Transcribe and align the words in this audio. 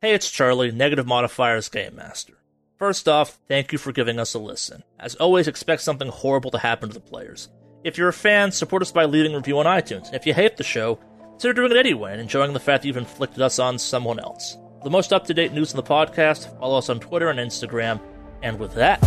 Hey, 0.00 0.14
it's 0.14 0.30
Charlie, 0.30 0.70
Negative 0.70 1.04
Modifier's 1.04 1.68
Game 1.68 1.96
Master. 1.96 2.34
First 2.78 3.08
off, 3.08 3.36
thank 3.48 3.72
you 3.72 3.78
for 3.78 3.90
giving 3.90 4.20
us 4.20 4.32
a 4.32 4.38
listen. 4.38 4.84
As 5.00 5.16
always, 5.16 5.48
expect 5.48 5.82
something 5.82 6.06
horrible 6.06 6.52
to 6.52 6.58
happen 6.58 6.88
to 6.88 6.94
the 6.94 7.00
players. 7.00 7.48
If 7.82 7.98
you're 7.98 8.06
a 8.06 8.12
fan, 8.12 8.52
support 8.52 8.80
us 8.82 8.92
by 8.92 9.06
leaving 9.06 9.34
a 9.34 9.38
review 9.38 9.58
on 9.58 9.66
iTunes. 9.66 10.14
If 10.14 10.24
you 10.24 10.34
hate 10.34 10.56
the 10.56 10.62
show, 10.62 11.00
consider 11.30 11.54
doing 11.54 11.72
it 11.72 11.76
anyway 11.76 12.12
and 12.12 12.20
enjoying 12.20 12.52
the 12.52 12.60
fact 12.60 12.82
that 12.82 12.86
you've 12.86 12.96
inflicted 12.96 13.42
us 13.42 13.58
on 13.58 13.76
someone 13.76 14.20
else. 14.20 14.56
For 14.78 14.84
the 14.84 14.90
most 14.90 15.12
up 15.12 15.24
to 15.24 15.34
date 15.34 15.52
news 15.52 15.72
in 15.72 15.76
the 15.76 15.82
podcast, 15.82 16.56
follow 16.60 16.78
us 16.78 16.88
on 16.88 17.00
Twitter 17.00 17.28
and 17.30 17.40
Instagram. 17.40 18.00
And 18.40 18.60
with 18.60 18.74
that, 18.74 19.02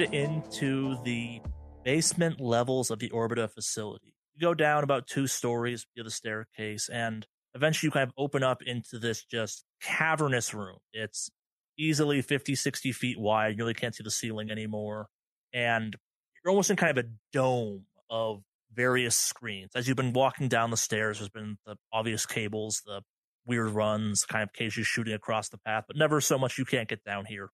descend 0.00 0.14
into 0.14 0.96
the 1.04 1.40
basement 1.84 2.40
levels 2.40 2.90
of 2.90 2.98
the 2.98 3.10
Orbita 3.10 3.50
facility. 3.50 4.14
You 4.34 4.40
go 4.40 4.54
down 4.54 4.82
about 4.82 5.06
two 5.06 5.26
stories 5.26 5.86
via 5.94 6.04
the 6.04 6.10
staircase, 6.10 6.88
and 6.88 7.26
eventually 7.54 7.88
you 7.88 7.90
kind 7.90 8.08
of 8.08 8.14
open 8.16 8.42
up 8.42 8.62
into 8.62 8.98
this 8.98 9.24
just 9.24 9.64
cavernous 9.82 10.54
room. 10.54 10.78
It's 10.92 11.30
easily 11.78 12.22
50, 12.22 12.54
60 12.54 12.92
feet 12.92 13.20
wide. 13.20 13.56
You 13.56 13.64
really 13.64 13.74
can't 13.74 13.94
see 13.94 14.02
the 14.02 14.10
ceiling 14.10 14.50
anymore. 14.50 15.08
And 15.52 15.96
you're 16.42 16.50
almost 16.50 16.70
in 16.70 16.76
kind 16.76 16.96
of 16.96 17.04
a 17.04 17.08
dome 17.32 17.84
of 18.08 18.42
various 18.72 19.16
screens. 19.16 19.72
As 19.74 19.88
you've 19.88 19.96
been 19.96 20.12
walking 20.12 20.48
down 20.48 20.70
the 20.70 20.76
stairs, 20.76 21.18
there's 21.18 21.28
been 21.28 21.58
the 21.66 21.76
obvious 21.92 22.24
cables, 22.24 22.82
the 22.86 23.02
weird 23.46 23.70
runs, 23.70 24.24
kind 24.24 24.42
of 24.42 24.50
occasionally 24.54 24.84
shooting 24.84 25.14
across 25.14 25.48
the 25.48 25.58
path, 25.58 25.84
but 25.86 25.96
never 25.96 26.20
so 26.20 26.38
much 26.38 26.56
you 26.56 26.64
can't 26.64 26.88
get 26.88 27.04
down 27.04 27.24
here. 27.26 27.50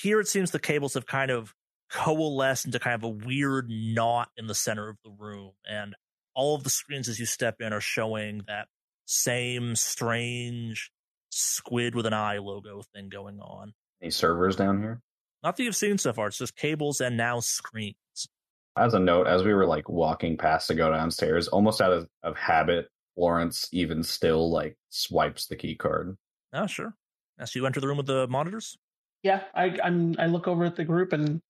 Here 0.00 0.20
it 0.20 0.28
seems 0.28 0.50
the 0.50 0.58
cables 0.60 0.94
have 0.94 1.06
kind 1.06 1.30
of 1.30 1.54
coalesced 1.90 2.66
into 2.66 2.78
kind 2.78 2.94
of 2.94 3.02
a 3.02 3.08
weird 3.08 3.68
knot 3.68 4.28
in 4.36 4.46
the 4.46 4.54
center 4.54 4.88
of 4.88 4.96
the 5.04 5.10
room. 5.10 5.52
And 5.68 5.94
all 6.34 6.54
of 6.54 6.64
the 6.64 6.70
screens 6.70 7.08
as 7.08 7.18
you 7.18 7.26
step 7.26 7.56
in 7.60 7.72
are 7.72 7.80
showing 7.80 8.42
that 8.46 8.68
same 9.06 9.74
strange 9.76 10.90
squid 11.30 11.94
with 11.94 12.06
an 12.06 12.12
eye 12.12 12.38
logo 12.38 12.82
thing 12.94 13.08
going 13.08 13.40
on. 13.40 13.72
Any 14.00 14.10
servers 14.10 14.56
down 14.56 14.80
here? 14.80 15.00
Not 15.42 15.56
that 15.56 15.64
you've 15.64 15.76
seen 15.76 15.98
so 15.98 16.12
far, 16.12 16.28
it's 16.28 16.38
just 16.38 16.56
cables 16.56 17.00
and 17.00 17.16
now 17.16 17.40
screens. 17.40 17.96
As 18.78 18.94
a 18.94 19.00
note, 19.00 19.26
as 19.26 19.42
we 19.42 19.52
were 19.52 19.66
like 19.66 19.88
walking 19.88 20.36
past 20.36 20.68
to 20.68 20.74
go 20.74 20.90
downstairs, 20.90 21.48
almost 21.48 21.80
out 21.80 21.92
of, 21.92 22.08
of 22.22 22.36
habit, 22.36 22.88
Florence 23.16 23.68
even 23.72 24.02
still 24.02 24.50
like 24.50 24.76
swipes 24.90 25.46
the 25.46 25.56
key 25.56 25.74
card. 25.74 26.16
Oh, 26.52 26.66
sure. 26.66 26.94
As 27.38 27.54
you 27.54 27.66
enter 27.66 27.80
the 27.80 27.88
room 27.88 27.96
with 27.96 28.06
the 28.06 28.28
monitors, 28.28 28.76
Yeah, 29.22 29.42
I 29.54 29.76
I'm 29.82 30.14
I 30.18 30.26
look 30.26 30.46
over 30.46 30.64
at 30.64 30.76
the 30.76 30.84
group 30.84 31.12
and 31.12 31.40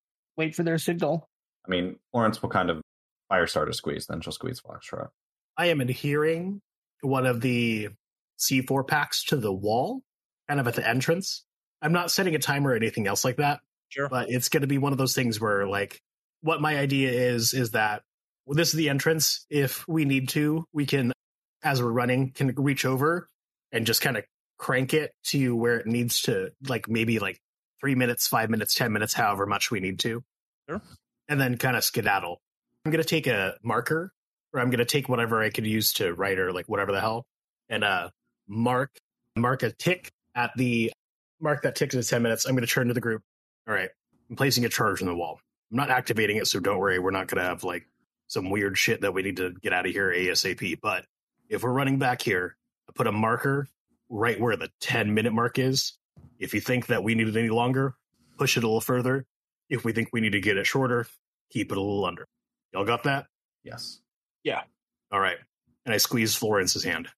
wait 0.40 0.54
for 0.54 0.62
their 0.62 0.78
signal. 0.78 1.28
I 1.66 1.70
mean, 1.70 1.96
Florence 2.10 2.40
will 2.40 2.48
kind 2.48 2.70
of 2.70 2.80
fire 3.28 3.46
start 3.46 3.68
a 3.68 3.74
squeeze, 3.74 4.06
then 4.06 4.22
she'll 4.22 4.32
squeeze 4.32 4.60
Foxtrot. 4.60 5.08
I 5.56 5.66
am 5.66 5.82
adhering 5.82 6.60
one 7.02 7.26
of 7.26 7.42
the 7.42 7.90
C4 8.38 8.88
packs 8.88 9.24
to 9.26 9.36
the 9.36 9.52
wall, 9.52 10.00
kind 10.48 10.58
of 10.58 10.66
at 10.66 10.74
the 10.74 10.88
entrance. 10.88 11.44
I'm 11.82 11.92
not 11.92 12.10
setting 12.10 12.34
a 12.34 12.38
timer 12.38 12.70
or 12.70 12.74
anything 12.74 13.06
else 13.06 13.22
like 13.22 13.36
that, 13.36 13.60
sure. 13.90 14.08
but 14.08 14.30
it's 14.30 14.48
going 14.48 14.62
to 14.62 14.66
be 14.66 14.78
one 14.78 14.92
of 14.92 14.98
those 14.98 15.14
things 15.14 15.38
where, 15.38 15.68
like, 15.68 16.00
what 16.40 16.62
my 16.62 16.78
idea 16.78 17.10
is, 17.10 17.52
is 17.52 17.72
that 17.72 18.02
well, 18.46 18.56
this 18.56 18.68
is 18.68 18.74
the 18.74 18.88
entrance. 18.88 19.44
If 19.50 19.86
we 19.86 20.06
need 20.06 20.30
to, 20.30 20.64
we 20.72 20.86
can, 20.86 21.12
as 21.62 21.82
we're 21.82 21.92
running, 21.92 22.32
can 22.32 22.54
reach 22.56 22.86
over 22.86 23.28
and 23.72 23.86
just 23.86 24.00
kind 24.00 24.16
of 24.16 24.24
crank 24.58 24.94
it 24.94 25.12
to 25.24 25.54
where 25.54 25.76
it 25.76 25.86
needs 25.86 26.22
to, 26.22 26.50
like, 26.66 26.88
maybe 26.88 27.18
like 27.18 27.38
three 27.80 27.94
minutes, 27.94 28.26
five 28.26 28.50
minutes, 28.50 28.74
10 28.74 28.92
minutes, 28.92 29.14
however 29.14 29.46
much 29.46 29.70
we 29.70 29.80
need 29.80 29.98
to. 30.00 30.22
Sure. 30.70 30.82
And 31.28 31.40
then 31.40 31.56
kind 31.58 31.76
of 31.76 31.84
skedaddle. 31.84 32.40
I'm 32.84 32.92
going 32.92 33.02
to 33.02 33.08
take 33.08 33.26
a 33.26 33.56
marker 33.62 34.12
or 34.52 34.60
I'm 34.60 34.70
going 34.70 34.78
to 34.78 34.84
take 34.84 35.08
whatever 35.08 35.42
I 35.42 35.50
could 35.50 35.66
use 35.66 35.92
to 35.94 36.14
write 36.14 36.38
or 36.38 36.52
like 36.52 36.68
whatever 36.68 36.92
the 36.92 37.00
hell 37.00 37.26
and 37.68 37.84
uh 37.84 38.10
mark 38.48 38.90
mark 39.36 39.62
a 39.62 39.70
tick 39.70 40.10
at 40.34 40.50
the 40.56 40.92
mark 41.40 41.62
that 41.62 41.74
tick 41.74 41.94
at 41.94 42.06
10 42.06 42.22
minutes. 42.22 42.44
I'm 42.44 42.54
going 42.54 42.66
to 42.66 42.72
turn 42.72 42.88
to 42.88 42.94
the 42.94 43.00
group. 43.00 43.22
All 43.68 43.74
right. 43.74 43.90
I'm 44.28 44.36
placing 44.36 44.64
a 44.64 44.68
charge 44.68 45.02
on 45.02 45.08
the 45.08 45.14
wall. 45.14 45.40
I'm 45.70 45.76
not 45.76 45.90
activating 45.90 46.36
it, 46.36 46.46
so 46.46 46.60
don't 46.60 46.78
worry. 46.78 46.98
We're 46.98 47.10
not 47.10 47.28
going 47.28 47.42
to 47.42 47.48
have 47.48 47.64
like 47.64 47.86
some 48.28 48.50
weird 48.50 48.78
shit 48.78 49.00
that 49.00 49.12
we 49.12 49.22
need 49.22 49.36
to 49.38 49.52
get 49.62 49.72
out 49.72 49.86
of 49.86 49.92
here 49.92 50.10
ASAP. 50.10 50.78
But 50.80 51.04
if 51.48 51.62
we're 51.62 51.72
running 51.72 51.98
back 51.98 52.22
here, 52.22 52.56
I 52.88 52.92
put 52.94 53.06
a 53.06 53.12
marker 53.12 53.68
right 54.08 54.40
where 54.40 54.56
the 54.56 54.70
10 54.80 55.14
minute 55.14 55.32
mark 55.32 55.58
is. 55.58 55.96
If 56.38 56.54
you 56.54 56.60
think 56.60 56.86
that 56.86 57.02
we 57.02 57.14
need 57.14 57.28
it 57.28 57.36
any 57.36 57.50
longer, 57.50 57.94
push 58.38 58.56
it 58.56 58.64
a 58.64 58.66
little 58.66 58.80
further. 58.80 59.26
If 59.70 59.84
we 59.84 59.92
think 59.92 60.08
we 60.12 60.20
need 60.20 60.32
to 60.32 60.40
get 60.40 60.58
it 60.58 60.66
shorter, 60.66 61.06
keep 61.50 61.72
it 61.72 61.78
a 61.78 61.80
little 61.80 62.04
under. 62.04 62.26
Y'all 62.72 62.84
got 62.84 63.04
that? 63.04 63.26
Yes. 63.64 64.00
Yeah. 64.44 64.62
All 65.10 65.20
right. 65.20 65.38
And 65.86 65.94
I 65.94 65.98
squeeze 65.98 66.34
Florence's 66.34 66.84
hand. 66.84 67.08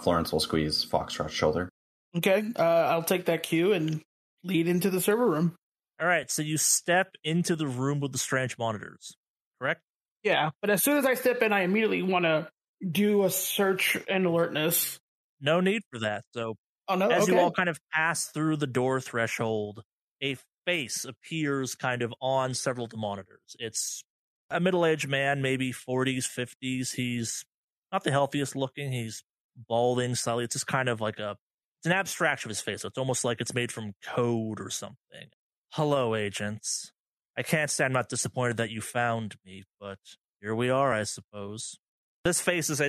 Florence 0.00 0.32
will 0.32 0.40
squeeze 0.40 0.84
Foxtrot's 0.84 1.32
shoulder. 1.32 1.68
Okay, 2.16 2.42
uh, 2.56 2.62
I'll 2.62 3.02
take 3.02 3.26
that 3.26 3.42
cue 3.42 3.72
and 3.72 4.00
lead 4.42 4.68
into 4.68 4.88
the 4.88 5.00
server 5.00 5.28
room. 5.28 5.54
All 6.00 6.06
right, 6.06 6.30
so 6.30 6.42
you 6.42 6.56
step 6.56 7.08
into 7.24 7.56
the 7.56 7.66
room 7.66 8.00
with 8.00 8.12
the 8.12 8.18
strange 8.18 8.56
monitors, 8.58 9.16
correct? 9.60 9.82
Yeah, 10.22 10.50
but 10.60 10.70
as 10.70 10.82
soon 10.82 10.98
as 10.98 11.06
I 11.06 11.14
step 11.14 11.42
in, 11.42 11.52
I 11.52 11.62
immediately 11.62 12.02
want 12.02 12.24
to 12.24 12.48
do 12.90 13.24
a 13.24 13.30
search 13.30 13.98
and 14.08 14.26
alertness. 14.26 14.98
No 15.40 15.60
need 15.60 15.82
for 15.90 16.00
that. 16.00 16.24
So 16.34 16.56
Oh 16.88 16.94
no! 16.94 17.08
as 17.08 17.24
okay. 17.24 17.32
you 17.32 17.38
all 17.38 17.50
kind 17.50 17.68
of 17.68 17.78
pass 17.92 18.26
through 18.26 18.56
the 18.56 18.66
door 18.66 19.00
threshold, 19.00 19.82
a 20.22 20.36
face 20.66 21.04
appears 21.04 21.74
kind 21.74 22.02
of 22.02 22.12
on 22.20 22.52
several 22.54 22.84
of 22.84 22.90
the 22.90 22.96
monitors. 22.96 23.56
It's 23.58 24.04
a 24.50 24.60
middle-aged 24.60 25.08
man, 25.08 25.40
maybe 25.40 25.72
40s, 25.72 26.24
50s. 26.26 26.94
He's 26.94 27.44
not 27.92 28.04
the 28.04 28.10
healthiest 28.10 28.56
looking. 28.56 28.92
He's 28.92 29.24
balding 29.68 30.14
slightly. 30.14 30.44
It's 30.44 30.54
just 30.54 30.66
kind 30.66 30.88
of 30.88 31.00
like 31.00 31.18
a 31.18 31.36
it's 31.78 31.86
an 31.86 31.92
abstraction 31.92 32.48
of 32.48 32.56
his 32.56 32.60
face. 32.60 32.82
So 32.82 32.88
it's 32.88 32.98
almost 32.98 33.24
like 33.24 33.40
it's 33.40 33.54
made 33.54 33.70
from 33.70 33.94
code 34.02 34.60
or 34.60 34.70
something. 34.70 35.28
Hello, 35.70 36.14
agents. 36.14 36.92
I 37.38 37.42
can't 37.42 37.70
say 37.70 37.84
I'm 37.84 37.92
not 37.92 38.08
disappointed 38.08 38.56
that 38.56 38.70
you 38.70 38.80
found 38.80 39.36
me, 39.44 39.64
but 39.78 39.98
here 40.40 40.54
we 40.54 40.70
are, 40.70 40.92
I 40.92 41.02
suppose. 41.04 41.78
This 42.24 42.40
face 42.40 42.70
is 42.70 42.82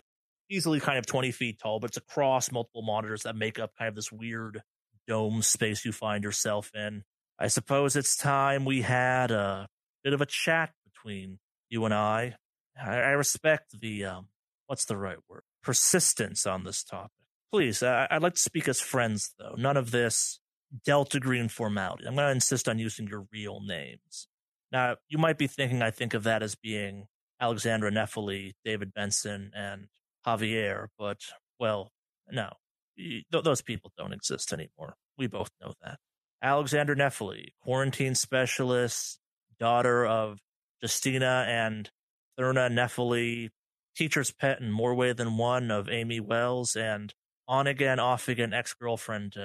easily 0.50 0.80
kind 0.80 0.98
of 0.98 1.06
20 1.06 1.32
feet 1.32 1.60
tall, 1.60 1.80
but 1.80 1.92
it's 1.92 1.98
across 1.98 2.52
multiple 2.52 2.82
monitors 2.82 3.24
that 3.24 3.36
make 3.36 3.60
up 3.60 3.72
kind 3.78 3.90
of 3.90 3.96
this 3.96 4.12
weird 4.12 4.64
dome 5.08 5.42
space 5.42 5.84
you 5.86 5.92
find 5.92 6.24
yourself 6.24 6.72
in. 6.74 7.04
I 7.40 7.48
suppose 7.48 7.96
it's 7.96 8.16
time 8.16 8.66
we 8.66 8.82
had 8.82 9.32
a 9.32 9.68
bit 10.04 10.14
of 10.14 10.22
a 10.22 10.26
chat 10.26 10.72
between 10.86 11.40
you 11.70 11.86
and 11.86 11.94
I. 11.94 12.36
I, 12.82 12.96
I 12.96 13.12
respect 13.12 13.80
the, 13.80 14.06
um, 14.06 14.28
what's 14.66 14.86
the 14.86 14.98
right 14.98 15.18
word? 15.30 15.44
Persistence 15.64 16.46
on 16.46 16.64
this 16.64 16.84
topic. 16.84 17.12
Please, 17.52 17.84
I, 17.84 18.08
I'd 18.10 18.22
like 18.22 18.34
to 18.34 18.40
speak 18.40 18.68
as 18.68 18.80
friends, 18.80 19.34
though. 19.38 19.56
None 19.58 19.78
of 19.78 19.92
this 19.92 20.40
Delta 20.84 21.20
Green 21.20 21.48
formality. 21.48 22.06
I'm 22.06 22.16
going 22.16 22.28
to 22.28 22.32
insist 22.32 22.68
on 22.68 22.80
using 22.80 23.08
your 23.08 23.28
real 23.32 23.62
names. 23.62 24.28
Now, 24.72 24.96
you 25.08 25.18
might 25.18 25.38
be 25.38 25.48
thinking 25.48 25.82
I 25.82 25.92
think 25.92 26.14
of 26.14 26.24
that 26.24 26.44
as 26.44 26.56
being 26.56 27.08
Alexandra 27.40 27.92
Nefeli, 27.92 28.54
David 28.66 28.94
Benson, 28.94 29.52
and 29.56 29.88
Javier, 30.26 30.88
but, 30.98 31.20
well, 31.60 31.92
no. 32.30 32.50
Those 33.32 33.62
people 33.62 33.94
don't 33.98 34.12
exist 34.12 34.52
anymore. 34.52 34.96
We 35.18 35.28
both 35.28 35.52
know 35.62 35.74
that. 35.84 36.00
Alexander 36.42 36.96
Nefeli, 36.96 37.50
quarantine 37.64 38.16
specialist, 38.16 39.20
daughter 39.60 40.06
of 40.06 40.40
Justina 40.82 41.46
and 41.48 41.90
Thurna 42.38 42.70
Nefeli, 42.70 43.50
teacher's 43.96 44.32
pet 44.32 44.62
in 44.62 44.72
more 44.72 44.94
way 44.94 45.14
than 45.14 45.38
one 45.38 45.72
of 45.72 45.90
Amy 45.90 46.20
Wells, 46.20 46.76
and 46.76 47.14
on 47.48 47.66
again, 47.66 48.00
off 48.00 48.28
again 48.28 48.54
ex 48.54 48.74
girlfriend 48.74 49.36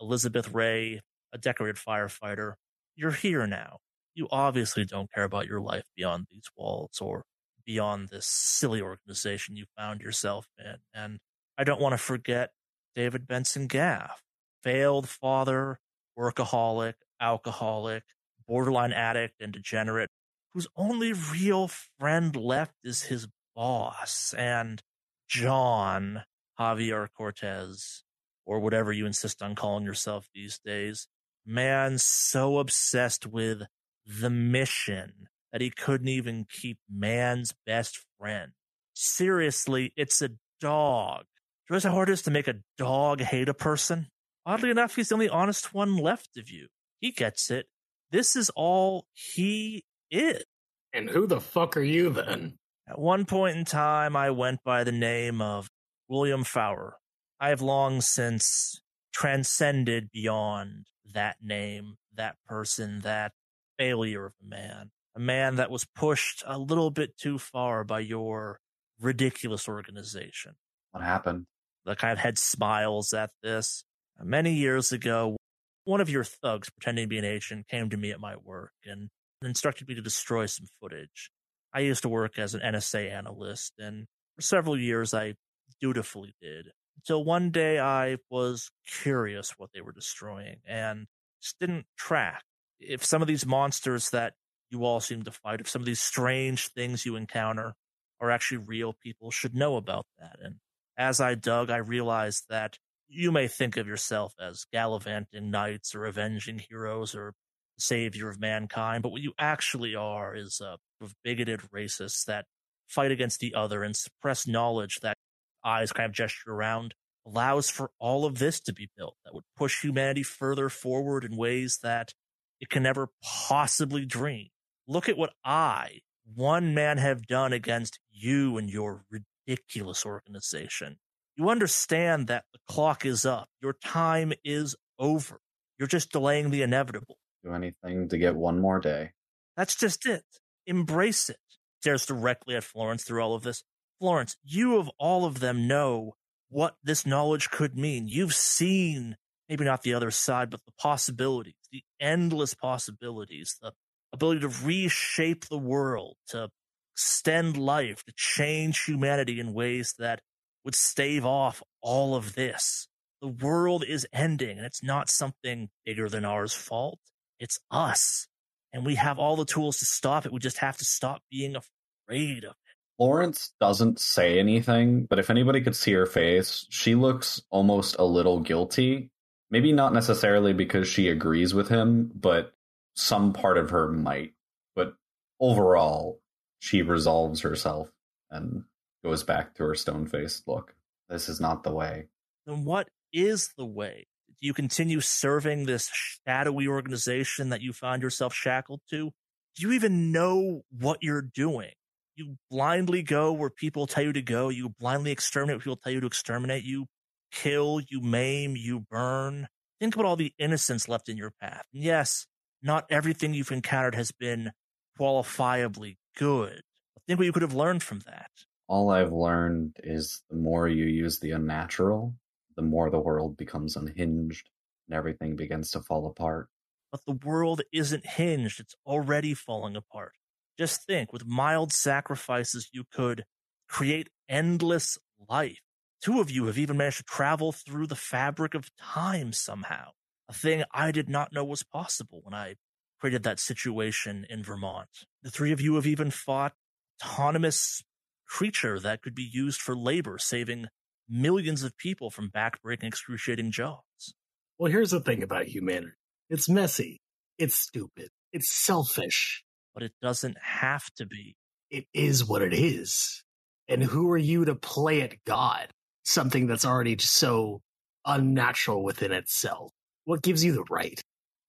Elizabeth 0.00 0.52
Ray, 0.52 1.00
a 1.32 1.38
decorated 1.38 1.76
firefighter. 1.76 2.54
you're 2.96 3.12
here 3.12 3.46
now. 3.46 3.78
You 4.14 4.28
obviously 4.30 4.84
don't 4.84 5.10
care 5.12 5.24
about 5.24 5.46
your 5.46 5.60
life 5.60 5.84
beyond 5.96 6.26
these 6.30 6.50
walls 6.56 6.98
or 7.00 7.24
beyond 7.64 8.08
this 8.08 8.26
silly 8.26 8.82
organization 8.82 9.56
you 9.56 9.64
found 9.78 10.00
yourself 10.00 10.46
in. 10.58 10.76
And 10.92 11.18
I 11.56 11.64
don't 11.64 11.80
want 11.80 11.92
to 11.92 11.98
forget 11.98 12.50
David 12.94 13.26
Benson 13.26 13.68
Gaff, 13.68 14.20
failed 14.62 15.08
father, 15.08 15.78
workaholic, 16.18 16.94
alcoholic, 17.20 18.02
borderline 18.46 18.92
addict, 18.92 19.40
and 19.40 19.52
degenerate, 19.52 20.10
whose 20.52 20.66
only 20.76 21.12
real 21.12 21.70
friend 21.98 22.34
left 22.36 22.74
is 22.84 23.02
his 23.04 23.28
boss. 23.54 24.34
And 24.36 24.82
John 25.28 26.24
Javier 26.58 27.08
Cortez, 27.16 28.04
or 28.44 28.60
whatever 28.60 28.92
you 28.92 29.06
insist 29.06 29.42
on 29.42 29.54
calling 29.54 29.84
yourself 29.84 30.28
these 30.34 30.60
days, 30.64 31.08
man 31.46 31.98
so 31.98 32.58
obsessed 32.58 33.26
with 33.26 33.62
the 34.06 34.30
mission 34.30 35.28
that 35.52 35.60
he 35.60 35.70
couldn't 35.70 36.08
even 36.08 36.46
keep 36.48 36.78
man's 36.90 37.54
best 37.66 38.00
friend. 38.18 38.52
Seriously, 38.94 39.92
it's 39.96 40.22
a 40.22 40.30
dog. 40.60 41.20
Do 41.22 41.24
you 41.24 41.74
realize 41.74 41.84
how 41.84 41.92
hard 41.92 42.08
it 42.08 42.12
is 42.12 42.22
to 42.22 42.30
make 42.30 42.48
a 42.48 42.60
dog 42.76 43.20
hate 43.20 43.48
a 43.48 43.54
person? 43.54 44.08
Oddly 44.44 44.70
enough, 44.70 44.96
he's 44.96 45.08
the 45.08 45.14
only 45.14 45.28
honest 45.28 45.72
one 45.72 45.96
left 45.96 46.36
of 46.36 46.50
you. 46.50 46.68
He 47.00 47.12
gets 47.12 47.50
it. 47.50 47.66
This 48.10 48.36
is 48.36 48.50
all 48.56 49.06
he 49.12 49.84
is. 50.10 50.44
And 50.92 51.10
who 51.10 51.26
the 51.26 51.40
fuck 51.40 51.76
are 51.76 51.82
you 51.82 52.10
then? 52.10 52.58
At 52.88 52.98
one 52.98 53.24
point 53.24 53.56
in 53.56 53.64
time, 53.64 54.16
I 54.16 54.30
went 54.30 54.64
by 54.64 54.84
the 54.84 54.92
name 54.92 55.40
of 55.40 55.70
William 56.08 56.44
Fowler. 56.44 56.96
I 57.40 57.48
have 57.48 57.62
long 57.62 58.00
since 58.00 58.80
transcended 59.12 60.10
beyond 60.12 60.86
that 61.12 61.36
name, 61.42 61.96
that 62.14 62.36
person, 62.46 63.00
that 63.00 63.32
failure 63.78 64.26
of 64.26 64.34
a 64.42 64.48
man. 64.48 64.90
A 65.14 65.20
man 65.20 65.56
that 65.56 65.70
was 65.70 65.84
pushed 65.84 66.42
a 66.46 66.58
little 66.58 66.90
bit 66.90 67.16
too 67.16 67.38
far 67.38 67.84
by 67.84 68.00
your 68.00 68.60
ridiculous 69.00 69.68
organization. 69.68 70.54
What 70.90 71.02
happened? 71.02 71.46
The 71.84 71.96
kind 71.96 72.12
of 72.12 72.18
head 72.18 72.38
smiles 72.38 73.12
at 73.12 73.30
this. 73.42 73.84
Many 74.20 74.52
years 74.52 74.92
ago, 74.92 75.36
one 75.84 76.00
of 76.00 76.08
your 76.08 76.24
thugs 76.24 76.70
pretending 76.70 77.04
to 77.04 77.08
be 77.08 77.18
an 77.18 77.24
agent 77.24 77.68
came 77.68 77.90
to 77.90 77.96
me 77.96 78.12
at 78.12 78.20
my 78.20 78.36
work 78.36 78.72
and 78.84 79.08
instructed 79.42 79.88
me 79.88 79.94
to 79.94 80.02
destroy 80.02 80.46
some 80.46 80.66
footage. 80.80 81.30
I 81.74 81.80
used 81.80 82.02
to 82.02 82.08
work 82.08 82.38
as 82.38 82.54
an 82.54 82.60
NSA 82.60 83.10
analyst, 83.10 83.72
and 83.78 84.06
for 84.36 84.42
several 84.42 84.78
years 84.78 85.12
I 85.14 85.34
dutifully 85.80 86.34
did. 86.40 86.68
Until 86.96 87.24
one 87.24 87.50
day 87.50 87.80
I 87.80 88.18
was 88.30 88.70
curious 88.86 89.54
what 89.56 89.70
they 89.74 89.80
were 89.80 89.92
destroying 89.92 90.58
and 90.66 91.06
just 91.42 91.58
didn't 91.58 91.86
track. 91.96 92.44
If 92.78 93.04
some 93.04 93.22
of 93.22 93.28
these 93.28 93.46
monsters 93.46 94.10
that 94.10 94.34
you 94.70 94.84
all 94.84 95.00
seem 95.00 95.22
to 95.24 95.32
fight, 95.32 95.60
if 95.60 95.68
some 95.68 95.82
of 95.82 95.86
these 95.86 96.00
strange 96.00 96.68
things 96.68 97.04
you 97.04 97.16
encounter 97.16 97.74
are 98.20 98.30
actually 98.30 98.58
real, 98.58 98.92
people 98.92 99.30
should 99.30 99.54
know 99.54 99.76
about 99.76 100.06
that. 100.18 100.36
And 100.40 100.56
as 100.96 101.20
I 101.20 101.34
dug, 101.34 101.70
I 101.70 101.78
realized 101.78 102.44
that 102.50 102.78
you 103.12 103.30
may 103.30 103.46
think 103.48 103.76
of 103.76 103.86
yourself 103.86 104.34
as 104.40 104.64
gallivanting 104.72 105.50
knights 105.50 105.94
or 105.94 106.06
avenging 106.06 106.58
heroes 106.58 107.14
or 107.14 107.34
savior 107.78 108.28
of 108.28 108.40
mankind, 108.40 109.02
but 109.02 109.10
what 109.12 109.22
you 109.22 109.32
actually 109.38 109.94
are 109.94 110.34
is 110.34 110.60
a 110.60 110.78
bigoted 111.22 111.60
racists 111.74 112.24
that 112.24 112.46
fight 112.88 113.10
against 113.10 113.40
the 113.40 113.54
other 113.54 113.82
and 113.82 113.96
suppress 113.96 114.46
knowledge 114.46 115.00
that 115.02 115.16
eyes 115.64 115.92
kind 115.92 116.06
of 116.06 116.12
gesture 116.12 116.52
around 116.52 116.94
allows 117.26 117.70
for 117.70 117.90
all 117.98 118.24
of 118.24 118.38
this 118.38 118.60
to 118.60 118.72
be 118.72 118.90
built 118.96 119.16
that 119.24 119.34
would 119.34 119.44
push 119.56 119.82
humanity 119.82 120.22
further 120.22 120.68
forward 120.68 121.24
in 121.24 121.36
ways 121.36 121.78
that 121.82 122.12
it 122.60 122.68
can 122.68 122.82
never 122.82 123.08
possibly 123.22 124.04
dream. 124.04 124.48
Look 124.88 125.08
at 125.08 125.16
what 125.16 125.32
I, 125.44 126.00
one 126.34 126.74
man, 126.74 126.98
have 126.98 127.26
done 127.26 127.52
against 127.52 127.98
you 128.10 128.56
and 128.56 128.68
your 128.68 129.04
ridiculous 129.10 130.04
organization. 130.04 130.96
You 131.42 131.48
understand 131.48 132.28
that 132.28 132.44
the 132.52 132.60
clock 132.68 133.04
is 133.04 133.26
up. 133.26 133.48
Your 133.60 133.72
time 133.72 134.32
is 134.44 134.76
over. 134.96 135.40
You're 135.76 135.88
just 135.88 136.12
delaying 136.12 136.50
the 136.50 136.62
inevitable. 136.62 137.18
Do 137.42 137.52
anything 137.52 138.08
to 138.10 138.16
get 138.16 138.36
one 138.36 138.60
more 138.60 138.78
day. 138.78 139.10
That's 139.56 139.74
just 139.74 140.06
it. 140.06 140.22
Embrace 140.68 141.28
it. 141.28 141.40
Stares 141.80 142.06
directly 142.06 142.54
at 142.54 142.62
Florence 142.62 143.02
through 143.02 143.20
all 143.24 143.34
of 143.34 143.42
this. 143.42 143.64
Florence, 143.98 144.36
you 144.44 144.76
of 144.76 144.88
all 145.00 145.24
of 145.24 145.40
them 145.40 145.66
know 145.66 146.12
what 146.48 146.76
this 146.84 147.04
knowledge 147.04 147.50
could 147.50 147.76
mean. 147.76 148.06
You've 148.06 148.36
seen 148.36 149.16
maybe 149.48 149.64
not 149.64 149.82
the 149.82 149.94
other 149.94 150.12
side, 150.12 150.48
but 150.48 150.60
the 150.64 150.72
possibilities, 150.78 151.56
the 151.72 151.82
endless 152.00 152.54
possibilities, 152.54 153.56
the 153.60 153.72
ability 154.12 154.42
to 154.42 154.48
reshape 154.64 155.48
the 155.48 155.58
world, 155.58 156.18
to 156.28 156.50
extend 156.94 157.56
life, 157.56 158.04
to 158.04 158.12
change 158.16 158.84
humanity 158.84 159.40
in 159.40 159.52
ways 159.52 159.96
that 159.98 160.20
would 160.64 160.74
stave 160.74 161.24
off 161.24 161.62
all 161.80 162.14
of 162.14 162.34
this. 162.34 162.88
The 163.20 163.28
world 163.28 163.84
is 163.86 164.06
ending, 164.12 164.58
and 164.58 164.66
it's 164.66 164.82
not 164.82 165.08
something 165.08 165.68
bigger 165.84 166.08
than 166.08 166.24
ours 166.24 166.52
fault. 166.54 166.98
It's 167.38 167.60
us. 167.70 168.26
And 168.72 168.84
we 168.84 168.96
have 168.96 169.18
all 169.18 169.36
the 169.36 169.44
tools 169.44 169.78
to 169.78 169.84
stop 169.84 170.26
it. 170.26 170.32
We 170.32 170.40
just 170.40 170.58
have 170.58 170.76
to 170.78 170.84
stop 170.84 171.22
being 171.30 171.56
afraid 171.56 172.44
of 172.44 172.52
it. 172.52 172.56
Florence 172.96 173.52
doesn't 173.60 174.00
say 174.00 174.38
anything, 174.38 175.06
but 175.06 175.18
if 175.18 175.30
anybody 175.30 175.60
could 175.60 175.76
see 175.76 175.92
her 175.92 176.06
face, 176.06 176.66
she 176.70 176.94
looks 176.94 177.42
almost 177.50 177.96
a 177.98 178.04
little 178.04 178.40
guilty. 178.40 179.10
Maybe 179.50 179.72
not 179.72 179.92
necessarily 179.92 180.52
because 180.52 180.88
she 180.88 181.08
agrees 181.08 181.52
with 181.52 181.68
him, 181.68 182.10
but 182.14 182.54
some 182.94 183.32
part 183.32 183.58
of 183.58 183.70
her 183.70 183.88
might. 183.90 184.34
But 184.74 184.94
overall, 185.40 186.20
she 186.60 186.82
resolves 186.82 187.40
herself 187.40 187.90
and 188.30 188.64
goes 189.02 189.22
back 189.22 189.54
to 189.54 189.64
her 189.64 189.74
stone 189.74 190.06
faced 190.06 190.46
look. 190.46 190.74
This 191.08 191.28
is 191.28 191.40
not 191.40 191.62
the 191.62 191.72
way. 191.72 192.06
Then 192.46 192.64
what 192.64 192.88
is 193.12 193.50
the 193.56 193.66
way? 193.66 194.06
Do 194.40 194.46
you 194.46 194.54
continue 194.54 195.00
serving 195.00 195.66
this 195.66 195.90
shadowy 196.26 196.66
organization 196.66 197.50
that 197.50 197.60
you 197.60 197.72
find 197.72 198.02
yourself 198.02 198.34
shackled 198.34 198.80
to? 198.90 199.12
Do 199.54 199.62
you 199.62 199.72
even 199.72 200.10
know 200.10 200.62
what 200.70 200.98
you're 201.02 201.22
doing? 201.22 201.70
You 202.16 202.36
blindly 202.50 203.02
go 203.02 203.32
where 203.32 203.50
people 203.50 203.86
tell 203.86 204.02
you 204.02 204.12
to 204.12 204.22
go. 204.22 204.48
You 204.48 204.70
blindly 204.70 205.12
exterminate 205.12 205.60
people 205.60 205.76
tell 205.76 205.92
you 205.92 206.00
to 206.00 206.06
exterminate. 206.06 206.64
You 206.64 206.86
kill, 207.30 207.80
you 207.88 208.00
maim, 208.00 208.56
you 208.56 208.80
burn. 208.90 209.48
Think 209.80 209.94
about 209.94 210.06
all 210.06 210.16
the 210.16 210.32
innocence 210.38 210.88
left 210.88 211.08
in 211.08 211.16
your 211.16 211.32
path. 211.40 211.64
And 211.72 211.82
yes, 211.82 212.26
not 212.62 212.86
everything 212.90 213.34
you've 213.34 213.52
encountered 213.52 213.94
has 213.94 214.12
been 214.12 214.52
qualifiably 214.98 215.96
good. 216.16 216.62
Think 217.06 217.18
what 217.18 217.26
you 217.26 217.32
could 217.32 217.42
have 217.42 217.54
learned 217.54 217.82
from 217.82 218.00
that. 218.00 218.30
All 218.68 218.90
I've 218.90 219.12
learned 219.12 219.76
is 219.82 220.22
the 220.30 220.36
more 220.36 220.68
you 220.68 220.84
use 220.84 221.18
the 221.18 221.32
unnatural, 221.32 222.14
the 222.56 222.62
more 222.62 222.90
the 222.90 223.00
world 223.00 223.36
becomes 223.36 223.76
unhinged 223.76 224.48
and 224.88 224.96
everything 224.96 225.36
begins 225.36 225.70
to 225.72 225.80
fall 225.80 226.06
apart. 226.06 226.48
But 226.90 227.04
the 227.06 227.18
world 227.24 227.62
isn't 227.72 228.06
hinged, 228.06 228.60
it's 228.60 228.74
already 228.86 229.34
falling 229.34 229.76
apart. 229.76 230.12
Just 230.58 230.84
think 230.86 231.12
with 231.12 231.26
mild 231.26 231.72
sacrifices, 231.72 232.68
you 232.72 232.84
could 232.92 233.24
create 233.68 234.10
endless 234.28 234.98
life. 235.28 235.60
Two 236.02 236.20
of 236.20 236.30
you 236.30 236.46
have 236.46 236.58
even 236.58 236.76
managed 236.76 236.98
to 236.98 237.04
travel 237.04 237.52
through 237.52 237.86
the 237.86 237.96
fabric 237.96 238.54
of 238.54 238.74
time 238.76 239.32
somehow, 239.32 239.90
a 240.28 240.34
thing 240.34 240.64
I 240.72 240.92
did 240.92 241.08
not 241.08 241.32
know 241.32 241.44
was 241.44 241.62
possible 241.62 242.20
when 242.24 242.34
I 242.34 242.56
created 243.00 243.22
that 243.24 243.40
situation 243.40 244.26
in 244.30 244.42
Vermont. 244.42 244.88
The 245.22 245.30
three 245.30 245.52
of 245.52 245.60
you 245.60 245.74
have 245.74 245.86
even 245.86 246.10
fought 246.10 246.54
autonomous 247.02 247.82
creature 248.26 248.78
that 248.80 249.02
could 249.02 249.14
be 249.14 249.28
used 249.30 249.60
for 249.60 249.76
labor, 249.76 250.18
saving 250.18 250.66
millions 251.08 251.62
of 251.62 251.76
people 251.76 252.10
from 252.10 252.30
backbreaking, 252.30 252.84
excruciating 252.84 253.52
jobs. 253.52 254.14
Well, 254.58 254.70
here's 254.70 254.90
the 254.90 255.00
thing 255.00 255.22
about 255.22 255.46
humanity 255.46 255.92
it's 256.30 256.48
messy, 256.48 257.00
it's 257.38 257.54
stupid, 257.54 258.08
it's 258.32 258.52
selfish. 258.52 259.44
But 259.74 259.84
it 259.84 259.92
doesn't 260.02 260.36
have 260.42 260.84
to 260.96 261.06
be. 261.06 261.34
It 261.70 261.86
is 261.94 262.28
what 262.28 262.42
it 262.42 262.52
is. 262.52 263.24
And 263.68 263.82
who 263.82 264.10
are 264.10 264.18
you 264.18 264.44
to 264.44 264.54
play 264.54 265.00
at 265.00 265.24
God? 265.24 265.68
Something 266.04 266.46
that's 266.46 266.66
already 266.66 266.98
so 266.98 267.62
unnatural 268.04 268.84
within 268.84 269.12
itself. 269.12 269.72
What 270.04 270.20
gives 270.20 270.44
you 270.44 270.52
the 270.52 270.64
right? 270.68 271.00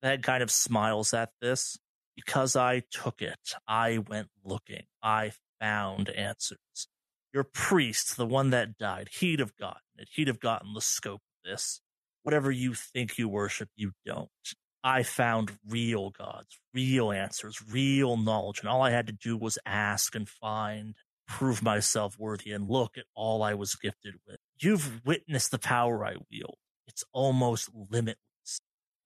That 0.03 0.23
kind 0.23 0.41
of 0.41 0.49
smiles 0.49 1.13
at 1.13 1.31
this. 1.41 1.77
Because 2.15 2.55
I 2.55 2.83
took 2.91 3.21
it, 3.21 3.39
I 3.67 3.97
went 3.97 4.27
looking. 4.45 4.83
I 5.01 5.31
found 5.59 6.09
answers. 6.09 6.87
Your 7.33 7.43
priest, 7.43 8.15
the 8.17 8.27
one 8.27 8.51
that 8.51 8.77
died, 8.77 9.09
he'd 9.19 9.39
have 9.39 9.55
gotten 9.57 9.81
it. 9.97 10.09
He'd 10.13 10.27
have 10.27 10.39
gotten 10.39 10.73
the 10.73 10.81
scope 10.81 11.21
of 11.21 11.51
this. 11.51 11.81
Whatever 12.21 12.51
you 12.51 12.73
think 12.73 13.17
you 13.17 13.27
worship, 13.27 13.69
you 13.75 13.91
don't. 14.05 14.29
I 14.83 15.03
found 15.03 15.57
real 15.67 16.09
gods, 16.11 16.59
real 16.73 17.11
answers, 17.11 17.61
real 17.71 18.17
knowledge, 18.17 18.59
and 18.59 18.67
all 18.67 18.81
I 18.81 18.91
had 18.91 19.07
to 19.07 19.13
do 19.13 19.37
was 19.37 19.57
ask 19.65 20.13
and 20.13 20.27
find, 20.27 20.95
prove 21.27 21.63
myself 21.63 22.17
worthy, 22.19 22.51
and 22.51 22.69
look 22.69 22.97
at 22.97 23.05
all 23.15 23.41
I 23.41 23.53
was 23.53 23.75
gifted 23.75 24.15
with. 24.27 24.37
You've 24.59 25.01
witnessed 25.05 25.51
the 25.51 25.59
power 25.59 26.05
I 26.05 26.15
wield. 26.29 26.57
It's 26.85 27.03
almost 27.13 27.69
limitless. 27.89 28.17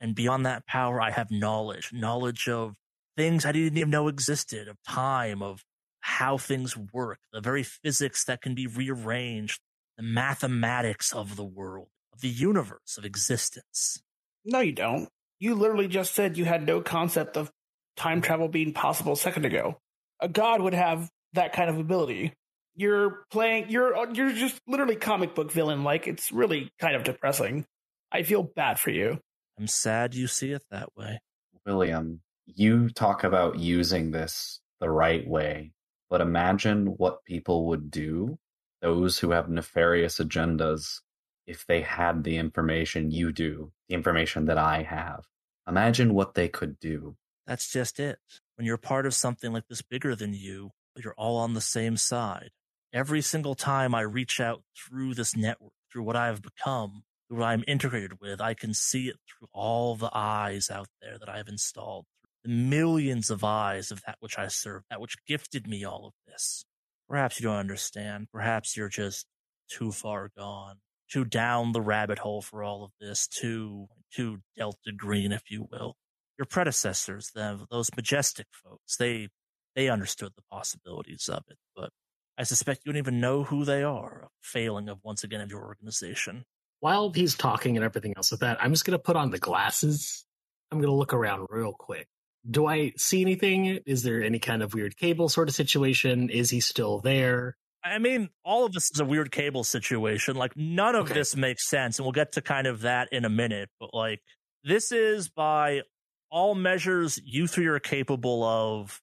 And 0.01 0.15
beyond 0.15 0.45
that 0.45 0.65
power, 0.65 0.99
I 0.99 1.11
have 1.11 1.31
knowledge, 1.31 1.91
knowledge 1.93 2.47
of 2.47 2.73
things 3.15 3.45
I 3.45 3.51
didn't 3.51 3.77
even 3.77 3.91
know 3.91 4.07
existed, 4.07 4.67
of 4.67 4.77
time, 4.87 5.41
of 5.41 5.63
how 6.07 6.37
things 6.37 6.77
work, 6.77 7.19
the 7.33 7.41
very 7.41 7.63
physics 7.63 8.23
that 8.23 8.41
can 8.41 8.55
be 8.55 8.65
rearranged, 8.65 9.59
the 9.97 10.03
mathematics 10.03 11.11
of 11.11 11.35
the 11.35 11.43
world, 11.43 11.89
of 12.13 12.21
the 12.21 12.29
universe, 12.29 12.97
of 12.97 13.03
existence. 13.03 14.01
No, 14.45 14.61
you 14.61 14.71
don't. 14.71 15.09
You 15.39 15.53
literally 15.55 15.89
just 15.89 16.15
said 16.15 16.37
you 16.37 16.45
had 16.45 16.65
no 16.65 16.79
concept 16.79 17.35
of 17.35 17.51
time 17.97 18.19
mm-hmm. 18.19 18.25
travel 18.25 18.47
being 18.47 18.73
possible 18.73 19.13
a 19.13 19.17
second 19.17 19.45
ago. 19.45 19.79
A 20.21 20.29
god 20.29 20.61
would 20.61 20.73
have 20.73 21.09
that 21.33 21.51
kind 21.51 21.69
of 21.69 21.77
ability. 21.77 22.33
You're 22.75 23.25
playing. 23.29 23.69
You're 23.69 23.95
uh, 23.95 24.13
you're 24.13 24.31
just 24.31 24.59
literally 24.65 24.95
comic 24.95 25.35
book 25.35 25.51
villain. 25.51 25.83
Like 25.83 26.07
it's 26.07 26.31
really 26.31 26.71
kind 26.79 26.95
of 26.95 27.03
depressing. 27.03 27.65
I 28.13 28.23
feel 28.23 28.43
bad 28.43 28.79
for 28.79 28.91
you. 28.91 29.19
I'm 29.59 29.67
sad 29.67 30.15
you 30.15 30.27
see 30.27 30.51
it 30.51 30.63
that 30.71 30.95
way. 30.95 31.19
William, 31.65 32.21
you 32.45 32.89
talk 32.89 33.25
about 33.25 33.59
using 33.59 34.11
this 34.11 34.61
the 34.79 34.89
right 34.89 35.27
way, 35.27 35.73
but 36.09 36.21
imagine 36.21 36.95
what 36.97 37.25
people 37.25 37.67
would 37.67 37.91
do, 37.91 38.37
those 38.81 39.19
who 39.19 39.31
have 39.31 39.49
nefarious 39.49 40.19
agendas, 40.19 41.01
if 41.45 41.65
they 41.65 41.81
had 41.81 42.23
the 42.23 42.37
information 42.37 43.11
you 43.11 43.31
do, 43.31 43.71
the 43.87 43.95
information 43.95 44.45
that 44.45 44.57
I 44.57 44.83
have. 44.83 45.25
Imagine 45.67 46.13
what 46.13 46.33
they 46.33 46.47
could 46.47 46.79
do. 46.79 47.15
That's 47.45 47.71
just 47.71 47.99
it. 47.99 48.19
When 48.55 48.65
you're 48.65 48.77
part 48.77 49.05
of 49.05 49.13
something 49.13 49.53
like 49.53 49.67
this 49.67 49.81
bigger 49.81 50.15
than 50.15 50.33
you, 50.33 50.71
you're 51.01 51.13
all 51.17 51.37
on 51.37 51.53
the 51.53 51.61
same 51.61 51.97
side. 51.97 52.51
Every 52.93 53.21
single 53.21 53.55
time 53.55 53.93
I 53.93 54.01
reach 54.01 54.39
out 54.39 54.63
through 54.75 55.13
this 55.13 55.35
network, 55.35 55.73
through 55.91 56.03
what 56.03 56.15
I've 56.15 56.41
become, 56.41 57.03
through 57.27 57.39
what 57.39 57.47
I'm 57.47 57.63
integrated 57.67 58.19
with, 58.19 58.41
I 58.41 58.53
can 58.53 58.73
see 58.73 59.07
it 59.07 59.17
through 59.27 59.49
all 59.53 59.95
the 59.95 60.09
eyes 60.13 60.69
out 60.71 60.87
there 61.01 61.17
that 61.19 61.29
I've 61.29 61.47
installed, 61.47 62.05
millions 62.47 63.29
of 63.29 63.43
eyes 63.43 63.91
of 63.91 64.01
that 64.05 64.17
which 64.19 64.37
I 64.37 64.47
serve, 64.47 64.83
that 64.89 65.01
which 65.01 65.17
gifted 65.25 65.67
me 65.67 65.83
all 65.83 66.07
of 66.07 66.13
this. 66.25 66.63
Perhaps 67.07 67.39
you 67.39 67.45
don't 67.45 67.57
understand. 67.57 68.27
Perhaps 68.31 68.75
you're 68.75 68.89
just 68.89 69.25
too 69.69 69.91
far 69.91 70.29
gone, 70.37 70.77
too 71.11 71.25
down 71.25 71.71
the 71.71 71.81
rabbit 71.81 72.19
hole 72.19 72.41
for 72.41 72.63
all 72.63 72.83
of 72.83 72.91
this, 72.99 73.27
too, 73.27 73.87
too 74.13 74.39
Delta 74.57 74.91
Green, 74.95 75.31
if 75.31 75.49
you 75.49 75.67
will. 75.71 75.95
Your 76.37 76.45
predecessors, 76.45 77.31
them, 77.33 77.65
those 77.71 77.89
majestic 77.95 78.47
folks, 78.51 78.97
they, 78.97 79.29
they 79.75 79.89
understood 79.89 80.31
the 80.35 80.43
possibilities 80.51 81.29
of 81.29 81.43
it, 81.49 81.57
but 81.75 81.89
I 82.37 82.43
suspect 82.43 82.81
you 82.85 82.91
don't 82.91 82.99
even 82.99 83.19
know 83.19 83.43
who 83.43 83.65
they 83.65 83.81
are, 83.81 84.27
failing 84.41 84.89
of 84.89 84.99
once 85.03 85.23
again 85.23 85.41
of 85.41 85.49
your 85.49 85.65
organization. 85.65 86.45
While 86.79 87.11
he's 87.11 87.35
talking 87.35 87.75
and 87.75 87.83
everything 87.83 88.13
else 88.15 88.29
with 88.29 88.41
that, 88.41 88.61
I'm 88.61 88.71
just 88.71 88.85
going 88.85 88.97
to 88.97 89.03
put 89.03 89.15
on 89.15 89.31
the 89.31 89.39
glasses. 89.39 90.25
I'm 90.71 90.77
going 90.77 90.91
to 90.91 90.95
look 90.95 91.13
around 91.13 91.47
real 91.49 91.73
quick. 91.73 92.07
Do 92.49 92.65
I 92.67 92.93
see 92.97 93.21
anything? 93.21 93.79
Is 93.85 94.03
there 94.03 94.23
any 94.23 94.39
kind 94.39 94.63
of 94.63 94.73
weird 94.73 94.95
cable 94.97 95.29
sort 95.29 95.49
of 95.49 95.55
situation? 95.55 96.29
Is 96.29 96.49
he 96.49 96.59
still 96.59 96.99
there? 96.99 97.57
I 97.83 97.99
mean, 97.99 98.29
all 98.43 98.65
of 98.65 98.73
this 98.73 98.89
is 98.93 98.99
a 98.99 99.05
weird 99.05 99.31
cable 99.31 99.63
situation. 99.63 100.35
Like, 100.35 100.55
none 100.55 100.95
of 100.95 101.05
Okay. 101.05 101.13
this 101.13 101.35
makes 101.35 101.69
sense. 101.69 101.99
And 101.99 102.05
we'll 102.05 102.11
get 102.13 102.33
to 102.33 102.41
kind 102.41 102.67
of 102.67 102.81
that 102.81 103.09
in 103.11 103.25
a 103.25 103.29
minute. 103.29 103.69
But, 103.79 103.93
like, 103.93 104.21
this 104.63 104.91
is 104.91 105.29
by 105.29 105.81
all 106.29 106.55
measures 106.55 107.19
you 107.23 107.47
three 107.47 107.67
are 107.67 107.79
capable 107.79 108.43
of 108.43 109.01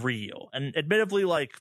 real. 0.00 0.48
And 0.52 0.76
admittedly, 0.76 1.24
like, 1.24 1.52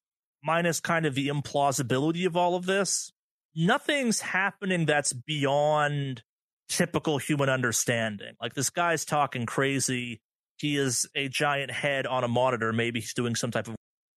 minus 0.43 0.79
kind 0.79 1.05
of 1.05 1.13
the 1.15 1.27
implausibility 1.29 2.25
of 2.25 2.35
all 2.35 2.55
of 2.55 2.65
this, 2.65 3.11
nothing's 3.55 4.21
happening 4.21 4.85
that's 4.85 5.13
beyond 5.13 6.23
typical 6.69 7.17
human 7.17 7.49
understanding. 7.49 8.33
Like, 8.41 8.53
this 8.55 8.69
guy's 8.69 9.05
talking 9.05 9.45
crazy. 9.45 10.21
He 10.63 10.77
is 10.77 11.05
a 11.13 11.27
giant 11.27 11.71
head 11.71 12.07
on 12.07 12.23
a 12.23 12.29
monitor. 12.29 12.71
Maybe 12.71 13.01
he's 13.01 13.13
doing 13.13 13.35
some 13.35 13.51
type 13.51 13.67
of 13.67 13.75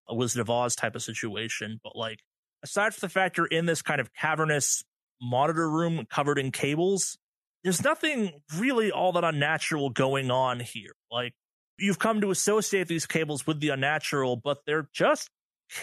a 0.08 0.14
Wizard 0.14 0.40
of 0.40 0.48
Oz 0.48 0.76
type 0.76 0.94
of 0.94 1.02
situation. 1.02 1.80
But 1.82 1.96
like, 1.96 2.20
aside 2.62 2.94
from 2.94 3.08
the 3.08 3.12
fact 3.12 3.36
you're 3.36 3.46
in 3.46 3.66
this 3.66 3.82
kind 3.82 4.00
of 4.00 4.14
cavernous 4.14 4.84
monitor 5.20 5.68
room 5.68 6.06
covered 6.08 6.38
in 6.38 6.52
cables, 6.52 7.18
there's 7.64 7.82
nothing 7.82 8.42
really 8.56 8.92
all 8.92 9.10
that 9.14 9.24
unnatural 9.24 9.90
going 9.90 10.30
on 10.30 10.60
here. 10.60 10.92
Like, 11.10 11.32
you've 11.80 11.98
come 11.98 12.20
to 12.20 12.30
associate 12.30 12.86
these 12.86 13.06
cables 13.06 13.44
with 13.44 13.58
the 13.58 13.70
unnatural, 13.70 14.36
but 14.36 14.58
they're 14.66 14.88
just 14.94 15.28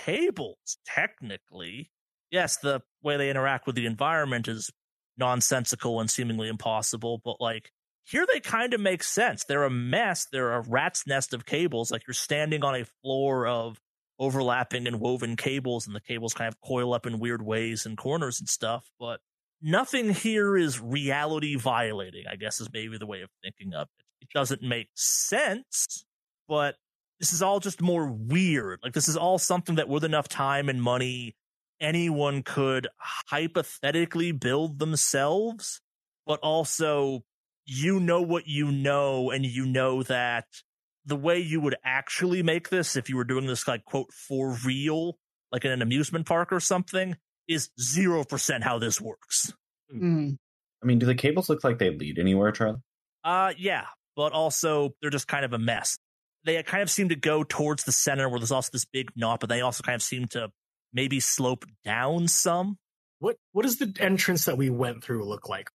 cables, 0.05 0.77
technically. 0.85 1.91
Yes, 2.31 2.55
the 2.55 2.83
way 3.01 3.17
they 3.17 3.29
interact 3.29 3.67
with 3.67 3.75
the 3.75 3.85
environment 3.85 4.47
is 4.47 4.71
nonsensical 5.17 5.99
and 5.99 6.09
seemingly 6.09 6.47
impossible, 6.47 7.19
but 7.21 7.41
like, 7.41 7.69
here 8.03 8.25
they 8.31 8.39
kind 8.39 8.73
of 8.73 8.81
make 8.81 9.03
sense. 9.03 9.45
They're 9.45 9.63
a 9.63 9.69
mess. 9.69 10.27
They're 10.31 10.53
a 10.53 10.61
rat's 10.61 11.07
nest 11.07 11.33
of 11.33 11.45
cables. 11.45 11.91
Like 11.91 12.07
you're 12.07 12.13
standing 12.13 12.63
on 12.63 12.75
a 12.75 12.85
floor 13.01 13.47
of 13.47 13.79
overlapping 14.19 14.87
and 14.87 14.99
woven 14.99 15.35
cables, 15.35 15.87
and 15.87 15.95
the 15.95 16.01
cables 16.01 16.33
kind 16.33 16.47
of 16.47 16.59
coil 16.61 16.93
up 16.93 17.05
in 17.05 17.19
weird 17.19 17.41
ways 17.41 17.85
and 17.85 17.97
corners 17.97 18.39
and 18.39 18.47
stuff. 18.47 18.89
But 18.99 19.19
nothing 19.61 20.09
here 20.13 20.57
is 20.57 20.79
reality 20.79 21.55
violating, 21.55 22.25
I 22.29 22.35
guess 22.35 22.59
is 22.59 22.69
maybe 22.71 22.97
the 22.97 23.07
way 23.07 23.21
of 23.21 23.29
thinking 23.43 23.73
of 23.73 23.87
it. 23.99 24.05
It 24.21 24.29
doesn't 24.33 24.61
make 24.61 24.89
sense, 24.95 26.05
but 26.47 26.75
this 27.19 27.33
is 27.33 27.41
all 27.41 27.59
just 27.59 27.81
more 27.81 28.07
weird. 28.07 28.79
Like 28.83 28.93
this 28.93 29.07
is 29.07 29.17
all 29.17 29.37
something 29.37 29.75
that 29.75 29.89
with 29.89 30.03
enough 30.03 30.27
time 30.27 30.69
and 30.69 30.81
money, 30.81 31.35
anyone 31.79 32.43
could 32.43 32.87
hypothetically 32.97 34.31
build 34.31 34.79
themselves, 34.79 35.81
but 36.25 36.39
also 36.39 37.23
you 37.65 37.99
know 37.99 38.21
what 38.21 38.47
you 38.47 38.71
know, 38.71 39.31
and 39.31 39.45
you 39.45 39.65
know 39.65 40.03
that 40.03 40.45
the 41.05 41.15
way 41.15 41.39
you 41.39 41.59
would 41.61 41.75
actually 41.83 42.43
make 42.43 42.69
this, 42.69 42.95
if 42.95 43.09
you 43.09 43.17
were 43.17 43.23
doing 43.23 43.45
this 43.45 43.67
like 43.67 43.85
quote 43.85 44.11
for 44.11 44.57
real, 44.65 45.17
like 45.51 45.65
in 45.65 45.71
an 45.71 45.81
amusement 45.81 46.25
park 46.25 46.51
or 46.51 46.59
something, 46.59 47.15
is 47.47 47.69
zero 47.79 48.23
percent 48.23 48.63
how 48.63 48.79
this 48.79 49.01
works. 49.01 49.53
Mm. 49.93 50.37
I 50.81 50.85
mean, 50.85 50.99
do 50.99 51.05
the 51.05 51.15
cables 51.15 51.49
look 51.49 51.63
like 51.63 51.79
they 51.79 51.89
lead 51.91 52.19
anywhere, 52.19 52.51
Charlie? 52.51 52.79
Uh, 53.23 53.53
yeah, 53.57 53.85
but 54.15 54.33
also 54.33 54.91
they're 55.01 55.11
just 55.11 55.27
kind 55.27 55.45
of 55.45 55.53
a 55.53 55.59
mess. 55.59 55.97
They 56.45 56.61
kind 56.63 56.83
of 56.83 56.89
seem 56.89 57.09
to 57.09 57.15
go 57.15 57.43
towards 57.43 57.85
the 57.85 57.93
center 57.93 58.27
where 58.27 58.39
there's 58.39 58.51
also 58.51 58.69
this 58.73 58.85
big 58.85 59.11
knot, 59.15 59.39
but 59.39 59.47
they 59.47 59.61
also 59.61 59.81
kind 59.81 59.95
of 59.95 60.01
seem 60.01 60.27
to 60.29 60.49
maybe 60.91 61.19
slope 61.19 61.65
down 61.85 62.27
some. 62.27 62.77
What 63.19 63.37
What 63.53 63.63
does 63.63 63.77
the 63.77 63.93
entrance 63.99 64.45
that 64.45 64.57
we 64.57 64.69
went 64.69 65.03
through 65.03 65.25
look 65.25 65.47
like? 65.47 65.69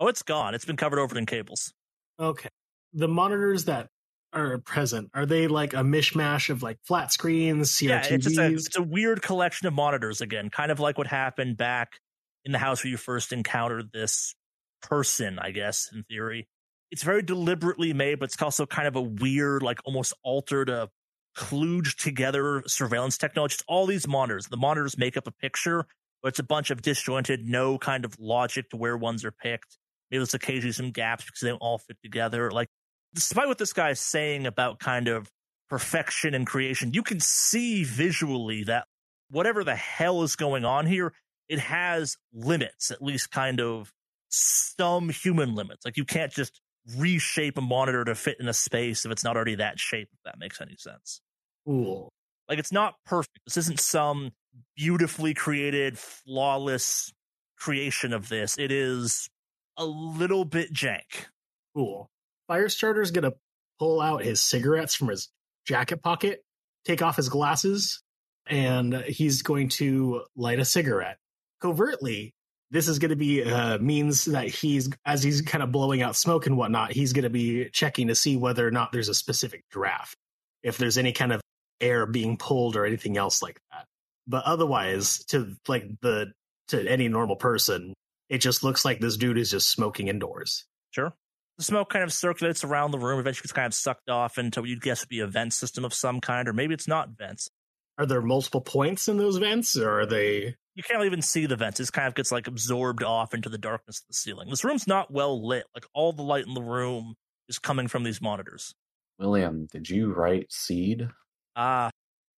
Oh, 0.00 0.08
it's 0.08 0.22
gone. 0.22 0.54
It's 0.54 0.64
been 0.64 0.76
covered 0.76 0.98
over 0.98 1.16
in 1.16 1.26
cables. 1.26 1.72
Okay. 2.18 2.48
The 2.92 3.08
monitors 3.08 3.64
that 3.66 3.88
are 4.32 4.58
present, 4.58 5.10
are 5.14 5.26
they 5.26 5.46
like 5.46 5.74
a 5.74 5.78
mishmash 5.78 6.50
of 6.50 6.62
like 6.62 6.78
flat 6.84 7.12
screens, 7.12 7.80
Yeah, 7.80 8.02
it's 8.04 8.24
just 8.24 8.38
a, 8.38 8.52
it's 8.52 8.76
a 8.76 8.82
weird 8.82 9.22
collection 9.22 9.68
of 9.68 9.74
monitors 9.74 10.20
again, 10.20 10.50
kind 10.50 10.70
of 10.72 10.80
like 10.80 10.98
what 10.98 11.06
happened 11.06 11.56
back 11.56 12.00
in 12.44 12.52
the 12.52 12.58
house 12.58 12.82
where 12.84 12.90
you 12.90 12.96
first 12.96 13.32
encountered 13.32 13.90
this 13.92 14.34
person, 14.82 15.38
I 15.38 15.50
guess, 15.50 15.88
in 15.92 16.02
theory. 16.04 16.48
It's 16.90 17.02
very 17.02 17.22
deliberately 17.22 17.92
made, 17.92 18.18
but 18.18 18.26
it's 18.26 18.40
also 18.40 18.66
kind 18.66 18.86
of 18.86 18.96
a 18.96 19.02
weird, 19.02 19.62
like 19.62 19.78
almost 19.84 20.12
altered, 20.22 20.68
uh, 20.68 20.88
kludged 21.36 21.96
together 21.96 22.62
surveillance 22.66 23.18
technology. 23.18 23.54
It's 23.54 23.64
all 23.66 23.86
these 23.86 24.06
monitors. 24.06 24.46
The 24.46 24.56
monitors 24.56 24.96
make 24.96 25.16
up 25.16 25.26
a 25.26 25.32
picture, 25.32 25.86
but 26.22 26.28
it's 26.28 26.38
a 26.38 26.44
bunch 26.44 26.70
of 26.70 26.82
disjointed, 26.82 27.46
no 27.46 27.78
kind 27.78 28.04
of 28.04 28.18
logic 28.20 28.70
to 28.70 28.76
where 28.76 28.96
ones 28.96 29.24
are 29.24 29.32
picked. 29.32 29.78
Maybe 30.10 30.18
there's 30.18 30.34
occasionally 30.34 30.72
some 30.72 30.90
gaps 30.90 31.24
because 31.24 31.40
they 31.40 31.48
don't 31.48 31.58
all 31.58 31.78
fit 31.78 31.96
together. 32.02 32.50
Like, 32.50 32.68
despite 33.14 33.48
what 33.48 33.58
this 33.58 33.72
guy 33.72 33.90
is 33.90 34.00
saying 34.00 34.46
about 34.46 34.78
kind 34.78 35.08
of 35.08 35.30
perfection 35.68 36.34
and 36.34 36.46
creation, 36.46 36.92
you 36.92 37.02
can 37.02 37.20
see 37.20 37.84
visually 37.84 38.64
that 38.64 38.86
whatever 39.30 39.64
the 39.64 39.74
hell 39.74 40.22
is 40.22 40.36
going 40.36 40.64
on 40.64 40.86
here, 40.86 41.12
it 41.48 41.58
has 41.58 42.16
limits, 42.32 42.90
at 42.90 43.02
least 43.02 43.30
kind 43.30 43.60
of 43.60 43.92
some 44.28 45.08
human 45.08 45.54
limits. 45.54 45.84
Like 45.84 45.96
you 45.96 46.04
can't 46.04 46.32
just 46.32 46.60
reshape 46.96 47.56
a 47.56 47.62
monitor 47.62 48.04
to 48.04 48.14
fit 48.14 48.38
in 48.40 48.48
a 48.48 48.52
space 48.52 49.04
if 49.04 49.12
it's 49.12 49.24
not 49.24 49.36
already 49.36 49.56
that 49.56 49.78
shape, 49.78 50.08
if 50.12 50.18
that 50.24 50.38
makes 50.38 50.60
any 50.60 50.76
sense. 50.76 51.20
Cool. 51.66 52.12
Like 52.48 52.58
it's 52.58 52.72
not 52.72 52.96
perfect. 53.06 53.38
This 53.46 53.56
isn't 53.56 53.80
some 53.80 54.32
beautifully 54.76 55.34
created, 55.34 55.98
flawless 55.98 57.12
creation 57.58 58.12
of 58.12 58.28
this. 58.28 58.58
It 58.58 58.70
is 58.70 59.28
a 59.76 59.84
little 59.84 60.44
bit 60.44 60.72
jank. 60.72 61.26
Cool. 61.74 62.08
Firestarter's 62.50 63.10
gonna 63.10 63.32
pull 63.78 64.00
out 64.00 64.22
his 64.22 64.40
cigarettes 64.40 64.94
from 64.94 65.08
his 65.08 65.28
jacket 65.66 66.02
pocket, 66.02 66.42
take 66.84 67.02
off 67.02 67.16
his 67.16 67.28
glasses, 67.28 68.02
and 68.46 68.94
he's 68.94 69.42
going 69.42 69.68
to 69.70 70.22
light 70.36 70.58
a 70.58 70.64
cigarette. 70.64 71.18
Covertly, 71.60 72.34
this 72.70 72.88
is 72.88 72.98
going 72.98 73.10
to 73.10 73.16
be 73.16 73.42
uh, 73.42 73.78
means 73.78 74.26
that 74.26 74.48
he's 74.48 74.90
as 75.06 75.22
he's 75.22 75.42
kind 75.42 75.62
of 75.62 75.72
blowing 75.72 76.02
out 76.02 76.16
smoke 76.16 76.46
and 76.46 76.56
whatnot. 76.56 76.92
He's 76.92 77.12
going 77.12 77.24
to 77.24 77.30
be 77.30 77.68
checking 77.70 78.08
to 78.08 78.14
see 78.14 78.36
whether 78.36 78.66
or 78.66 78.70
not 78.70 78.92
there's 78.92 79.08
a 79.08 79.14
specific 79.14 79.64
draft, 79.70 80.16
if 80.62 80.76
there's 80.76 80.98
any 80.98 81.12
kind 81.12 81.32
of 81.32 81.40
air 81.80 82.06
being 82.06 82.36
pulled 82.36 82.76
or 82.76 82.84
anything 82.84 83.16
else 83.16 83.42
like 83.42 83.58
that. 83.70 83.84
But 84.26 84.44
otherwise, 84.44 85.24
to 85.26 85.54
like 85.68 85.84
the 86.02 86.32
to 86.68 86.86
any 86.86 87.08
normal 87.08 87.36
person, 87.36 87.94
it 88.34 88.40
just 88.40 88.64
looks 88.64 88.84
like 88.84 88.98
this 88.98 89.16
dude 89.16 89.38
is 89.38 89.52
just 89.52 89.70
smoking 89.70 90.08
indoors. 90.08 90.64
Sure. 90.90 91.14
The 91.56 91.62
smoke 91.62 91.88
kind 91.88 92.02
of 92.02 92.12
circulates 92.12 92.64
around 92.64 92.90
the 92.90 92.98
room, 92.98 93.20
eventually 93.20 93.44
gets 93.44 93.52
kind 93.52 93.66
of 93.66 93.74
sucked 93.74 94.10
off 94.10 94.38
into 94.38 94.60
what 94.60 94.68
you'd 94.68 94.82
guess 94.82 95.02
would 95.02 95.08
be 95.08 95.20
a 95.20 95.26
vent 95.28 95.52
system 95.52 95.84
of 95.84 95.94
some 95.94 96.20
kind, 96.20 96.48
or 96.48 96.52
maybe 96.52 96.74
it's 96.74 96.88
not 96.88 97.10
vents. 97.16 97.48
Are 97.96 98.06
there 98.06 98.20
multiple 98.20 98.60
points 98.60 99.06
in 99.06 99.18
those 99.18 99.36
vents, 99.36 99.76
or 99.76 100.00
are 100.00 100.06
they? 100.06 100.56
You 100.74 100.82
can't 100.82 101.04
even 101.04 101.22
see 101.22 101.46
the 101.46 101.54
vents. 101.54 101.78
It 101.78 101.92
kind 101.92 102.08
of 102.08 102.16
gets 102.16 102.32
like 102.32 102.48
absorbed 102.48 103.04
off 103.04 103.34
into 103.34 103.48
the 103.48 103.56
darkness 103.56 104.00
of 104.00 104.08
the 104.08 104.14
ceiling. 104.14 104.50
This 104.50 104.64
room's 104.64 104.88
not 104.88 105.12
well 105.12 105.46
lit. 105.46 105.66
Like 105.76 105.86
all 105.94 106.12
the 106.12 106.22
light 106.22 106.44
in 106.44 106.54
the 106.54 106.62
room 106.62 107.14
is 107.48 107.60
coming 107.60 107.86
from 107.86 108.02
these 108.02 108.20
monitors. 108.20 108.74
William, 109.20 109.68
did 109.70 109.88
you 109.88 110.12
write 110.12 110.50
seed? 110.50 111.08
Ah, 111.54 111.90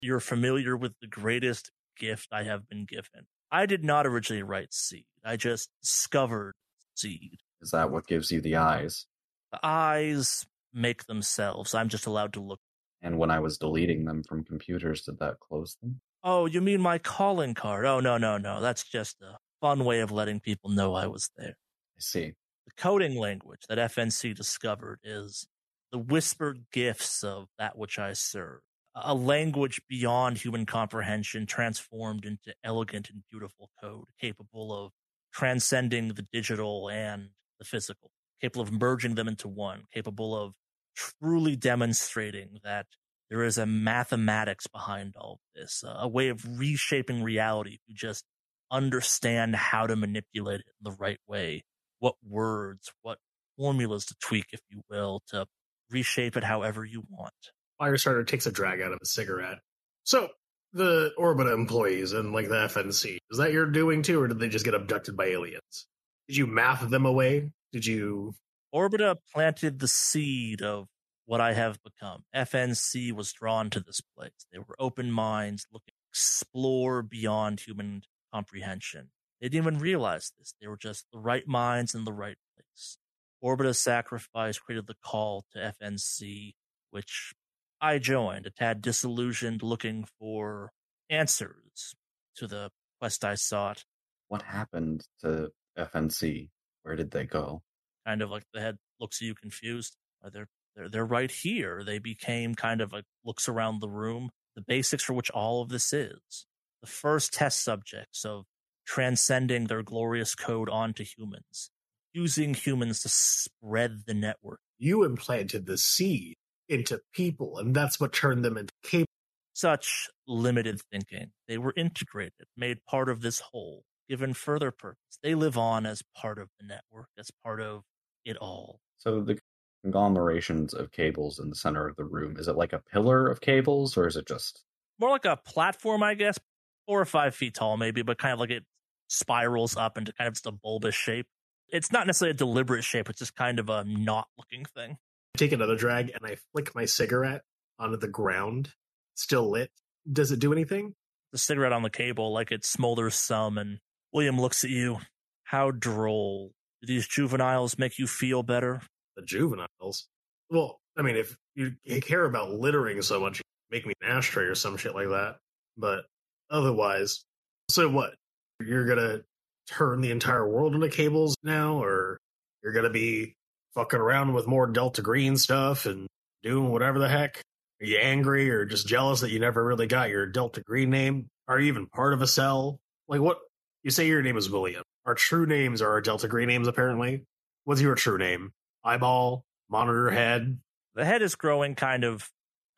you're 0.03 0.21
familiar 0.21 0.77
with 0.77 0.93
the 1.01 1.07
greatest 1.07 1.71
gift 1.99 2.29
I 2.33 2.43
have 2.43 2.69
been 2.69 2.85
given. 2.85 3.27
I 3.51 3.67
did 3.67 3.85
not 3.85 4.07
originally 4.07 4.43
write 4.43 4.73
seed. 4.73 5.07
I 5.25 5.37
just 5.37 5.71
discovered 5.83 6.55
seed. 6.95 7.41
Is 7.61 7.71
that 7.71 7.91
what 7.91 8.07
gives 8.07 8.31
you 8.31 8.41
the 8.41 8.57
eyes? 8.57 9.07
The 9.53 9.61
eyes 9.63 10.47
make 10.73 11.07
themselves. 11.07 11.75
I'm 11.75 11.89
just 11.89 12.07
allowed 12.07 12.33
to 12.35 12.41
look. 12.41 12.61
And 13.03 13.19
when 13.19 13.31
I 13.31 13.41
was 13.41 13.59
deleting 13.59 14.05
them 14.05 14.23
from 14.23 14.45
computers, 14.45 15.03
did 15.03 15.19
that 15.21 15.41
close 15.41 15.77
them? 15.81 16.01
Oh, 16.25 16.47
you 16.47 16.61
mean 16.61 16.81
my 16.81 16.99
calling 16.99 17.55
card? 17.55 17.87
Oh, 17.87 18.01
no, 18.01 18.19
no, 18.19 18.37
no. 18.37 18.61
That's 18.61 18.83
just 18.85 19.23
a 19.23 19.39
fun 19.61 19.85
way 19.85 20.01
of 20.01 20.11
letting 20.11 20.41
people 20.41 20.71
know 20.71 20.95
I 20.95 21.07
was 21.07 21.31
there. 21.37 21.57
I 21.57 22.01
see. 22.01 22.33
The 22.67 22.73
coding 22.77 23.17
language 23.17 23.63
that 23.69 23.79
FNC 23.79 24.35
discovered 24.35 24.99
is 25.05 25.47
the 25.93 25.99
whispered 25.99 26.65
gifts 26.73 27.23
of 27.23 27.47
that 27.59 27.79
which 27.79 27.99
I 27.99 28.13
serve. 28.13 28.61
A 28.99 29.15
language 29.15 29.81
beyond 29.89 30.39
human 30.39 30.65
comprehension 30.65 31.45
transformed 31.45 32.25
into 32.25 32.55
elegant 32.65 33.11
and 33.11 33.23
beautiful 33.31 33.71
code, 33.81 34.07
capable 34.19 34.73
of 34.73 34.93
transcending 35.33 36.09
the 36.09 36.27
digital 36.33 36.89
and 36.89 37.29
the 37.59 37.65
physical, 37.67 38.11
capable 38.41 38.63
of 38.63 38.73
merging 38.73 39.15
them 39.15 39.29
into 39.29 39.49
one, 39.49 39.85
capable 39.93 40.35
of 40.35 40.55
truly 40.95 41.57
demonstrating 41.57 42.59
that 42.65 42.87
there 43.29 43.43
is 43.43 43.59
a 43.59 43.67
mathematics 43.67 44.67
behind 44.67 45.15
all 45.17 45.33
of 45.33 45.61
this, 45.61 45.85
a 45.87 46.09
way 46.09 46.29
of 46.29 46.59
reshaping 46.59 47.23
reality 47.23 47.79
you 47.87 47.95
just 47.95 48.25
understand 48.71 49.57
how 49.57 49.87
to 49.87 49.97
manipulate 49.97 50.61
it 50.61 50.67
in 50.81 50.91
the 50.91 50.97
right 50.99 51.19
way, 51.27 51.65
what 51.99 52.15
words, 52.27 52.93
what 53.03 53.19
formulas 53.59 54.07
to 54.07 54.15
tweak, 54.21 54.47
if 54.53 54.61
you 54.71 54.83
will, 54.89 55.23
to 55.29 55.47
reshape 55.91 56.37
it 56.37 56.45
however 56.45 56.85
you 56.85 57.05
want. 57.09 57.33
Firestarter 57.81 58.27
takes 58.27 58.47
a 58.47 58.53
drag 58.53 58.81
out 58.81 58.93
of 58.93 58.99
a 59.03 59.07
cigarette. 59.07 59.59
So 60.05 60.29
the 60.73 61.13
Orbita 61.19 61.53
employees 61.53 62.13
and 62.13 62.33
like 62.33 62.49
the 62.49 62.55
FNC, 62.55 63.19
is 63.31 63.39
that 63.39 63.53
your 63.53 63.67
doing 63.67 64.03
too, 64.03 64.21
or 64.21 64.29
did 64.29 64.39
they 64.39 64.49
just 64.49 64.65
get 64.65 64.75
abducted 64.75 65.17
by 65.17 65.27
aliens? 65.27 65.87
Did 66.29 66.37
you 66.37 66.47
math 66.47 66.89
them 66.89 67.07
away? 67.07 67.51
Did 67.73 67.87
you? 67.87 68.35
Orbita 68.75 69.17
planted 69.33 69.79
the 69.79 69.89
seed 69.89 70.63
of 70.63 70.89
what 71.25 71.41
I 71.41 71.55
have 71.55 71.79
become. 71.83 72.25
FNC 72.35 73.13
was 73.13 73.33
drawn 73.33 73.71
to 73.71 73.81
this 73.81 74.01
place. 74.17 74.47
They 74.53 74.59
were 74.59 74.77
open 74.79 75.11
minds, 75.11 75.67
looking 75.73 75.93
to 75.93 76.11
explore 76.11 77.03
beyond 77.03 77.61
human 77.61 78.03
comprehension. 78.33 79.11
They 79.41 79.49
didn't 79.49 79.67
even 79.67 79.79
realize 79.79 80.33
this. 80.39 80.55
They 80.61 80.69
were 80.69 80.77
just 80.77 81.07
the 81.13 81.19
right 81.19 81.47
minds 81.47 81.95
in 81.95 82.05
the 82.05 82.13
right 82.13 82.37
place. 82.55 82.99
Orbita's 83.45 83.79
sacrifice 83.79 84.59
created 84.59 84.87
the 84.87 84.97
call 85.05 85.45
to 85.53 85.75
FNC, 85.83 86.55
which 86.91 87.35
I 87.81 87.99
joined, 87.99 88.47
a 88.47 88.51
tad 88.51 88.83
disillusioned, 88.83 89.63
looking 89.63 90.07
for 90.19 90.73
answers 91.11 91.95
to 92.37 92.47
the 92.47 92.71
quest 93.01 93.25
I 93.25 93.35
sought. 93.35 93.85
What 94.29 94.43
happened 94.43 95.07
to 95.21 95.51
FNC? 95.79 96.51
Where 96.83 96.97
did 96.97 97.11
they 97.11 97.25
go? 97.25 97.63
Kind 98.07 98.23
of 98.23 98.31
like 98.31 98.45
the 98.53 98.61
head 98.61 98.77
looks 99.01 99.21
at 99.21 99.27
you 99.27 99.35
confused. 99.35 99.97
They're 100.33 100.49
they're 100.75 100.89
they're 100.89 101.05
right 101.05 101.31
here. 101.31 101.83
They 101.85 101.99
became 101.99 102.55
kind 102.55 102.81
of 102.81 102.93
like 102.93 103.05
looks 103.25 103.49
around 103.49 103.81
the 103.81 103.89
room. 103.89 104.31
The 104.55 104.63
basics 104.63 105.05
for 105.05 105.13
which 105.13 105.31
all 105.31 105.63
of 105.63 105.69
this 105.69 105.93
is. 105.93 106.47
The 106.81 106.89
first 106.89 107.33
test 107.33 107.63
subjects 107.63 108.25
of 108.25 108.45
transcending 108.87 109.65
their 109.65 109.83
glorious 109.83 110.35
code 110.35 110.69
onto 110.69 111.05
humans, 111.05 111.71
using 112.13 112.55
humans 112.55 113.01
to 113.01 113.09
spread 113.09 114.07
the 114.07 114.15
network. 114.15 114.61
You 114.79 115.05
implanted 115.05 115.67
the 115.67 115.79
seed 115.79 116.37
into 116.69 117.01
people, 117.13 117.59
and 117.59 117.75
that's 117.75 118.01
what 118.01 118.13
turned 118.13 118.45
them 118.45 118.57
into 118.57 118.73
capable. 118.83 119.07
Such 119.53 120.09
limited 120.27 120.81
thinking. 120.93 121.33
They 121.49 121.57
were 121.57 121.73
integrated, 121.77 122.47
made 122.57 122.85
part 122.85 123.09
of 123.09 123.23
this 123.23 123.41
whole, 123.41 123.85
given 124.09 124.35
further 124.35 124.71
purpose. 124.71 125.19
They 125.23 125.35
live 125.35 125.57
on 125.57 125.87
as 125.87 126.03
part 126.15 126.39
of 126.39 126.49
the 126.61 126.67
network, 126.67 127.09
as 127.19 127.31
part 127.43 127.63
of 127.63 127.83
it 128.25 128.37
all. 128.37 128.81
So 128.99 129.23
the 129.23 129.39
conglomerations 129.83 130.75
of 130.75 130.93
cables 130.93 131.39
in 131.39 131.49
the 131.49 131.57
center 131.57 131.89
of 131.89 131.97
the 131.97 132.05
room, 132.05 132.37
is 132.39 132.49
it 132.49 132.57
like 132.57 132.73
a 132.73 132.81
pillar 132.93 133.29
of 133.31 133.41
cables, 133.41 133.97
or 133.97 134.07
is 134.07 134.17
it 134.17 134.27
just 134.27 134.63
more 134.99 135.11
like 135.11 135.25
a 135.25 135.37
platform, 135.37 136.03
I 136.03 136.15
guess, 136.15 136.39
four 136.87 137.01
or 137.01 137.05
five 137.05 137.35
feet 137.35 137.55
tall, 137.55 137.77
maybe, 137.77 138.03
but 138.03 138.19
kind 138.19 138.33
of 138.33 138.41
like 138.41 138.51
it 138.51 138.65
spirals 139.09 139.77
up 139.77 139.97
into 139.99 140.13
kind 140.13 140.29
of 140.29 140.35
just 140.35 140.47
a 140.47 140.53
bulbous 140.53 140.95
shape. 140.95 141.27
It's 141.69 141.93
not 141.93 142.07
necessarily 142.07 142.33
a 142.33 142.35
deliberate 142.35 142.85
shape, 142.85 143.09
it's 143.09 143.19
just 143.19 143.35
kind 143.35 143.59
of 143.59 143.69
a 143.69 143.85
knot 143.85 144.29
looking 144.37 144.65
thing. 144.65 144.99
Take 145.37 145.53
another 145.53 145.77
drag 145.77 146.11
and 146.15 146.25
I 146.25 146.37
flick 146.53 146.75
my 146.75 146.87
cigarette 146.87 147.43
onto 147.79 147.97
the 147.99 148.09
ground, 148.09 148.71
still 149.15 149.51
lit. 149.51 149.71
Does 150.11 150.33
it 150.33 150.41
do 150.41 150.53
anything? 150.53 150.95
The 151.33 151.39
cigarette 151.39 151.73
on 151.73 151.83
the 151.83 151.91
cable, 151.91 152.33
like 152.33 152.53
it 152.53 152.63
smolders 152.63 153.13
some, 153.13 153.59
and 153.59 153.79
William 154.13 154.41
looks 154.41 154.65
at 154.65 154.71
you. 154.71 154.99
How 155.45 155.71
droll. 155.71 156.53
Do 156.81 156.87
these 156.87 157.07
juveniles 157.07 157.79
make 157.79 157.99
you 157.99 158.07
feel 158.07 158.43
better? 158.43 158.81
The 159.17 159.23
juveniles? 159.23 160.09
Well, 160.49 160.81
I 160.97 161.03
mean, 161.03 161.17
if 161.17 161.37
you 161.55 161.73
care 162.01 162.25
about 162.25 162.53
littering 162.53 163.03
so 163.03 163.21
much, 163.21 163.43
make 163.71 163.87
me 163.87 163.93
an 164.01 164.09
ashtray 164.09 164.45
or 164.45 164.55
some 164.55 164.77
shit 164.77 164.95
like 164.95 165.09
that. 165.09 165.37
But 165.77 166.05
otherwise, 166.51 167.25
so 167.71 167.89
what? 167.89 168.15
You're 168.61 168.87
gonna 168.87 169.23
turn 169.69 170.01
the 170.01 170.13
entire 170.13 170.49
world 170.49 170.75
into 170.75 170.89
cables 170.89 171.35
now, 171.43 171.83
or 171.83 172.19
you're 172.63 172.73
gonna 172.73 172.89
be 172.89 173.35
fucking 173.77 174.01
around 174.01 174.33
with 174.33 174.49
more 174.49 174.67
Delta 174.67 175.03
Green 175.03 175.37
stuff 175.37 175.87
and 175.87 176.09
doing 176.43 176.71
whatever 176.71 176.99
the 176.99 177.09
heck? 177.09 177.43
Are 177.81 177.87
you 177.87 177.99
angry 177.99 178.51
or 178.51 178.65
just 178.65 178.89
jealous 178.89 179.21
that 179.21 179.31
you 179.31 179.39
never 179.39 179.63
really 179.63 179.87
got 179.87 180.09
your 180.09 180.27
Delta 180.27 180.63
Green 180.63 180.91
name? 180.91 181.29
Are 181.47 181.61
you 181.61 181.69
even 181.69 181.87
part 181.87 182.15
of 182.15 182.23
a 182.23 182.27
cell? 182.27 182.81
Like 183.07 183.21
what? 183.21 183.39
You 183.85 183.91
say 183.91 184.09
your 184.09 184.23
name 184.23 184.39
is 184.39 184.51
William. 184.51 184.83
Our 185.05 185.15
true 185.15 185.47
names 185.47 185.83
are 185.83 185.91
our 185.91 186.01
Delta 186.01 186.27
Green 186.27 186.49
names, 186.49 186.67
apparently. 186.67 187.25
What's 187.65 187.81
your 187.81 187.95
true 187.95 188.19
name? 188.19 188.51
Eyeball? 188.83 189.45
Monitor 189.69 190.11
head? 190.11 190.59
The 190.95 191.05
head 191.05 191.23
is 191.23 191.35
growing 191.35 191.75
kind 191.75 192.03
of 192.03 192.29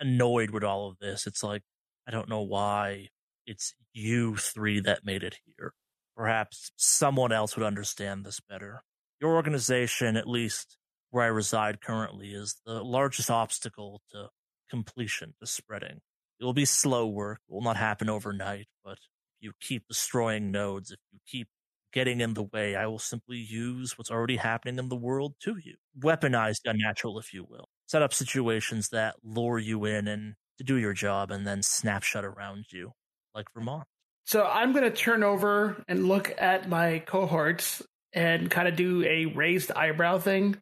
annoyed 0.00 0.50
with 0.50 0.64
all 0.64 0.88
of 0.88 0.98
this. 0.98 1.26
It's 1.26 1.44
like, 1.44 1.62
I 2.06 2.10
don't 2.10 2.28
know 2.28 2.42
why 2.42 3.08
it's 3.46 3.72
you 3.92 4.36
three 4.36 4.80
that 4.80 5.06
made 5.06 5.22
it 5.22 5.38
here. 5.46 5.72
Perhaps 6.16 6.72
someone 6.76 7.32
else 7.32 7.56
would 7.56 7.64
understand 7.64 8.24
this 8.24 8.40
better. 8.40 8.82
Your 9.20 9.36
organization, 9.36 10.16
at 10.16 10.28
least 10.28 10.76
where 11.10 11.24
I 11.24 11.28
reside 11.28 11.80
currently, 11.80 12.28
is 12.28 12.56
the 12.66 12.82
largest 12.82 13.30
obstacle 13.30 14.02
to 14.12 14.28
completion, 14.70 15.34
to 15.40 15.46
spreading. 15.46 16.00
It 16.40 16.44
will 16.44 16.52
be 16.52 16.64
slow 16.64 17.06
work. 17.06 17.40
It 17.48 17.52
will 17.52 17.62
not 17.62 17.76
happen 17.76 18.08
overnight, 18.08 18.66
but 18.84 18.92
if 18.92 18.98
you 19.40 19.52
keep 19.60 19.88
destroying 19.88 20.50
nodes, 20.50 20.90
if 20.90 20.98
you 21.12 21.18
keep 21.26 21.48
getting 21.92 22.20
in 22.20 22.34
the 22.34 22.42
way, 22.42 22.76
I 22.76 22.86
will 22.86 22.98
simply 22.98 23.38
use 23.38 23.96
what's 23.96 24.10
already 24.10 24.36
happening 24.36 24.78
in 24.78 24.88
the 24.88 24.96
world 24.96 25.34
to 25.42 25.56
you. 25.62 25.74
Weaponized 25.98 26.60
unnatural, 26.64 27.18
if 27.18 27.32
you 27.32 27.44
will. 27.48 27.68
Set 27.86 28.02
up 28.02 28.12
situations 28.12 28.90
that 28.90 29.16
lure 29.24 29.58
you 29.58 29.84
in 29.84 30.06
and 30.06 30.34
to 30.58 30.64
do 30.64 30.76
your 30.76 30.92
job 30.92 31.30
and 31.30 31.46
then 31.46 31.62
snapshot 31.62 32.24
around 32.24 32.66
you, 32.70 32.92
like 33.34 33.46
Vermont. 33.54 33.84
So 34.24 34.44
I'm 34.44 34.72
going 34.72 34.84
to 34.84 34.90
turn 34.90 35.22
over 35.22 35.82
and 35.88 36.06
look 36.06 36.34
at 36.36 36.68
my 36.68 36.98
cohorts 36.98 37.82
and 38.12 38.50
kind 38.50 38.68
of 38.68 38.76
do 38.76 39.04
a 39.04 39.26
raised 39.26 39.72
eyebrow 39.72 40.18
thing 40.18 40.56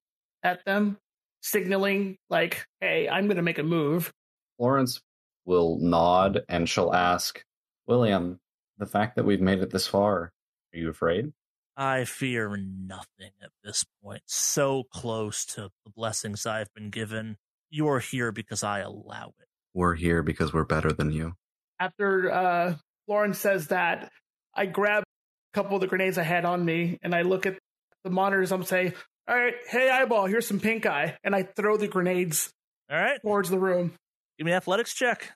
at 0.46 0.64
them, 0.64 0.96
signaling 1.42 2.16
like, 2.30 2.64
"Hey, 2.80 3.08
I'm 3.08 3.26
going 3.26 3.36
to 3.36 3.42
make 3.42 3.58
a 3.58 3.62
move." 3.62 4.12
Florence 4.56 5.00
will 5.44 5.78
nod 5.80 6.42
and 6.48 6.68
she'll 6.68 6.92
ask, 6.92 7.42
William, 7.86 8.38
the 8.78 8.86
fact 8.86 9.16
that 9.16 9.24
we've 9.24 9.40
made 9.40 9.60
it 9.60 9.70
this 9.70 9.86
far, 9.86 10.32
are 10.74 10.78
you 10.78 10.90
afraid? 10.90 11.32
I 11.76 12.04
fear 12.04 12.56
nothing 12.56 13.32
at 13.42 13.50
this 13.62 13.84
point. 14.02 14.22
So 14.26 14.84
close 14.90 15.44
to 15.46 15.70
the 15.84 15.90
blessings 15.94 16.46
I've 16.46 16.72
been 16.74 16.90
given. 16.90 17.36
You 17.70 17.88
are 17.88 18.00
here 18.00 18.32
because 18.32 18.62
I 18.62 18.80
allow 18.80 19.34
it. 19.38 19.48
We're 19.74 19.94
here 19.94 20.22
because 20.22 20.52
we're 20.52 20.64
better 20.64 20.92
than 20.92 21.12
you. 21.12 21.34
After 21.78 22.32
uh, 22.32 22.74
Florence 23.06 23.38
says 23.38 23.68
that, 23.68 24.10
I 24.54 24.66
grab 24.66 25.02
a 25.02 25.54
couple 25.54 25.76
of 25.76 25.82
the 25.82 25.86
grenades 25.86 26.16
I 26.16 26.22
had 26.22 26.46
on 26.46 26.64
me 26.64 26.98
and 27.02 27.14
I 27.14 27.22
look 27.22 27.44
at 27.44 27.58
the 28.04 28.10
monitors. 28.10 28.52
I'm 28.52 28.64
saying, 28.64 28.94
"All 29.28 29.36
right, 29.36 29.54
hey 29.68 29.90
eyeball, 29.90 30.26
here's 30.26 30.46
some 30.46 30.60
pink 30.60 30.86
eye," 30.86 31.16
and 31.24 31.34
I 31.34 31.42
throw 31.42 31.76
the 31.76 31.88
grenades 31.88 32.50
All 32.90 32.98
right, 32.98 33.20
towards 33.22 33.50
the 33.50 33.58
room. 33.58 33.92
give 34.38 34.44
me 34.44 34.52
an 34.52 34.56
athletics 34.56 34.94
check. 34.94 35.32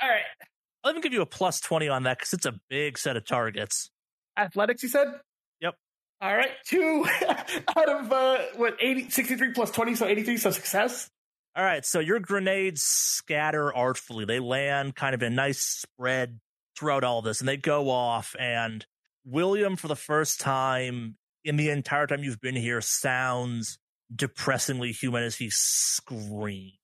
All 0.00 0.08
right, 0.08 0.22
I'll 0.82 0.90
even 0.90 1.02
give 1.02 1.12
you 1.12 1.22
a 1.22 1.26
plus 1.26 1.60
20 1.60 1.88
on 1.88 2.02
that 2.04 2.18
because 2.18 2.32
it's 2.32 2.46
a 2.46 2.54
big 2.68 2.98
set 2.98 3.16
of 3.16 3.24
targets. 3.26 3.90
athletics. 4.36 4.82
You 4.82 4.88
said. 4.88 5.08
Yep. 5.60 5.74
All 6.20 6.34
right, 6.36 6.50
two 6.66 7.06
out 7.76 7.88
of 7.88 8.12
uh, 8.12 8.38
what 8.56 8.76
80, 8.80 9.10
63 9.10 9.52
plus 9.52 9.70
twenty, 9.70 9.94
so 9.94 10.06
eighty 10.06 10.22
three, 10.22 10.36
so 10.36 10.50
success. 10.50 11.08
All 11.56 11.62
right, 11.64 11.84
so 11.84 12.00
your 12.00 12.18
grenades 12.18 12.82
scatter 12.82 13.72
artfully. 13.74 14.24
They 14.24 14.40
land 14.40 14.96
kind 14.96 15.14
of 15.14 15.22
in 15.22 15.32
a 15.32 15.36
nice 15.36 15.60
spread 15.60 16.40
throughout 16.76 17.04
all 17.04 17.22
this, 17.22 17.40
and 17.40 17.48
they 17.48 17.56
go 17.56 17.90
off. 17.90 18.34
And 18.40 18.84
William, 19.24 19.76
for 19.76 19.86
the 19.86 19.94
first 19.96 20.40
time 20.40 21.16
in 21.44 21.56
the 21.56 21.70
entire 21.70 22.06
time 22.06 22.24
you've 22.24 22.40
been 22.40 22.56
here, 22.56 22.80
sounds 22.80 23.78
depressingly 24.14 24.92
human 24.92 25.22
as 25.22 25.36
he 25.36 25.50
screams. 25.50 26.78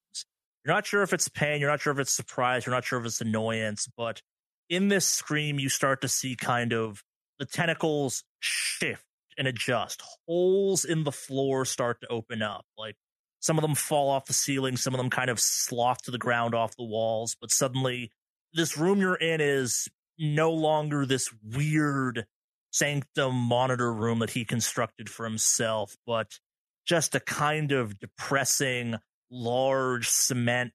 You're 0.64 0.74
not 0.74 0.86
sure 0.86 1.02
if 1.02 1.12
it's 1.12 1.28
pain, 1.28 1.60
you're 1.60 1.70
not 1.70 1.80
sure 1.80 1.92
if 1.92 1.98
it's 1.98 2.12
surprise, 2.12 2.66
you're 2.66 2.74
not 2.74 2.84
sure 2.84 3.00
if 3.00 3.06
it's 3.06 3.20
annoyance, 3.20 3.88
but 3.96 4.20
in 4.68 4.88
this 4.88 5.06
scream, 5.06 5.58
you 5.58 5.68
start 5.68 6.02
to 6.02 6.08
see 6.08 6.36
kind 6.36 6.72
of 6.72 7.02
the 7.38 7.46
tentacles 7.46 8.22
shift 8.38 9.04
and 9.38 9.48
adjust. 9.48 10.02
Holes 10.28 10.84
in 10.84 11.04
the 11.04 11.12
floor 11.12 11.64
start 11.64 12.00
to 12.02 12.08
open 12.08 12.42
up. 12.42 12.66
Like 12.76 12.96
some 13.40 13.58
of 13.58 13.62
them 13.62 13.74
fall 13.74 14.10
off 14.10 14.26
the 14.26 14.34
ceiling, 14.34 14.76
some 14.76 14.94
of 14.94 14.98
them 14.98 15.10
kind 15.10 15.30
of 15.30 15.40
slough 15.40 16.02
to 16.02 16.10
the 16.10 16.18
ground 16.18 16.54
off 16.54 16.76
the 16.76 16.84
walls, 16.84 17.36
but 17.40 17.50
suddenly 17.50 18.12
this 18.52 18.76
room 18.76 19.00
you're 19.00 19.14
in 19.14 19.40
is 19.40 19.88
no 20.18 20.52
longer 20.52 21.06
this 21.06 21.30
weird 21.42 22.26
sanctum 22.70 23.34
monitor 23.34 23.92
room 23.92 24.20
that 24.20 24.30
he 24.30 24.44
constructed 24.44 25.08
for 25.08 25.24
himself, 25.24 25.96
but 26.06 26.38
just 26.86 27.14
a 27.14 27.20
kind 27.20 27.72
of 27.72 27.98
depressing, 27.98 28.96
large 29.30 30.08
cement 30.08 30.72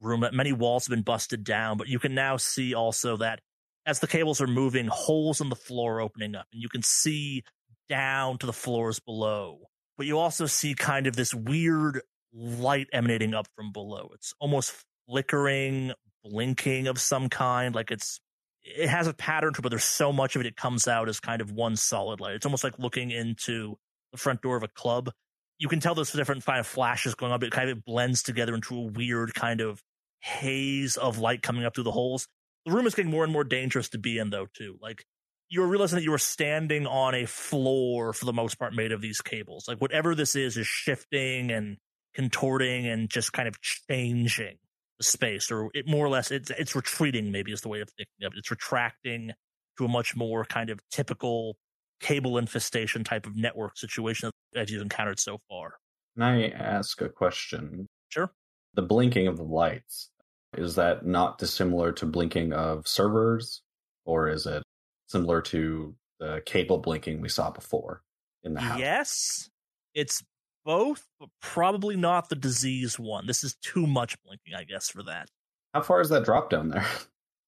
room 0.00 0.20
that 0.20 0.34
many 0.34 0.52
walls 0.52 0.86
have 0.86 0.90
been 0.90 1.02
busted 1.02 1.44
down. 1.44 1.76
But 1.76 1.88
you 1.88 1.98
can 1.98 2.14
now 2.14 2.36
see 2.36 2.74
also 2.74 3.16
that 3.18 3.40
as 3.86 4.00
the 4.00 4.06
cables 4.06 4.40
are 4.40 4.46
moving, 4.46 4.86
holes 4.86 5.40
in 5.40 5.48
the 5.48 5.56
floor 5.56 6.00
opening 6.00 6.34
up, 6.34 6.46
and 6.52 6.62
you 6.62 6.68
can 6.68 6.82
see 6.82 7.42
down 7.88 8.38
to 8.38 8.46
the 8.46 8.52
floors 8.52 9.00
below. 9.00 9.58
But 9.96 10.06
you 10.06 10.18
also 10.18 10.46
see 10.46 10.74
kind 10.74 11.06
of 11.06 11.16
this 11.16 11.34
weird 11.34 12.00
light 12.32 12.86
emanating 12.92 13.34
up 13.34 13.48
from 13.56 13.72
below. 13.72 14.10
It's 14.14 14.32
almost 14.38 14.74
flickering, 15.08 15.92
blinking 16.24 16.86
of 16.86 17.00
some 17.00 17.28
kind. 17.28 17.74
Like 17.74 17.90
it's, 17.90 18.20
it 18.62 18.88
has 18.88 19.06
a 19.06 19.14
pattern 19.14 19.52
to 19.54 19.60
it, 19.60 19.62
but 19.62 19.70
there's 19.70 19.84
so 19.84 20.12
much 20.12 20.36
of 20.36 20.40
it, 20.40 20.46
it 20.46 20.56
comes 20.56 20.86
out 20.86 21.08
as 21.08 21.20
kind 21.20 21.40
of 21.40 21.52
one 21.52 21.76
solid 21.76 22.20
light. 22.20 22.34
It's 22.34 22.46
almost 22.46 22.64
like 22.64 22.78
looking 22.78 23.10
into 23.10 23.76
the 24.12 24.18
front 24.18 24.42
door 24.42 24.56
of 24.56 24.62
a 24.62 24.68
club. 24.68 25.10
You 25.58 25.68
can 25.68 25.80
tell 25.80 25.94
there's 25.94 26.12
different 26.12 26.44
kind 26.44 26.60
of 26.60 26.66
flashes 26.66 27.14
going 27.14 27.32
on, 27.32 27.40
but 27.40 27.48
it 27.48 27.52
kind 27.52 27.70
of 27.70 27.84
blends 27.84 28.22
together 28.22 28.54
into 28.54 28.76
a 28.76 28.86
weird 28.86 29.34
kind 29.34 29.60
of 29.60 29.82
haze 30.20 30.96
of 30.96 31.18
light 31.18 31.42
coming 31.42 31.64
up 31.64 31.74
through 31.74 31.84
the 31.84 31.90
holes. 31.90 32.26
The 32.66 32.72
room 32.72 32.86
is 32.86 32.94
getting 32.94 33.10
more 33.10 33.24
and 33.24 33.32
more 33.32 33.44
dangerous 33.44 33.90
to 33.90 33.98
be 33.98 34.18
in, 34.18 34.30
though, 34.30 34.46
too. 34.54 34.76
Like, 34.80 35.04
you're 35.48 35.66
realizing 35.66 35.96
that 35.96 36.04
you 36.04 36.12
are 36.12 36.18
standing 36.18 36.86
on 36.86 37.14
a 37.14 37.26
floor 37.26 38.12
for 38.12 38.24
the 38.24 38.32
most 38.32 38.58
part 38.58 38.74
made 38.74 38.92
of 38.92 39.00
these 39.00 39.20
cables. 39.20 39.66
Like, 39.66 39.80
whatever 39.80 40.14
this 40.14 40.36
is, 40.36 40.56
is 40.56 40.66
shifting 40.66 41.50
and 41.50 41.78
contorting 42.14 42.86
and 42.86 43.08
just 43.08 43.32
kind 43.32 43.48
of 43.48 43.60
changing 43.60 44.58
space, 45.00 45.50
or 45.50 45.70
it 45.74 45.86
more 45.88 46.06
or 46.06 46.08
less, 46.08 46.30
it's, 46.30 46.50
it's 46.50 46.74
retreating, 46.74 47.30
maybe 47.30 47.52
is 47.52 47.60
the 47.60 47.68
way 47.68 47.80
of 47.80 47.88
thinking 47.90 48.26
of 48.26 48.32
it. 48.32 48.38
It's 48.38 48.50
retracting 48.50 49.32
to 49.78 49.84
a 49.84 49.88
much 49.88 50.16
more 50.16 50.44
kind 50.44 50.70
of 50.70 50.80
typical 50.90 51.56
cable 52.00 52.38
infestation 52.38 53.04
type 53.04 53.26
of 53.26 53.36
network 53.36 53.76
situation 53.76 54.30
that 54.52 54.70
you've 54.70 54.82
encountered 54.82 55.20
so 55.20 55.38
far. 55.48 55.74
Can 56.14 56.22
I 56.22 56.48
ask 56.48 57.00
a 57.00 57.08
question? 57.08 57.86
Sure. 58.08 58.32
The 58.74 58.82
blinking 58.82 59.26
of 59.26 59.36
the 59.36 59.42
lights, 59.42 60.10
is 60.56 60.74
that 60.76 61.06
not 61.06 61.38
dissimilar 61.38 61.92
to 61.92 62.06
blinking 62.06 62.52
of 62.52 62.86
servers? 62.88 63.62
Or 64.04 64.28
is 64.28 64.46
it 64.46 64.62
similar 65.08 65.42
to 65.42 65.94
the 66.18 66.42
cable 66.46 66.78
blinking 66.78 67.20
we 67.20 67.28
saw 67.28 67.50
before 67.50 68.02
in 68.42 68.54
the 68.54 68.60
house? 68.60 68.78
Yes, 68.78 69.50
it's 69.94 70.22
both, 70.64 71.06
but 71.18 71.28
probably 71.40 71.96
not 71.96 72.28
the 72.28 72.36
disease 72.36 72.98
one. 72.98 73.26
This 73.26 73.42
is 73.44 73.54
too 73.62 73.86
much 73.86 74.16
blinking, 74.22 74.54
I 74.54 74.64
guess, 74.64 74.88
for 74.88 75.02
that. 75.04 75.28
How 75.74 75.82
far 75.82 76.00
is 76.00 76.08
that 76.10 76.24
drop 76.24 76.50
down 76.50 76.68
there? 76.68 76.86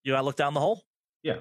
You 0.05 0.15
gotta 0.15 0.25
look 0.25 0.35
down 0.35 0.53
the 0.53 0.59
hole? 0.59 0.83
Yeah. 1.23 1.37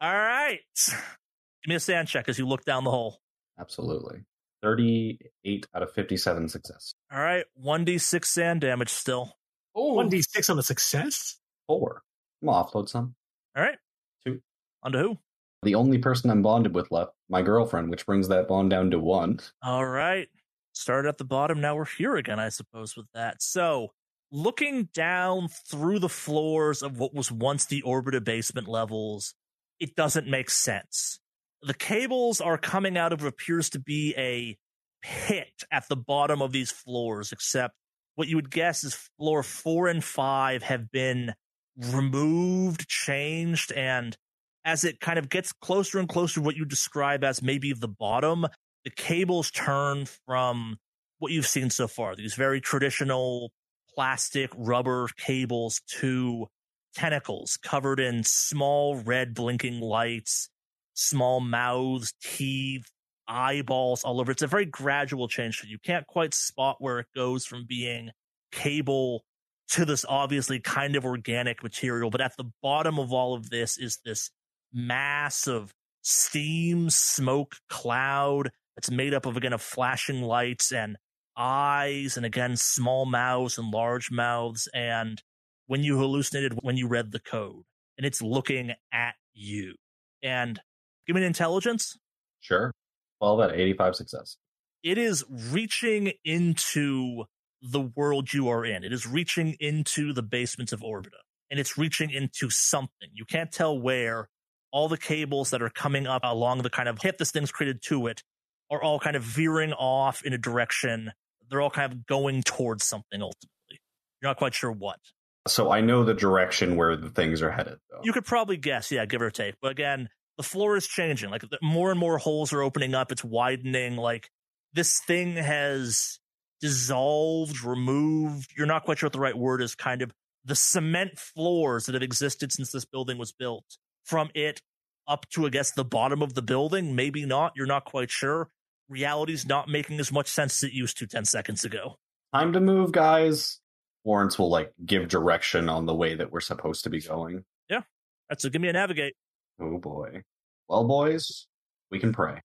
All 0.00 0.10
right. 0.14 0.60
Give 0.86 1.68
me 1.68 1.74
a 1.74 1.80
SAN 1.80 2.06
check 2.06 2.30
as 2.30 2.38
you 2.38 2.46
look 2.48 2.64
down 2.64 2.82
the 2.84 2.90
hole. 2.90 3.20
Absolutely. 3.60 4.20
38 4.62 5.66
out 5.74 5.82
of 5.82 5.92
57 5.92 6.48
success. 6.48 6.94
All 7.12 7.20
right. 7.20 7.44
1d6 7.62 8.24
SAN 8.24 8.58
damage 8.58 8.88
still. 8.88 9.36
Oh, 9.74 9.92
One 9.92 10.08
d 10.08 10.22
six 10.22 10.48
on 10.48 10.56
the 10.56 10.62
success. 10.62 11.36
Four. 11.66 12.00
I'm 12.42 12.48
gonna 12.48 12.64
offload 12.64 12.88
some. 12.88 13.14
All 13.54 13.62
right. 13.62 13.76
Two. 14.24 14.40
Onto 14.82 14.98
who? 14.98 15.18
The 15.62 15.74
only 15.74 15.98
person 15.98 16.30
I'm 16.30 16.40
bonded 16.40 16.74
with 16.74 16.90
left, 16.90 17.12
my 17.28 17.42
girlfriend, 17.42 17.90
which 17.90 18.06
brings 18.06 18.28
that 18.28 18.48
bond 18.48 18.70
down 18.70 18.90
to 18.92 18.98
one. 18.98 19.40
All 19.62 19.84
right. 19.84 20.28
Started 20.76 21.08
at 21.08 21.16
the 21.16 21.24
bottom. 21.24 21.58
Now 21.58 21.74
we're 21.74 21.86
here 21.86 22.16
again, 22.16 22.38
I 22.38 22.50
suppose, 22.50 22.98
with 22.98 23.06
that. 23.14 23.40
So, 23.40 23.92
looking 24.30 24.90
down 24.92 25.48
through 25.48 26.00
the 26.00 26.08
floors 26.10 26.82
of 26.82 26.98
what 26.98 27.14
was 27.14 27.32
once 27.32 27.64
the 27.64 27.80
Orbita 27.80 28.22
basement 28.22 28.68
levels, 28.68 29.32
it 29.80 29.96
doesn't 29.96 30.28
make 30.28 30.50
sense. 30.50 31.18
The 31.62 31.72
cables 31.72 32.42
are 32.42 32.58
coming 32.58 32.98
out 32.98 33.14
of 33.14 33.22
what 33.22 33.28
appears 33.28 33.70
to 33.70 33.78
be 33.78 34.12
a 34.18 34.58
pit 35.00 35.64
at 35.70 35.88
the 35.88 35.96
bottom 35.96 36.42
of 36.42 36.52
these 36.52 36.70
floors, 36.70 37.32
except 37.32 37.72
what 38.14 38.28
you 38.28 38.36
would 38.36 38.50
guess 38.50 38.84
is 38.84 39.08
floor 39.16 39.42
four 39.42 39.88
and 39.88 40.04
five 40.04 40.62
have 40.62 40.90
been 40.92 41.32
removed, 41.78 42.86
changed, 42.86 43.72
and 43.72 44.14
as 44.62 44.84
it 44.84 45.00
kind 45.00 45.18
of 45.18 45.30
gets 45.30 45.54
closer 45.54 45.98
and 45.98 46.08
closer 46.08 46.34
to 46.34 46.42
what 46.42 46.56
you 46.56 46.66
describe 46.66 47.24
as 47.24 47.42
maybe 47.42 47.72
the 47.72 47.88
bottom, 47.88 48.46
the 48.86 48.90
cables 48.90 49.50
turn 49.50 50.06
from 50.06 50.78
what 51.18 51.32
you've 51.32 51.46
seen 51.46 51.70
so 51.70 51.88
far, 51.88 52.14
these 52.14 52.34
very 52.34 52.60
traditional 52.60 53.50
plastic 53.92 54.48
rubber 54.56 55.08
cables 55.16 55.80
to 55.98 56.46
tentacles 56.94 57.56
covered 57.56 57.98
in 57.98 58.22
small 58.22 58.94
red 58.94 59.34
blinking 59.34 59.80
lights, 59.80 60.50
small 60.94 61.40
mouths, 61.40 62.14
teeth, 62.22 62.84
eyeballs 63.26 64.04
all 64.04 64.20
over. 64.20 64.30
It's 64.30 64.42
a 64.42 64.46
very 64.46 64.66
gradual 64.66 65.26
change. 65.26 65.58
So 65.60 65.66
you 65.66 65.78
can't 65.84 66.06
quite 66.06 66.32
spot 66.32 66.76
where 66.78 67.00
it 67.00 67.06
goes 67.12 67.44
from 67.44 67.66
being 67.68 68.10
cable 68.52 69.24
to 69.70 69.84
this 69.84 70.04
obviously 70.08 70.60
kind 70.60 70.94
of 70.94 71.04
organic 71.04 71.60
material. 71.60 72.10
But 72.10 72.20
at 72.20 72.36
the 72.36 72.52
bottom 72.62 73.00
of 73.00 73.12
all 73.12 73.34
of 73.34 73.50
this 73.50 73.78
is 73.78 73.98
this 74.04 74.30
mass 74.72 75.48
of 75.48 75.74
steam, 76.02 76.88
smoke, 76.88 77.56
cloud 77.68 78.52
that's 78.76 78.90
made 78.90 79.14
up 79.14 79.26
of 79.26 79.36
again 79.36 79.52
of 79.52 79.62
flashing 79.62 80.22
lights 80.22 80.72
and 80.72 80.96
eyes 81.36 82.16
and 82.16 82.24
again 82.24 82.56
small 82.56 83.04
mouths 83.06 83.58
and 83.58 83.70
large 83.72 84.10
mouths 84.10 84.68
and 84.72 85.22
when 85.66 85.82
you 85.82 85.98
hallucinated 85.98 86.54
when 86.62 86.76
you 86.76 86.86
read 86.88 87.12
the 87.12 87.18
code 87.20 87.64
and 87.98 88.06
it's 88.06 88.22
looking 88.22 88.72
at 88.92 89.14
you 89.34 89.74
and 90.22 90.60
give 91.06 91.14
me 91.14 91.20
an 91.22 91.26
intelligence 91.26 91.96
Sure. 92.40 92.72
12 93.20 93.40
out 93.40 93.50
of 93.50 93.56
85 93.58 93.96
success. 93.96 94.36
it 94.82 94.98
is 94.98 95.24
reaching 95.50 96.12
into 96.24 97.24
the 97.62 97.80
world 97.80 98.32
you 98.32 98.48
are 98.48 98.64
in. 98.64 98.84
It 98.84 98.92
is 98.92 99.06
reaching 99.06 99.56
into 99.58 100.12
the 100.12 100.22
basements 100.22 100.72
of 100.72 100.80
Orbita 100.80 101.18
and 101.50 101.58
it's 101.58 101.76
reaching 101.78 102.10
into 102.10 102.50
something. 102.50 103.08
You 103.12 103.24
can't 103.24 103.50
tell 103.50 103.76
where 103.78 104.28
all 104.70 104.88
the 104.88 104.98
cables 104.98 105.50
that 105.50 105.62
are 105.62 105.70
coming 105.70 106.06
up 106.06 106.20
along 106.24 106.62
the 106.62 106.70
kind 106.70 106.88
of 106.88 107.00
hip 107.02 107.18
this 107.18 107.30
thing's 107.30 107.50
created 107.50 107.82
to 107.82 108.06
it 108.06 108.22
are 108.70 108.82
all 108.82 108.98
kind 108.98 109.16
of 109.16 109.22
veering 109.22 109.72
off 109.72 110.22
in 110.24 110.32
a 110.32 110.38
direction. 110.38 111.12
They're 111.48 111.60
all 111.60 111.70
kind 111.70 111.92
of 111.92 112.06
going 112.06 112.42
towards 112.42 112.84
something 112.84 113.22
ultimately. 113.22 113.80
You're 114.20 114.30
not 114.30 114.36
quite 114.36 114.54
sure 114.54 114.72
what. 114.72 114.98
So 115.46 115.70
I 115.70 115.80
know 115.80 116.02
the 116.02 116.14
direction 116.14 116.76
where 116.76 116.96
the 116.96 117.10
things 117.10 117.40
are 117.42 117.52
headed, 117.52 117.78
though. 117.90 118.00
You 118.02 118.12
could 118.12 118.24
probably 118.24 118.56
guess, 118.56 118.90
yeah, 118.90 119.06
give 119.06 119.22
or 119.22 119.30
take. 119.30 119.54
But 119.62 119.70
again, 119.70 120.08
the 120.36 120.42
floor 120.42 120.76
is 120.76 120.86
changing. 120.86 121.30
Like 121.30 121.42
the- 121.42 121.58
more 121.62 121.90
and 121.90 122.00
more 122.00 122.18
holes 122.18 122.52
are 122.52 122.62
opening 122.62 122.94
up. 122.94 123.12
It's 123.12 123.22
widening. 123.22 123.96
Like 123.96 124.28
this 124.72 125.00
thing 125.06 125.36
has 125.36 126.18
dissolved, 126.60 127.62
removed. 127.62 128.52
You're 128.56 128.66
not 128.66 128.84
quite 128.84 128.98
sure 128.98 129.06
what 129.06 129.12
the 129.12 129.20
right 129.20 129.36
word 129.36 129.62
is. 129.62 129.74
Kind 129.74 130.02
of 130.02 130.12
the 130.44 130.56
cement 130.56 131.18
floors 131.18 131.86
that 131.86 131.94
have 131.94 132.02
existed 132.02 132.52
since 132.52 132.72
this 132.72 132.84
building 132.84 133.18
was 133.18 133.32
built 133.32 133.64
from 134.04 134.30
it 134.34 134.60
up 135.08 135.28
to, 135.30 135.46
I 135.46 135.50
guess, 135.50 135.70
the 135.72 135.84
bottom 135.84 136.22
of 136.22 136.34
the 136.34 136.42
building. 136.42 136.96
Maybe 136.96 137.24
not. 137.24 137.52
You're 137.56 137.66
not 137.66 137.84
quite 137.84 138.10
sure. 138.10 138.48
Reality's 138.88 139.46
not 139.46 139.68
making 139.68 139.98
as 140.00 140.12
much 140.12 140.28
sense 140.28 140.62
as 140.62 140.70
it 140.70 140.72
used 140.72 140.98
to 140.98 141.06
10 141.06 141.24
seconds 141.24 141.64
ago. 141.64 141.96
Time 142.32 142.52
to 142.52 142.60
move, 142.60 142.92
guys. 142.92 143.60
Florence 144.04 144.38
will 144.38 144.50
like 144.50 144.72
give 144.84 145.08
direction 145.08 145.68
on 145.68 145.86
the 145.86 145.94
way 145.94 146.14
that 146.14 146.30
we're 146.30 146.40
supposed 146.40 146.84
to 146.84 146.90
be 146.90 147.00
going. 147.00 147.44
Yeah. 147.68 147.80
That's 148.28 148.42
so 148.42 148.50
give 148.50 148.62
me 148.62 148.68
a 148.68 148.72
navigate. 148.72 149.14
Oh 149.60 149.78
boy. 149.78 150.22
Well, 150.68 150.84
boys, 150.84 151.46
we 151.90 151.98
can 151.98 152.12
pray. 152.12 152.40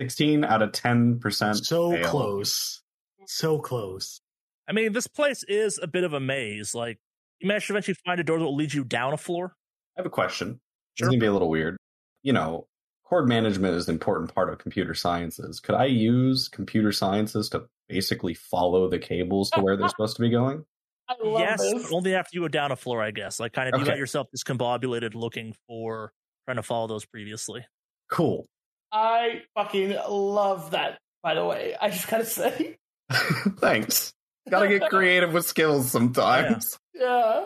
16 0.00 0.44
out 0.44 0.62
of 0.62 0.72
10%. 0.72 1.64
So 1.64 1.92
fail. 1.92 2.08
close. 2.08 2.82
So 3.26 3.58
close. 3.58 4.20
I 4.68 4.72
mean, 4.72 4.92
this 4.92 5.06
place 5.06 5.42
is 5.44 5.78
a 5.82 5.86
bit 5.86 6.04
of 6.04 6.12
a 6.12 6.20
maze. 6.20 6.74
Like, 6.74 6.98
you 7.40 7.48
manage 7.48 7.66
to 7.68 7.72
eventually 7.72 7.96
find 8.04 8.20
a 8.20 8.24
door 8.24 8.38
that 8.38 8.44
will 8.44 8.56
lead 8.56 8.74
you 8.74 8.84
down 8.84 9.12
a 9.12 9.16
floor. 9.16 9.54
I 9.96 10.00
have 10.00 10.06
a 10.06 10.10
question. 10.10 10.60
Sure. 10.94 11.06
It's 11.06 11.10
going 11.10 11.20
to 11.20 11.24
be 11.24 11.28
a 11.28 11.32
little 11.32 11.48
weird. 11.48 11.76
You 12.22 12.32
know, 12.32 12.66
cord 13.08 13.28
management 13.28 13.74
is 13.76 13.88
an 13.88 13.94
important 13.94 14.34
part 14.34 14.50
of 14.52 14.58
computer 14.58 14.94
sciences. 14.94 15.60
Could 15.60 15.74
I 15.76 15.84
use 15.86 16.48
computer 16.48 16.92
sciences 16.92 17.48
to 17.50 17.66
basically 17.88 18.34
follow 18.34 18.88
the 18.88 18.98
cables 18.98 19.50
to 19.52 19.60
where 19.60 19.76
they're 19.76 19.88
supposed 19.88 20.16
to 20.16 20.22
be 20.22 20.28
going? 20.30 20.64
I 21.08 21.14
love 21.22 21.38
yes, 21.40 21.72
but 21.72 21.92
only 21.92 22.14
after 22.16 22.30
you 22.32 22.40
go 22.40 22.48
down 22.48 22.72
a 22.72 22.76
floor, 22.76 23.00
I 23.00 23.12
guess. 23.12 23.38
Like, 23.38 23.52
kind 23.52 23.68
of, 23.72 23.78
you 23.78 23.84
got 23.84 23.92
Okay. 23.92 23.98
yourself 24.00 24.26
discombobulated 24.36 25.14
looking 25.14 25.54
for 25.68 26.12
trying 26.46 26.56
to 26.56 26.64
follow 26.64 26.88
those 26.88 27.04
previously. 27.04 27.64
Cool. 28.10 28.44
I 28.90 29.42
fucking 29.54 29.96
love 30.08 30.72
that. 30.72 30.98
By 31.22 31.34
the 31.34 31.44
way, 31.44 31.76
I 31.80 31.90
just 31.90 32.08
gotta 32.08 32.24
say, 32.24 32.76
Thanks. 33.60 34.12
Gotta 34.50 34.68
get 34.68 34.88
creative 34.90 35.32
with 35.32 35.46
skills 35.46 35.90
sometimes. 35.92 36.76
yeah. 36.94 37.44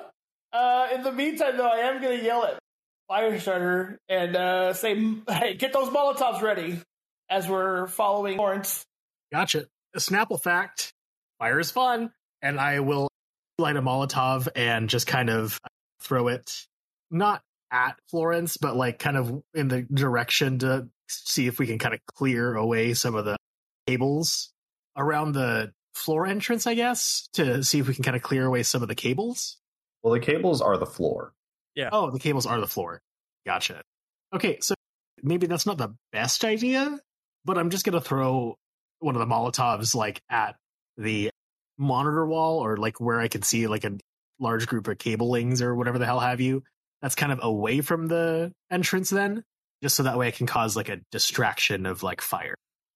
Uh, 0.53 0.88
in 0.94 1.03
the 1.03 1.12
meantime, 1.12 1.57
though, 1.59 1.68
I 1.70 1.79
am 1.81 2.03
gonna 2.03 2.14
yell 2.16 2.44
at 2.44 2.59
Firestarter 3.11 3.96
and 4.09 4.37
uh, 4.37 4.73
say, 4.73 4.94
"Hey, 5.29 5.55
get 5.55 5.73
those 5.73 5.88
Molotovs 5.88 6.42
ready." 6.42 6.81
As 7.29 7.49
we're 7.49 7.87
following 7.87 8.37
Florence. 8.37 8.85
Gotcha. 9.33 9.66
A 9.94 9.99
Snapple 9.99 10.42
fact: 10.42 10.92
fire 11.38 11.61
is 11.61 11.70
fun, 11.70 12.12
and 12.42 12.59
I 12.59 12.81
will 12.81 13.09
light 13.59 13.77
a 13.77 13.83
Molotov 13.83 14.49
and 14.57 14.88
just 14.88 15.07
kind 15.07 15.31
of 15.31 15.61
throw 16.01 16.29
it 16.29 16.66
not 17.11 17.42
at 17.70 17.96
Florence, 18.09 18.57
but 18.57 18.77
like 18.77 18.99
kind 18.99 19.16
of 19.16 19.42
in 19.55 19.68
the 19.68 19.83
direction 19.83 20.59
to 20.61 20.88
see 21.09 21.46
if 21.46 21.59
we 21.59 21.66
can 21.66 21.79
kind 21.79 21.94
of 21.94 22.01
clear 22.07 22.55
away 22.55 22.94
some 22.94 23.14
of 23.14 23.25
the 23.25 23.37
cables 23.87 24.53
around 24.96 25.33
the 25.33 25.73
floor 25.94 26.27
entrance. 26.27 26.66
I 26.66 26.75
guess 26.75 27.29
to 27.35 27.62
see 27.62 27.79
if 27.79 27.88
we 27.88 27.94
can 27.94 28.05
kind 28.05 28.16
of 28.16 28.23
clear 28.23 28.46
away 28.46 28.62
some 28.62 28.83
of 28.83 28.88
the 28.88 28.94
cables. 28.94 29.57
Well, 30.03 30.14
the 30.14 30.20
cables 30.20 30.62
are 30.62 30.79
the 30.79 30.87
floor. 30.87 31.33
Oh, 31.92 32.11
the 32.11 32.18
cables 32.18 32.46
are 32.46 32.61
the 32.61 32.66
floor. 32.66 33.00
Gotcha. 33.46 33.83
Okay, 34.35 34.59
so 34.61 34.74
maybe 35.22 35.46
that's 35.46 35.66
not 35.66 35.78
the 35.78 35.94
best 36.12 36.44
idea, 36.44 36.98
but 37.44 37.59
I'm 37.59 37.70
just 37.70 37.85
gonna 37.85 38.00
throw 38.00 38.56
one 39.00 39.14
of 39.16 39.20
the 39.20 39.26
Molotovs 39.26 39.94
like 39.94 40.20
at 40.30 40.56
the 40.96 41.30
monitor 41.78 42.26
wall 42.26 42.59
or 42.59 42.76
like 42.76 43.00
where 43.00 43.18
I 43.20 43.28
can 43.28 43.42
see 43.42 43.66
like 43.66 43.85
a 43.85 43.98
large 44.38 44.66
group 44.66 44.87
of 44.88 44.98
cablings 44.98 45.62
or 45.62 45.74
whatever 45.74 45.98
the 45.98 46.06
hell 46.06 46.20
have 46.20 46.40
you. 46.40 46.62
That's 47.02 47.14
kind 47.14 47.33
of 47.33 47.40
away 47.42 47.80
from 47.80 48.09
the 48.09 48.52
entrance 48.70 49.09
then, 49.09 49.42
just 49.83 49.96
so 49.96 50.02
that 50.02 50.18
way 50.18 50.28
I 50.28 50.33
can 50.33 50.46
cause 50.46 50.76
like 50.76 50.90
a 50.90 51.00
distraction 51.11 51.87
of 51.87 52.02
like 52.02 52.20
fire. 52.20 52.54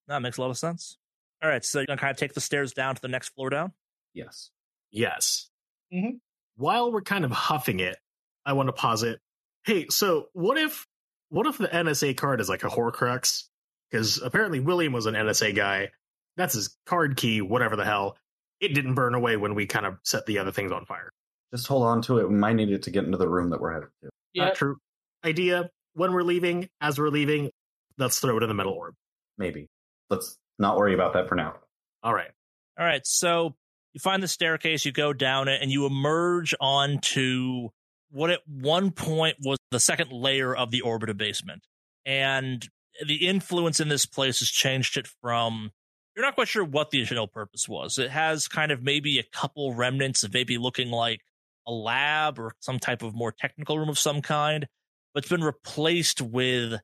That 0.09 0.21
makes 0.21 0.37
a 0.37 0.43
lot 0.43 0.51
of 0.51 0.59
sense. 0.59 0.99
All 1.43 1.49
right, 1.49 1.65
so 1.65 1.79
you're 1.79 1.87
gonna 1.87 2.01
kind 2.01 2.11
of 2.11 2.19
take 2.19 2.35
the 2.35 2.41
stairs 2.43 2.73
down 2.75 2.95
to 2.97 3.01
the 3.03 3.09
next 3.09 3.31
floor 3.31 3.49
down. 3.51 3.73
Yes. 4.13 4.51
Yes. 4.91 5.49
Mhm. 5.93 6.21
While 6.57 6.93
we're 6.93 7.01
kind 7.03 7.25
of 7.25 7.31
huffing 7.33 7.81
it, 7.81 7.97
I 8.45 8.53
want 8.53 8.69
to 8.69 8.73
posit. 8.73 9.21
Hey, 9.65 9.87
so 9.89 10.27
what 10.33 10.59
if 10.59 10.87
what 11.31 11.47
if 11.47 11.59
the 11.59 11.69
NSA 11.69 12.17
card 12.17 12.41
is 12.41 12.49
like 12.49 12.65
a 12.65 12.69
Horcrux? 12.69 13.45
Because 13.91 14.21
apparently 14.23 14.61
William 14.61 14.93
was 14.93 15.07
an 15.07 15.15
NSA 15.15 15.55
guy. 15.55 15.91
That's 16.37 16.55
his 16.55 16.77
card 16.87 17.17
key, 17.17 17.41
whatever 17.41 17.77
the 17.77 17.85
hell. 17.85 18.17
It 18.61 18.75
didn't 18.75 18.95
burn 18.95 19.15
away 19.15 19.37
when 19.37 19.55
we 19.55 19.67
kind 19.67 19.87
of 19.87 19.99
set 20.03 20.27
the 20.27 20.39
other 20.39 20.53
things 20.53 20.73
on 20.73 20.85
fire. 20.85 21.11
Just 21.55 21.67
hold 21.67 21.85
on 21.85 22.03
to 22.03 22.19
it. 22.19 22.29
We 22.29 22.35
might 22.35 22.55
need 22.55 22.71
it 22.71 22.83
to 22.85 22.91
get 22.91 23.05
into 23.05 23.19
the 23.19 23.29
room 23.29 23.51
that 23.51 23.61
we're 23.61 23.73
headed 23.73 23.89
to. 24.03 24.11
Yeah, 24.33 24.45
Not 24.47 24.55
true. 24.57 24.77
Idea 25.25 25.71
when 25.95 26.13
we're 26.13 26.23
leaving, 26.23 26.69
as 26.81 26.99
we're 26.99 27.09
leaving, 27.09 27.51
let's 27.99 28.19
throw 28.19 28.37
it 28.37 28.43
in 28.43 28.49
the 28.49 28.55
metal 28.55 28.73
orb. 28.73 28.95
Maybe. 29.39 29.69
Let's 30.11 30.37
not 30.59 30.77
worry 30.77 30.95
about 30.95 31.13
that 31.15 31.29
for 31.29 31.35
now. 31.37 31.55
All 32.03 32.13
right. 32.13 32.31
All 32.79 32.85
right, 32.85 33.07
so 33.07 33.55
you 33.93 34.01
find 34.01 34.23
the 34.23 34.29
staircase, 34.29 34.85
you 34.85 34.91
go 34.91 35.13
down 35.13 35.47
it, 35.47 35.63
and 35.63 35.71
you 35.71 35.87
emerge 35.87 36.55
onto 36.61 37.69
what 38.15 38.31
at 38.31 38.41
one 38.47 38.91
point 38.91 39.37
was 39.45 39.59
the 39.71 39.81
second 39.81 40.13
layer 40.13 40.55
of 40.55 40.71
the 40.71 40.83
Orbita 40.83 41.17
basement. 41.17 41.63
And 42.07 42.67
the 43.07 43.27
influence 43.27 43.81
in 43.81 43.89
this 43.89 44.07
place 44.07 44.39
has 44.39 44.49
changed 44.49 44.97
it 44.97 45.09
from 45.21 45.71
you're 46.15 46.25
not 46.25 46.37
quite 46.37 46.49
sure 46.49 46.65
what 46.65 46.91
the 46.91 47.01
original 47.01 47.27
purpose 47.27 47.69
was. 47.69 47.99
It 47.99 48.11
has 48.11 48.47
kind 48.47 48.71
of 48.71 48.83
maybe 48.83 49.19
a 49.19 49.25
couple 49.25 49.75
remnants 49.75 50.23
of 50.23 50.33
maybe 50.33 50.59
looking 50.59 50.91
like 50.91 51.21
a 51.67 51.73
lab 51.73 52.39
or 52.39 52.53
some 52.61 52.79
type 52.79 53.03
of 53.03 53.15
more 53.15 53.33
technical 53.33 53.79
room 53.79 53.89
of 53.89 53.99
some 53.99 54.23
kind, 54.23 54.69
but 55.13 55.25
it's 55.25 55.31
been 55.31 55.43
replaced 55.43 56.21
with 56.21 56.81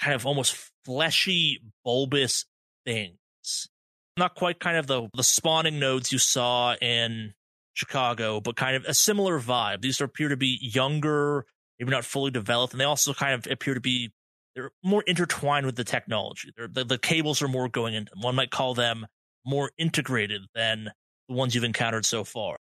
kind 0.00 0.14
of 0.14 0.26
almost 0.26 0.70
fleshy, 0.84 1.62
bulbous 1.82 2.44
things 2.84 3.68
not 4.16 4.34
quite 4.34 4.60
kind 4.60 4.76
of 4.76 4.86
the 4.86 5.08
the 5.14 5.22
spawning 5.22 5.78
nodes 5.78 6.12
you 6.12 6.18
saw 6.18 6.74
in 6.76 7.34
Chicago, 7.74 8.40
but 8.40 8.56
kind 8.56 8.76
of 8.76 8.84
a 8.86 8.94
similar 8.94 9.38
vibe. 9.40 9.82
These 9.82 10.00
appear 10.00 10.28
to 10.28 10.36
be 10.36 10.58
younger, 10.60 11.44
maybe 11.78 11.90
not 11.90 12.04
fully 12.04 12.30
developed, 12.30 12.72
and 12.72 12.80
they 12.80 12.84
also 12.84 13.12
kind 13.12 13.34
of 13.34 13.50
appear 13.50 13.74
to 13.74 13.80
be 13.80 14.10
they're 14.54 14.70
more 14.84 15.02
intertwined 15.06 15.66
with 15.66 15.76
the 15.76 15.84
technology. 15.84 16.50
The 16.56 16.84
the 16.84 16.98
cables 16.98 17.42
are 17.42 17.48
more 17.48 17.68
going 17.68 17.94
into 17.94 18.10
them. 18.10 18.22
One 18.22 18.36
might 18.36 18.50
call 18.50 18.74
them 18.74 19.06
more 19.44 19.72
integrated 19.78 20.42
than 20.54 20.92
the 21.28 21.34
ones 21.34 21.54
you've 21.54 21.64
encountered 21.64 22.06
so 22.06 22.24
far. 22.24 22.56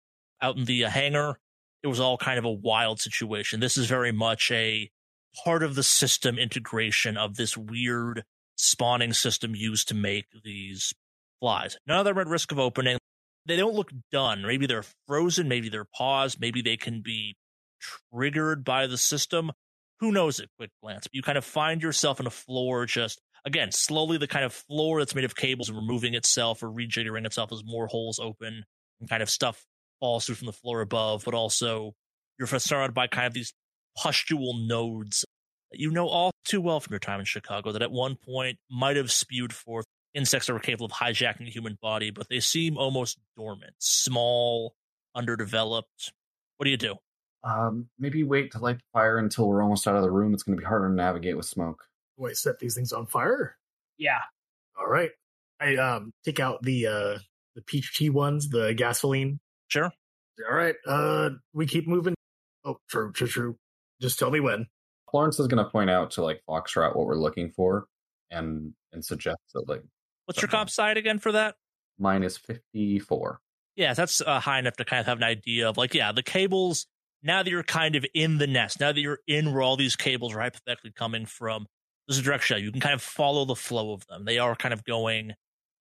Out 0.41 0.57
in 0.57 0.67
the 0.67 0.85
uh, 0.85 0.91
hangar, 0.91 1.39
it 1.83 1.89
was 1.89 1.99
all 2.01 2.19
kind 2.19 2.39
of 2.39 2.45
a 2.45 2.53
wild 2.53 3.01
situation. 3.01 3.61
This 3.61 3.77
is 3.77 3.87
very 3.87 4.13
much 4.13 4.51
a 4.51 4.91
part 5.45 5.63
of 5.63 5.75
the 5.75 5.83
system 5.83 6.39
integration 6.39 7.17
of 7.17 7.37
this 7.37 7.57
weird 7.57 8.25
spawning 8.57 9.13
system 9.13 9.55
used 9.55 9.89
to 9.89 9.95
make 9.95 10.27
these 10.45 10.93
flies. 11.41 11.77
None 11.87 11.99
of 11.99 12.05
them 12.05 12.19
at 12.19 12.27
risk 12.27 12.53
of 12.53 12.59
opening. 12.59 12.98
They 13.49 13.57
don't 13.57 13.75
look 13.75 13.91
done. 14.13 14.43
Maybe 14.43 14.67
they're 14.67 14.85
frozen. 15.07 15.49
Maybe 15.49 15.69
they're 15.69 15.89
paused. 15.97 16.41
Maybe 16.41 16.63
they 16.63 16.77
can 16.77 17.01
be 17.03 17.37
triggered 18.13 18.63
by 18.65 18.87
the 18.87 18.99
system. 18.99 19.51
Who 20.01 20.13
knows 20.13 20.39
at 20.39 20.49
quick 20.59 20.71
glance? 20.83 21.09
You 21.13 21.23
kind 21.23 21.39
of 21.39 21.45
find 21.45 21.83
yourself 21.83 22.21
in 22.21 22.27
a 22.27 22.31
floor 22.31 22.87
just, 22.87 23.21
again, 23.45 23.73
slowly 23.73 24.19
the 24.19 24.29
kind 24.29 24.45
of 24.45 24.53
floor 24.53 25.01
that's 25.01 25.15
made 25.15 25.25
of 25.25 25.35
cables 25.35 25.71
removing 25.71 26.15
itself 26.15 26.63
or 26.63 26.69
rejiggering 26.69 27.27
itself 27.27 27.51
as 27.51 27.65
more 27.65 27.89
holes 27.89 28.21
open 28.21 28.65
and 29.01 29.09
kind 29.09 29.23
of 29.23 29.31
stuff 29.31 29.65
falls 29.99 30.27
through 30.27 30.37
from 30.37 30.47
the 30.47 30.53
floor 30.53 30.81
above. 30.81 31.25
But 31.25 31.35
also 31.35 31.95
you're 32.39 32.47
surrounded 32.47 32.95
by 32.95 33.07
kind 33.07 33.27
of 33.27 33.33
these 33.33 33.53
pustule 33.97 34.55
nodes 34.57 35.25
that 35.73 35.81
you 35.81 35.91
know 35.91 36.07
all 36.07 36.31
too 36.45 36.61
well 36.61 36.81
from 36.81 36.93
your 36.93 37.01
time 37.01 37.19
in 37.19 37.27
Chicago 37.27 37.73
that 37.73 37.83
at 37.83 37.91
one 37.91 38.17
point 38.17 38.59
might 38.71 38.97
have 38.97 39.11
spewed 39.11 39.53
forth 39.53 39.87
insects 40.19 40.51
are 40.51 40.59
capable 40.59 40.87
of 40.87 40.93
hijacking 40.93 41.45
the 41.45 41.51
human 41.51 41.79
body, 41.81 42.11
but 42.11 42.29
they 42.29 42.41
seem 42.41 42.77
almost 42.77 43.19
dormant, 43.37 43.73
small, 43.79 44.75
underdeveloped. 45.15 46.13
What 46.57 46.65
do 46.65 46.71
you 46.71 46.77
do? 46.77 46.97
Um, 47.45 47.89
maybe 47.99 48.25
wait 48.25 48.51
to 48.53 48.59
light 48.59 48.79
the 48.79 48.85
fire 48.93 49.19
until 49.19 49.47
we're 49.49 49.63
almost 49.63 49.87
out 49.87 49.95
of 49.95 50.03
the 50.03 50.11
room. 50.11 50.35
It's 50.35 50.43
going 50.43 50.59
to 50.59 50.61
be 50.61 50.67
harder 50.67 50.89
to 50.89 50.95
navigate 50.95 51.37
with 51.37 51.47
smoke. 51.47 51.85
Wait, 52.17 52.37
set 52.37 52.59
these 52.59 52.75
things 52.75 52.93
on 52.93 53.07
fire? 53.07 53.57
yeah. 53.97 54.21
All 54.79 54.87
right. 54.87 55.11
I 55.61 55.77
um 55.77 56.13
take 56.25 56.39
out 56.39 56.63
the 56.63 56.87
uh 56.87 57.19
the 57.57 57.63
peach 57.63 57.95
tea 57.97 58.11
ones, 58.11 58.49
the 58.49 58.75
gasoline. 58.75 59.41
Sure. 59.69 59.91
All 60.49 60.57
right. 60.57 60.77
Uh 60.87 61.31
we 61.53 61.67
keep 61.67 61.89
moving. 61.89 62.15
Oh, 62.65 62.79
true, 62.89 63.13
true, 63.13 63.27
true. 63.27 63.57
Just 64.01 64.19
tell 64.19 64.31
me 64.31 64.41
when. 64.41 64.67
Florence 65.11 65.41
is 65.41 65.49
going 65.49 65.65
to 65.65 65.71
point 65.71 65.91
out 65.91 66.13
to 66.13 66.23
like 66.23 66.43
Foxtrot 66.49 66.95
what 66.95 67.07
we're 67.07 67.17
looking 67.17 67.51
for, 67.57 67.87
and 68.31 68.73
and 68.93 69.05
suggest 69.05 69.39
that 69.55 69.69
like 69.69 69.83
What's 70.29 70.43
your 70.43 70.51
comp 70.51 70.69
sci 70.69 70.93
again 70.93 71.19
for 71.19 71.33
that? 71.33 71.55
mine 71.99 72.23
is 72.23 72.37
fifty 72.37 72.99
four. 72.99 73.41
Yeah, 73.77 73.95
that's 73.95 74.21
uh, 74.21 74.41
high 74.41 74.59
enough 74.59 74.77
to 74.77 74.85
kind 74.85 75.01
of 75.01 75.07
have 75.07 75.17
an 75.17 75.25
idea 75.25 75.69
of 75.71 75.79
like, 75.79 75.95
yeah, 75.95 76.13
the 76.13 76.23
cables. 76.23 76.87
Now 77.23 77.43
that 77.43 77.51
you're 77.51 77.63
kind 77.63 77.97
of 77.97 78.05
in 78.15 78.37
the 78.37 78.47
nest, 78.47 78.79
now 78.79 78.93
that 78.93 79.01
you're 79.01 79.21
in 79.27 79.53
where 79.53 79.63
all 79.63 79.77
these 79.77 79.97
cables 79.97 80.35
are 80.35 80.41
hypothetically 80.41 80.93
coming 80.93 81.25
from, 81.25 81.67
there's 82.07 82.19
a 82.19 82.23
direction 82.23 82.63
you 82.63 82.71
can 82.71 82.81
kind 82.81 82.95
of 82.95 83.01
follow 83.01 83.47
the 83.47 83.57
flow 83.57 83.93
of 83.93 84.07
them. 84.07 84.27
They 84.27 84.39
are 84.39 84.55
kind 84.55 84.75
of 84.75 84.85
going 84.85 85.33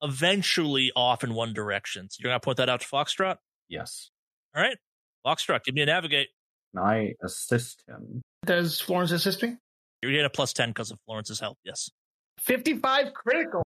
eventually 0.01 0.91
off 0.95 1.25
in 1.25 1.33
one 1.33 1.53
direction. 1.53 2.09
So 2.09 2.21
you're 2.21 2.29
gonna 2.29 2.39
point 2.39 2.57
that 2.57 2.69
out 2.69 2.79
to 2.81 2.87
Foxtrot. 2.87 3.35
Yes. 3.67 4.11
All 4.55 4.61
right, 4.61 4.77
Foxtrot, 5.25 5.65
give 5.65 5.75
me 5.75 5.81
a 5.81 5.85
navigate. 5.85 6.29
Can 6.73 6.85
I 6.85 7.13
assist 7.21 7.83
him? 7.85 8.21
Does 8.45 8.79
Florence 8.79 9.11
assist 9.11 9.43
me? 9.43 9.57
You're 10.01 10.13
getting 10.13 10.25
a 10.25 10.29
plus 10.29 10.53
ten 10.53 10.69
because 10.69 10.89
of 10.89 10.99
Florence's 11.05 11.41
help. 11.41 11.57
Yes. 11.65 11.89
55 12.39 13.13
critical. 13.13 13.63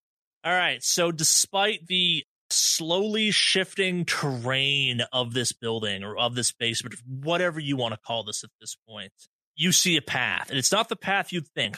All 0.47 0.53
right. 0.53 0.81
So, 0.81 1.12
despite 1.12 1.88
the 1.88 2.23
slowly 2.49 3.31
shifting 3.31 4.05
terrain 4.05 5.01
of 5.12 5.33
this 5.33 5.51
building 5.51 6.05
or 6.05 6.17
of 6.17 6.36
this 6.36 6.53
basement, 6.53 6.95
whatever 7.05 7.60
you 7.60 7.75
want 7.75 7.95
to 7.95 7.99
call 7.99 8.23
this 8.23 8.45
at 8.45 8.49
this 8.62 8.77
point, 8.88 9.12
you 9.57 9.73
see 9.73 9.97
a 9.97 10.01
path. 10.01 10.49
And 10.49 10.57
it's 10.57 10.71
not 10.71 10.88
the 10.88 10.95
path 10.95 11.33
you'd 11.33 11.49
think. 11.49 11.75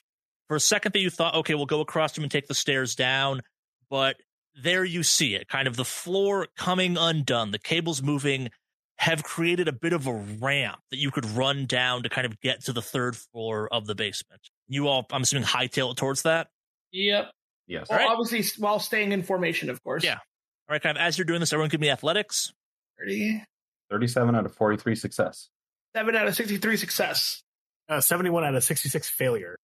For 0.47 0.55
a 0.55 0.59
second, 0.59 0.93
that 0.93 0.99
you 0.99 1.09
thought, 1.09 1.33
okay, 1.33 1.55
we'll 1.55 1.65
go 1.65 1.81
across 1.81 2.13
them 2.13 2.23
and 2.23 2.31
take 2.31 2.45
the 2.45 2.53
stairs 2.53 2.93
down. 2.93 3.41
But 3.89 4.17
there 4.61 4.85
you 4.85 5.01
see 5.01 5.33
it 5.33 5.47
kind 5.47 5.67
of 5.67 5.75
the 5.75 5.83
floor 5.83 6.45
coming 6.55 6.95
undone, 6.95 7.49
the 7.49 7.57
cables 7.57 8.03
moving 8.03 8.49
have 8.97 9.23
created 9.23 9.67
a 9.67 9.73
bit 9.73 9.93
of 9.93 10.05
a 10.05 10.13
ramp 10.13 10.77
that 10.91 10.97
you 10.97 11.09
could 11.09 11.25
run 11.25 11.65
down 11.65 12.03
to 12.03 12.09
kind 12.09 12.27
of 12.27 12.39
get 12.39 12.65
to 12.65 12.73
the 12.73 12.83
third 12.83 13.15
floor 13.15 13.67
of 13.71 13.87
the 13.87 13.95
basement. 13.95 14.41
You 14.67 14.87
all, 14.89 15.07
I'm 15.11 15.23
assuming, 15.23 15.45
hightail 15.45 15.89
it 15.89 15.97
towards 15.97 16.21
that. 16.21 16.49
Yep. 16.91 17.31
Yes. 17.69 17.87
Well, 17.89 17.99
right. 17.99 18.09
obviously, 18.09 18.43
while 18.61 18.79
staying 18.79 19.11
in 19.11 19.21
formation, 19.21 19.69
of 19.69 19.81
course. 19.83 20.03
Yeah. 20.03 20.15
All 20.15 20.73
right, 20.73 20.81
kind 20.81 20.97
of 20.97 21.01
as 21.01 21.17
you're 21.17 21.25
doing 21.25 21.39
this, 21.39 21.53
everyone 21.53 21.69
give 21.69 21.79
me 21.79 21.89
athletics. 21.89 22.51
30, 22.99 23.43
Thirty-seven 23.89 24.35
out 24.35 24.45
of 24.45 24.53
forty-three 24.55 24.95
success. 24.95 25.49
7 25.95 26.15
out 26.15 26.27
of 26.27 26.35
63 26.35 26.77
success. 26.77 27.41
Uh 27.87 27.99
71 27.99 28.43
out 28.43 28.53
of 28.53 28.63
66 28.63 29.09
failure. 29.09 29.55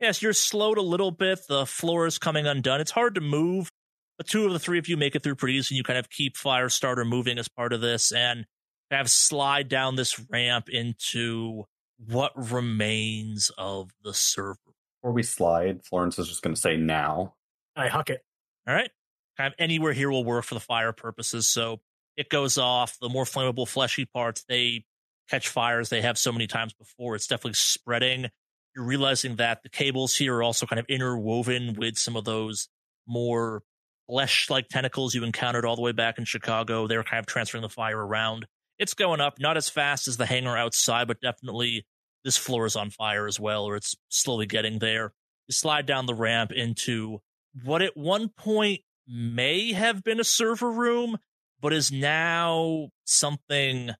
Yes, 0.00 0.22
you're 0.22 0.32
slowed 0.32 0.78
a 0.78 0.82
little 0.82 1.10
bit. 1.10 1.40
The 1.46 1.66
floor 1.66 2.06
is 2.06 2.18
coming 2.18 2.46
undone. 2.46 2.80
It's 2.80 2.90
hard 2.90 3.16
to 3.16 3.20
move, 3.20 3.68
but 4.16 4.26
two 4.26 4.46
of 4.46 4.52
the 4.52 4.58
three 4.58 4.78
of 4.78 4.88
you 4.88 4.96
make 4.96 5.14
it 5.14 5.22
through 5.22 5.34
pretty 5.34 5.58
easy. 5.58 5.74
You 5.74 5.82
kind 5.82 5.98
of 5.98 6.08
keep 6.08 6.36
Firestarter 6.36 7.06
moving 7.06 7.38
as 7.38 7.48
part 7.48 7.74
of 7.74 7.82
this 7.82 8.12
and 8.12 8.46
kind 8.90 9.02
of 9.02 9.10
slide 9.10 9.68
down 9.68 9.96
this 9.96 10.18
ramp 10.30 10.68
into 10.70 11.64
what 11.98 12.32
remains 12.50 13.50
of 13.58 13.90
the 14.02 14.14
server. 14.14 14.58
Before 15.02 15.12
we 15.12 15.22
slide, 15.22 15.84
Florence 15.84 16.18
is 16.18 16.28
just 16.28 16.42
going 16.42 16.54
to 16.54 16.60
say 16.60 16.76
now. 16.76 17.34
I 17.76 17.88
huck 17.88 18.10
it. 18.10 18.22
All 18.66 18.74
right. 18.74 18.90
Kind 19.36 19.52
of 19.52 19.54
anywhere 19.58 19.92
here 19.92 20.10
will 20.10 20.24
work 20.24 20.44
for 20.44 20.54
the 20.54 20.60
fire 20.60 20.92
purposes. 20.92 21.48
So 21.48 21.80
it 22.16 22.28
goes 22.28 22.58
off. 22.58 22.96
The 23.00 23.08
more 23.08 23.24
flammable, 23.24 23.68
fleshy 23.68 24.04
parts, 24.04 24.44
they 24.48 24.84
catch 25.28 25.48
fires 25.48 25.88
they 25.88 26.02
have 26.02 26.18
so 26.18 26.32
many 26.32 26.46
times 26.46 26.72
before. 26.74 27.14
It's 27.14 27.26
definitely 27.26 27.54
spreading. 27.54 28.28
You're 28.76 28.84
realizing 28.84 29.36
that 29.36 29.62
the 29.62 29.68
cables 29.68 30.14
here 30.16 30.36
are 30.36 30.42
also 30.42 30.66
kind 30.66 30.80
of 30.80 30.86
interwoven 30.88 31.74
with 31.74 31.98
some 31.98 32.16
of 32.16 32.24
those 32.24 32.68
more 33.06 33.62
flesh 34.08 34.50
like 34.50 34.68
tentacles 34.68 35.14
you 35.14 35.24
encountered 35.24 35.64
all 35.64 35.76
the 35.76 35.82
way 35.82 35.92
back 35.92 36.18
in 36.18 36.24
Chicago. 36.24 36.86
They're 36.86 37.04
kind 37.04 37.20
of 37.20 37.26
transferring 37.26 37.62
the 37.62 37.68
fire 37.68 37.98
around. 37.98 38.46
It's 38.78 38.94
going 38.94 39.20
up, 39.20 39.38
not 39.38 39.56
as 39.56 39.68
fast 39.68 40.08
as 40.08 40.16
the 40.16 40.26
hangar 40.26 40.56
outside, 40.56 41.06
but 41.06 41.20
definitely 41.20 41.86
this 42.24 42.36
floor 42.36 42.66
is 42.66 42.76
on 42.76 42.90
fire 42.90 43.26
as 43.26 43.38
well, 43.38 43.64
or 43.64 43.76
it's 43.76 43.94
slowly 44.08 44.46
getting 44.46 44.78
there. 44.78 45.12
You 45.46 45.52
slide 45.52 45.86
down 45.86 46.06
the 46.06 46.14
ramp 46.14 46.50
into 46.52 47.20
what 47.62 47.82
at 47.82 47.96
one 47.96 48.28
point 48.28 48.80
may 49.06 49.72
have 49.72 50.02
been 50.02 50.20
a 50.20 50.24
server 50.24 50.70
room, 50.70 51.18
but 51.60 51.72
is 51.72 51.92
now 51.92 52.88
something 53.04 53.90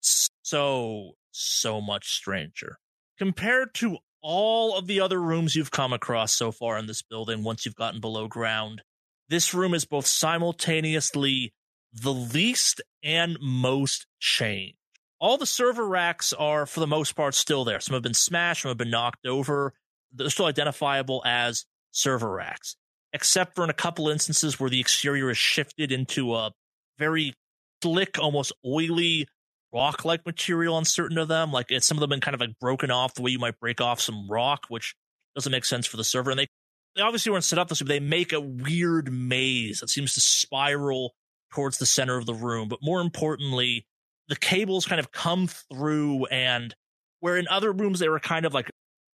so, 0.00 1.12
so 1.30 1.80
much 1.80 2.12
stranger. 2.12 2.78
Compared 3.18 3.74
to 3.74 3.98
all 4.22 4.76
of 4.76 4.86
the 4.86 5.00
other 5.00 5.20
rooms 5.20 5.54
you've 5.54 5.70
come 5.70 5.92
across 5.92 6.32
so 6.32 6.50
far 6.50 6.78
in 6.78 6.86
this 6.86 7.02
building 7.02 7.44
once 7.44 7.64
you've 7.64 7.74
gotten 7.74 8.00
below 8.00 8.26
ground, 8.26 8.82
this 9.28 9.54
room 9.54 9.74
is 9.74 9.84
both 9.84 10.06
simultaneously 10.06 11.52
the 11.92 12.12
least 12.12 12.80
and 13.02 13.38
most 13.40 14.06
changed. 14.18 14.76
All 15.20 15.38
the 15.38 15.46
server 15.46 15.86
racks 15.86 16.32
are, 16.32 16.66
for 16.66 16.80
the 16.80 16.86
most 16.86 17.12
part, 17.12 17.34
still 17.34 17.64
there. 17.64 17.80
Some 17.80 17.94
have 17.94 18.02
been 18.02 18.14
smashed, 18.14 18.62
some 18.62 18.70
have 18.70 18.76
been 18.76 18.90
knocked 18.90 19.26
over. 19.26 19.72
They're 20.12 20.28
still 20.28 20.46
identifiable 20.46 21.22
as 21.24 21.64
server 21.92 22.30
racks, 22.30 22.76
except 23.14 23.54
for 23.54 23.64
in 23.64 23.70
a 23.70 23.74
couple 23.74 24.10
instances 24.10 24.60
where 24.60 24.68
the 24.68 24.80
exterior 24.80 25.30
is 25.30 25.38
shifted 25.38 25.92
into 25.92 26.34
a 26.34 26.52
very 26.98 27.32
slick, 27.82 28.18
almost 28.18 28.52
oily 28.66 29.26
rock 29.72 30.04
like 30.04 30.26
material 30.26 30.74
on 30.74 30.84
certain 30.84 31.16
of 31.16 31.28
them. 31.28 31.52
Like 31.52 31.66
it's 31.70 31.86
some 31.86 31.96
of 31.96 32.00
them 32.00 32.10
been 32.10 32.20
kind 32.20 32.34
of 32.34 32.40
like 32.40 32.58
broken 32.60 32.90
off 32.90 33.14
the 33.14 33.22
way 33.22 33.30
you 33.30 33.38
might 33.38 33.58
break 33.60 33.80
off 33.80 34.00
some 34.00 34.28
rock, 34.28 34.66
which 34.68 34.94
doesn't 35.34 35.52
make 35.52 35.64
sense 35.64 35.86
for 35.86 35.96
the 35.96 36.04
server. 36.04 36.30
And 36.30 36.40
they, 36.40 36.48
they 36.96 37.02
obviously 37.02 37.32
weren't 37.32 37.44
set 37.44 37.58
up 37.58 37.68
this 37.68 37.80
way, 37.80 37.86
but 37.86 37.92
they 37.94 38.00
make 38.00 38.32
a 38.32 38.40
weird 38.40 39.12
maze 39.12 39.80
that 39.80 39.90
seems 39.90 40.14
to 40.14 40.20
spiral 40.20 41.14
towards 41.52 41.78
the 41.78 41.86
center 41.86 42.18
of 42.18 42.26
the 42.26 42.34
room. 42.34 42.68
But 42.68 42.80
more 42.82 43.00
importantly, 43.00 43.86
the 44.28 44.36
cables 44.36 44.86
kind 44.86 45.00
of 45.00 45.12
come 45.12 45.48
through 45.72 46.26
and 46.26 46.74
where 47.20 47.36
in 47.36 47.46
other 47.48 47.72
rooms 47.72 48.00
they 48.00 48.08
were 48.08 48.20
kind 48.20 48.44
of 48.44 48.54
like 48.54 48.70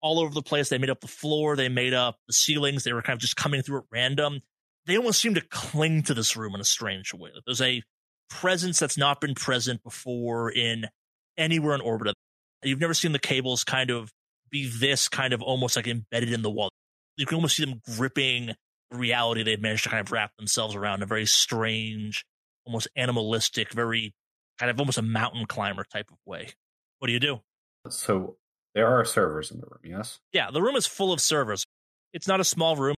all 0.07 0.21
over 0.21 0.33
the 0.33 0.42
place. 0.42 0.69
They 0.69 0.79
made 0.79 0.90
up 0.90 1.01
the 1.01 1.09
floor, 1.09 1.57
they 1.57 1.69
made 1.69 1.92
up 1.92 2.19
the 2.27 2.33
ceilings, 2.33 2.85
they 2.85 2.92
were 2.92 3.03
kind 3.03 3.16
of 3.16 3.21
just 3.21 3.37
coming 3.37 3.62
through 3.62 3.79
at 3.79 3.85
random. 3.90 4.40
They 4.87 4.97
almost 4.97 5.21
seem 5.21 5.35
to 5.35 5.40
cling 5.40 6.05
to 6.05 6.14
this 6.14 6.37
room 6.37 6.55
in 6.55 6.61
a 6.61 6.64
strange 6.64 7.12
way. 7.12 7.31
There's 7.45 7.61
a 7.61 7.83
presence 8.31 8.79
that's 8.79 8.97
not 8.97 9.21
been 9.21 9.35
present 9.35 9.83
before 9.83 10.51
in 10.51 10.87
anywhere 11.37 11.75
in 11.75 11.81
Orbita. 11.81 12.12
You've 12.62 12.81
never 12.81 12.95
seen 12.95 13.12
the 13.12 13.19
cables 13.19 13.64
kind 13.64 13.90
of 13.90 14.12
be 14.51 14.69
this 14.69 15.09
kind 15.09 15.33
of 15.33 15.42
almost 15.42 15.75
like 15.75 15.88
embedded 15.88 16.33
in 16.33 16.42
the 16.42 16.51
wall. 16.51 16.71
You 17.16 17.27
can 17.27 17.35
almost 17.35 17.57
see 17.57 17.64
them 17.64 17.81
gripping 17.97 18.55
reality 18.92 19.42
they've 19.42 19.61
managed 19.61 19.85
to 19.85 19.88
kind 19.88 20.01
of 20.01 20.12
wrap 20.12 20.31
themselves 20.37 20.77
around 20.77 21.03
a 21.03 21.07
very 21.07 21.27
strange, 21.27 22.25
almost 22.64 22.87
animalistic, 22.95 23.73
very 23.73 24.14
kind 24.59 24.71
of 24.71 24.79
almost 24.79 24.99
a 24.99 25.03
mountain 25.03 25.47
climber 25.47 25.85
type 25.85 26.11
of 26.11 26.19
way. 26.25 26.51
What 27.01 27.09
do 27.09 27.12
you 27.12 27.21
do? 27.21 27.40
So 27.88 28.37
there 28.77 28.87
are 28.89 29.07
servers 29.07 29.51
in 29.51 29.59
the 29.59 29.67
room, 29.67 29.81
yes? 29.83 30.21
Yeah, 30.35 30.51
the 30.51 30.61
room 30.61 30.77
is 30.77 30.87
full 30.87 31.11
of 31.11 31.21
servers. 31.21 31.65
It's 32.12 32.29
not 32.29 32.41
a 32.41 32.45
small 32.45 32.77
room. 32.77 32.95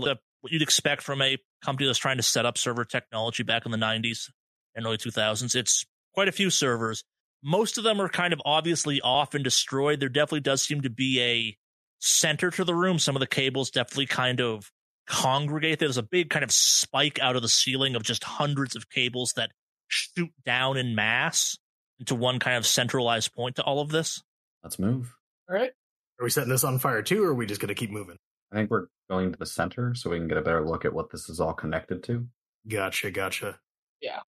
What 0.00 0.18
you'd 0.52 0.60
expect 0.60 1.02
from 1.02 1.22
a 1.22 1.38
company 1.64 1.86
that's 1.86 1.98
trying 1.98 2.16
to 2.16 2.22
set 2.22 2.46
up 2.46 2.58
server 2.58 2.84
technology 2.84 3.42
back 3.44 3.64
in 3.64 3.70
the 3.70 3.78
90s 3.78 4.28
and 4.74 4.84
early 4.84 4.96
2000s. 4.96 5.54
It's 5.54 5.84
quite 6.14 6.28
a 6.28 6.32
few 6.32 6.50
servers. 6.50 7.04
Most 7.44 7.78
of 7.78 7.84
them 7.84 8.00
are 8.00 8.08
kind 8.08 8.32
of 8.32 8.42
obviously 8.44 9.00
off 9.02 9.34
and 9.34 9.44
destroyed. 9.44 10.00
There 10.00 10.08
definitely 10.08 10.40
does 10.40 10.64
seem 10.64 10.80
to 10.80 10.90
be 10.90 11.20
a 11.20 11.56
center 12.00 12.50
to 12.50 12.64
the 12.64 12.74
room. 12.74 12.98
Some 12.98 13.14
of 13.14 13.20
the 13.20 13.26
cables 13.26 13.70
definitely 13.70 14.06
kind 14.06 14.40
of 14.40 14.70
congregate. 15.06 15.78
There's 15.78 15.98
a 15.98 16.02
big 16.02 16.30
kind 16.30 16.42
of 16.42 16.50
spike 16.50 17.20
out 17.20 17.36
of 17.36 17.42
the 17.42 17.48
ceiling 17.48 17.94
of 17.94 18.02
just 18.02 18.24
hundreds 18.24 18.74
of 18.74 18.90
cables 18.90 19.34
that 19.36 19.52
shoot 19.86 20.32
down 20.44 20.76
in 20.76 20.96
mass 20.96 21.56
into 22.00 22.16
one 22.16 22.40
kind 22.40 22.56
of 22.56 22.66
centralized 22.66 23.32
point 23.32 23.56
to 23.56 23.62
all 23.62 23.80
of 23.80 23.90
this. 23.90 24.22
Let's 24.64 24.78
move. 24.78 25.14
All 25.50 25.56
right. 25.56 25.72
Are 26.20 26.24
we 26.24 26.30
setting 26.30 26.50
this 26.50 26.64
on 26.64 26.78
fire 26.78 27.02
too, 27.02 27.24
or 27.24 27.30
are 27.30 27.34
we 27.34 27.46
just 27.46 27.60
going 27.60 27.68
to 27.68 27.74
keep 27.74 27.90
moving? 27.90 28.16
I 28.52 28.56
think 28.56 28.70
we're 28.70 28.86
going 29.08 29.32
to 29.32 29.38
the 29.38 29.46
center 29.46 29.94
so 29.94 30.10
we 30.10 30.18
can 30.18 30.28
get 30.28 30.36
a 30.36 30.42
better 30.42 30.64
look 30.64 30.84
at 30.84 30.92
what 30.92 31.10
this 31.10 31.28
is 31.28 31.40
all 31.40 31.52
connected 31.54 32.02
to. 32.04 32.26
Gotcha, 32.68 33.10
gotcha. 33.10 33.58
Yeah. 34.00 34.18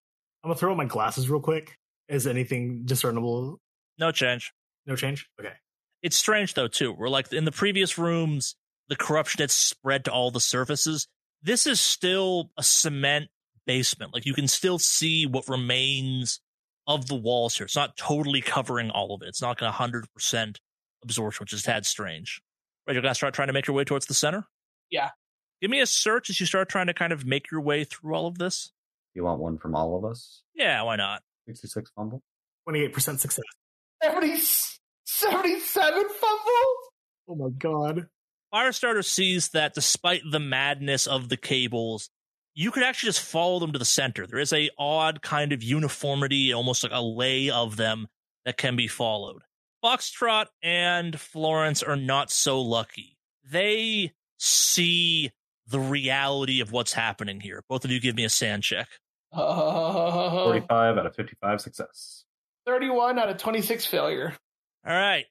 I'm 0.42 0.48
gonna 0.48 0.56
throw 0.56 0.72
on 0.72 0.76
my 0.76 0.84
glasses 0.84 1.30
real 1.30 1.40
quick. 1.40 1.76
Is 2.08 2.26
anything 2.26 2.82
discernible? 2.84 3.60
No 3.98 4.10
change. 4.10 4.52
No 4.86 4.96
change. 4.96 5.28
Okay. 5.38 5.52
It's 6.02 6.16
strange 6.16 6.54
though 6.54 6.68
too. 6.68 6.92
We're 6.92 7.08
like 7.08 7.32
in 7.32 7.44
the 7.44 7.52
previous 7.52 7.98
rooms, 7.98 8.56
the 8.88 8.96
corruption 8.96 9.40
had 9.40 9.50
spread 9.50 10.04
to 10.06 10.12
all 10.12 10.30
the 10.30 10.40
surfaces. 10.40 11.06
This 11.42 11.66
is 11.66 11.80
still 11.80 12.50
a 12.56 12.62
cement 12.62 13.28
basement. 13.66 14.12
Like 14.12 14.26
you 14.26 14.34
can 14.34 14.48
still 14.48 14.78
see 14.78 15.26
what 15.26 15.48
remains 15.48 16.40
of 16.86 17.06
the 17.06 17.14
walls 17.14 17.56
here. 17.56 17.66
It's 17.66 17.76
not 17.76 17.96
totally 17.96 18.40
covering 18.40 18.90
all 18.90 19.14
of 19.14 19.22
it. 19.22 19.28
It's 19.28 19.42
not 19.42 19.58
going 19.58 19.72
to 19.72 19.78
100% 19.78 20.56
absorption, 21.02 21.44
which 21.44 21.52
is 21.52 21.62
tad 21.62 21.86
strange. 21.86 22.40
Right, 22.86 22.94
you're 22.94 23.02
going 23.02 23.12
to 23.12 23.16
start 23.16 23.34
trying 23.34 23.48
to 23.48 23.52
make 23.52 23.66
your 23.66 23.76
way 23.76 23.84
towards 23.84 24.06
the 24.06 24.14
center? 24.14 24.44
Yeah. 24.90 25.10
Give 25.60 25.70
me 25.70 25.80
a 25.80 25.86
search 25.86 26.30
as 26.30 26.40
you 26.40 26.46
start 26.46 26.68
trying 26.68 26.88
to 26.88 26.94
kind 26.94 27.12
of 27.12 27.24
make 27.24 27.50
your 27.50 27.60
way 27.60 27.84
through 27.84 28.14
all 28.14 28.26
of 28.26 28.38
this. 28.38 28.72
You 29.14 29.24
want 29.24 29.40
one 29.40 29.58
from 29.58 29.74
all 29.74 29.96
of 29.96 30.04
us? 30.04 30.42
Yeah, 30.54 30.82
why 30.82 30.96
not? 30.96 31.22
66 31.46 31.90
fumble? 31.94 32.22
28% 32.68 33.18
success. 33.18 33.44
70, 34.02 34.36
77 35.04 36.08
fumble? 36.08 36.72
Oh 37.28 37.34
my 37.36 37.50
god. 37.50 38.08
Firestarter 38.52 39.04
sees 39.04 39.50
that 39.50 39.74
despite 39.74 40.22
the 40.30 40.40
madness 40.40 41.06
of 41.06 41.28
the 41.28 41.36
cables, 41.36 42.10
you 42.54 42.70
could 42.70 42.82
actually 42.82 43.08
just 43.08 43.20
follow 43.20 43.58
them 43.58 43.72
to 43.72 43.78
the 43.78 43.84
center. 43.84 44.26
There 44.26 44.38
is 44.38 44.52
a 44.52 44.70
odd 44.78 45.22
kind 45.22 45.52
of 45.52 45.62
uniformity, 45.62 46.52
almost 46.52 46.82
like 46.82 46.92
a 46.92 47.00
lay 47.00 47.50
of 47.50 47.76
them 47.76 48.08
that 48.44 48.56
can 48.56 48.76
be 48.76 48.88
followed. 48.88 49.42
Foxtrot 49.82 50.46
and 50.62 51.18
Florence 51.18 51.82
are 51.82 51.96
not 51.96 52.30
so 52.30 52.60
lucky. 52.60 53.18
They 53.50 54.12
see 54.38 55.30
the 55.66 55.80
reality 55.80 56.60
of 56.60 56.72
what's 56.72 56.92
happening 56.92 57.40
here. 57.40 57.62
Both 57.68 57.84
of 57.84 57.90
you 57.90 58.00
give 58.00 58.14
me 58.14 58.24
a 58.24 58.28
SAN 58.28 58.60
check. 58.60 58.88
Uh, 59.32 60.44
45 60.44 60.98
out 60.98 61.06
of 61.06 61.14
55 61.16 61.60
success. 61.60 62.24
31 62.66 63.18
out 63.18 63.28
of 63.28 63.38
26 63.38 63.86
failure. 63.86 64.36
All 64.86 64.94
right. 64.94 65.26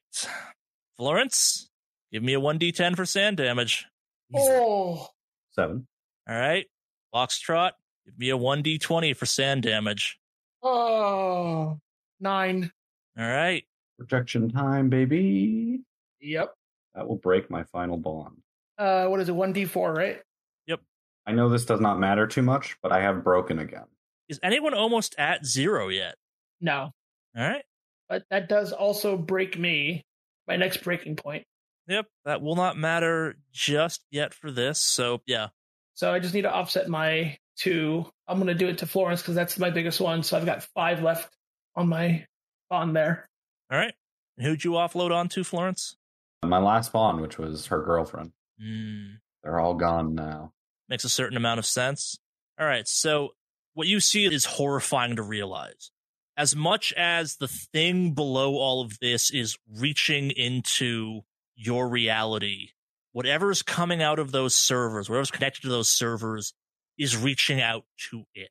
Florence, 0.96 1.70
give 2.12 2.22
me 2.22 2.34
a 2.34 2.40
1d10 2.40 2.96
for 2.96 3.06
SAN 3.06 3.36
damage. 3.36 3.86
Oh. 4.34 5.08
Seven. 5.52 5.86
All 6.28 6.34
right. 6.38 6.66
Foxtrot, 7.14 7.72
give 8.04 8.18
me 8.18 8.30
a 8.30 8.36
1d20 8.36 9.16
for 9.16 9.26
SAN 9.26 9.60
damage. 9.60 10.18
Oh. 10.62 11.78
Nine. 12.20 12.70
All 13.18 13.26
right. 13.26 13.64
Projection 14.02 14.50
time, 14.50 14.88
baby. 14.88 15.80
Yep. 16.20 16.52
That 16.94 17.08
will 17.08 17.16
break 17.16 17.50
my 17.50 17.62
final 17.64 17.96
bond. 17.96 18.42
Uh, 18.76 19.06
what 19.06 19.20
is 19.20 19.28
it? 19.28 19.34
1d4, 19.34 19.96
right? 19.96 20.20
Yep. 20.66 20.80
I 21.24 21.32
know 21.32 21.48
this 21.48 21.64
does 21.64 21.80
not 21.80 22.00
matter 22.00 22.26
too 22.26 22.42
much, 22.42 22.76
but 22.82 22.90
I 22.90 23.00
have 23.00 23.22
broken 23.22 23.60
again. 23.60 23.84
Is 24.28 24.40
anyone 24.42 24.74
almost 24.74 25.14
at 25.18 25.46
zero 25.46 25.88
yet? 25.88 26.16
No. 26.60 26.90
All 27.36 27.48
right. 27.48 27.62
But 28.08 28.24
that 28.30 28.48
does 28.48 28.72
also 28.72 29.16
break 29.16 29.56
me, 29.56 30.04
my 30.48 30.56
next 30.56 30.82
breaking 30.82 31.16
point. 31.16 31.44
Yep. 31.86 32.06
That 32.24 32.42
will 32.42 32.56
not 32.56 32.76
matter 32.76 33.36
just 33.52 34.02
yet 34.10 34.34
for 34.34 34.50
this. 34.50 34.80
So, 34.80 35.22
yeah. 35.26 35.48
So 35.94 36.12
I 36.12 36.18
just 36.18 36.34
need 36.34 36.42
to 36.42 36.52
offset 36.52 36.88
my 36.88 37.36
two. 37.56 38.04
I'm 38.26 38.38
going 38.38 38.48
to 38.48 38.54
do 38.54 38.66
it 38.66 38.78
to 38.78 38.86
Florence 38.86 39.22
because 39.22 39.36
that's 39.36 39.58
my 39.60 39.70
biggest 39.70 40.00
one. 40.00 40.24
So 40.24 40.36
I've 40.36 40.46
got 40.46 40.64
five 40.74 41.02
left 41.02 41.32
on 41.76 41.88
my 41.88 42.26
bond 42.68 42.96
there. 42.96 43.28
All 43.72 43.78
right. 43.78 43.94
And 44.36 44.46
who'd 44.46 44.64
you 44.64 44.72
offload 44.72 45.10
onto, 45.10 45.42
Florence? 45.42 45.96
My 46.44 46.58
last 46.58 46.92
bond, 46.92 47.20
which 47.22 47.38
was 47.38 47.66
her 47.66 47.82
girlfriend, 47.82 48.32
Hmm. 48.60 49.14
they're 49.42 49.58
all 49.58 49.74
gone 49.74 50.14
now. 50.14 50.52
makes 50.88 51.04
a 51.04 51.08
certain 51.08 51.38
amount 51.38 51.58
of 51.58 51.64
sense. 51.64 52.18
All 52.60 52.66
right, 52.66 52.86
so 52.86 53.30
what 53.72 53.86
you 53.88 53.98
see 53.98 54.26
is 54.26 54.44
horrifying 54.44 55.16
to 55.16 55.22
realize. 55.22 55.90
As 56.36 56.54
much 56.54 56.92
as 56.98 57.36
the 57.36 57.48
thing 57.48 58.12
below 58.12 58.56
all 58.58 58.82
of 58.82 58.98
this 59.00 59.30
is 59.30 59.56
reaching 59.66 60.30
into 60.32 61.22
your 61.54 61.88
reality, 61.88 62.70
whatever's 63.12 63.62
coming 63.62 64.02
out 64.02 64.18
of 64.18 64.32
those 64.32 64.54
servers, 64.54 65.08
whatever's 65.08 65.30
connected 65.30 65.62
to 65.62 65.68
those 65.70 65.88
servers, 65.88 66.52
is 66.98 67.16
reaching 67.16 67.60
out 67.62 67.84
to 68.10 68.24
it. 68.34 68.50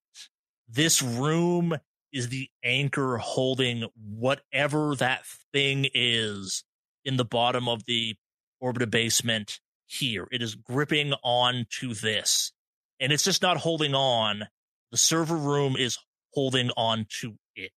This 0.67 1.01
room 1.03 1.75
is 2.13 2.29
the 2.29 2.49
anchor 2.63 3.17
holding 3.17 3.85
whatever 3.95 4.95
that 4.95 5.25
thing 5.53 5.87
is 5.93 6.63
in 7.05 7.17
the 7.17 7.25
bottom 7.25 7.67
of 7.67 7.85
the 7.85 8.15
Orbita 8.61 8.89
basement 8.89 9.59
here. 9.85 10.27
It 10.31 10.41
is 10.41 10.55
gripping 10.55 11.13
on 11.23 11.65
to 11.79 11.93
this. 11.93 12.51
And 12.99 13.11
it's 13.11 13.23
just 13.23 13.41
not 13.41 13.57
holding 13.57 13.95
on. 13.95 14.47
The 14.91 14.97
server 14.97 15.35
room 15.35 15.75
is 15.77 15.97
holding 16.33 16.69
on 16.77 17.07
to 17.21 17.35
it. 17.55 17.71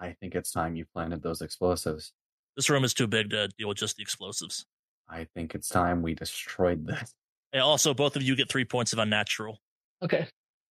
I 0.00 0.12
think 0.20 0.34
it's 0.34 0.52
time 0.52 0.76
you 0.76 0.86
planted 0.92 1.22
those 1.22 1.42
explosives. 1.42 2.12
This 2.56 2.70
room 2.70 2.84
is 2.84 2.94
too 2.94 3.06
big 3.06 3.30
to 3.30 3.48
deal 3.58 3.68
with 3.68 3.78
just 3.78 3.96
the 3.96 4.02
explosives. 4.02 4.64
I 5.08 5.26
think 5.34 5.54
it's 5.54 5.68
time 5.68 6.02
we 6.02 6.14
destroyed 6.14 6.86
this. 6.86 7.14
And 7.52 7.62
also, 7.62 7.94
both 7.94 8.16
of 8.16 8.22
you 8.22 8.36
get 8.36 8.48
three 8.48 8.64
points 8.64 8.92
of 8.92 8.98
unnatural. 8.98 9.58
Okay. 10.02 10.28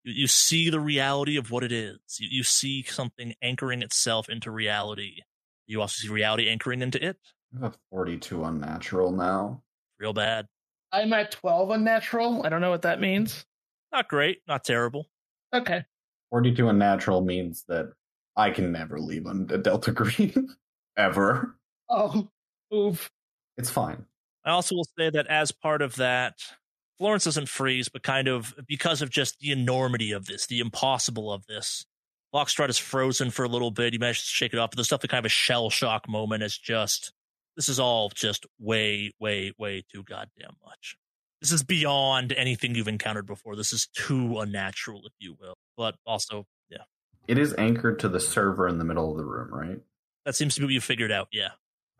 You, 0.07 0.13
you 0.13 0.27
see 0.27 0.69
the 0.69 0.79
reality 0.79 1.37
of 1.37 1.51
what 1.51 1.63
it 1.63 1.71
is. 1.71 1.97
You, 2.17 2.29
you 2.31 2.43
see 2.43 2.83
something 2.83 3.33
anchoring 3.41 3.81
itself 3.81 4.29
into 4.29 4.49
reality. 4.51 5.17
You 5.67 5.81
also 5.81 6.01
see 6.01 6.09
reality 6.09 6.47
anchoring 6.47 6.81
into 6.81 7.03
it. 7.05 7.17
I 7.55 7.65
have 7.65 7.73
a 7.73 7.77
42 7.91 8.43
unnatural 8.43 9.11
now. 9.11 9.61
Real 9.99 10.13
bad. 10.13 10.47
I'm 10.91 11.11
at 11.11 11.31
12 11.31 11.71
unnatural. 11.71 12.45
I 12.45 12.49
don't 12.49 12.61
know 12.61 12.69
what 12.69 12.83
that 12.83 13.01
means. 13.01 13.45
Not 13.91 14.07
great, 14.07 14.39
not 14.47 14.63
terrible. 14.63 15.07
Okay. 15.53 15.83
42 16.29 16.69
unnatural 16.69 17.21
means 17.21 17.65
that 17.67 17.91
I 18.35 18.51
can 18.51 18.71
never 18.71 18.99
leave 18.99 19.27
on 19.27 19.47
the 19.47 19.57
Delta 19.57 19.91
Green. 19.91 20.55
Ever. 20.97 21.55
Oh, 21.89 22.27
oof. 22.73 23.11
It's 23.57 23.69
fine. 23.69 24.05
I 24.45 24.51
also 24.51 24.75
will 24.75 24.87
say 24.97 25.09
that 25.09 25.27
as 25.27 25.51
part 25.51 25.81
of 25.81 25.95
that, 25.97 26.35
Florence 26.97 27.25
doesn't 27.25 27.49
freeze, 27.49 27.89
but 27.89 28.03
kind 28.03 28.27
of 28.27 28.55
because 28.67 29.01
of 29.01 29.09
just 29.09 29.39
the 29.39 29.51
enormity 29.51 30.11
of 30.11 30.25
this, 30.25 30.47
the 30.47 30.59
impossible 30.59 31.31
of 31.31 31.45
this. 31.47 31.85
Foxtrot 32.33 32.69
is 32.69 32.77
frozen 32.77 33.29
for 33.29 33.45
a 33.45 33.47
little 33.47 33.71
bit. 33.71 33.93
He 33.93 33.99
manages 33.99 34.23
to 34.23 34.29
shake 34.29 34.53
it 34.53 34.59
off, 34.59 34.71
but 34.71 34.77
the 34.77 34.83
stuff 34.83 35.01
that 35.01 35.09
kind 35.09 35.19
of 35.19 35.25
a 35.25 35.29
shell 35.29 35.69
shock 35.69 36.09
moment 36.09 36.43
is 36.43 36.57
just 36.57 37.13
this 37.55 37.69
is 37.69 37.79
all 37.79 38.09
just 38.09 38.45
way, 38.59 39.13
way, 39.19 39.51
way 39.57 39.83
too 39.91 40.03
goddamn 40.03 40.55
much. 40.65 40.95
This 41.41 41.51
is 41.51 41.63
beyond 41.63 42.31
anything 42.33 42.75
you've 42.75 42.87
encountered 42.87 43.25
before. 43.25 43.55
This 43.55 43.73
is 43.73 43.87
too 43.87 44.39
unnatural, 44.39 45.01
if 45.05 45.13
you 45.19 45.35
will. 45.39 45.55
But 45.75 45.95
also, 46.05 46.45
yeah. 46.69 46.83
It 47.27 47.37
is 47.37 47.53
anchored 47.57 47.99
to 47.99 48.09
the 48.09 48.19
server 48.19 48.67
in 48.67 48.77
the 48.77 48.83
middle 48.83 49.11
of 49.11 49.17
the 49.17 49.25
room, 49.25 49.53
right? 49.53 49.79
That 50.25 50.35
seems 50.35 50.55
to 50.55 50.61
be 50.61 50.65
what 50.65 50.73
you 50.73 50.81
figured 50.81 51.11
out, 51.11 51.27
yeah. 51.31 51.49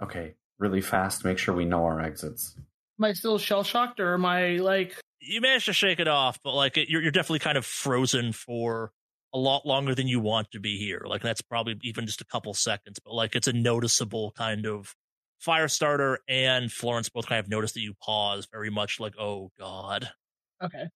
Okay, 0.01 0.35
really 0.59 0.81
fast. 0.81 1.25
Make 1.25 1.37
sure 1.37 1.55
we 1.55 1.65
know 1.65 1.85
our 1.85 2.01
exits. 2.01 2.55
Am 2.99 3.05
I 3.05 3.13
still 3.13 3.37
shell 3.37 3.63
shocked 3.63 3.99
or 3.99 4.13
am 4.13 4.25
I 4.25 4.57
like. 4.57 4.95
You 5.19 5.41
managed 5.41 5.65
to 5.65 5.73
shake 5.73 5.99
it 5.99 6.07
off, 6.07 6.39
but 6.43 6.53
like 6.53 6.77
you're 6.77 7.01
you're 7.01 7.11
definitely 7.11 7.39
kind 7.39 7.57
of 7.57 7.65
frozen 7.65 8.33
for 8.33 8.91
a 9.33 9.37
lot 9.37 9.65
longer 9.65 9.93
than 9.93 10.07
you 10.07 10.19
want 10.19 10.51
to 10.51 10.59
be 10.59 10.77
here. 10.77 11.03
Like 11.05 11.21
that's 11.21 11.41
probably 11.41 11.75
even 11.83 12.05
just 12.05 12.21
a 12.21 12.25
couple 12.25 12.53
seconds, 12.53 12.99
but 13.03 13.13
like 13.13 13.35
it's 13.35 13.47
a 13.47 13.53
noticeable 13.53 14.31
kind 14.37 14.65
of 14.65 14.95
Firestarter 15.45 16.17
and 16.27 16.71
Florence 16.71 17.09
both 17.09 17.27
kind 17.27 17.39
of 17.39 17.49
notice 17.49 17.73
that 17.73 17.81
you 17.81 17.93
pause 18.01 18.47
very 18.51 18.69
much 18.69 18.99
like, 18.99 19.13
oh 19.19 19.51
God. 19.59 20.09
Okay. 20.63 20.87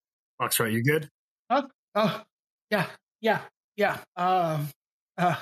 Foxtrot, 0.42 0.72
you 0.72 0.84
good? 0.84 1.10
Oh, 1.50 1.68
oh, 1.94 2.24
yeah, 2.72 2.88
yeah, 3.20 3.42
yeah. 3.76 3.98
Um, 4.16 4.70
uh, 5.18 5.36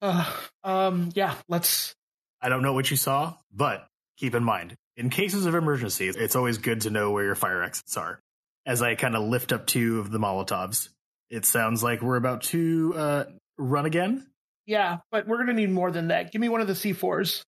uh, 0.00 0.32
um, 0.64 1.10
yeah, 1.14 1.34
let's. 1.48 1.94
I 2.40 2.48
don't 2.48 2.62
know 2.62 2.72
what 2.72 2.90
you 2.90 2.96
saw, 2.96 3.34
but 3.52 3.86
keep 4.16 4.34
in 4.34 4.44
mind, 4.44 4.76
in 4.98 5.10
cases 5.10 5.46
of 5.46 5.54
emergency, 5.54 6.08
it's 6.08 6.34
always 6.34 6.58
good 6.58 6.82
to 6.82 6.90
know 6.90 7.12
where 7.12 7.24
your 7.24 7.36
fire 7.36 7.62
exits 7.62 7.96
are. 7.96 8.20
As 8.66 8.82
I 8.82 8.96
kind 8.96 9.16
of 9.16 9.22
lift 9.22 9.52
up 9.52 9.66
two 9.66 10.00
of 10.00 10.10
the 10.10 10.18
Molotovs, 10.18 10.88
it 11.30 11.46
sounds 11.46 11.82
like 11.82 12.02
we're 12.02 12.16
about 12.16 12.42
to 12.44 12.94
uh, 12.96 13.24
run 13.56 13.86
again. 13.86 14.26
Yeah, 14.66 14.98
but 15.10 15.26
we're 15.26 15.38
gonna 15.38 15.54
need 15.54 15.70
more 15.70 15.90
than 15.90 16.08
that. 16.08 16.32
Give 16.32 16.40
me 16.40 16.48
one 16.48 16.60
of 16.60 16.66
the 16.66 16.74
C4s. 16.74 17.42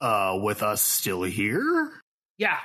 Uh, 0.00 0.38
with 0.42 0.62
us 0.62 0.82
still 0.82 1.22
here? 1.22 1.90
Yeah, 2.36 2.58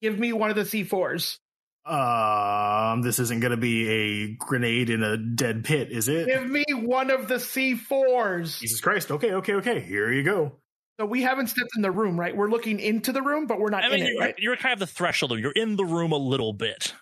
give 0.00 0.18
me 0.18 0.32
one 0.32 0.48
of 0.48 0.56
the 0.56 0.62
C4s. 0.62 1.36
Um, 1.84 3.02
this 3.02 3.18
isn't 3.18 3.40
going 3.40 3.50
to 3.52 3.56
be 3.56 3.88
a 3.88 4.34
grenade 4.34 4.90
in 4.90 5.02
a 5.02 5.16
dead 5.16 5.64
pit, 5.64 5.90
is 5.90 6.08
it? 6.08 6.26
Give 6.26 6.48
me 6.48 6.64
one 6.72 7.10
of 7.10 7.26
the 7.26 7.36
C4s. 7.36 8.60
Jesus 8.60 8.80
Christ. 8.80 9.10
Okay, 9.10 9.32
okay, 9.32 9.54
okay. 9.54 9.80
Here 9.80 10.12
you 10.12 10.22
go. 10.22 10.52
So 11.00 11.06
we 11.06 11.22
haven't 11.22 11.46
stepped 11.46 11.70
in 11.76 11.80
the 11.80 11.90
room, 11.90 12.20
right? 12.20 12.36
We're 12.36 12.50
looking 12.50 12.78
into 12.78 13.10
the 13.10 13.22
room, 13.22 13.46
but 13.46 13.58
we're 13.58 13.70
not 13.70 13.84
I 13.84 13.88
mean, 13.88 14.00
in 14.00 14.06
it, 14.06 14.10
you're, 14.10 14.20
right? 14.20 14.34
you're 14.36 14.56
kind 14.56 14.74
of 14.74 14.80
the 14.80 14.86
threshold. 14.86 15.38
You're 15.38 15.50
in 15.50 15.76
the 15.76 15.84
room 15.84 16.12
a 16.12 16.18
little 16.18 16.52
bit. 16.52 16.92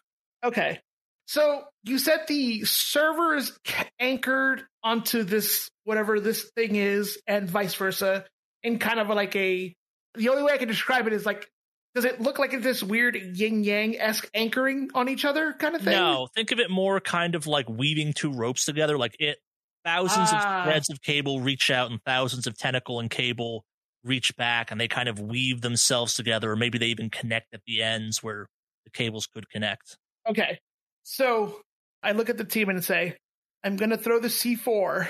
Okay. 0.44 0.78
So 1.26 1.64
you 1.82 1.98
said 1.98 2.20
the 2.28 2.64
server 2.64 3.34
is 3.34 3.58
anchored 3.98 4.62
onto 4.84 5.24
this, 5.24 5.68
whatever 5.82 6.20
this 6.20 6.48
thing 6.54 6.76
is, 6.76 7.18
and 7.26 7.50
vice 7.50 7.74
versa, 7.74 8.24
in 8.62 8.78
kind 8.78 9.00
of 9.00 9.08
like 9.08 9.34
a. 9.34 9.74
The 10.14 10.28
only 10.28 10.44
way 10.44 10.52
I 10.52 10.58
can 10.58 10.68
describe 10.68 11.08
it 11.08 11.12
is 11.12 11.26
like, 11.26 11.50
does 11.96 12.04
it 12.04 12.20
look 12.20 12.38
like 12.38 12.52
it's 12.52 12.62
this 12.62 12.84
weird 12.84 13.16
yin 13.16 13.64
yang 13.64 13.98
esque 13.98 14.30
anchoring 14.32 14.90
on 14.94 15.08
each 15.08 15.24
other 15.24 15.54
kind 15.54 15.74
of 15.74 15.82
thing? 15.82 15.94
No, 15.94 16.28
think 16.36 16.52
of 16.52 16.60
it 16.60 16.70
more 16.70 17.00
kind 17.00 17.34
of 17.34 17.48
like 17.48 17.68
weaving 17.68 18.12
two 18.12 18.32
ropes 18.32 18.64
together. 18.64 18.96
Like 18.96 19.16
it, 19.18 19.38
thousands 19.84 20.28
Ah. 20.32 20.60
of 20.60 20.64
threads 20.66 20.88
of 20.88 21.02
cable 21.02 21.40
reach 21.40 21.68
out, 21.68 21.90
and 21.90 22.00
thousands 22.04 22.46
of 22.46 22.56
tentacle 22.56 23.00
and 23.00 23.10
cable 23.10 23.64
reach 24.04 24.36
back, 24.36 24.70
and 24.70 24.80
they 24.80 24.88
kind 24.88 25.08
of 25.08 25.20
weave 25.20 25.60
themselves 25.60 26.14
together, 26.14 26.50
or 26.52 26.56
maybe 26.56 26.78
they 26.78 26.86
even 26.86 27.10
connect 27.10 27.52
at 27.52 27.60
the 27.66 27.82
ends 27.82 28.22
where 28.22 28.46
the 28.84 28.90
cables 28.90 29.26
could 29.26 29.48
connect. 29.50 29.96
Okay. 30.28 30.58
So 31.02 31.60
I 32.02 32.12
look 32.12 32.28
at 32.28 32.38
the 32.38 32.44
team 32.44 32.68
and 32.68 32.84
say, 32.84 33.16
I'm 33.64 33.76
going 33.76 33.90
to 33.90 33.98
throw 33.98 34.20
the 34.20 34.28
C4 34.28 35.08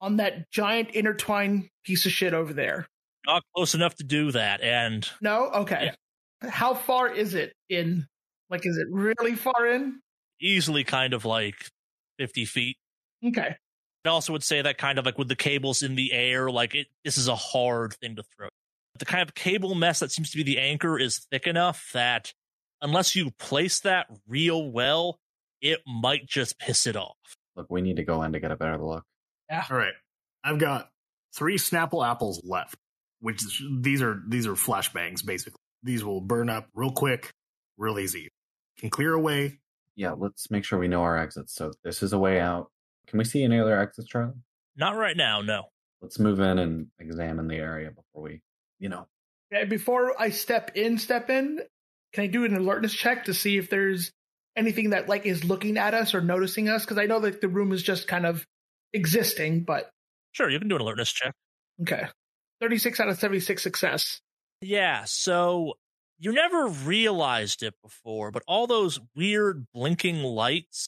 on 0.00 0.16
that 0.16 0.50
giant 0.50 0.90
intertwined 0.90 1.68
piece 1.84 2.06
of 2.06 2.12
shit 2.12 2.34
over 2.34 2.52
there. 2.52 2.86
Not 3.26 3.42
close 3.54 3.74
enough 3.74 3.94
to 3.96 4.04
do 4.04 4.32
that, 4.32 4.62
and 4.62 5.08
No? 5.20 5.50
Okay. 5.50 5.92
How 6.42 6.74
far 6.74 7.12
is 7.12 7.34
it 7.34 7.52
in? 7.68 8.06
Like, 8.48 8.64
is 8.64 8.78
it 8.78 8.86
really 8.90 9.34
far 9.34 9.66
in? 9.66 10.00
easily 10.40 10.84
kind 10.84 11.14
of 11.14 11.24
like 11.24 11.54
fifty 12.18 12.44
feet. 12.44 12.76
Okay. 13.24 13.56
I 14.04 14.08
also 14.08 14.32
would 14.32 14.42
say 14.42 14.62
that 14.62 14.78
kind 14.78 14.98
of 14.98 15.04
like 15.04 15.18
with 15.18 15.28
the 15.28 15.36
cables 15.36 15.82
in 15.82 15.94
the 15.94 16.12
air, 16.12 16.50
like 16.50 16.74
it, 16.74 16.86
this 17.04 17.18
is 17.18 17.28
a 17.28 17.36
hard 17.36 17.94
thing 17.94 18.16
to 18.16 18.22
throw. 18.36 18.48
The 18.98 19.04
kind 19.04 19.22
of 19.22 19.34
cable 19.34 19.74
mess 19.74 20.00
that 20.00 20.10
seems 20.10 20.30
to 20.30 20.36
be 20.36 20.42
the 20.42 20.58
anchor 20.58 20.98
is 20.98 21.26
thick 21.30 21.46
enough 21.46 21.90
that 21.92 22.32
unless 22.80 23.14
you 23.14 23.30
place 23.38 23.80
that 23.80 24.06
real 24.26 24.70
well, 24.70 25.18
it 25.60 25.80
might 25.86 26.26
just 26.26 26.58
piss 26.58 26.86
it 26.86 26.96
off. 26.96 27.16
Look, 27.56 27.66
we 27.70 27.82
need 27.82 27.96
to 27.96 28.04
go 28.04 28.22
in 28.22 28.32
to 28.32 28.40
get 28.40 28.50
a 28.50 28.56
better 28.56 28.78
look. 28.78 29.04
Yeah. 29.50 29.64
All 29.70 29.76
right. 29.76 29.92
I've 30.42 30.58
got 30.58 30.90
three 31.34 31.58
Snapple 31.58 32.06
apples 32.06 32.40
left, 32.44 32.76
which 33.20 33.44
is, 33.44 33.62
these 33.80 34.00
are 34.00 34.22
these 34.26 34.46
are 34.46 34.54
flashbangs 34.54 35.24
basically. 35.24 35.60
These 35.82 36.04
will 36.04 36.20
burn 36.20 36.48
up 36.48 36.68
real 36.74 36.92
quick, 36.92 37.30
real 37.76 37.98
easy. 37.98 38.28
Can 38.78 38.90
clear 38.90 39.12
away. 39.12 39.58
Yeah, 39.96 40.12
let's 40.12 40.50
make 40.50 40.64
sure 40.64 40.78
we 40.78 40.88
know 40.88 41.02
our 41.02 41.18
exits. 41.18 41.54
So 41.54 41.72
this 41.84 42.02
is 42.02 42.14
a 42.14 42.18
way 42.18 42.40
out. 42.40 42.70
Can 43.10 43.18
we 43.18 43.24
see 43.24 43.42
any 43.44 43.58
other 43.58 43.78
exits, 43.78 44.08
Charlie? 44.08 44.32
Not 44.76 44.96
right 44.96 45.16
now, 45.16 45.42
no. 45.42 45.64
Let's 46.00 46.18
move 46.18 46.40
in 46.40 46.58
and 46.58 46.86
examine 46.98 47.48
the 47.48 47.56
area 47.56 47.90
before 47.90 48.22
we, 48.22 48.40
you 48.78 48.88
know. 48.88 49.06
Okay, 49.52 49.64
Before 49.66 50.14
I 50.18 50.30
step 50.30 50.70
in, 50.76 50.96
step 50.96 51.28
in, 51.28 51.60
can 52.12 52.24
I 52.24 52.26
do 52.28 52.44
an 52.44 52.56
alertness 52.56 52.94
check 52.94 53.24
to 53.24 53.34
see 53.34 53.58
if 53.58 53.68
there's 53.68 54.12
anything 54.56 54.90
that 54.90 55.08
like 55.08 55.26
is 55.26 55.44
looking 55.44 55.76
at 55.76 55.92
us 55.92 56.14
or 56.14 56.20
noticing 56.20 56.68
us? 56.68 56.84
Because 56.84 56.98
I 56.98 57.06
know 57.06 57.20
that 57.20 57.40
the 57.40 57.48
room 57.48 57.72
is 57.72 57.82
just 57.82 58.06
kind 58.08 58.24
of 58.24 58.46
existing, 58.92 59.64
but 59.64 59.90
Sure, 60.32 60.48
you 60.48 60.58
can 60.60 60.68
do 60.68 60.76
an 60.76 60.80
alertness 60.82 61.12
check. 61.12 61.34
okay. 61.82 62.04
36 62.60 63.00
out 63.00 63.08
of 63.08 63.18
76 63.18 63.62
success. 63.62 64.20
Yeah, 64.60 65.04
so 65.06 65.74
you 66.18 66.32
never 66.32 66.68
realized 66.68 67.62
it 67.62 67.74
before, 67.82 68.30
but 68.30 68.42
all 68.46 68.66
those 68.66 69.00
weird 69.16 69.66
blinking 69.74 70.22
lights 70.22 70.86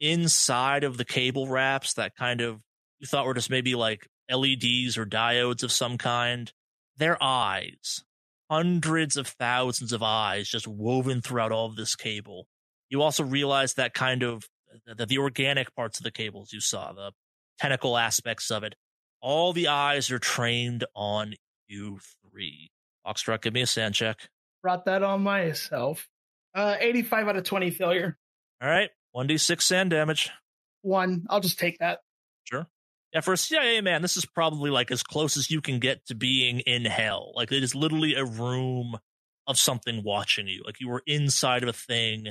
inside 0.00 0.84
of 0.84 0.96
the 0.96 1.04
cable 1.04 1.48
wraps 1.48 1.94
that 1.94 2.16
kind 2.16 2.40
of 2.40 2.60
you 2.98 3.06
thought 3.06 3.26
were 3.26 3.34
just 3.34 3.50
maybe 3.50 3.74
like 3.74 4.08
LEDs 4.30 4.96
or 4.96 5.04
diodes 5.04 5.62
of 5.62 5.72
some 5.72 5.98
kind, 5.98 6.52
they're 6.96 7.22
eyes. 7.22 8.04
Hundreds 8.50 9.16
of 9.16 9.26
thousands 9.26 9.92
of 9.92 10.02
eyes 10.02 10.48
just 10.48 10.68
woven 10.68 11.20
throughout 11.20 11.52
all 11.52 11.66
of 11.66 11.76
this 11.76 11.96
cable. 11.96 12.46
You 12.88 13.02
also 13.02 13.24
realize 13.24 13.74
that 13.74 13.94
kind 13.94 14.22
of 14.22 14.46
the, 14.86 15.06
the 15.06 15.18
organic 15.18 15.74
parts 15.74 15.98
of 15.98 16.04
the 16.04 16.10
cables 16.10 16.52
you 16.52 16.60
saw, 16.60 16.92
the 16.92 17.12
tentacle 17.58 17.96
aspects 17.96 18.50
of 18.50 18.64
it, 18.64 18.74
all 19.20 19.52
the 19.52 19.68
eyes 19.68 20.10
are 20.10 20.18
trained 20.18 20.84
on 20.94 21.34
you 21.66 21.98
three. 22.30 22.70
Foxtrot, 23.06 23.42
give 23.42 23.54
me 23.54 23.62
a 23.62 23.66
SAN 23.66 23.92
check. 23.92 24.28
Brought 24.62 24.84
that 24.86 25.02
on 25.02 25.22
myself. 25.22 26.08
Uh, 26.54 26.76
85 26.78 27.28
out 27.28 27.36
of 27.36 27.44
20 27.44 27.70
failure. 27.70 28.16
All 28.62 28.68
right, 28.68 28.90
1d6 29.14 29.62
SAN 29.62 29.88
damage. 29.88 30.30
One. 30.82 31.24
I'll 31.30 31.40
just 31.40 31.58
take 31.58 31.78
that. 31.78 32.00
Sure. 32.44 32.66
Yeah, 33.12 33.20
for 33.20 33.32
a 33.32 33.38
CIA 33.38 33.80
man, 33.80 34.02
this 34.02 34.16
is 34.16 34.26
probably 34.26 34.70
like 34.70 34.90
as 34.90 35.02
close 35.02 35.36
as 35.36 35.50
you 35.50 35.60
can 35.60 35.78
get 35.78 36.04
to 36.06 36.14
being 36.14 36.60
in 36.60 36.84
hell. 36.84 37.32
Like 37.34 37.52
it 37.52 37.62
is 37.62 37.74
literally 37.74 38.14
a 38.14 38.24
room 38.24 38.98
of 39.46 39.58
something 39.58 40.02
watching 40.02 40.48
you. 40.48 40.62
Like 40.66 40.80
you 40.80 40.88
were 40.88 41.02
inside 41.06 41.62
of 41.62 41.68
a 41.68 41.72
thing, 41.72 42.28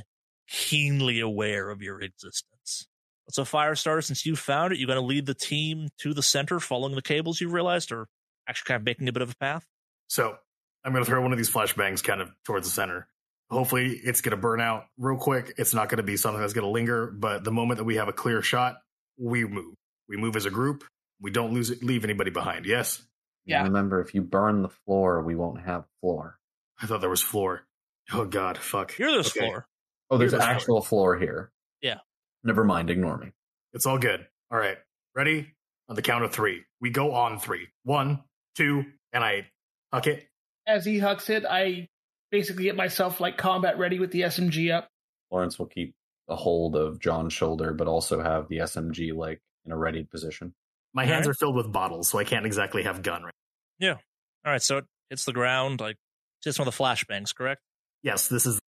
keenly 0.47 1.19
aware 1.19 1.69
of 1.69 1.81
your 1.81 2.01
existence. 2.01 2.87
So, 3.29 3.43
Firestarter, 3.43 4.03
since 4.03 4.25
you 4.25 4.35
found 4.35 4.73
it, 4.73 4.79
you're 4.79 4.87
going 4.87 4.99
to 4.99 5.05
lead 5.05 5.25
the 5.25 5.33
team 5.33 5.87
to 5.99 6.13
the 6.13 6.21
center, 6.21 6.59
following 6.59 6.95
the 6.95 7.01
cables 7.01 7.39
you 7.39 7.47
realized, 7.47 7.91
or 7.91 8.07
actually 8.47 8.67
kind 8.67 8.81
of 8.81 8.85
making 8.85 9.07
a 9.07 9.13
bit 9.13 9.21
of 9.21 9.31
a 9.31 9.35
path? 9.37 9.65
So 10.07 10.35
I'm 10.83 10.91
going 10.91 11.05
to 11.05 11.09
throw 11.09 11.21
one 11.21 11.31
of 11.31 11.37
these 11.37 11.49
flashbangs 11.49 12.03
kind 12.03 12.21
of 12.21 12.29
towards 12.45 12.67
the 12.67 12.73
center. 12.73 13.07
Hopefully, 13.49 13.99
it's 14.03 14.21
going 14.21 14.31
to 14.31 14.41
burn 14.41 14.61
out 14.61 14.85
real 14.97 15.17
quick. 15.17 15.53
It's 15.57 15.73
not 15.73 15.89
going 15.89 15.97
to 15.97 16.03
be 16.03 16.17
something 16.17 16.41
that's 16.41 16.53
going 16.53 16.65
to 16.65 16.71
linger. 16.71 17.07
But 17.07 17.43
the 17.43 17.51
moment 17.51 17.77
that 17.77 17.83
we 17.83 17.95
have 17.97 18.07
a 18.07 18.13
clear 18.13 18.41
shot, 18.41 18.77
we 19.17 19.45
move. 19.45 19.75
We 20.09 20.17
move 20.17 20.35
as 20.35 20.45
a 20.45 20.49
group. 20.49 20.83
We 21.21 21.31
don't 21.31 21.53
lose 21.53 21.69
it, 21.69 21.83
leave 21.83 22.03
anybody 22.03 22.31
behind. 22.31 22.65
Yes. 22.65 23.01
Yeah. 23.45 23.63
Remember, 23.63 24.01
if 24.01 24.13
you 24.13 24.21
burn 24.21 24.61
the 24.61 24.69
floor, 24.69 25.21
we 25.21 25.35
won't 25.35 25.61
have 25.61 25.85
floor. 26.01 26.37
I 26.81 26.85
thought 26.87 27.01
there 27.01 27.09
was 27.09 27.21
floor. 27.21 27.63
Oh 28.11 28.25
God, 28.25 28.57
fuck. 28.57 28.91
Here, 28.91 29.11
there's 29.11 29.29
Okay. 29.29 29.39
floor. 29.41 29.67
Oh, 30.09 30.17
there's 30.17 30.31
Here's 30.31 30.43
the 30.43 30.49
actual 30.49 30.81
floor 30.81 31.17
here. 31.17 31.51
Yeah. 31.81 31.99
Never 32.43 32.63
mind. 32.63 32.89
Ignore 32.89 33.17
me. 33.17 33.31
It's 33.73 33.85
all 33.85 33.97
good. 33.97 34.25
All 34.51 34.59
right. 34.59 34.77
Ready? 35.15 35.53
On 35.89 35.95
the 35.95 36.01
count 36.01 36.23
of 36.23 36.31
three. 36.31 36.63
We 36.81 36.89
go 36.89 37.13
on 37.13 37.39
three. 37.39 37.67
One, 37.83 38.23
two, 38.55 38.83
and 39.13 39.23
I 39.23 39.47
huck 39.93 40.07
it. 40.07 40.27
As 40.67 40.85
he 40.85 40.99
hucks 40.99 41.29
it, 41.29 41.45
I 41.49 41.87
basically 42.33 42.63
get 42.63 42.75
myself 42.75 43.21
like 43.21 43.37
combat 43.37 43.77
ready 43.77 43.99
with 43.99 44.11
the 44.11 44.21
SMG 44.21 44.73
up. 44.73 44.89
Florence 45.29 45.59
will 45.59 45.67
keep 45.67 45.93
a 46.27 46.35
hold 46.35 46.75
of 46.75 46.99
John's 46.99 47.31
shoulder, 47.31 47.73
but 47.73 47.87
also 47.87 48.21
have 48.21 48.49
the 48.49 48.57
SMG 48.57 49.15
like 49.15 49.39
in 49.65 49.71
a 49.71 49.77
ready 49.77 50.03
position. 50.03 50.53
My 50.93 51.05
hands 51.05 51.27
right. 51.27 51.31
are 51.31 51.35
filled 51.35 51.55
with 51.55 51.71
bottles, 51.71 52.09
so 52.09 52.17
I 52.17 52.23
can't 52.23 52.45
exactly 52.45 52.83
have 52.83 53.03
gun 53.03 53.23
right. 53.23 53.33
Yeah. 53.79 53.97
All 54.45 54.51
right, 54.51 54.61
so 54.61 54.77
it 54.77 54.85
hits 55.11 55.25
the 55.25 55.31
ground, 55.31 55.79
like 55.79 55.95
just 56.43 56.57
one 56.57 56.67
of 56.67 56.75
the 56.75 56.83
flashbangs, 56.83 57.35
correct? 57.35 57.61
Yes, 58.01 58.27
this 58.27 58.47
is 58.47 58.59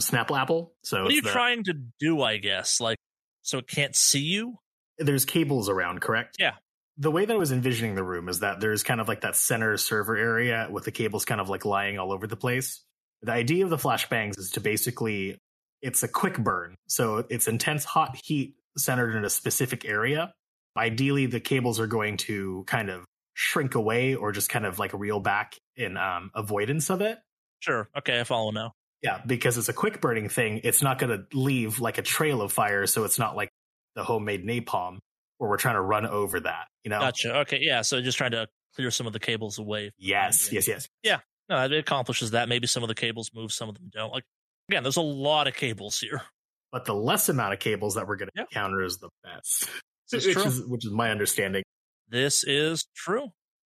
Snapple 0.00 0.38
Apple. 0.38 0.74
So 0.82 1.04
What 1.04 1.12
are 1.12 1.14
you 1.14 1.22
the- 1.22 1.30
trying 1.30 1.64
to 1.64 1.74
do, 2.00 2.22
I 2.22 2.38
guess? 2.38 2.80
Like, 2.80 2.98
so 3.42 3.58
it 3.58 3.68
can't 3.68 3.94
see 3.96 4.20
you? 4.20 4.58
there's 4.98 5.24
cables 5.24 5.68
around, 5.68 6.00
correct? 6.00 6.36
Yeah. 6.38 6.52
The 6.98 7.10
way 7.10 7.24
that 7.24 7.32
I 7.32 7.36
was 7.36 7.50
envisioning 7.50 7.94
the 7.94 8.04
room 8.04 8.28
is 8.28 8.40
that 8.40 8.60
there's 8.60 8.82
kind 8.82 9.00
of 9.00 9.08
like 9.08 9.22
that 9.22 9.34
center 9.34 9.76
server 9.76 10.16
area 10.16 10.68
with 10.70 10.84
the 10.84 10.92
cables 10.92 11.24
kind 11.24 11.40
of 11.40 11.48
like 11.48 11.64
lying 11.64 11.98
all 11.98 12.12
over 12.12 12.26
the 12.26 12.36
place. 12.36 12.84
The 13.22 13.32
idea 13.32 13.64
of 13.64 13.70
the 13.70 13.76
flashbangs 13.76 14.38
is 14.38 14.50
to 14.52 14.60
basically 14.60 15.38
it's 15.80 16.02
a 16.02 16.08
quick 16.08 16.38
burn. 16.38 16.76
So 16.88 17.24
it's 17.28 17.48
intense 17.48 17.84
hot 17.84 18.16
heat 18.24 18.54
centered 18.76 19.16
in 19.16 19.24
a 19.24 19.30
specific 19.30 19.84
area. 19.84 20.32
Ideally 20.76 21.26
the 21.26 21.40
cables 21.40 21.80
are 21.80 21.86
going 21.86 22.16
to 22.18 22.64
kind 22.66 22.88
of 22.90 23.04
shrink 23.34 23.74
away 23.74 24.14
or 24.14 24.32
just 24.32 24.48
kind 24.48 24.66
of 24.66 24.78
like 24.78 24.92
reel 24.92 25.20
back 25.20 25.56
in 25.76 25.96
um, 25.96 26.30
avoidance 26.34 26.90
of 26.90 27.00
it. 27.00 27.18
Sure. 27.60 27.88
Okay, 27.96 28.20
I 28.20 28.24
follow 28.24 28.50
now. 28.50 28.72
Yeah, 29.02 29.20
because 29.26 29.58
it's 29.58 29.68
a 29.68 29.72
quick 29.72 30.00
burning 30.00 30.28
thing, 30.28 30.60
it's 30.64 30.82
not 30.82 30.98
going 30.98 31.10
to 31.16 31.36
leave 31.36 31.80
like 31.80 31.98
a 31.98 32.02
trail 32.02 32.40
of 32.42 32.52
fire. 32.52 32.86
So 32.86 33.04
it's 33.04 33.18
not 33.18 33.34
like 33.36 33.50
the 33.94 34.04
homemade 34.04 34.46
napalm 34.46 34.98
where 35.38 35.50
we're 35.50 35.56
trying 35.56 35.74
to 35.74 35.80
run 35.80 36.06
over 36.06 36.38
that. 36.40 36.66
You 36.84 36.90
know? 36.90 37.00
Gotcha. 37.00 37.38
Okay, 37.40 37.58
yeah, 37.60 37.82
so 37.82 38.00
just 38.00 38.16
trying 38.16 38.30
to 38.30 38.46
clear 38.76 38.90
some 38.90 39.06
of 39.06 39.12
the 39.12 39.18
cables 39.20 39.58
away. 39.58 39.90
Yes, 39.98 40.52
Yes. 40.52 40.68
yes, 40.68 40.88
yes. 41.02 41.20
No, 41.52 41.62
it 41.62 41.72
accomplishes 41.74 42.30
that. 42.30 42.48
Maybe 42.48 42.66
some 42.66 42.82
of 42.82 42.88
the 42.88 42.94
cables 42.94 43.30
move, 43.34 43.52
some 43.52 43.68
of 43.68 43.74
them 43.74 43.90
don't. 43.92 44.10
Like, 44.10 44.24
again, 44.70 44.82
there's 44.82 44.96
a 44.96 45.02
lot 45.02 45.46
of 45.46 45.54
cables 45.54 45.98
here. 45.98 46.22
But 46.70 46.86
the 46.86 46.94
less 46.94 47.28
amount 47.28 47.52
of 47.52 47.58
cables 47.58 47.96
that 47.96 48.08
we're 48.08 48.16
going 48.16 48.28
to 48.28 48.32
Yep. 48.36 48.46
encounter 48.50 48.82
is 48.82 48.96
the 48.96 49.10
best, 49.22 49.68
which 50.10 50.26
is 50.26 50.64
which 50.66 50.86
is 50.86 50.92
my 50.92 51.10
understanding. 51.10 51.62
This 52.08 52.42
is 52.42 52.86
true. 52.96 53.24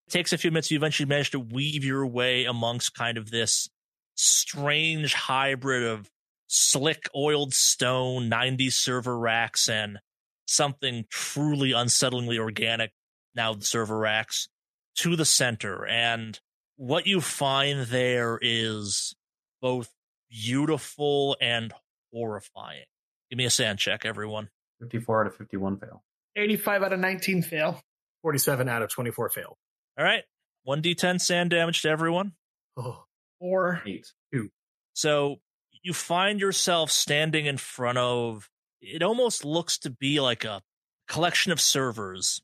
It 0.09 0.11
takes 0.11 0.33
a 0.33 0.39
few 0.39 0.51
minutes. 0.51 0.69
You 0.73 0.79
eventually 0.79 1.07
manage 1.07 1.31
to 1.31 1.39
weave 1.39 1.85
your 1.85 2.05
way 2.05 2.45
amongst 2.47 2.95
kind 2.95 3.19
of 3.19 3.31
this 3.31 3.69
strange 4.17 5.15
hybrid 5.15 5.85
of 5.85 6.11
slick 6.49 7.09
oiled 7.15 7.55
stone, 7.55 8.29
90s 8.29 8.73
server 8.73 9.17
racks, 9.17 9.69
and 9.69 10.01
something 10.49 11.05
truly 11.09 11.71
unsettlingly 11.71 12.39
organic, 12.39 12.91
now 13.37 13.55
the 13.55 13.65
server 13.65 13.97
racks, 13.97 14.49
to 14.97 15.15
the 15.15 15.25
center. 15.25 15.87
And 15.87 16.41
what 16.77 17.07
you 17.07 17.21
find 17.21 17.87
there 17.87 18.39
is 18.41 19.15
both 19.61 19.91
beautiful 20.31 21.37
and 21.41 21.73
horrifying. 22.13 22.85
Give 23.31 23.39
me 23.39 23.45
a 23.45 23.51
SAN 23.51 23.77
check, 23.77 24.05
everyone. 24.05 24.49
54 24.81 25.23
out 25.23 25.27
of 25.29 25.37
51 25.37 25.79
fail. 25.79 26.03
85 26.37 26.83
out 26.83 26.93
of 26.93 27.01
19 27.01 27.43
fail. 27.43 27.81
Forty-seven 28.23 28.69
out 28.69 28.83
of 28.83 28.91
twenty-four 28.91 29.29
fail. 29.29 29.57
All 29.97 30.05
right. 30.05 30.25
1d10 30.67 31.21
SAN 31.21 31.49
damage 31.49 31.83
to 31.83 31.89
everyone. 31.89 32.33
Oh, 32.77 33.05
Or 33.39 33.83
Eight. 33.87 34.13
So 34.95 35.37
you 35.83 35.93
find 35.93 36.41
yourself 36.41 36.91
standing 36.91 37.47
in 37.47 37.57
front 37.57 37.99
of 37.99 38.51
it 38.81 39.03
almost 39.03 39.45
looks 39.45 39.79
to 39.79 39.91
be 39.91 40.19
like 40.21 40.45
a 40.45 40.61
collection 41.07 41.53
of 41.53 41.61
servers, 41.61 42.41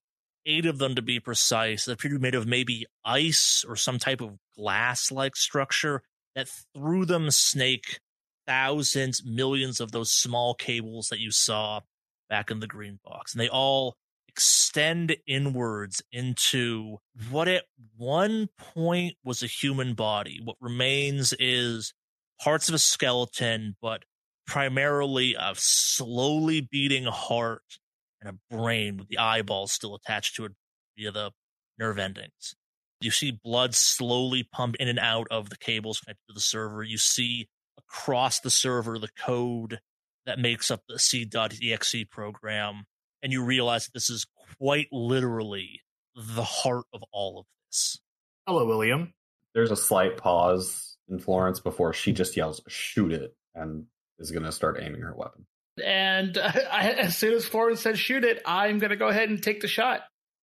eight 0.46 0.66
of 0.66 0.78
them 0.78 0.94
to 0.94 1.02
be 1.02 1.20
precise, 1.20 1.84
that 1.84 1.92
appear 1.92 2.10
to 2.12 2.18
be 2.18 2.22
made 2.22 2.34
of 2.34 2.46
maybe 2.46 2.86
ice 3.04 3.64
or 3.66 3.76
some 3.76 3.98
type 3.98 4.20
of 4.20 4.38
glass 4.56 5.10
like 5.10 5.36
structure 5.36 6.02
that 6.34 6.48
through 6.74 7.04
them 7.04 7.30
snake 7.30 8.00
thousands, 8.46 9.22
millions 9.24 9.80
of 9.80 9.92
those 9.92 10.12
small 10.12 10.54
cables 10.54 11.08
that 11.08 11.20
you 11.20 11.30
saw 11.30 11.80
back 12.28 12.50
in 12.50 12.60
the 12.60 12.66
green 12.66 12.98
box. 13.04 13.32
And 13.32 13.40
they 13.40 13.48
all 13.48 13.96
extend 14.28 15.14
inwards 15.26 16.02
into 16.10 16.98
what 17.30 17.48
at 17.48 17.64
one 17.96 18.48
point 18.56 19.14
was 19.22 19.42
a 19.42 19.46
human 19.46 19.94
body. 19.94 20.40
What 20.42 20.56
remains 20.60 21.34
is 21.38 21.92
parts 22.40 22.68
of 22.68 22.74
a 22.74 22.78
skeleton, 22.78 23.76
but 23.82 24.04
primarily 24.46 25.34
a 25.38 25.52
slowly 25.54 26.60
beating 26.60 27.04
heart 27.04 27.78
and 28.22 28.36
a 28.36 28.54
brain 28.54 28.96
with 28.96 29.08
the 29.08 29.18
eyeballs 29.18 29.72
still 29.72 29.94
attached 29.94 30.36
to 30.36 30.44
it 30.44 30.52
via 30.96 31.10
the 31.10 31.32
nerve 31.78 31.98
endings. 31.98 32.54
You 33.00 33.10
see 33.10 33.32
blood 33.42 33.74
slowly 33.74 34.44
pump 34.44 34.76
in 34.76 34.88
and 34.88 34.98
out 34.98 35.26
of 35.30 35.50
the 35.50 35.56
cables 35.56 36.00
connected 36.00 36.22
to 36.28 36.34
the 36.34 36.40
server. 36.40 36.82
You 36.82 36.98
see 36.98 37.48
across 37.76 38.40
the 38.40 38.50
server 38.50 38.98
the 38.98 39.10
code 39.18 39.80
that 40.24 40.38
makes 40.38 40.70
up 40.70 40.82
the 40.88 40.98
C.exe 40.98 42.04
program. 42.10 42.84
And 43.22 43.32
you 43.32 43.44
realize 43.44 43.86
that 43.86 43.94
this 43.94 44.10
is 44.10 44.26
quite 44.58 44.88
literally 44.92 45.80
the 46.14 46.44
heart 46.44 46.86
of 46.92 47.02
all 47.12 47.40
of 47.40 47.46
this. 47.68 47.98
hello, 48.46 48.66
William. 48.66 49.14
There's 49.54 49.70
a 49.70 49.76
slight 49.76 50.16
pause 50.16 50.96
in 51.08 51.18
Florence 51.18 51.60
before 51.60 51.92
she 51.92 52.12
just 52.12 52.36
yells, 52.36 52.60
shoot 52.68 53.12
it, 53.12 53.34
and 53.54 53.86
is 54.18 54.30
going 54.30 54.44
to 54.44 54.52
start 54.52 54.78
aiming 54.80 55.02
her 55.02 55.14
weapon. 55.14 55.46
And 55.82 56.36
uh, 56.36 56.52
I, 56.70 56.90
as 56.90 57.16
soon 57.16 57.34
as 57.34 57.44
Florence 57.44 57.80
says 57.80 57.98
shoot 57.98 58.24
it, 58.24 58.42
I'm 58.44 58.78
gonna 58.78 58.96
go 58.96 59.08
ahead 59.08 59.28
and 59.28 59.42
take 59.42 59.60
the 59.60 59.68
shot. 59.68 60.02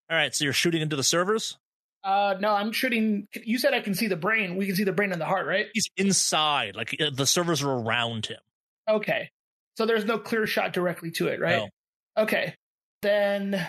All 0.10 0.18
right, 0.18 0.34
so 0.34 0.44
you're 0.44 0.54
shooting 0.54 0.82
into 0.82 0.96
the 0.96 1.04
servers? 1.04 1.58
Uh, 2.04 2.36
no, 2.40 2.54
I'm 2.54 2.72
shooting. 2.72 3.28
You 3.34 3.58
said 3.58 3.74
I 3.74 3.82
can 3.82 3.94
see 3.94 4.08
the 4.08 4.16
brain. 4.16 4.56
We 4.56 4.66
can 4.66 4.76
see 4.76 4.86
the 4.86 4.94
brain 4.94 5.12
and 5.12 5.20
the 5.20 5.26
heart, 5.26 5.46
right? 5.46 5.66
He's 5.74 5.90
inside, 5.98 6.76
like 6.76 6.96
uh, 7.02 7.10
the 7.14 7.26
servers 7.26 7.64
are 7.64 7.72
around 7.72 8.28
him. 8.28 8.40
Okay. 8.88 9.30
So 9.76 9.86
there's 9.86 10.06
no 10.06 10.18
clear 10.18 10.48
shot 10.48 10.74
directly 10.74 11.12
to 11.12 11.28
it, 11.28 11.40
right? 11.40 11.68
No. 12.18 12.24
Okay. 12.24 12.56
Then 13.02 13.68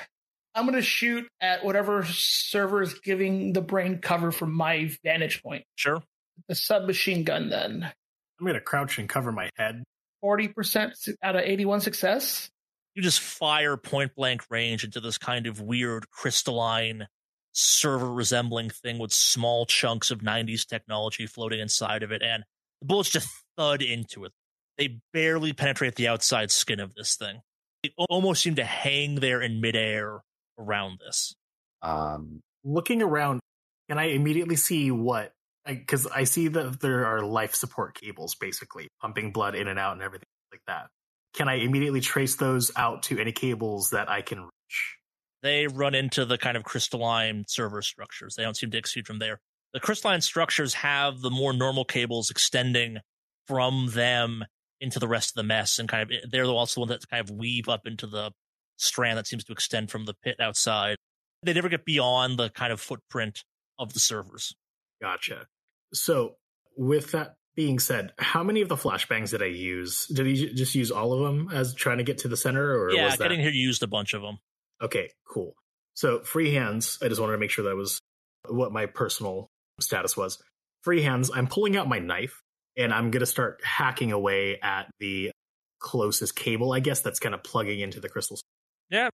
I'm 0.55 0.65
going 0.65 0.75
to 0.75 0.83
shoot 0.83 1.29
at 1.41 1.65
whatever 1.65 2.05
server 2.05 2.83
is 2.83 2.95
giving 3.01 3.53
the 3.53 3.61
brain 3.61 3.99
cover 3.99 4.33
from 4.33 4.55
my 4.55 4.91
vantage 5.05 5.43
point. 5.43 5.65
Sure. 5.77 6.03
The 6.49 6.55
submachine 6.55 7.25
gun, 7.25 7.51
then. 7.51 7.83
I'm 7.85 8.47
going 8.47 8.55
to 8.55 8.61
crouch 8.61 8.99
and 8.99 9.09
cover 9.09 9.33
my 9.33 9.51
head. 9.57 9.83
40% 10.25 10.93
out 11.23 11.37
of 11.37 11.43
81 11.43 11.81
success. 11.81 12.51
You 12.95 13.03
just 13.03 13.21
fire 13.21 13.77
point 13.77 14.15
blank 14.17 14.43
range 14.51 14.85
into 14.85 15.01
this 15.01 15.19
kind 15.19 15.47
of 15.47 15.61
weird 15.61 16.11
crystalline 16.11 17.07
server 17.53 18.13
resembling 18.13 18.71
thing 18.71 18.99
with 18.99 19.13
small 19.13 19.67
chunks 19.67 20.11
of 20.11 20.21
90s 20.21 20.67
technology 20.67 21.27
floating 21.27 21.61
inside 21.61 22.03
of 22.03 22.13
it, 22.13 22.23
and 22.23 22.45
the 22.81 22.87
bullets 22.87 23.11
just 23.11 23.29
thud 23.57 23.83
into 23.83 24.25
it. 24.25 24.33
They 24.77 25.01
barely 25.13 25.53
penetrate 25.53 25.97
the 25.97 26.09
outside 26.09 26.51
skin 26.51 26.81
of 26.81 26.95
this 26.95 27.17
thing. 27.17 27.41
They 27.83 27.93
almost 28.09 28.43
seem 28.43 28.57
to 28.57 28.65
hang 28.65 29.17
there 29.17 29.43
in 29.43 29.61
midair 29.61 30.21
around 30.59 31.01
this. 31.05 31.35
Um, 31.83 32.41
Looking 32.65 33.03
around, 33.03 33.41
can 33.89 33.99
I 33.99 34.11
immediately 34.11 34.57
see 34.57 34.91
what? 34.91 35.33
Because 35.69 36.07
I, 36.07 36.25
see 36.25 36.49
that 36.49 36.81
there 36.81 37.05
are 37.05 37.23
life 37.23 37.55
support 37.55 37.95
cables, 37.95 38.35
basically 38.35 38.89
pumping 39.03 39.33
blood 39.33 39.55
in 39.55 39.69
and 39.69 39.79
out 39.79 39.93
and 39.93 40.03
everything 40.03 40.27
like 40.51 40.63
that. 40.67 40.87
Can 41.35 41.49
I 41.49 41.57
immediately 41.57 42.01
trace 42.01 42.37
those 42.37 42.73
out 42.75 43.03
to 43.05 43.19
any 43.19 43.33
cables 43.33 43.91
that 43.91 44.09
I 44.09 44.23
can 44.23 44.41
reach? 44.41 44.99
they 45.43 45.67
run 45.67 45.95
into 45.95 46.25
the 46.25 46.39
kind 46.39 46.57
of 46.57 46.65
crystalline 46.65 47.45
server 47.47 47.83
structures. 47.83 48.35
They 48.35 48.43
don't 48.43 48.57
seem 48.57 48.71
to 48.71 48.79
exceed 48.79 49.07
from 49.07 49.19
there. 49.19 49.41
The 49.73 49.81
crystalline 49.81 50.21
structures 50.21 50.75
have 50.75 51.21
the 51.21 51.31
more 51.31 51.53
normal 51.53 51.85
cables 51.85 52.31
extending 52.31 52.99
from 53.47 53.89
them 53.91 54.45
into 54.81 54.99
the 54.99 55.09
rest 55.09 55.31
of 55.31 55.35
the 55.35 55.43
mess, 55.43 55.79
and 55.79 55.89
kind 55.89 56.03
of 56.03 56.11
eh, 56.11 56.27
they're 56.31 56.45
also 56.45 56.75
the 56.75 56.81
one 56.81 56.89
that 56.89 57.09
kind 57.09 57.21
of 57.21 57.35
weave 57.35 57.69
up 57.69 57.87
into 57.87 58.07
the 58.07 58.33
strand 58.77 59.19
that 59.19 59.27
seems 59.27 59.45
to 59.45 59.53
extend 59.53 59.91
from 59.91 60.05
the 60.05 60.15
pit 60.23 60.37
outside. 60.41 60.97
They 61.43 61.53
never 61.53 61.69
get 61.69 61.85
beyond 61.85 62.39
the 62.39 62.51
kind 62.51 62.73
of 62.73 62.81
footprint 62.81 63.45
of 63.79 63.93
the 63.93 64.01
servers. 64.01 64.55
Gotcha. 65.01 65.47
So, 65.93 66.37
with 66.77 67.13
that 67.13 67.35
being 67.57 67.79
said, 67.79 68.13
how 68.19 68.43
many 68.45 68.61
of 68.61 68.69
the 68.69 68.77
flashbangs 68.77 69.31
did 69.31 69.43
I 69.43 69.47
use? 69.47 70.07
Did 70.07 70.27
he 70.27 70.55
just 70.55 70.75
use 70.75 70.91
all 70.91 71.13
of 71.13 71.21
them 71.21 71.49
as 71.53 71.75
trying 71.75 71.99
to 71.99 72.05
get 72.05 72.19
to 72.19 72.29
the 72.29 72.37
center, 72.37 72.79
or 72.79 72.93
yeah, 72.93 73.07
was 73.07 73.17
that 73.17 73.25
getting 73.25 73.41
here 73.41 73.51
used 73.51 73.83
a 73.83 73.89
bunch 73.89 74.15
of 74.15 74.23
them. 74.23 74.39
okay? 74.83 75.11
Cool. 75.29 75.55
So 75.95 76.21
free 76.21 76.55
hands. 76.55 76.99
I 77.03 77.09
just 77.09 77.21
wanted 77.21 77.33
to 77.33 77.39
make 77.39 77.51
sure 77.51 77.65
that 77.65 77.75
was 77.75 78.01
what 78.49 78.71
my 78.71 78.87
personal 78.87 79.49
status 79.81 80.17
was. 80.17 80.39
Free 80.85 81.03
hands. 81.03 81.31
I'm 81.35 81.49
pulling 81.49 81.77
out 81.77 81.89
my 81.89 81.99
knife 81.99 82.41
and 82.77 82.95
I'm 82.95 83.11
gonna 83.11 83.27
start 83.27 83.61
hacking 83.65 84.13
away 84.13 84.61
at 84.63 84.87
the 85.01 85.33
closest 85.81 86.37
cable. 86.37 86.73
I 86.73 86.79
guess 86.81 87.01
that's 87.01 87.19
kind 87.19 87.35
of 87.35 87.43
plugging 87.43 87.81
into 87.81 87.99
the 87.99 88.09
crystals. 88.09 88.43
Yeah, 88.91 89.09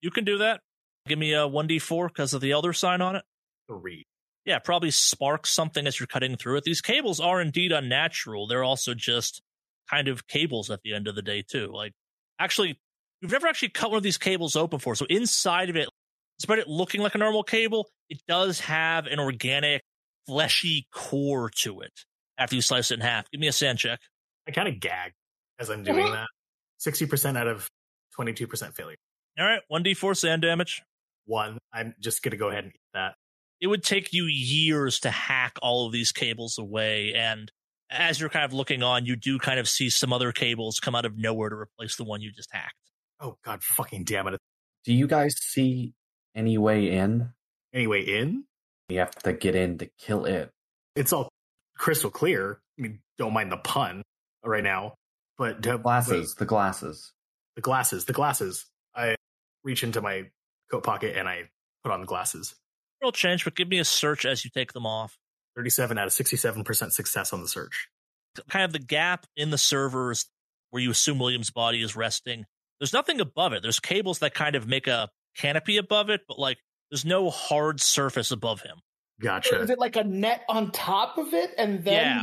you 0.00 0.10
can 0.10 0.24
do 0.24 0.38
that. 0.38 0.60
Give 1.06 1.18
me 1.18 1.34
a 1.34 1.40
1d4 1.40 2.08
because 2.08 2.32
of 2.32 2.40
the 2.40 2.52
elder 2.52 2.72
sign 2.72 3.02
on 3.02 3.16
it. 3.16 3.24
Three. 3.68 4.04
Yeah, 4.44 4.58
probably 4.58 4.90
spark 4.90 5.46
something 5.46 5.86
as 5.86 6.00
you're 6.00 6.06
cutting 6.06 6.36
through 6.36 6.56
it. 6.56 6.64
These 6.64 6.80
cables 6.80 7.20
are 7.20 7.40
indeed 7.40 7.72
unnatural. 7.72 8.46
They're 8.46 8.64
also 8.64 8.94
just 8.94 9.42
kind 9.90 10.08
of 10.08 10.26
cables 10.26 10.70
at 10.70 10.80
the 10.82 10.94
end 10.94 11.08
of 11.08 11.14
the 11.14 11.22
day, 11.22 11.42
too. 11.42 11.68
Like, 11.72 11.92
actually, 12.38 12.80
you've 13.20 13.32
never 13.32 13.46
actually 13.46 13.68
cut 13.68 13.90
one 13.90 13.98
of 13.98 14.02
these 14.02 14.18
cables 14.18 14.56
open 14.56 14.78
before. 14.78 14.94
So 14.94 15.04
inside 15.10 15.68
of 15.68 15.76
it, 15.76 15.88
despite 16.38 16.58
it 16.58 16.68
looking 16.68 17.02
like 17.02 17.14
a 17.14 17.18
normal 17.18 17.42
cable, 17.42 17.88
it 18.08 18.22
does 18.26 18.60
have 18.60 19.06
an 19.06 19.20
organic, 19.20 19.82
fleshy 20.26 20.86
core 20.92 21.50
to 21.56 21.80
it 21.80 21.92
after 22.38 22.56
you 22.56 22.62
slice 22.62 22.90
it 22.90 22.94
in 22.94 23.00
half. 23.00 23.30
Give 23.30 23.40
me 23.40 23.48
a 23.48 23.52
SAN 23.52 23.76
check. 23.76 24.00
I 24.48 24.52
kind 24.52 24.68
of 24.68 24.80
gag 24.80 25.12
as 25.58 25.68
I'm 25.70 25.82
doing 25.82 26.06
Mhm. 26.06 26.12
that. 26.12 26.28
Sixty 26.78 27.04
percent 27.04 27.36
out 27.36 27.46
of 27.46 27.68
twenty-two 28.14 28.46
percent 28.46 28.74
failure. 28.74 28.96
All 29.38 29.44
right, 29.44 29.60
1d4 29.70 30.14
SAN 30.16 30.40
damage. 30.40 30.82
One. 31.26 31.58
I'm 31.72 31.94
just 32.00 32.22
gonna 32.22 32.36
go 32.36 32.48
ahead 32.48 32.64
and 32.64 32.72
eat 32.74 32.80
that. 32.94 33.16
It 33.60 33.66
would 33.66 33.82
take 33.82 34.12
you 34.12 34.24
years 34.24 35.00
to 35.00 35.10
hack 35.10 35.58
all 35.62 35.86
of 35.86 35.92
these 35.92 36.12
cables 36.12 36.58
away. 36.58 37.12
And 37.14 37.50
as 37.90 38.20
you're 38.20 38.30
kind 38.30 38.44
of 38.44 38.52
looking 38.52 38.82
on, 38.82 39.04
you 39.06 39.16
do 39.16 39.38
kind 39.38 39.58
of 39.60 39.68
see 39.68 39.90
some 39.90 40.12
other 40.12 40.32
cables 40.32 40.80
come 40.80 40.94
out 40.94 41.04
of 41.04 41.16
nowhere 41.18 41.48
to 41.50 41.56
replace 41.56 41.96
the 41.96 42.04
one 42.04 42.20
you 42.20 42.32
just 42.32 42.48
hacked. 42.52 42.74
Oh 43.20 43.36
god, 43.44 43.62
fucking 43.62 44.04
damn 44.04 44.26
it! 44.28 44.38
Do 44.84 44.94
you 44.94 45.06
guys 45.06 45.34
see 45.38 45.92
any 46.34 46.56
way 46.56 46.90
in? 46.90 47.30
Any 47.74 47.86
way 47.86 48.00
in 48.00 48.44
You 48.88 48.98
have 49.00 49.14
to 49.22 49.32
get 49.32 49.54
in 49.54 49.78
to 49.78 49.86
kill 49.98 50.24
it. 50.24 50.50
it's 50.96 51.12
all 51.12 51.28
crystal 51.76 52.10
clear. 52.10 52.60
I 52.78 52.82
mean, 52.82 53.00
don't 53.18 53.32
mind 53.34 53.52
the 53.52 53.56
pun 53.58 54.02
right 54.44 54.64
now, 54.64 54.94
but 55.36 55.66
uh, 55.66 55.76
Glasses, 55.76 56.34
the 56.36 56.46
glasses. 56.46 57.12
the 57.56 57.62
glasses, 57.62 58.06
the 58.06 58.12
glasses. 58.14 58.66
I 58.94 59.16
reach 59.64 59.82
into 59.84 60.00
my 60.00 60.30
coat 60.70 60.82
pocket 60.82 61.16
and 61.16 61.28
I 61.28 61.50
put 61.84 61.92
on 61.92 62.00
the 62.00 62.06
glasses. 62.06 62.54
Roll 63.02 63.12
change, 63.12 63.44
but 63.44 63.54
give 63.54 63.68
me 63.68 63.78
a 63.78 63.84
search 63.84 64.24
as 64.24 64.44
you 64.44 64.50
take 64.50 64.72
them 64.72 64.86
off. 64.86 65.16
37 65.56 65.98
out 65.98 66.06
of 66.06 66.12
67% 66.12 66.92
success 66.92 67.32
on 67.32 67.42
the 67.42 67.48
search. 67.48 67.88
Kind 68.48 68.64
of 68.64 68.72
the 68.72 68.78
gap 68.78 69.26
in 69.36 69.50
the 69.50 69.58
servers 69.58 70.26
where 70.70 70.82
you 70.82 70.90
assume 70.90 71.18
William's 71.18 71.50
body 71.50 71.82
is 71.82 71.96
resting. 71.96 72.44
There's 72.78 72.92
nothing 72.92 73.20
above 73.20 73.52
it. 73.52 73.62
There's 73.62 73.80
cables 73.80 74.20
that 74.20 74.34
kind 74.34 74.54
of 74.54 74.68
make 74.68 74.86
a 74.86 75.08
canopy 75.36 75.76
above 75.76 76.10
it, 76.10 76.22
but 76.28 76.38
like 76.38 76.58
there's 76.90 77.04
no 77.04 77.30
hard 77.30 77.80
surface 77.80 78.30
above 78.30 78.62
him. 78.62 78.78
Gotcha. 79.20 79.60
Is 79.60 79.70
it 79.70 79.78
like 79.78 79.96
a 79.96 80.04
net 80.04 80.44
on 80.48 80.70
top 80.70 81.18
of 81.18 81.34
it, 81.34 81.52
and 81.58 81.84
then 81.84 81.94
Yeah. 81.94 82.22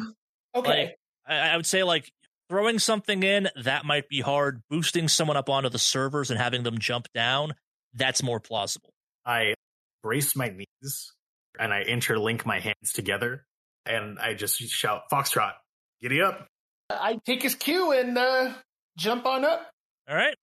okay, 0.60 0.84
Like, 0.84 0.98
I, 1.28 1.50
I 1.50 1.58
would 1.58 1.66
say 1.66 1.84
like 1.84 2.12
throwing 2.50 2.80
something 2.80 3.22
in 3.22 3.50
that 3.64 3.86
might 3.86 4.08
be 4.10 4.22
hard. 4.22 4.62
Boosting 4.70 5.08
someone 5.08 5.38
up 5.38 5.50
onto 5.50 5.70
the 5.70 5.80
servers 5.80 6.32
and 6.32 6.40
having 6.40 6.64
them 6.64 6.80
jump 6.80 7.08
down 7.14 7.54
that's 7.94 8.24
more 8.24 8.40
plausible. 8.40 8.94
I 9.26 9.56
brace 10.04 10.36
my 10.36 10.50
knees 10.50 11.14
and 11.60 11.74
I 11.74 11.84
interlink 11.84 12.46
my 12.46 12.60
hands 12.60 12.94
together 12.94 13.46
and 13.86 14.20
I 14.20 14.34
just 14.34 14.60
shout, 14.60 15.04
Foxtrot, 15.12 15.54
giddy 16.02 16.22
up. 16.22 16.48
I 16.90 17.20
take 17.26 17.44
his 17.44 17.56
cue 17.56 17.92
and 17.92 18.18
uh, 18.18 18.54
jump 18.98 19.26
on 19.26 19.44
up. 19.44 19.70
All 20.10 20.16
right, 20.16 20.36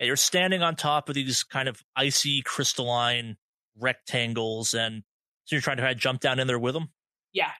yeah, 0.00 0.06
you're 0.06 0.16
standing 0.16 0.62
on 0.62 0.74
top 0.74 1.08
of 1.08 1.14
these 1.14 1.44
kind 1.44 1.68
of 1.68 1.80
icy 1.94 2.42
crystalline 2.42 3.36
rectangles, 3.78 4.74
and 4.74 5.02
so 5.44 5.54
you're 5.54 5.62
trying 5.62 5.76
to 5.76 5.82
kind 5.82 5.94
of 5.94 6.00
jump 6.00 6.20
down 6.20 6.40
in 6.40 6.46
there 6.46 6.58
with 6.58 6.74
them. 6.74 6.88
Yeah. 7.32 7.50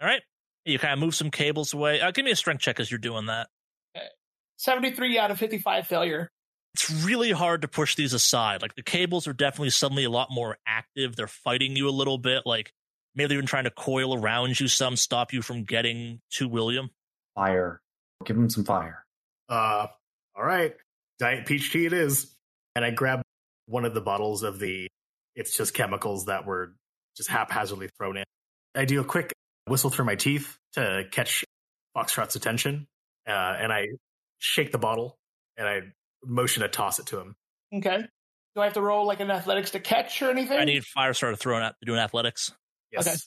All 0.00 0.06
right. 0.06 0.22
You 0.66 0.78
kind 0.78 0.92
of 0.92 0.98
move 0.98 1.14
some 1.14 1.30
cables 1.30 1.72
away. 1.72 2.00
Uh, 2.00 2.10
give 2.10 2.24
me 2.24 2.32
a 2.32 2.36
strength 2.36 2.60
check 2.60 2.80
as 2.80 2.90
you're 2.90 2.98
doing 2.98 3.26
that. 3.26 3.48
Seventy-three 4.58 5.18
out 5.18 5.30
of 5.30 5.38
fifty-five 5.38 5.86
failure. 5.86 6.30
It's 6.76 6.90
really 6.90 7.30
hard 7.30 7.62
to 7.62 7.68
push 7.68 7.94
these 7.94 8.12
aside. 8.12 8.60
Like 8.60 8.74
the 8.74 8.82
cables 8.82 9.26
are 9.26 9.32
definitely 9.32 9.70
suddenly 9.70 10.04
a 10.04 10.10
lot 10.10 10.28
more 10.30 10.58
active. 10.66 11.16
They're 11.16 11.26
fighting 11.26 11.74
you 11.74 11.88
a 11.88 11.90
little 11.90 12.18
bit. 12.18 12.42
Like 12.44 12.70
maybe 13.14 13.28
they're 13.28 13.38
even 13.38 13.46
trying 13.46 13.64
to 13.64 13.70
coil 13.70 14.14
around 14.14 14.60
you 14.60 14.68
some, 14.68 14.94
stop 14.94 15.32
you 15.32 15.40
from 15.40 15.64
getting 15.64 16.20
to 16.32 16.46
William. 16.46 16.90
Fire. 17.34 17.80
Give 18.26 18.36
him 18.36 18.50
some 18.50 18.64
fire. 18.64 19.06
Uh, 19.48 19.86
all 20.36 20.44
right. 20.44 20.74
Diet 21.18 21.46
peach 21.46 21.72
tea 21.72 21.86
it 21.86 21.94
is. 21.94 22.36
And 22.74 22.84
I 22.84 22.90
grab 22.90 23.22
one 23.64 23.86
of 23.86 23.94
the 23.94 24.02
bottles 24.02 24.42
of 24.42 24.58
the, 24.58 24.86
it's 25.34 25.56
just 25.56 25.72
chemicals 25.72 26.26
that 26.26 26.44
were 26.44 26.74
just 27.16 27.30
haphazardly 27.30 27.88
thrown 27.96 28.18
in. 28.18 28.24
I 28.74 28.84
do 28.84 29.00
a 29.00 29.04
quick 29.04 29.32
whistle 29.66 29.88
through 29.88 30.04
my 30.04 30.16
teeth 30.16 30.58
to 30.74 31.04
catch 31.10 31.42
Foxtrot's 31.96 32.36
attention. 32.36 32.86
Uh, 33.26 33.30
and 33.32 33.72
I 33.72 33.86
shake 34.40 34.72
the 34.72 34.78
bottle 34.78 35.16
and 35.56 35.66
I 35.66 35.80
motion 36.26 36.62
to 36.62 36.68
toss 36.68 36.98
it 36.98 37.06
to 37.06 37.20
him. 37.20 37.36
Okay. 37.74 38.04
Do 38.54 38.60
I 38.60 38.64
have 38.64 38.74
to 38.74 38.80
roll 38.80 39.06
like 39.06 39.20
an 39.20 39.30
athletics 39.30 39.70
to 39.72 39.80
catch 39.80 40.22
or 40.22 40.30
anything? 40.30 40.58
I 40.58 40.64
need 40.64 40.82
Firestarter 40.82 41.38
throwing 41.38 41.62
out 41.62 41.74
doing 41.84 41.98
athletics. 41.98 42.52
Yes. 42.90 43.26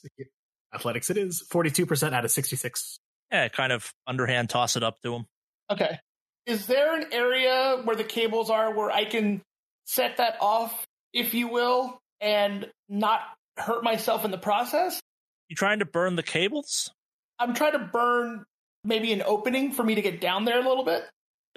Athletics 0.73 1.09
it 1.09 1.17
is. 1.17 1.43
42% 1.51 2.13
out 2.13 2.25
of 2.25 2.31
66. 2.31 2.99
Yeah, 3.31 3.47
kind 3.49 3.71
of 3.71 3.93
underhand 4.07 4.49
toss 4.49 4.75
it 4.75 4.83
up 4.83 5.01
to 5.03 5.13
him. 5.13 5.25
Okay. 5.69 5.99
Is 6.45 6.65
there 6.65 6.99
an 6.99 7.07
area 7.11 7.81
where 7.83 7.95
the 7.95 8.03
cables 8.03 8.49
are 8.49 8.73
where 8.73 8.89
I 8.89 9.05
can 9.05 9.41
set 9.85 10.17
that 10.17 10.37
off, 10.41 10.87
if 11.13 11.35
you 11.35 11.47
will, 11.47 11.99
and 12.19 12.67
not 12.87 13.21
hurt 13.57 13.83
myself 13.83 14.25
in 14.25 14.31
the 14.31 14.37
process? 14.37 14.99
You 15.47 15.55
trying 15.55 15.79
to 15.79 15.85
burn 15.85 16.15
the 16.15 16.23
cables? 16.23 16.91
I'm 17.37 17.53
trying 17.53 17.73
to 17.73 17.79
burn 17.79 18.45
maybe 18.83 19.13
an 19.13 19.21
opening 19.21 19.71
for 19.73 19.83
me 19.83 19.95
to 19.95 20.01
get 20.01 20.21
down 20.21 20.45
there 20.45 20.59
a 20.59 20.67
little 20.67 20.85
bit. 20.85 21.03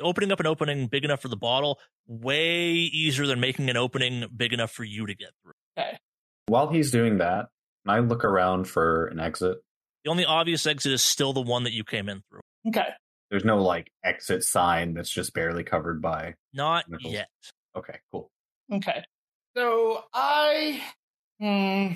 Opening 0.02 0.32
up 0.32 0.40
an 0.40 0.46
opening 0.46 0.86
big 0.86 1.04
enough 1.04 1.20
for 1.22 1.28
the 1.28 1.36
bottle, 1.36 1.78
way 2.06 2.70
easier 2.70 3.26
than 3.26 3.40
making 3.40 3.70
an 3.70 3.76
opening 3.76 4.24
big 4.34 4.52
enough 4.52 4.72
for 4.72 4.84
you 4.84 5.06
to 5.06 5.14
get 5.14 5.30
through. 5.42 5.52
Okay. 5.78 5.98
While 6.46 6.68
he's 6.68 6.90
doing 6.90 7.18
that, 7.18 7.46
I 7.86 8.00
look 8.00 8.24
around 8.24 8.68
for 8.68 9.06
an 9.06 9.20
exit. 9.20 9.58
The 10.04 10.10
only 10.10 10.24
obvious 10.24 10.66
exit 10.66 10.92
is 10.92 11.02
still 11.02 11.32
the 11.32 11.40
one 11.40 11.64
that 11.64 11.72
you 11.72 11.84
came 11.84 12.08
in 12.08 12.22
through. 12.28 12.40
Okay. 12.68 12.88
There's 13.30 13.44
no 13.44 13.62
like 13.62 13.90
exit 14.04 14.44
sign 14.44 14.94
that's 14.94 15.10
just 15.10 15.32
barely 15.32 15.64
covered 15.64 16.02
by. 16.02 16.34
Not 16.52 16.84
Nichols. 16.88 17.12
yet. 17.12 17.28
Okay, 17.76 17.98
cool. 18.12 18.30
Okay. 18.70 19.02
So 19.56 20.04
I 20.12 20.82
hmm 21.40 21.94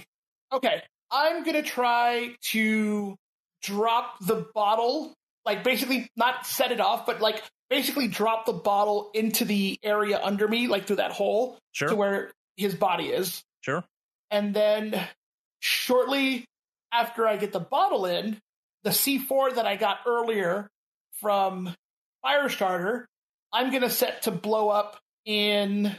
okay. 0.53 0.83
I'm 1.11 1.45
gonna 1.45 1.63
try 1.63 2.35
to 2.53 3.17
drop 3.63 4.19
the 4.21 4.47
bottle, 4.55 5.13
like 5.45 5.63
basically 5.63 6.09
not 6.17 6.47
set 6.47 6.73
it 6.73 6.81
off, 6.81 7.07
but 7.07 7.21
like 7.21 7.43
basically 7.71 8.09
drop 8.09 8.47
the 8.47 8.53
bottle 8.53 9.11
into 9.15 9.45
the 9.45 9.79
area 9.83 10.21
under 10.23 10.47
me, 10.49 10.67
like 10.69 10.87
through 10.87 10.97
that 10.97 11.13
hole 11.13 11.59
Sure. 11.73 11.89
to 11.89 11.97
where 11.97 12.33
his 12.57 12.75
body 12.75 13.07
is. 13.09 13.43
Sure. 13.63 13.85
And 14.31 14.55
then 14.55 15.07
shortly 15.61 16.45
after 16.93 17.27
I 17.27 17.37
get 17.37 17.53
the 17.53 17.61
bottle 17.61 18.07
in, 18.07 18.39
the 18.85 18.91
C4 18.91 19.57
that 19.57 19.67
I 19.67 19.77
got 19.77 19.99
earlier 20.07 20.69
from 21.21 21.75
Firestarter, 22.25 23.05
I'm 23.53 23.71
gonna 23.73 23.91
set 23.91 24.23
to 24.23 24.31
blow 24.31 24.69
up 24.69 24.99
in 25.25 25.95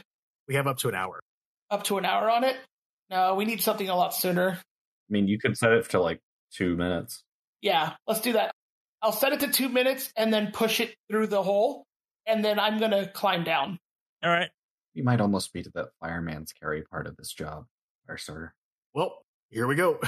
We 0.46 0.54
have 0.54 0.66
up 0.66 0.78
to 0.78 0.88
an 0.88 0.94
hour. 0.94 1.20
up 1.70 1.84
to 1.84 1.98
an 1.98 2.04
hour 2.06 2.30
on 2.30 2.44
it. 2.44 2.56
No, 3.10 3.34
we 3.34 3.44
need 3.44 3.60
something 3.62 3.88
a 3.88 3.94
lot 3.96 4.14
sooner. 4.14 4.52
I 4.52 4.62
mean, 5.12 5.28
you 5.28 5.38
could 5.38 5.56
set 5.56 5.72
it 5.72 5.88
to 5.90 6.00
like 6.00 6.20
two 6.52 6.76
minutes. 6.76 7.22
Yeah, 7.60 7.94
let's 8.06 8.20
do 8.20 8.32
that. 8.34 8.52
I'll 9.02 9.12
set 9.12 9.32
it 9.32 9.40
to 9.40 9.48
two 9.52 9.68
minutes 9.68 10.12
and 10.16 10.32
then 10.32 10.50
push 10.52 10.80
it 10.80 10.94
through 11.10 11.28
the 11.28 11.42
hole, 11.42 11.86
and 12.26 12.44
then 12.44 12.58
I'm 12.58 12.78
gonna 12.78 13.08
climb 13.08 13.44
down. 13.44 13.78
All 14.22 14.30
right. 14.30 14.50
You 14.94 15.04
might 15.04 15.20
almost 15.20 15.52
be 15.52 15.62
to 15.62 15.70
that 15.74 15.90
fireman's 16.00 16.52
carry 16.52 16.82
part 16.82 17.06
of 17.06 17.16
this 17.16 17.32
job, 17.32 17.66
Firestarter. 18.08 18.50
Well, 18.94 19.22
here 19.50 19.66
we 19.66 19.76
go. 19.76 20.00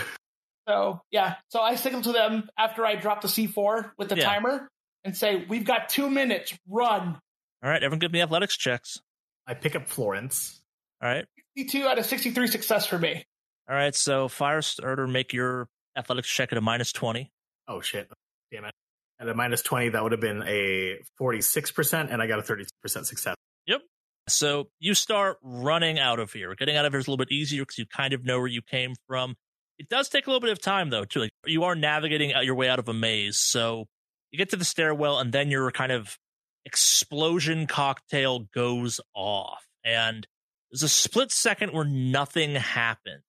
So 0.69 1.01
yeah, 1.11 1.37
so 1.49 1.61
I 1.61 1.75
signal 1.77 2.03
to 2.03 2.13
them 2.13 2.49
after 2.57 2.85
I 2.85 2.95
drop 2.97 3.23
the 3.23 3.29
C4 3.29 3.93
with 3.99 4.09
the 4.09 4.17
Yeah. 4.17 4.25
timer 4.25 4.69
and 5.05 5.17
say, 5.17 5.45
"We've 5.47 5.65
got 5.65 5.89
two 5.89 6.09
minutes. 6.11 6.57
Run." 6.69 7.19
All 7.63 7.71
right. 7.71 7.83
Everyone 7.83 7.99
give 7.99 8.13
me 8.13 8.21
athletics 8.21 8.57
checks. 8.57 9.01
I 9.47 9.55
pick 9.55 9.75
up 9.75 9.89
Florence. 9.89 10.61
All 11.03 11.09
right. 11.09 11.27
62 11.57 11.87
out 11.89 11.99
of 11.99 12.07
63 12.07 12.47
success 12.47 12.87
for 12.87 12.99
me. 12.99 13.25
All 13.69 13.75
right. 13.75 13.95
So 13.95 14.29
Firestarter, 14.29 15.11
make 15.11 15.33
your 15.33 15.69
athletics 15.97 16.29
check 16.29 16.53
at 16.53 16.59
a 16.59 16.61
minus 16.61 16.93
20. 16.93 17.31
Oh 17.67 17.81
shit. 17.81 18.11
Damn 18.53 18.65
it. 18.65 18.75
At 19.21 19.29
a 19.29 19.35
minus 19.35 19.63
20, 19.63 19.91
that 19.91 20.03
would 20.03 20.13
have 20.13 20.21
been 20.21 20.43
a 20.47 20.99
46%, 21.21 22.13
and 22.13 22.23
I 22.23 22.27
got 22.27 22.39
a 22.39 22.43
30% 22.43 22.67
success. 23.05 23.35
Yep. 23.67 23.83
So 24.29 24.69
you 24.79 24.95
start 24.95 25.37
running 25.43 25.99
out 25.99 26.19
of 26.19 26.33
here. 26.33 26.55
Getting 26.55 26.77
out 26.77 26.87
of 26.87 26.93
here 26.93 27.01
is 27.01 27.07
a 27.07 27.11
little 27.11 27.23
bit 27.23 27.31
easier 27.31 27.63
because 27.63 27.79
you 27.79 27.87
kind 27.87 28.15
of 28.15 28.25
know 28.25 28.39
where 28.39 28.49
you 28.49 28.63
came 28.63 28.95
from. 29.07 29.37
It 29.79 29.89
does 29.89 30.09
take 30.09 30.27
a 30.27 30.31
little 30.31 30.41
bit 30.41 30.53
of 30.53 30.61
time 30.61 30.91
though, 30.91 31.05
too. 31.05 31.21
Like 31.21 31.31
you 31.47 31.65
are 31.65 31.75
navigating 31.75 32.33
your 32.43 32.55
way 32.55 32.69
out 32.69 32.79
of 32.79 32.89
a 32.89 32.95
maze, 32.95 33.39
so 33.39 33.87
you 34.31 34.39
get 34.39 34.51
to 34.51 34.57
the 34.57 34.65
stairwell, 34.65 35.19
and 35.19 35.33
then 35.33 35.51
your 35.51 35.71
kind 35.71 35.93
of 35.93 36.19
explosion 36.65 37.67
cocktail 37.67 38.41
goes 38.55 39.01
off, 39.15 39.65
and 39.85 40.27
there's 40.71 40.83
a 40.83 40.89
split 40.89 41.33
second 41.33 41.73
where 41.73 41.85
nothing 41.85 42.55
happens, 42.55 43.23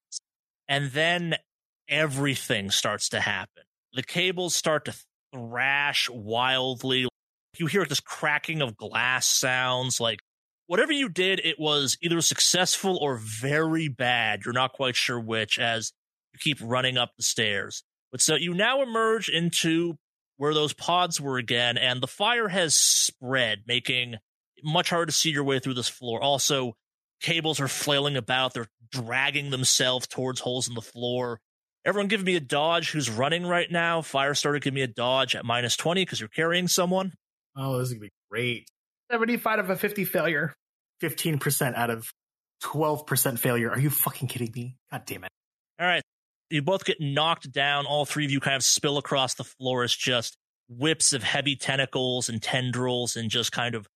and 0.68 0.92
then 0.92 1.36
everything 1.90 2.70
starts 2.70 3.10
to 3.10 3.20
happen. 3.20 3.64
The 3.94 4.04
cables 4.04 4.54
start 4.54 4.86
to 4.86 4.94
thrash 5.34 6.10
wildly. 6.10 7.08
You 7.58 7.68
hear 7.68 7.86
this 7.86 8.00
cracking 8.00 8.62
of 8.62 8.78
glass 8.78 9.26
sounds. 9.26 10.00
Like 10.00 10.20
whatever 10.68 10.94
you 10.94 11.10
did, 11.10 11.42
it 11.44 11.60
was 11.60 11.98
either 12.02 12.22
successful 12.22 12.98
or 12.98 13.18
very 13.18 13.88
bad. 13.88 14.42
You're 14.46 14.54
not 14.54 14.74
quite 14.74 14.96
sure 14.96 15.20
which 15.20 15.60
as 15.60 15.92
you 16.34 16.40
keep 16.40 16.58
running 16.62 16.98
up 16.98 17.12
the 17.18 17.24
stairs. 17.24 17.84
But 18.12 18.22
so 18.22 18.36
you 18.36 18.54
now 18.54 18.82
emerge 18.82 19.30
into 19.30 19.98
where 20.38 20.54
those 20.54 20.74
pods 20.74 21.22
were 21.22 21.38
again, 21.38 21.78
and 21.78 22.02
the 22.02 22.08
fire 22.08 22.48
has 22.48 22.76
spread, 22.76 23.60
making 23.68 24.14
it 24.14 24.64
much 24.64 24.90
harder 24.90 25.06
to 25.06 25.12
see 25.12 25.30
your 25.30 25.44
way 25.44 25.60
through 25.60 25.76
this 25.76 25.88
floor. 25.88 26.22
Also, 26.22 26.74
cables 27.22 27.60
are 27.60 27.68
flailing 27.68 28.18
about, 28.18 28.54
they're 28.54 28.68
dragging 28.92 29.52
themselves 29.52 30.08
towards 30.08 30.40
holes 30.40 30.68
in 30.68 30.74
the 30.74 30.82
floor. 30.82 31.40
Everyone 31.84 32.08
give 32.08 32.24
me 32.24 32.36
a 32.36 32.40
dodge 32.40 32.92
who's 32.92 33.10
running 33.10 33.46
right 33.46 33.70
now. 33.72 34.02
Firestarter, 34.02 34.62
give 34.62 34.74
me 34.74 34.82
a 34.82 34.88
dodge 34.88 35.36
at 35.36 35.46
minus 35.46 35.76
20 35.78 36.04
because 36.04 36.20
you're 36.20 36.30
carrying 36.30 36.68
someone. 36.68 37.14
Oh, 37.58 37.80
this 37.80 37.88
is 37.88 37.94
gonna 37.94 38.02
be 38.02 38.12
great. 38.30 38.68
75 39.12 39.60
of 39.60 39.70
a 39.70 39.76
50 39.76 40.06
failure. 40.06 40.54
Fifteen 41.02 41.40
percent 41.40 41.76
out 41.76 41.90
of 41.90 42.14
twelve 42.62 43.08
percent 43.08 43.40
failure. 43.40 43.72
Are 43.72 43.80
you 43.80 43.90
fucking 43.90 44.28
kidding 44.28 44.52
me? 44.56 44.78
God 44.92 45.02
damn 45.08 45.24
it! 45.24 45.32
All 45.80 45.88
right. 45.88 46.04
You 46.52 46.62
both 46.62 46.86
get 46.86 47.02
knocked 47.02 47.52
down. 47.52 47.88
All 47.88 48.06
three 48.06 48.24
of 48.24 48.30
you 48.30 48.40
kind 48.40 48.56
of 48.56 48.62
spill 48.62 49.00
across 49.00 49.34
the 49.34 49.44
floor 49.44 49.82
as 49.84 49.96
just 49.96 50.38
whips 50.70 51.12
of 51.12 51.24
heavy 51.24 51.56
tentacles 51.56 52.30
and 52.30 52.40
tendrils 52.40 53.16
and 53.16 53.32
just 53.32 53.52
kind 53.52 53.74
of 53.74 53.88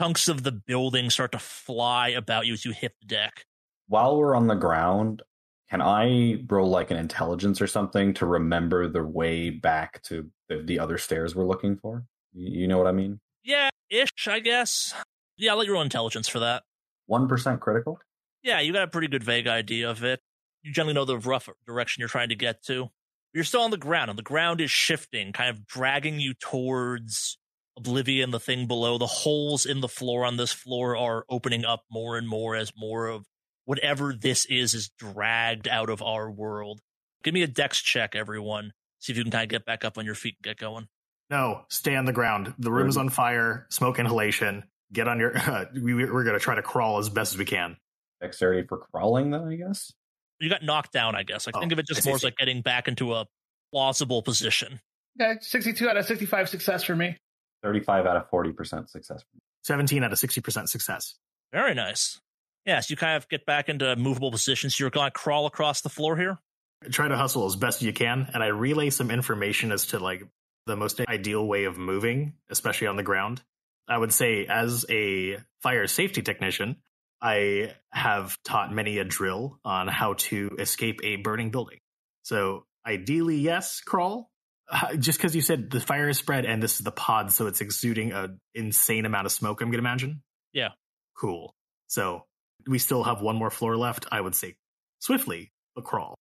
chunks 0.00 0.26
of 0.26 0.42
the 0.42 0.50
building 0.50 1.10
start 1.10 1.30
to 1.30 1.38
fly 1.38 2.08
about 2.08 2.44
you 2.46 2.54
as 2.54 2.64
you 2.64 2.72
hit 2.72 2.92
the 3.00 3.06
deck. 3.06 3.44
While 3.86 4.16
we're 4.16 4.34
on 4.34 4.48
the 4.48 4.56
ground, 4.56 5.22
can 5.70 5.82
I 5.82 6.44
roll 6.48 6.70
like 6.70 6.90
an 6.90 6.96
intelligence 6.96 7.60
or 7.60 7.66
something 7.66 8.14
to 8.14 8.26
remember 8.26 8.88
the 8.88 9.04
way 9.04 9.50
back 9.50 10.02
to 10.04 10.30
the, 10.48 10.62
the 10.62 10.78
other 10.78 10.96
stairs 10.96 11.34
we're 11.34 11.46
looking 11.46 11.76
for? 11.76 12.04
You 12.32 12.68
know 12.68 12.78
what 12.78 12.86
I 12.86 12.92
mean? 12.92 13.20
Yeah, 13.44 13.68
ish, 13.90 14.28
I 14.28 14.40
guess. 14.40 14.94
Yeah, 15.36 15.52
I'll 15.52 15.58
let 15.58 15.66
you 15.66 15.72
roll 15.74 15.82
intelligence 15.82 16.28
for 16.28 16.38
that. 16.40 16.62
1% 17.10 17.60
critical? 17.60 17.98
Yeah, 18.42 18.60
you 18.60 18.72
got 18.72 18.84
a 18.84 18.88
pretty 18.88 19.08
good 19.08 19.24
vague 19.24 19.46
idea 19.46 19.90
of 19.90 20.04
it. 20.04 20.20
You 20.62 20.72
generally 20.72 20.94
know 20.94 21.04
the 21.04 21.18
rough 21.18 21.48
direction 21.66 22.00
you're 22.00 22.08
trying 22.08 22.28
to 22.30 22.34
get 22.34 22.62
to. 22.64 22.88
You're 23.34 23.44
still 23.44 23.62
on 23.62 23.70
the 23.70 23.76
ground, 23.76 24.10
and 24.10 24.18
the 24.18 24.22
ground 24.22 24.60
is 24.60 24.70
shifting, 24.70 25.32
kind 25.32 25.50
of 25.50 25.66
dragging 25.66 26.18
you 26.18 26.34
towards 26.34 27.38
oblivion, 27.76 28.30
the 28.30 28.40
thing 28.40 28.66
below. 28.66 28.98
The 28.98 29.06
holes 29.06 29.66
in 29.66 29.80
the 29.80 29.88
floor 29.88 30.24
on 30.24 30.36
this 30.36 30.52
floor 30.52 30.96
are 30.96 31.24
opening 31.28 31.64
up 31.64 31.82
more 31.90 32.16
and 32.16 32.26
more 32.26 32.56
as 32.56 32.72
more 32.76 33.06
of 33.06 33.26
whatever 33.68 34.14
this 34.14 34.46
is 34.46 34.72
is 34.72 34.88
dragged 34.98 35.68
out 35.68 35.90
of 35.90 36.00
our 36.02 36.30
world. 36.30 36.80
Give 37.22 37.34
me 37.34 37.42
a 37.42 37.46
dex 37.46 37.82
check, 37.82 38.14
everyone. 38.16 38.72
See 38.98 39.12
if 39.12 39.18
you 39.18 39.24
can 39.24 39.30
kind 39.30 39.42
of 39.42 39.50
get 39.50 39.66
back 39.66 39.84
up 39.84 39.98
on 39.98 40.06
your 40.06 40.14
feet 40.14 40.36
and 40.38 40.42
get 40.44 40.56
going. 40.56 40.88
No, 41.28 41.64
stay 41.68 41.94
on 41.94 42.06
the 42.06 42.12
ground. 42.14 42.54
The 42.58 42.72
room 42.72 42.88
is 42.88 42.96
on 42.96 43.10
fire. 43.10 43.66
Smoke 43.68 43.98
inhalation. 43.98 44.64
Get 44.90 45.06
on 45.06 45.18
your. 45.20 45.36
Uh, 45.38 45.66
we, 45.74 45.92
we're 45.94 46.24
gonna 46.24 46.38
try 46.38 46.54
to 46.54 46.62
crawl 46.62 46.96
as 46.98 47.10
best 47.10 47.34
as 47.34 47.38
we 47.38 47.44
can. 47.44 47.76
Dexterity 48.22 48.66
for 48.66 48.78
crawling, 48.78 49.30
then, 49.32 49.46
I 49.46 49.56
guess? 49.56 49.92
You 50.40 50.48
got 50.48 50.62
knocked 50.62 50.92
down, 50.92 51.14
I 51.14 51.24
guess. 51.24 51.46
I 51.46 51.50
Oh, 51.54 51.60
think 51.60 51.72
of 51.72 51.78
it 51.78 51.86
just 51.86 52.06
more 52.06 52.14
as 52.14 52.24
like 52.24 52.36
getting 52.36 52.62
back 52.62 52.88
into 52.88 53.12
a 53.12 53.26
plausible 53.70 54.22
position. 54.22 54.80
Okay, 55.20 55.34
62 55.42 55.86
out 55.90 55.96
of 55.98 56.06
65 56.06 56.48
success 56.48 56.84
for 56.84 56.96
me. 56.96 57.16
35 57.62 58.06
out 58.06 58.16
of 58.16 58.30
40% 58.30 58.88
success. 58.88 59.22
Seventeen 59.62 60.02
out 60.04 60.12
of 60.12 60.18
sixty 60.18 60.40
percent 60.40 60.70
success. 60.70 61.16
Very 61.52 61.74
nice. 61.74 62.18
Yes, 62.68 62.90
you 62.90 62.96
kind 62.98 63.16
of 63.16 63.26
get 63.30 63.46
back 63.46 63.70
into 63.70 63.96
movable 63.96 64.30
positions. 64.30 64.78
You're 64.78 64.90
going 64.90 65.06
to 65.06 65.10
crawl 65.10 65.46
across 65.46 65.80
the 65.80 65.88
floor 65.88 66.18
here. 66.18 66.38
Try 66.90 67.08
to 67.08 67.16
hustle 67.16 67.46
as 67.46 67.56
best 67.56 67.80
you 67.80 67.94
can, 67.94 68.28
and 68.34 68.42
I 68.42 68.48
relay 68.48 68.90
some 68.90 69.10
information 69.10 69.72
as 69.72 69.86
to 69.86 69.98
like 69.98 70.22
the 70.66 70.76
most 70.76 71.00
ideal 71.00 71.46
way 71.46 71.64
of 71.64 71.78
moving, 71.78 72.34
especially 72.50 72.86
on 72.86 72.96
the 72.96 73.02
ground. 73.02 73.40
I 73.88 73.96
would 73.96 74.12
say, 74.12 74.44
as 74.44 74.84
a 74.90 75.38
fire 75.62 75.86
safety 75.86 76.20
technician, 76.20 76.76
I 77.22 77.72
have 77.90 78.36
taught 78.44 78.70
many 78.70 78.98
a 78.98 79.04
drill 79.04 79.58
on 79.64 79.88
how 79.88 80.12
to 80.28 80.50
escape 80.58 81.00
a 81.02 81.16
burning 81.16 81.50
building. 81.50 81.78
So, 82.22 82.66
ideally, 82.86 83.38
yes, 83.38 83.80
crawl. 83.80 84.30
Uh, 84.70 84.94
Just 84.96 85.18
because 85.18 85.34
you 85.34 85.40
said 85.40 85.70
the 85.70 85.80
fire 85.80 86.10
is 86.10 86.18
spread 86.18 86.44
and 86.44 86.62
this 86.62 86.74
is 86.74 86.80
the 86.80 86.92
pod, 86.92 87.32
so 87.32 87.46
it's 87.46 87.62
exuding 87.62 88.12
an 88.12 88.38
insane 88.54 89.06
amount 89.06 89.24
of 89.24 89.32
smoke, 89.32 89.62
I'm 89.62 89.68
going 89.68 89.82
to 89.82 89.88
imagine. 89.88 90.22
Yeah. 90.52 90.72
Cool. 91.16 91.54
So, 91.86 92.26
we 92.68 92.78
still 92.78 93.02
have 93.02 93.20
one 93.22 93.36
more 93.36 93.50
floor 93.50 93.76
left. 93.76 94.06
I 94.12 94.20
would 94.20 94.34
say 94.34 94.56
swiftly, 95.00 95.50
but 95.74 95.84
crawl. 95.84 96.14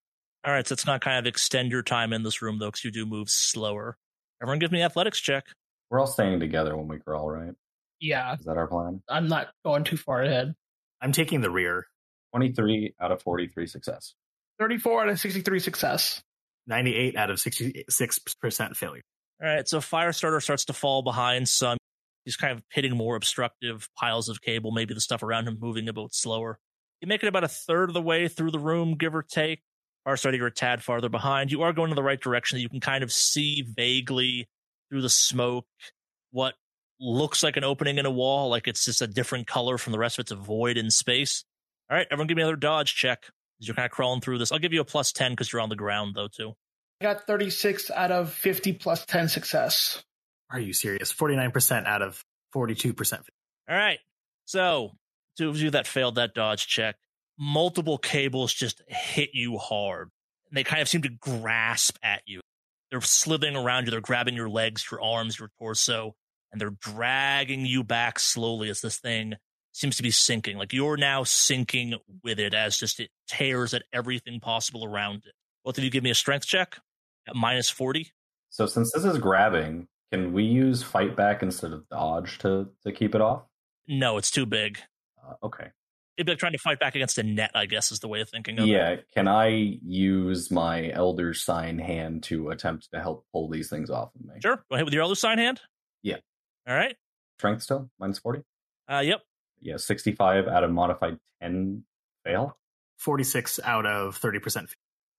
All 0.45 0.53
right, 0.53 0.65
so 0.65 0.73
it's 0.73 0.85
not 0.85 1.01
kind 1.01 1.19
of 1.19 1.27
extend 1.27 1.71
your 1.71 1.83
time 1.83 2.13
in 2.13 2.23
this 2.23 2.41
room 2.41 2.59
though, 2.59 2.67
because 2.67 2.83
you 2.83 2.91
do 2.91 3.05
move 3.05 3.29
slower. 3.29 3.97
Everyone, 4.41 4.59
give 4.59 4.71
me 4.71 4.79
an 4.79 4.85
athletics 4.85 5.19
check. 5.19 5.45
We're 5.89 5.99
all 5.99 6.07
staying 6.07 6.39
together 6.39 6.75
when 6.77 6.87
we 6.87 6.99
crawl, 6.99 7.29
right? 7.29 7.53
Yeah, 7.99 8.35
Is 8.35 8.45
that 8.45 8.57
our 8.57 8.67
plan? 8.67 9.01
I'm 9.09 9.27
not 9.27 9.47
going 9.65 9.83
too 9.83 9.97
far 9.97 10.21
ahead. 10.21 10.53
I'm 11.01 11.11
taking 11.11 11.41
the 11.41 11.49
rear. 11.49 11.87
23 12.33 12.93
out 13.01 13.11
of 13.11 13.21
43 13.21 13.67
success. 13.67 14.13
34 14.59 15.03
out 15.03 15.09
of 15.09 15.19
63 15.19 15.59
success. 15.59 16.21
98 16.67 17.15
out 17.15 17.29
of 17.31 17.37
66% 17.37 18.75
failure. 18.75 19.01
All 19.41 19.47
right, 19.47 19.67
so 19.67 19.79
Firestarter 19.79 20.41
starts 20.41 20.65
to 20.65 20.73
fall 20.73 21.01
behind 21.01 21.47
some. 21.47 21.77
He's 22.27 22.35
kind 22.35 22.51
of 22.51 22.61
hitting 22.69 22.97
more 22.97 23.15
obstructive 23.15 23.87
piles 23.95 24.27
of 24.27 24.41
cable. 24.41 24.71
Maybe 24.71 24.93
the 24.93 24.99
stuff 24.99 25.23
around 25.23 25.47
him 25.47 25.57
moving 25.61 25.87
a 25.87 25.93
bit 25.93 26.13
slower. 26.13 26.59
You 26.99 27.07
make 27.07 27.23
it 27.23 27.27
about 27.27 27.45
a 27.45 27.47
third 27.47 27.89
of 27.89 27.93
the 27.93 28.01
way 28.01 28.27
through 28.27 28.51
the 28.51 28.59
room, 28.59 28.95
give 28.95 29.15
or 29.15 29.23
take. 29.23 29.61
Firestarter, 30.05 30.35
you're 30.35 30.47
a 30.47 30.51
tad 30.51 30.83
farther 30.83 31.07
behind. 31.07 31.53
You 31.53 31.61
are 31.61 31.71
going 31.71 31.89
in 31.89 31.95
the 31.95 32.03
right 32.03 32.19
direction. 32.19 32.59
You 32.59 32.67
can 32.67 32.81
kind 32.81 33.01
of 33.01 33.13
see 33.13 33.61
vaguely 33.61 34.49
through 34.89 35.03
the 35.03 35.09
smoke 35.09 35.67
what 36.31 36.55
looks 36.99 37.43
like 37.43 37.55
an 37.55 37.63
opening 37.63 37.97
in 37.97 38.05
a 38.05 38.11
wall, 38.11 38.49
like 38.49 38.67
it's 38.67 38.83
just 38.83 39.01
a 39.01 39.07
different 39.07 39.47
color 39.47 39.77
from 39.77 39.93
the 39.93 39.97
rest 39.97 40.17
of 40.17 40.23
it. 40.23 40.23
It's 40.23 40.31
a 40.33 40.35
void 40.35 40.75
in 40.75 40.91
space. 40.91 41.45
All 41.89 41.95
right, 41.95 42.07
everyone, 42.11 42.27
give 42.27 42.35
me 42.35 42.43
another 42.43 42.57
dodge 42.57 42.93
check 42.93 43.23
as 43.61 43.69
you're 43.69 43.75
kind 43.75 43.85
of 43.85 43.91
crawling 43.91 44.19
through 44.19 44.39
this. 44.39 44.51
I'll 44.51 44.59
give 44.59 44.73
you 44.73 44.81
a 44.81 44.85
plus 44.85 45.13
10 45.13 45.31
because 45.31 45.53
you're 45.53 45.61
on 45.61 45.69
the 45.69 45.77
ground, 45.77 46.13
though, 46.13 46.27
too. 46.27 46.55
I 46.99 47.05
got 47.05 47.25
36 47.25 47.89
out 47.89 48.11
of 48.11 48.33
50 48.33 48.73
plus 48.73 49.05
10 49.05 49.29
success. 49.29 50.03
Are 50.49 50.59
you 50.59 50.73
serious? 50.73 51.13
49% 51.13 51.85
out 51.85 52.01
of 52.01 52.23
42%. 52.55 53.13
All 53.69 53.75
right. 53.75 53.99
So, 54.45 54.91
two 55.37 55.49
of 55.49 55.57
you 55.57 55.71
that 55.71 55.87
failed 55.87 56.15
that 56.15 56.33
dodge 56.33 56.67
check, 56.67 56.95
multiple 57.37 57.97
cables 57.97 58.53
just 58.53 58.81
hit 58.87 59.31
you 59.33 59.57
hard. 59.57 60.09
They 60.51 60.63
kind 60.63 60.81
of 60.81 60.87
seem 60.87 61.01
to 61.01 61.09
grasp 61.09 61.97
at 62.01 62.21
you. 62.25 62.39
They're 62.89 63.01
slithering 63.01 63.57
around 63.57 63.85
you. 63.85 63.91
They're 63.91 63.99
grabbing 63.99 64.35
your 64.35 64.49
legs, 64.49 64.85
your 64.89 65.01
arms, 65.01 65.37
your 65.37 65.49
torso, 65.59 66.15
and 66.51 66.61
they're 66.61 66.69
dragging 66.69 67.65
you 67.65 67.83
back 67.83 68.19
slowly 68.19 68.69
as 68.69 68.79
this 68.79 68.97
thing 68.97 69.35
seems 69.73 69.97
to 69.97 70.03
be 70.03 70.11
sinking. 70.11 70.57
Like 70.57 70.73
you're 70.73 70.97
now 70.97 71.23
sinking 71.23 71.95
with 72.23 72.39
it 72.39 72.53
as 72.53 72.77
just 72.77 72.99
it 72.99 73.09
tears 73.27 73.73
at 73.73 73.83
everything 73.93 74.39
possible 74.39 74.85
around 74.85 75.17
it. 75.25 75.33
Both 75.63 75.77
of 75.77 75.83
you 75.83 75.89
give 75.89 76.03
me 76.03 76.09
a 76.09 76.15
strength 76.15 76.47
check 76.47 76.77
at 77.27 77.35
minus 77.35 77.69
40. 77.69 78.11
So 78.49 78.65
since 78.65 78.91
this 78.93 79.03
is 79.03 79.17
grabbing, 79.19 79.87
can 80.11 80.33
we 80.33 80.43
use 80.43 80.83
fight 80.83 81.15
back 81.15 81.43
instead 81.43 81.71
of 81.73 81.87
dodge 81.89 82.37
to, 82.39 82.69
to 82.85 82.91
keep 82.91 83.15
it 83.15 83.21
off? 83.21 83.43
No, 83.87 84.17
it's 84.17 84.31
too 84.31 84.45
big. 84.45 84.79
Uh, 85.25 85.33
okay. 85.45 85.67
It'd 86.17 86.25
be 86.25 86.31
like 86.31 86.39
trying 86.39 86.53
to 86.53 86.57
fight 86.57 86.79
back 86.79 86.95
against 86.95 87.17
a 87.19 87.23
net, 87.23 87.51
I 87.53 87.67
guess, 87.67 87.91
is 87.91 87.99
the 87.99 88.07
way 88.07 88.21
of 88.21 88.29
thinking 88.29 88.57
of 88.57 88.65
it. 88.65 88.69
Yeah. 88.71 88.95
Can 89.13 89.27
I 89.27 89.47
use 89.85 90.49
my 90.49 90.89
elder 90.89 91.33
sign 91.35 91.77
hand 91.77 92.23
to 92.23 92.49
attempt 92.49 92.89
to 92.91 92.99
help 92.99 93.25
pull 93.31 93.49
these 93.49 93.69
things 93.69 93.89
off 93.91 94.09
of 94.15 94.25
me? 94.25 94.35
Sure. 94.41 94.63
Go 94.69 94.75
ahead 94.75 94.85
with 94.85 94.93
your 94.95 95.03
elder 95.03 95.13
sign 95.15 95.37
hand. 95.37 95.61
Yeah. 96.01 96.17
All 96.67 96.73
right. 96.75 96.95
Strength 97.37 97.61
still? 97.63 97.89
Minus 97.99 98.17
40? 98.19 98.41
Uh, 98.91 98.99
yep. 99.05 99.21
Yeah, 99.61 99.77
65 99.77 100.47
out 100.47 100.63
of 100.63 100.71
modified 100.71 101.19
10 101.41 101.83
fail. 102.25 102.57
46 102.97 103.59
out 103.63 103.85
of 103.85 104.19
30%. 104.19 104.57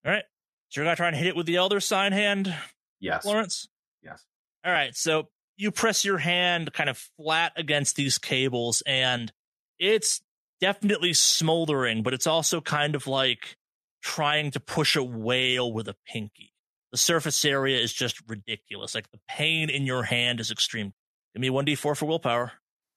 All 0.04 0.12
right. 0.12 0.24
So 0.70 0.80
you're 0.80 0.84
going 0.86 0.94
to 0.94 0.98
try 0.98 1.08
and 1.08 1.16
hit 1.16 1.28
it 1.28 1.36
with 1.36 1.46
the 1.46 1.56
elder 1.56 1.78
sign 1.80 2.10
hand, 2.12 2.52
Yes. 3.00 3.22
Florence? 3.22 3.68
Yes. 4.02 4.24
All 4.64 4.72
right. 4.72 4.94
So 4.96 5.28
you 5.56 5.70
press 5.70 6.04
your 6.04 6.18
hand 6.18 6.72
kind 6.72 6.90
of 6.90 6.98
flat 7.16 7.52
against 7.56 7.96
these 7.96 8.18
cables, 8.18 8.82
and 8.86 9.32
it's 9.78 10.20
definitely 10.60 11.14
smoldering, 11.14 12.02
but 12.02 12.14
it's 12.14 12.26
also 12.26 12.60
kind 12.60 12.94
of 12.94 13.06
like 13.06 13.56
trying 14.02 14.50
to 14.52 14.60
push 14.60 14.96
a 14.96 15.02
whale 15.02 15.72
with 15.72 15.88
a 15.88 15.96
pinky. 16.06 16.52
The 16.92 16.98
surface 16.98 17.44
area 17.44 17.78
is 17.78 17.92
just 17.92 18.20
ridiculous. 18.28 18.94
Like 18.94 19.10
the 19.10 19.20
pain 19.28 19.68
in 19.68 19.84
your 19.84 20.02
hand 20.04 20.40
is 20.40 20.50
extreme. 20.50 20.92
Give 21.34 21.40
me 21.40 21.50
1d4 21.50 21.96
for 21.96 22.06
willpower. 22.06 22.52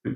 Hmm. 0.06 0.14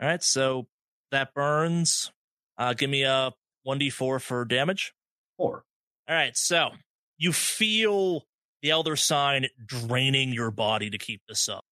All 0.00 0.08
right. 0.08 0.22
So 0.22 0.66
that 1.10 1.34
burns. 1.34 2.10
Uh, 2.56 2.74
give 2.74 2.90
me 2.90 3.02
a 3.02 3.32
1d4 3.66 4.20
for 4.20 4.44
damage. 4.44 4.92
Four. 5.36 5.64
All 6.08 6.16
right, 6.16 6.36
so 6.36 6.70
you 7.18 7.32
feel 7.32 8.24
the 8.62 8.70
elder 8.70 8.96
sign 8.96 9.46
draining 9.64 10.32
your 10.32 10.50
body 10.50 10.90
to 10.90 10.98
keep 10.98 11.22
this 11.28 11.48
up. 11.48 11.64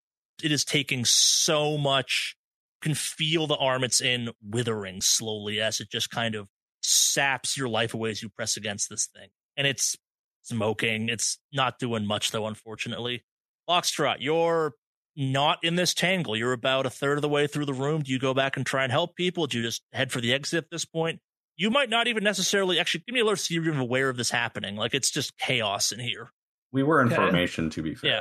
It 0.43 0.53
is 0.53 0.65
taking 0.65 1.05
so 1.05 1.79
much. 1.79 2.37
You 2.83 2.91
can 2.91 2.95
feel 2.95 3.47
the 3.47 3.57
arm 3.57 3.85
it's 3.85 4.01
in 4.01 4.31
withering 4.43 5.01
slowly 5.01 5.61
as 5.61 5.81
it 5.81 5.91
just 5.91 6.11
kind 6.11 6.35
of 6.35 6.49
saps 6.83 7.57
your 7.57 7.69
life 7.69 7.95
away 7.95 8.11
as 8.11 8.23
you 8.23 8.29
press 8.29 8.57
against 8.57 8.89
this 8.89 9.07
thing. 9.07 9.29
And 9.57 9.67
it's 9.67 9.97
smoking. 10.43 11.09
It's 11.09 11.39
not 11.53 11.79
doing 11.79 12.07
much 12.07 12.31
though, 12.31 12.47
unfortunately. 12.47 13.25
Foxtrot, 13.69 14.17
you're 14.21 14.75
not 15.17 15.59
in 15.65 15.77
this 15.77 15.95
tangle. 15.95 16.37
You're 16.37 16.53
about 16.53 16.87
a 16.87 16.91
third 16.91 17.19
of 17.19 17.23
the 17.23 17.29
way 17.29 17.47
through 17.47 17.65
the 17.65 17.75
room. 17.75 18.03
Do 18.03 18.13
you 18.13 18.19
go 18.19 18.35
back 18.35 18.57
and 18.57 18.65
try 18.65 18.85
and 18.85 18.93
help 18.93 19.17
people? 19.17 19.47
Do 19.47 19.59
you 19.59 19.65
just 19.65 19.83
head 19.93 20.13
for 20.13 20.21
the 20.21 20.33
exit 20.33 20.65
at 20.65 20.71
this 20.71 20.85
point? 20.85 21.21
You 21.57 21.71
might 21.71 21.89
not 21.89 22.07
even 22.07 22.23
necessarily 22.23 22.79
actually 22.79 23.05
give 23.07 23.15
me 23.15 23.21
a 23.21 23.25
alert 23.25 23.39
so 23.39 23.55
you're 23.55 23.67
even 23.67 23.81
aware 23.81 24.11
of 24.11 24.19
this 24.19 24.31
happening. 24.31 24.77
Like 24.77 24.95
it's 24.95 25.11
just 25.11 25.37
chaos 25.39 25.91
in 25.91 25.99
here. 25.99 26.31
We 26.73 26.83
were 26.83 27.01
in 27.01 27.07
Okay. 27.09 27.17
formation, 27.17 27.71
to 27.71 27.83
be 27.83 27.95
fair. 27.95 28.11
Yeah. 28.11 28.21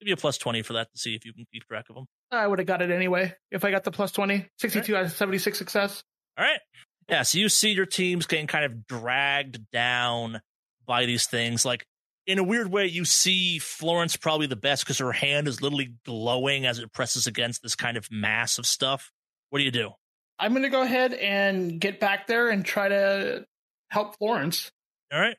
Give 0.00 0.08
you 0.08 0.14
a 0.14 0.18
plus 0.18 0.36
20 0.38 0.62
for 0.62 0.74
that 0.74 0.92
to 0.92 0.98
see 0.98 1.14
if 1.14 1.24
you 1.24 1.32
can 1.32 1.46
keep 1.52 1.66
track 1.66 1.86
of 1.88 1.96
them. 1.96 2.06
I 2.30 2.46
would 2.46 2.58
have 2.58 2.66
got 2.66 2.82
it 2.82 2.90
anyway 2.90 3.34
if 3.50 3.64
I 3.64 3.70
got 3.70 3.84
the 3.84 3.90
plus 3.90 4.12
20. 4.12 4.46
62 4.58 4.94
out 4.96 5.04
of 5.06 5.12
76 5.12 5.56
success. 5.56 6.02
All 6.38 6.44
right. 6.44 6.60
Yeah. 7.08 7.22
So 7.22 7.38
you 7.38 7.48
see 7.48 7.70
your 7.70 7.86
teams 7.86 8.26
getting 8.26 8.46
kind 8.46 8.64
of 8.64 8.86
dragged 8.86 9.70
down 9.70 10.40
by 10.86 11.06
these 11.06 11.26
things. 11.26 11.64
Like 11.64 11.86
in 12.26 12.38
a 12.38 12.44
weird 12.44 12.70
way, 12.70 12.86
you 12.86 13.04
see 13.06 13.58
Florence 13.58 14.16
probably 14.16 14.46
the 14.48 14.56
best 14.56 14.84
because 14.84 14.98
her 14.98 15.12
hand 15.12 15.48
is 15.48 15.62
literally 15.62 15.94
glowing 16.04 16.66
as 16.66 16.78
it 16.78 16.92
presses 16.92 17.26
against 17.26 17.62
this 17.62 17.74
kind 17.76 17.96
of 17.96 18.06
mass 18.10 18.58
of 18.58 18.66
stuff. 18.66 19.10
What 19.50 19.60
do 19.60 19.64
you 19.64 19.70
do? 19.70 19.92
I'm 20.38 20.52
going 20.52 20.64
to 20.64 20.68
go 20.68 20.82
ahead 20.82 21.14
and 21.14 21.80
get 21.80 22.00
back 22.00 22.26
there 22.26 22.50
and 22.50 22.62
try 22.66 22.88
to 22.88 23.46
help 23.90 24.18
Florence. 24.18 24.70
All 25.10 25.18
right. 25.20 25.36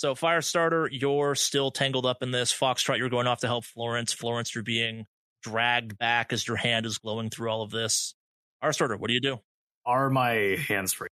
So 0.00 0.14
Firestarter, 0.14 0.88
you're 0.90 1.34
still 1.34 1.70
tangled 1.70 2.06
up 2.06 2.22
in 2.22 2.30
this. 2.30 2.54
Foxtrot, 2.54 2.96
you're 2.96 3.10
going 3.10 3.26
off 3.26 3.40
to 3.40 3.46
help 3.46 3.66
Florence. 3.66 4.14
Florence, 4.14 4.54
you're 4.54 4.64
being 4.64 5.04
dragged 5.42 5.98
back 5.98 6.32
as 6.32 6.48
your 6.48 6.56
hand 6.56 6.86
is 6.86 6.96
glowing 6.96 7.28
through 7.28 7.50
all 7.50 7.60
of 7.60 7.70
this. 7.70 8.14
Firestarter, 8.64 8.98
what 8.98 9.08
do 9.08 9.12
you 9.12 9.20
do? 9.20 9.40
Are 9.84 10.08
my 10.08 10.56
hands 10.66 10.94
free? 10.94 11.08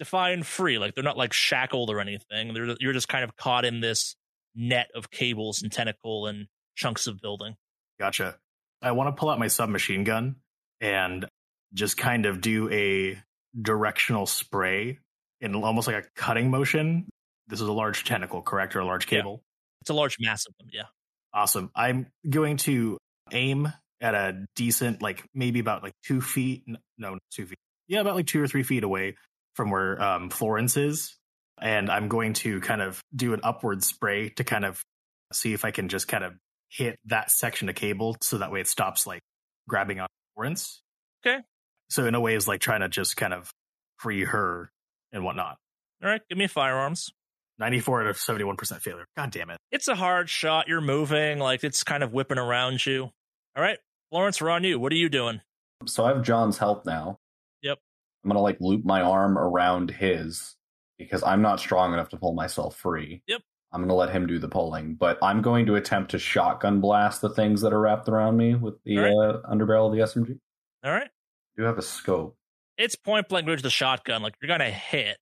Define 0.00 0.42
free, 0.42 0.78
like 0.78 0.96
they're 0.96 1.04
not 1.04 1.16
like 1.16 1.32
shackled 1.32 1.88
or 1.88 2.00
anything. 2.00 2.52
They're 2.52 2.74
you're 2.80 2.92
just 2.92 3.06
kind 3.06 3.22
of 3.22 3.36
caught 3.36 3.64
in 3.64 3.78
this 3.78 4.16
net 4.56 4.88
of 4.92 5.08
cables 5.08 5.62
and 5.62 5.70
tentacle 5.70 6.26
and 6.26 6.48
chunks 6.74 7.06
of 7.06 7.20
building. 7.20 7.54
Gotcha. 8.00 8.38
I 8.82 8.90
want 8.90 9.14
to 9.14 9.20
pull 9.20 9.30
out 9.30 9.38
my 9.38 9.46
submachine 9.46 10.02
gun 10.02 10.34
and 10.80 11.28
just 11.74 11.96
kind 11.96 12.26
of 12.26 12.40
do 12.40 12.68
a 12.72 13.22
directional 13.56 14.26
spray 14.26 14.98
in 15.40 15.54
almost 15.54 15.86
like 15.86 16.04
a 16.04 16.08
cutting 16.16 16.50
motion. 16.50 17.06
This 17.52 17.60
is 17.60 17.68
a 17.68 17.72
large 17.72 18.04
tentacle, 18.04 18.40
correct? 18.40 18.74
Or 18.74 18.80
a 18.80 18.84
large 18.86 19.04
Yeah. 19.04 19.18
cable? 19.18 19.44
It's 19.82 19.90
a 19.90 19.94
large 19.94 20.16
mass 20.18 20.46
of 20.46 20.54
them, 20.58 20.70
yeah. 20.72 20.86
Awesome. 21.34 21.70
I'm 21.74 22.10
going 22.28 22.56
to 22.58 22.96
aim 23.30 23.70
at 24.00 24.14
a 24.14 24.46
decent, 24.56 25.02
like 25.02 25.22
maybe 25.34 25.58
about 25.60 25.82
like 25.82 25.92
two 26.02 26.22
feet. 26.22 26.64
No, 26.66 26.78
not 26.96 27.18
two 27.30 27.44
feet. 27.44 27.58
Yeah, 27.88 28.00
about 28.00 28.14
like 28.14 28.26
two 28.26 28.42
or 28.42 28.48
three 28.48 28.62
feet 28.62 28.84
away 28.84 29.16
from 29.54 29.70
where 29.70 30.00
um, 30.02 30.30
Florence 30.30 30.78
is. 30.78 31.14
And 31.60 31.90
I'm 31.90 32.08
going 32.08 32.32
to 32.34 32.58
kind 32.62 32.80
of 32.80 33.02
do 33.14 33.34
an 33.34 33.40
upward 33.42 33.84
spray 33.84 34.30
to 34.30 34.44
kind 34.44 34.64
of 34.64 34.82
see 35.30 35.52
if 35.52 35.66
I 35.66 35.72
can 35.72 35.90
just 35.90 36.08
kind 36.08 36.24
of 36.24 36.32
hit 36.70 36.98
that 37.04 37.30
section 37.30 37.68
of 37.68 37.74
cable 37.74 38.16
so 38.22 38.38
that 38.38 38.50
way 38.50 38.62
it 38.62 38.66
stops 38.66 39.06
like 39.06 39.20
grabbing 39.68 40.00
on 40.00 40.08
Florence. 40.34 40.80
Okay. 41.24 41.42
So 41.90 42.06
in 42.06 42.14
a 42.14 42.20
way, 42.20 42.34
is 42.34 42.48
like 42.48 42.62
trying 42.62 42.80
to 42.80 42.88
just 42.88 43.18
kind 43.18 43.34
of 43.34 43.52
free 43.98 44.24
her 44.24 44.70
and 45.12 45.22
whatnot. 45.22 45.58
All 46.02 46.08
right, 46.08 46.22
give 46.30 46.38
me 46.38 46.46
firearms. 46.46 47.10
94 47.58 48.02
out 48.02 48.06
of 48.08 48.16
71% 48.16 48.80
failure. 48.80 49.06
God 49.16 49.30
damn 49.30 49.50
it. 49.50 49.58
It's 49.70 49.88
a 49.88 49.94
hard 49.94 50.28
shot. 50.28 50.68
You're 50.68 50.80
moving, 50.80 51.38
like 51.38 51.64
it's 51.64 51.84
kind 51.84 52.02
of 52.02 52.12
whipping 52.12 52.38
around 52.38 52.84
you. 52.84 53.10
All 53.56 53.62
right, 53.62 53.78
Florence, 54.10 54.40
we're 54.40 54.50
on 54.50 54.64
you. 54.64 54.78
What 54.78 54.92
are 54.92 54.96
you 54.96 55.08
doing? 55.08 55.40
So 55.86 56.04
I 56.04 56.08
have 56.08 56.22
John's 56.22 56.58
help 56.58 56.86
now. 56.86 57.18
Yep. 57.62 57.78
I'm 58.24 58.28
gonna 58.30 58.40
like 58.40 58.58
loop 58.60 58.84
my 58.84 59.00
arm 59.02 59.36
around 59.36 59.90
his 59.90 60.56
because 60.98 61.22
I'm 61.22 61.42
not 61.42 61.60
strong 61.60 61.92
enough 61.92 62.08
to 62.10 62.16
pull 62.16 62.34
myself 62.34 62.76
free. 62.76 63.22
Yep. 63.26 63.42
I'm 63.72 63.80
gonna 63.82 63.94
let 63.94 64.10
him 64.10 64.26
do 64.26 64.38
the 64.38 64.48
pulling, 64.48 64.94
but 64.94 65.18
I'm 65.22 65.42
going 65.42 65.66
to 65.66 65.74
attempt 65.76 66.12
to 66.12 66.18
shotgun 66.18 66.80
blast 66.80 67.20
the 67.20 67.30
things 67.30 67.60
that 67.62 67.72
are 67.72 67.80
wrapped 67.80 68.08
around 68.08 68.36
me 68.36 68.54
with 68.54 68.74
the 68.84 68.98
All 68.98 69.04
right. 69.04 69.34
uh, 69.34 69.50
underbarrel 69.54 69.86
of 69.86 69.92
the 69.92 70.02
SMG. 70.02 70.38
All 70.84 70.92
right. 70.92 71.08
I 71.08 71.60
do 71.60 71.62
have 71.64 71.78
a 71.78 71.82
scope. 71.82 72.36
It's 72.78 72.96
point 72.96 73.28
blank 73.28 73.46
range 73.46 73.62
the 73.62 73.70
shotgun. 73.70 74.22
Like 74.22 74.34
you're 74.40 74.48
gonna 74.48 74.70
hit. 74.70 75.18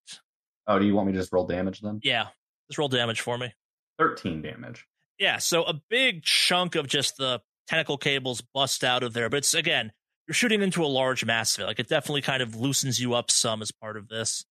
Oh, 0.71 0.79
do 0.79 0.87
you 0.87 0.95
want 0.95 1.09
me 1.09 1.13
to 1.15 1.19
just 1.19 1.33
roll 1.33 1.47
damage 1.47 1.81
then? 1.81 1.99
Yeah. 2.05 2.29
Just 2.71 2.79
roll 2.79 2.89
damage 2.89 3.21
for 3.21 3.37
me. 3.37 3.53
13 3.99 4.41
damage. 4.41 4.87
Yeah, 5.19 5.39
so 5.39 5.65
a 5.65 5.75
big 5.91 6.23
chunk 6.23 6.77
of 6.77 6.87
just 6.87 7.17
the 7.17 7.43
tentacle 7.67 7.99
cables 7.99 8.41
bust 8.41 8.85
out 8.85 9.03
of 9.03 9.13
there, 9.13 9.29
but 9.29 9.39
it's 9.39 9.53
again, 9.53 9.91
you're 10.29 10.35
shooting 10.35 10.63
into 10.63 10.85
a 10.85 10.87
large 10.87 11.25
mass 11.25 11.59
of 11.59 11.65
it. 11.65 11.67
Like 11.67 11.81
it 11.81 11.89
definitely 11.89 12.23
kind 12.23 12.41
of 12.41 12.55
loosens 12.55 13.01
you 13.01 13.15
up 13.15 13.33
some 13.33 13.63
as 13.63 13.73
part 13.73 13.97
of 13.97 14.07
this. 14.07 14.45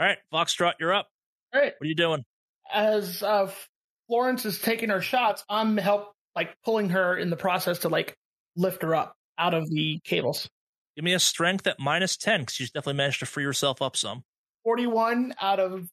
All 0.00 0.06
right, 0.06 0.16
Foxtrot, 0.32 0.72
you're 0.80 0.94
up. 0.94 1.08
All 1.54 1.60
right. 1.60 1.74
What 1.76 1.84
are 1.84 1.88
you 1.88 1.94
doing? 1.94 2.24
As 2.72 3.22
uh, 3.22 3.50
Florence 4.08 4.46
is 4.46 4.58
taking 4.58 4.88
her 4.88 5.02
shots, 5.02 5.44
I'm 5.46 5.76
help 5.76 6.14
like 6.34 6.56
pulling 6.64 6.88
her 6.88 7.18
in 7.18 7.28
the 7.28 7.36
process 7.36 7.80
to 7.80 7.90
like 7.90 8.16
lift 8.56 8.82
her 8.82 8.94
up 8.94 9.14
out 9.38 9.52
of 9.52 9.68
the 9.68 10.00
cables. 10.04 10.48
Give 10.96 11.04
me 11.04 11.12
a 11.12 11.20
strength 11.20 11.66
at 11.66 11.78
minus 11.78 12.16
10 12.16 12.40
because 12.40 12.58
you 12.60 12.66
definitely 12.66 12.94
managed 12.94 13.20
to 13.20 13.26
free 13.26 13.44
yourself 13.44 13.82
up 13.82 13.94
some. 13.94 14.24
41 14.66 15.32
out 15.40 15.60
of 15.60 15.88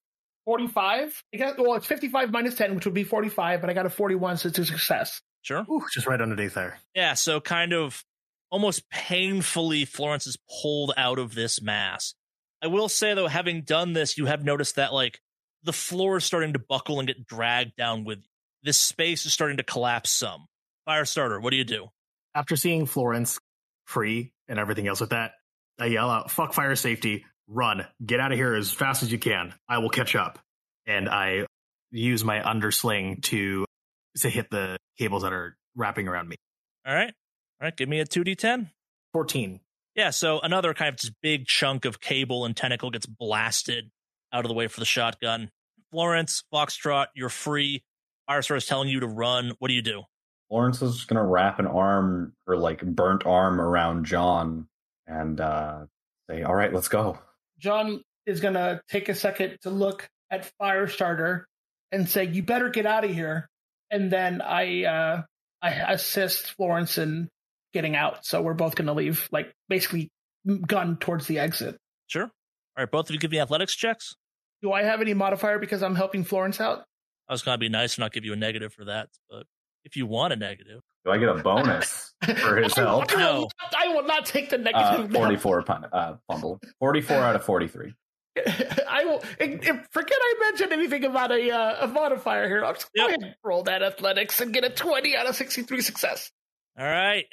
45. 0.45 1.23
I 1.31 1.37
got, 1.37 1.59
well, 1.59 1.75
it's 1.75 1.85
55 1.85 2.31
minus 2.31 2.55
10, 2.55 2.73
which 2.73 2.85
would 2.85 2.95
be 2.95 3.03
45, 3.03 3.61
but 3.61 3.69
I 3.69 3.73
got 3.73 3.85
a 3.85 3.89
41, 3.89 4.37
so 4.37 4.49
it's 4.49 4.57
a 4.57 4.65
success. 4.65 5.21
Sure. 5.43 5.63
Ooh, 5.69 5.83
just 5.93 6.07
right 6.07 6.19
underneath 6.19 6.55
there. 6.55 6.79
Yeah, 6.95 7.13
so 7.13 7.39
kind 7.39 7.71
of 7.71 8.03
almost 8.49 8.89
painfully, 8.89 9.85
Florence 9.85 10.25
is 10.25 10.39
pulled 10.61 10.91
out 10.97 11.19
of 11.19 11.35
this 11.35 11.61
mass. 11.61 12.15
I 12.63 12.67
will 12.67 12.89
say, 12.89 13.13
though, 13.13 13.27
having 13.27 13.61
done 13.61 13.93
this, 13.93 14.17
you 14.17 14.25
have 14.25 14.43
noticed 14.43 14.77
that, 14.77 14.91
like, 14.91 15.19
the 15.61 15.73
floor 15.73 16.17
is 16.17 16.25
starting 16.25 16.53
to 16.53 16.59
buckle 16.59 16.97
and 16.97 17.07
get 17.07 17.27
dragged 17.27 17.75
down 17.75 18.05
with 18.05 18.19
you. 18.19 18.29
This 18.63 18.79
space 18.79 19.27
is 19.27 19.33
starting 19.33 19.57
to 19.57 19.63
collapse 19.63 20.09
some. 20.09 20.47
Firestarter, 20.89 21.39
what 21.39 21.51
do 21.51 21.57
you 21.57 21.63
do? 21.63 21.89
After 22.33 22.55
seeing 22.55 22.87
Florence 22.87 23.39
free 23.85 24.33
and 24.47 24.57
everything 24.57 24.87
else 24.87 24.99
with 24.99 25.11
that, 25.11 25.33
I 25.79 25.87
yell 25.87 26.09
out, 26.09 26.31
fuck 26.31 26.53
fire 26.53 26.75
safety, 26.75 27.25
run, 27.47 27.85
get 28.05 28.19
out 28.19 28.31
of 28.31 28.37
here 28.37 28.55
as 28.55 28.71
fast 28.71 29.03
as 29.03 29.11
you 29.11 29.19
can. 29.19 29.53
I 29.67 29.79
will 29.79 29.89
catch 29.89 30.15
up. 30.15 30.39
And 30.85 31.07
I 31.07 31.45
use 31.91 32.23
my 32.23 32.47
undersling 32.47 33.21
to 33.21 33.65
to 34.17 34.29
hit 34.29 34.49
the 34.51 34.77
cables 34.97 35.23
that 35.23 35.33
are 35.33 35.55
wrapping 35.75 36.07
around 36.07 36.27
me. 36.27 36.35
All 36.85 36.93
right. 36.93 37.13
All 37.61 37.65
right. 37.65 37.75
Give 37.75 37.89
me 37.89 37.99
a 37.99 38.05
2d10. 38.05 38.69
14. 39.13 39.59
Yeah. 39.95 40.09
So 40.09 40.39
another 40.39 40.73
kind 40.73 40.89
of 40.89 40.97
just 40.97 41.13
big 41.21 41.45
chunk 41.45 41.85
of 41.85 41.99
cable 41.99 42.45
and 42.45 42.55
tentacle 42.55 42.91
gets 42.91 43.05
blasted 43.05 43.89
out 44.31 44.45
of 44.45 44.49
the 44.49 44.55
way 44.55 44.67
for 44.67 44.79
the 44.79 44.85
shotgun. 44.85 45.49
Florence, 45.91 46.43
Foxtrot, 46.53 47.07
you're 47.15 47.29
free. 47.29 47.83
Firestar 48.29 48.57
is 48.57 48.65
telling 48.65 48.89
you 48.89 48.99
to 49.01 49.07
run. 49.07 49.53
What 49.59 49.67
do 49.67 49.73
you 49.73 49.81
do? 49.81 50.03
Florence 50.49 50.81
is 50.81 50.95
just 50.95 51.07
gonna 51.07 51.25
wrap 51.25 51.59
an 51.59 51.67
arm 51.67 52.33
or 52.47 52.57
like 52.57 52.81
burnt 52.83 53.25
arm 53.25 53.61
around 53.61 54.05
John 54.05 54.67
and 55.07 55.39
uh 55.39 55.85
say, 56.29 56.43
All 56.43 56.55
right, 56.55 56.73
let's 56.73 56.87
go. 56.87 57.19
John 57.63 58.03
is 58.25 58.41
going 58.41 58.55
to 58.55 58.81
take 58.89 59.09
a 59.09 59.15
second 59.15 59.57
to 59.61 59.69
look 59.69 60.07
at 60.29 60.51
Firestarter 60.61 61.43
and 61.91 62.07
say, 62.07 62.25
"You 62.25 62.43
better 62.43 62.69
get 62.69 62.85
out 62.85 63.05
of 63.05 63.11
here." 63.11 63.49
And 63.89 64.11
then 64.11 64.41
I 64.41 64.83
uh, 64.83 65.21
I 65.61 65.69
assist 65.71 66.51
Florence 66.51 66.97
in 66.97 67.29
getting 67.73 67.95
out. 67.95 68.25
So 68.25 68.41
we're 68.41 68.53
both 68.53 68.75
going 68.75 68.87
to 68.87 68.93
leave, 68.93 69.27
like 69.31 69.53
basically 69.69 70.11
gun 70.67 70.97
towards 70.97 71.25
the 71.27 71.39
exit. 71.39 71.77
Sure. 72.07 72.23
All 72.23 72.29
right. 72.77 72.91
Both 72.91 73.09
of 73.09 73.13
you 73.13 73.19
give 73.19 73.31
me 73.31 73.39
athletics 73.39 73.75
checks. 73.75 74.15
Do 74.61 74.71
I 74.71 74.83
have 74.83 75.01
any 75.01 75.13
modifier 75.13 75.57
because 75.57 75.81
I'm 75.81 75.95
helping 75.95 76.23
Florence 76.23 76.59
out? 76.59 76.83
I 77.29 77.33
was 77.33 77.41
going 77.41 77.55
to 77.55 77.59
be 77.59 77.69
nice 77.69 77.95
and 77.95 78.03
not 78.03 78.11
give 78.11 78.25
you 78.25 78.33
a 78.33 78.35
negative 78.35 78.73
for 78.73 78.85
that, 78.85 79.09
but 79.29 79.45
if 79.85 79.95
you 79.95 80.05
want 80.05 80.33
a 80.33 80.35
negative, 80.35 80.81
Do 81.05 81.11
I 81.11 81.17
get 81.17 81.29
a 81.29 81.35
bonus 81.35 82.13
for 82.37 82.57
his 82.61 82.73
help? 82.75 83.11
I 83.11 83.15
will, 83.15 83.19
No. 83.21 83.47
not, 83.61 83.75
I 83.77 83.87
will 83.89 84.03
not 84.03 84.25
take 84.25 84.49
the 84.49 84.55
Uh, 84.57 84.59
negative. 84.59 85.11
44 85.11 85.63
pun- 85.63 85.85
uh, 85.91 86.15
fumble. 86.27 86.59
44 86.79 87.17
out 87.17 87.35
of 87.35 87.43
43. 87.43 87.93
I 88.87 89.05
will 89.05 89.21
if, 89.39 89.67
if- 89.67 89.87
forget 89.91 90.17
I 90.19 90.35
mentioned 90.39 90.73
anything 90.73 91.05
about 91.05 91.31
a 91.31 91.51
uh, 91.51 91.85
a 91.85 91.87
modifier 91.87 92.47
here. 92.47 92.65
I'll 92.65 92.73
just 92.73 92.89
go 92.95 93.03
Yep. 93.03 93.07
ahead 93.09 93.23
and 93.23 93.35
roll 93.43 93.63
that 93.63 93.83
athletics 93.83 94.39
and 94.41 94.51
get 94.53 94.63
a 94.63 94.69
twenty 94.69 95.15
out 95.15 95.27
of 95.27 95.35
sixty 95.35 95.61
three 95.61 95.81
success. 95.81 96.31
All 96.79 96.85
right. 96.85 97.25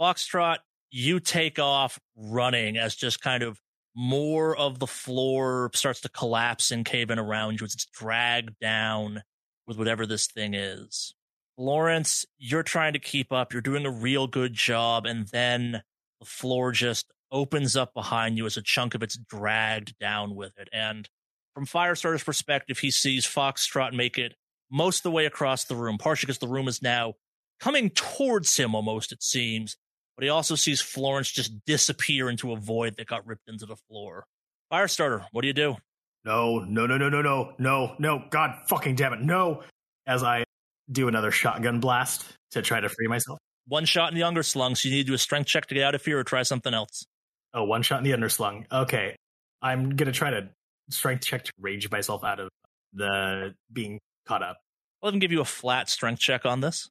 Foxtrot, 0.00 0.58
you 0.90 1.20
take 1.20 1.58
off 1.58 1.98
running 2.16 2.76
as 2.78 2.94
just 2.94 3.20
kind 3.20 3.42
of 3.42 3.58
more 3.94 4.56
of 4.56 4.78
the 4.78 4.86
floor 4.86 5.70
starts 5.74 6.00
to 6.02 6.08
collapse 6.08 6.70
and 6.70 6.84
cave 6.84 7.10
in 7.10 7.18
around 7.18 7.60
you 7.60 7.64
as 7.66 7.74
it's 7.74 7.86
dragged 7.86 8.58
down 8.60 9.22
with 9.66 9.76
whatever 9.78 10.06
this 10.06 10.26
thing 10.28 10.54
is. 10.54 11.14
Florence, 11.56 12.26
you're 12.38 12.62
trying 12.62 12.92
to 12.92 12.98
keep 12.98 13.32
up. 13.32 13.52
You're 13.52 13.62
doing 13.62 13.86
a 13.86 13.90
real 13.90 14.26
good 14.26 14.52
job. 14.52 15.06
And 15.06 15.26
then 15.28 15.82
the 16.20 16.26
floor 16.26 16.72
just 16.72 17.12
opens 17.32 17.76
up 17.76 17.94
behind 17.94 18.36
you 18.36 18.46
as 18.46 18.56
a 18.56 18.62
chunk 18.62 18.94
of 18.94 19.02
it's 19.02 19.16
dragged 19.16 19.98
down 19.98 20.34
with 20.34 20.52
it. 20.58 20.68
And 20.72 21.08
from 21.54 21.66
Firestarter's 21.66 22.22
perspective, 22.22 22.78
he 22.78 22.90
sees 22.90 23.26
Foxtrot 23.26 23.92
make 23.94 24.18
it 24.18 24.34
most 24.70 24.98
of 24.98 25.02
the 25.04 25.10
way 25.10 25.26
across 25.26 25.64
the 25.64 25.76
room, 25.76 25.96
partially 25.98 26.26
because 26.26 26.38
the 26.38 26.48
room 26.48 26.68
is 26.68 26.82
now 26.82 27.14
coming 27.60 27.90
towards 27.90 28.54
him 28.56 28.74
almost, 28.74 29.12
it 29.12 29.22
seems. 29.22 29.76
But 30.16 30.24
he 30.24 30.28
also 30.28 30.54
sees 30.54 30.80
Florence 30.80 31.30
just 31.30 31.64
disappear 31.64 32.28
into 32.30 32.52
a 32.52 32.56
void 32.56 32.96
that 32.96 33.06
got 33.06 33.26
ripped 33.26 33.48
into 33.48 33.66
the 33.66 33.76
floor. 33.76 34.26
Firestarter, 34.72 35.24
what 35.32 35.42
do 35.42 35.48
you 35.48 35.54
do? 35.54 35.76
No, 36.24 36.58
no, 36.60 36.86
no, 36.86 36.98
no, 36.98 37.08
no, 37.08 37.22
no, 37.22 37.52
no, 37.58 37.94
no. 37.98 38.24
God 38.30 38.56
fucking 38.68 38.96
damn 38.96 39.12
it, 39.12 39.20
no. 39.20 39.62
As 40.06 40.22
I 40.22 40.44
do 40.90 41.08
another 41.08 41.30
shotgun 41.30 41.80
blast 41.80 42.24
to 42.52 42.62
try 42.62 42.80
to 42.80 42.88
free 42.88 43.06
myself. 43.08 43.38
One 43.68 43.84
shot 43.84 44.12
in 44.12 44.18
the 44.18 44.24
underslung, 44.24 44.76
so 44.76 44.88
you 44.88 44.94
need 44.94 45.02
to 45.02 45.08
do 45.08 45.14
a 45.14 45.18
strength 45.18 45.48
check 45.48 45.66
to 45.66 45.74
get 45.74 45.82
out 45.84 45.94
of 45.94 46.04
here 46.04 46.18
or 46.18 46.24
try 46.24 46.42
something 46.44 46.72
else. 46.72 47.04
Oh, 47.52 47.64
one 47.64 47.82
shot 47.82 47.98
in 47.98 48.04
the 48.04 48.12
underslung. 48.16 48.64
Okay. 48.70 49.16
I'm 49.62 49.96
going 49.96 50.06
to 50.06 50.12
try 50.12 50.30
to 50.30 50.50
strength 50.90 51.24
check 51.24 51.44
to 51.44 51.52
rage 51.58 51.90
myself 51.90 52.22
out 52.22 52.38
of 52.38 52.48
the 52.92 53.54
being 53.72 53.98
caught 54.26 54.42
up. 54.42 54.58
I'll 55.02 55.08
even 55.10 55.18
give 55.18 55.32
you 55.32 55.40
a 55.40 55.44
flat 55.44 55.88
strength 55.88 56.20
check 56.20 56.46
on 56.46 56.60
this. 56.60 56.88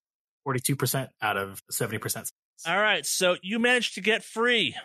42% 0.47 1.07
out 1.21 1.37
of 1.37 1.61
70%. 1.71 2.27
All 2.67 2.79
right, 2.79 3.05
so 3.05 3.35
you 3.41 3.59
managed 3.59 3.95
to 3.95 4.01
get 4.01 4.23
free. 4.23 4.75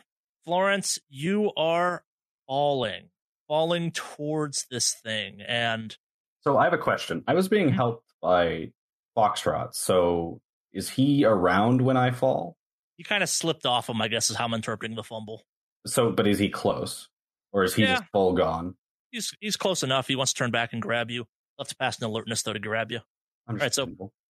Florence, 0.45 0.99
you 1.09 1.53
are 1.57 2.03
falling, 2.47 3.11
falling 3.49 3.91
towards 3.93 4.67
this 4.71 4.95
thing. 4.95 5.41
And 5.47 5.97
So 6.43 6.57
I 6.57 6.65
have 6.65 6.73
a 6.73 6.79
question. 6.79 7.23
I 7.29 7.35
was 7.35 7.49
being 7.49 7.69
Mhm. 7.71 7.75
helped 7.75 8.13
by 8.23 8.73
Foxtrot. 9.17 9.75
So 9.75 10.41
is 10.73 10.89
he 10.91 11.25
around 11.25 11.81
when 11.83 11.97
I 11.97 12.11
fall? 12.11 12.57
you 12.97 13.05
kind 13.05 13.23
of 13.23 13.31
slipped 13.31 13.65
off 13.65 13.89
him, 13.89 14.03
I 14.03 14.09
guess, 14.09 14.29
is 14.29 14.37
how 14.37 14.45
I'm 14.45 14.53
interpreting 14.53 14.95
the 14.95 15.03
fumble. 15.03 15.43
So, 15.87 16.11
but 16.11 16.27
is 16.27 16.39
he 16.39 16.51
close, 16.51 17.09
or 17.51 17.65
is 17.65 17.75
he 17.75 17.83
Yeah. 17.85 17.95
just 17.97 18.05
full 18.13 18.35
gone? 18.35 18.77
He's 19.11 19.33
he's 19.41 19.57
close 19.57 19.83
enough. 19.83 20.07
He 20.07 20.17
wants 20.17 20.35
to 20.35 20.39
turn 20.39 20.51
back 20.51 20.75
and 20.75 20.83
grab 20.83 21.11
you. 21.11 21.25
Love 21.59 21.69
to 21.69 21.77
pass 21.77 21.99
an 21.99 22.05
alertness 22.05 22.43
though 22.43 22.53
to 22.53 22.59
grab 22.59 22.93
you. 22.93 23.01
All 23.49 23.57
right, 23.57 23.73
so- 23.73 23.87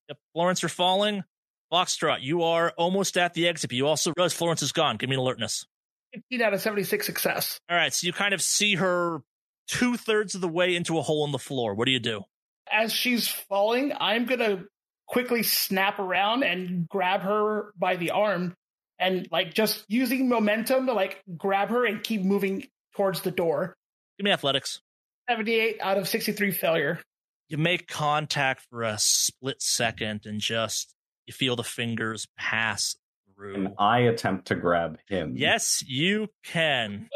Yep, 0.08 0.18
Florence, 0.34 0.62
you're 0.62 0.68
falling. 0.68 1.24
Foxtrot, 1.72 2.22
you 2.22 2.42
are 2.44 2.72
almost 2.76 3.16
at 3.18 3.34
the 3.34 3.48
exit. 3.48 3.70
But 3.70 3.76
you 3.76 3.88
also 3.88 4.12
realize 4.16 4.32
Florence 4.34 4.62
is 4.62 4.70
gone. 4.72 4.96
Give 4.96 5.08
me 5.08 5.16
an 5.16 5.20
alertness. 5.20 5.66
15 6.14 6.40
out 6.42 6.54
of 6.54 6.60
76 6.60 7.04
success. 7.06 7.58
All 7.68 7.76
right, 7.76 7.92
so 7.92 8.06
you 8.06 8.12
kind 8.12 8.34
of 8.34 8.40
see 8.42 8.76
her 8.76 9.20
two 9.68 9.96
thirds 9.96 10.34
of 10.36 10.40
the 10.40 10.48
way 10.48 10.74
into 10.76 10.96
a 10.98 11.02
hole 11.02 11.24
in 11.24 11.32
the 11.32 11.38
floor. 11.40 11.74
What 11.74 11.86
do 11.86 11.90
you 11.92 12.00
do? 12.00 12.22
As 12.70 12.92
she's 12.92 13.28
falling, 13.28 13.92
I'm 13.98 14.26
going 14.26 14.40
to 14.40 14.64
quickly 15.06 15.42
snap 15.42 15.98
around 15.98 16.44
and 16.44 16.88
grab 16.88 17.22
her 17.22 17.72
by 17.76 17.96
the 17.96 18.10
arm 18.12 18.54
and 18.98 19.26
like 19.32 19.54
just 19.54 19.84
using 19.88 20.28
momentum 20.28 20.86
to 20.86 20.92
like 20.92 21.22
grab 21.36 21.70
her 21.70 21.84
and 21.84 22.02
keep 22.02 22.22
moving 22.22 22.68
towards 22.94 23.22
the 23.22 23.30
door. 23.30 23.76
Give 24.18 24.24
me 24.24 24.30
athletics. 24.30 24.80
78 25.28 25.78
out 25.80 25.98
of 25.98 26.06
63 26.06 26.52
failure. 26.52 27.00
You 27.48 27.58
make 27.58 27.88
contact 27.88 28.66
for 28.70 28.82
a 28.82 28.96
split 28.98 29.60
second 29.60 30.26
and 30.26 30.40
just 30.40 30.94
you 31.26 31.32
feel 31.32 31.56
the 31.56 31.64
fingers 31.64 32.28
pass 32.38 32.94
through. 33.34 33.54
And 33.54 33.74
I 33.78 34.00
attempt 34.00 34.48
to 34.48 34.54
grab 34.54 34.98
him. 35.08 35.34
Yes, 35.36 35.82
you 35.86 36.28
can. 36.44 37.08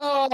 Oh, 0.00 0.28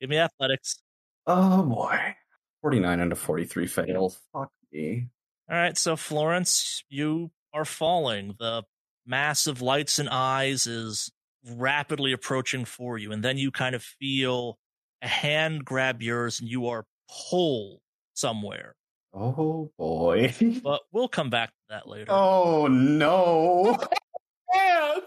Give 0.00 0.10
me 0.10 0.18
athletics. 0.18 0.82
Oh 1.26 1.62
boy. 1.62 2.16
49 2.62 3.00
into 3.00 3.16
43 3.16 3.66
fails. 3.66 4.18
Fuck 4.32 4.50
me. 4.72 5.08
All 5.50 5.56
right, 5.56 5.76
so 5.76 5.96
Florence, 5.96 6.82
you 6.88 7.30
are 7.52 7.64
falling. 7.64 8.34
The 8.38 8.62
mass 9.06 9.46
of 9.46 9.60
lights 9.60 9.98
and 9.98 10.08
eyes 10.08 10.66
is 10.66 11.10
rapidly 11.56 12.12
approaching 12.12 12.64
for 12.64 12.96
you, 12.96 13.12
and 13.12 13.22
then 13.22 13.36
you 13.36 13.50
kind 13.50 13.74
of 13.74 13.82
feel 13.82 14.58
a 15.02 15.08
hand 15.08 15.64
grab 15.64 16.00
yours 16.00 16.38
and 16.40 16.48
you 16.48 16.68
are 16.68 16.84
pulled 17.30 17.80
somewhere. 18.14 18.76
Oh 19.12 19.70
boy. 19.76 20.32
But 20.62 20.80
we'll 20.92 21.08
come 21.08 21.28
back 21.28 21.50
to 21.50 21.54
that 21.70 21.88
later. 21.88 22.10
oh 22.12 22.68
no. 22.68 23.76
All 24.54 25.00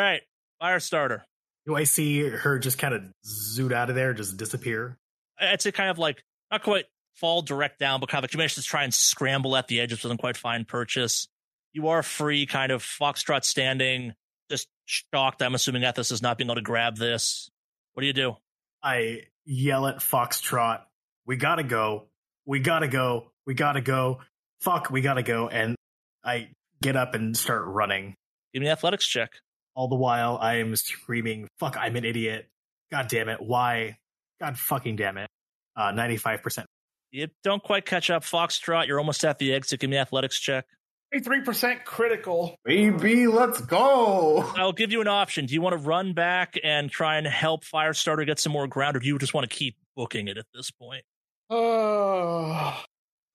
right, 0.00 0.22
Firestarter. 0.62 1.22
Do 1.66 1.74
I 1.76 1.84
see 1.84 2.20
her 2.28 2.58
just 2.58 2.78
kind 2.78 2.94
of 2.94 3.02
zoot 3.26 3.72
out 3.72 3.90
of 3.90 3.94
there, 3.96 4.14
just 4.14 4.36
disappear? 4.36 4.96
It's 5.38 5.66
a 5.66 5.72
kind 5.72 5.90
of 5.90 5.98
like 5.98 6.22
not 6.52 6.62
quite 6.62 6.84
fall 7.16 7.42
direct 7.42 7.78
down, 7.78 7.98
but 7.98 8.08
kind 8.08 8.20
of 8.20 8.24
like 8.24 8.34
you 8.34 8.38
managed 8.38 8.56
to 8.56 8.62
try 8.62 8.84
and 8.84 8.92
scramble 8.92 9.56
at 9.56 9.68
the 9.68 9.80
edge, 9.80 9.90
which 9.90 10.02
doesn't 10.02 10.18
quite 10.18 10.36
find 10.36 10.68
purchase. 10.68 11.26
You 11.72 11.88
are 11.88 12.02
free, 12.02 12.46
kind 12.46 12.70
of 12.70 12.82
foxtrot 12.82 13.44
standing, 13.44 14.14
just 14.50 14.68
shocked. 14.84 15.42
I'm 15.42 15.54
assuming 15.54 15.82
Ethos 15.82 16.10
is 16.10 16.20
not 16.22 16.36
being 16.36 16.48
able 16.48 16.56
to 16.56 16.62
grab 16.62 16.96
this. 16.96 17.48
What 17.94 18.02
do 18.02 18.06
you 18.06 18.12
do? 18.12 18.36
I 18.82 19.22
yell 19.44 19.86
at 19.86 19.98
Foxtrot, 19.98 20.82
we 21.26 21.36
gotta 21.36 21.62
go, 21.62 22.08
we 22.46 22.60
gotta 22.60 22.88
go, 22.88 23.30
we 23.46 23.54
gotta 23.54 23.80
go, 23.80 24.20
fuck, 24.60 24.90
we 24.90 25.00
gotta 25.00 25.22
go. 25.22 25.48
And 25.48 25.76
I 26.24 26.48
get 26.82 26.96
up 26.96 27.14
and 27.14 27.36
start 27.36 27.64
running. 27.66 28.14
Give 28.52 28.60
me 28.60 28.66
an 28.66 28.72
athletics 28.72 29.06
check. 29.06 29.32
All 29.74 29.88
the 29.88 29.94
while 29.94 30.36
I 30.40 30.56
am 30.56 30.76
screaming, 30.76 31.48
fuck, 31.58 31.76
I'm 31.78 31.96
an 31.96 32.04
idiot. 32.04 32.48
God 32.90 33.08
damn 33.08 33.28
it. 33.28 33.40
Why? 33.40 33.96
God 34.40 34.58
fucking 34.58 34.96
damn 34.96 35.16
it. 35.16 35.28
Uh, 35.76 35.92
95%. 35.92 36.64
You 37.10 37.28
don't 37.44 37.62
quite 37.62 37.84
catch 37.84 38.10
up, 38.10 38.24
Foxtrot. 38.24 38.86
You're 38.86 38.98
almost 38.98 39.24
at 39.24 39.38
the 39.38 39.52
exit. 39.52 39.80
Give 39.80 39.90
me 39.90 39.96
an 39.96 40.02
athletics 40.02 40.38
check. 40.40 40.66
83% 41.14 41.84
critical. 41.84 42.56
Baby, 42.64 43.26
let's 43.26 43.60
go. 43.60 44.50
I'll 44.56 44.72
give 44.72 44.92
you 44.92 45.02
an 45.02 45.08
option. 45.08 45.44
Do 45.44 45.52
you 45.52 45.60
want 45.60 45.74
to 45.78 45.86
run 45.86 46.14
back 46.14 46.58
and 46.64 46.90
try 46.90 47.18
and 47.18 47.26
help 47.26 47.64
Firestarter 47.64 48.24
get 48.24 48.38
some 48.38 48.52
more 48.52 48.66
ground, 48.66 48.96
or 48.96 49.00
do 49.00 49.06
you 49.06 49.18
just 49.18 49.34
want 49.34 49.48
to 49.48 49.54
keep 49.54 49.76
booking 49.94 50.28
it 50.28 50.38
at 50.38 50.46
this 50.54 50.70
point? 50.70 51.04
Oh, 51.50 52.82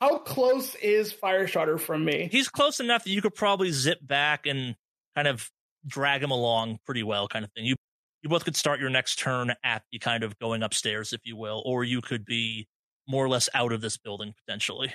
how 0.01 0.17
close 0.19 0.73
is 0.75 1.13
Firestarter 1.13 1.79
from 1.79 2.03
me? 2.03 2.29
He's 2.31 2.49
close 2.49 2.79
enough 2.79 3.03
that 3.03 3.11
you 3.11 3.21
could 3.21 3.35
probably 3.35 3.71
zip 3.71 3.99
back 4.01 4.47
and 4.47 4.75
kind 5.15 5.27
of 5.27 5.47
drag 5.85 6.23
him 6.23 6.31
along 6.31 6.79
pretty 6.83 7.03
well, 7.03 7.27
kind 7.27 7.45
of 7.45 7.51
thing. 7.51 7.65
You 7.65 7.75
you 8.21 8.29
both 8.29 8.45
could 8.45 8.55
start 8.55 8.79
your 8.79 8.89
next 8.89 9.19
turn 9.19 9.53
at 9.63 9.83
the 9.91 9.99
kind 9.99 10.23
of 10.23 10.37
going 10.39 10.63
upstairs, 10.63 11.13
if 11.13 11.21
you 11.25 11.35
will, 11.35 11.61
or 11.65 11.83
you 11.83 12.01
could 12.01 12.25
be 12.25 12.67
more 13.07 13.23
or 13.23 13.29
less 13.29 13.49
out 13.53 13.71
of 13.71 13.81
this 13.81 13.97
building 13.97 14.33
potentially. 14.45 14.93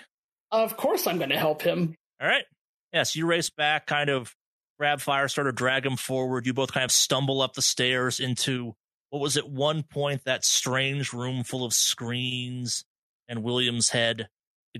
Of 0.50 0.76
course, 0.76 1.06
I'm 1.06 1.18
going 1.18 1.30
to 1.30 1.38
help 1.38 1.62
him. 1.62 1.94
All 2.20 2.28
right. 2.28 2.44
Yes, 2.92 3.16
you 3.16 3.26
race 3.26 3.48
back, 3.48 3.86
kind 3.86 4.10
of 4.10 4.34
grab 4.78 4.98
Firestarter, 4.98 5.54
drag 5.54 5.86
him 5.86 5.96
forward. 5.96 6.46
You 6.46 6.52
both 6.52 6.72
kind 6.72 6.84
of 6.84 6.90
stumble 6.90 7.40
up 7.40 7.54
the 7.54 7.62
stairs 7.62 8.20
into 8.20 8.74
what 9.10 9.20
was 9.20 9.36
at 9.36 9.48
one 9.48 9.82
point 9.82 10.24
that 10.24 10.44
strange 10.44 11.12
room 11.12 11.42
full 11.44 11.64
of 11.64 11.72
screens 11.72 12.84
and 13.28 13.42
William's 13.42 13.90
head. 13.90 14.28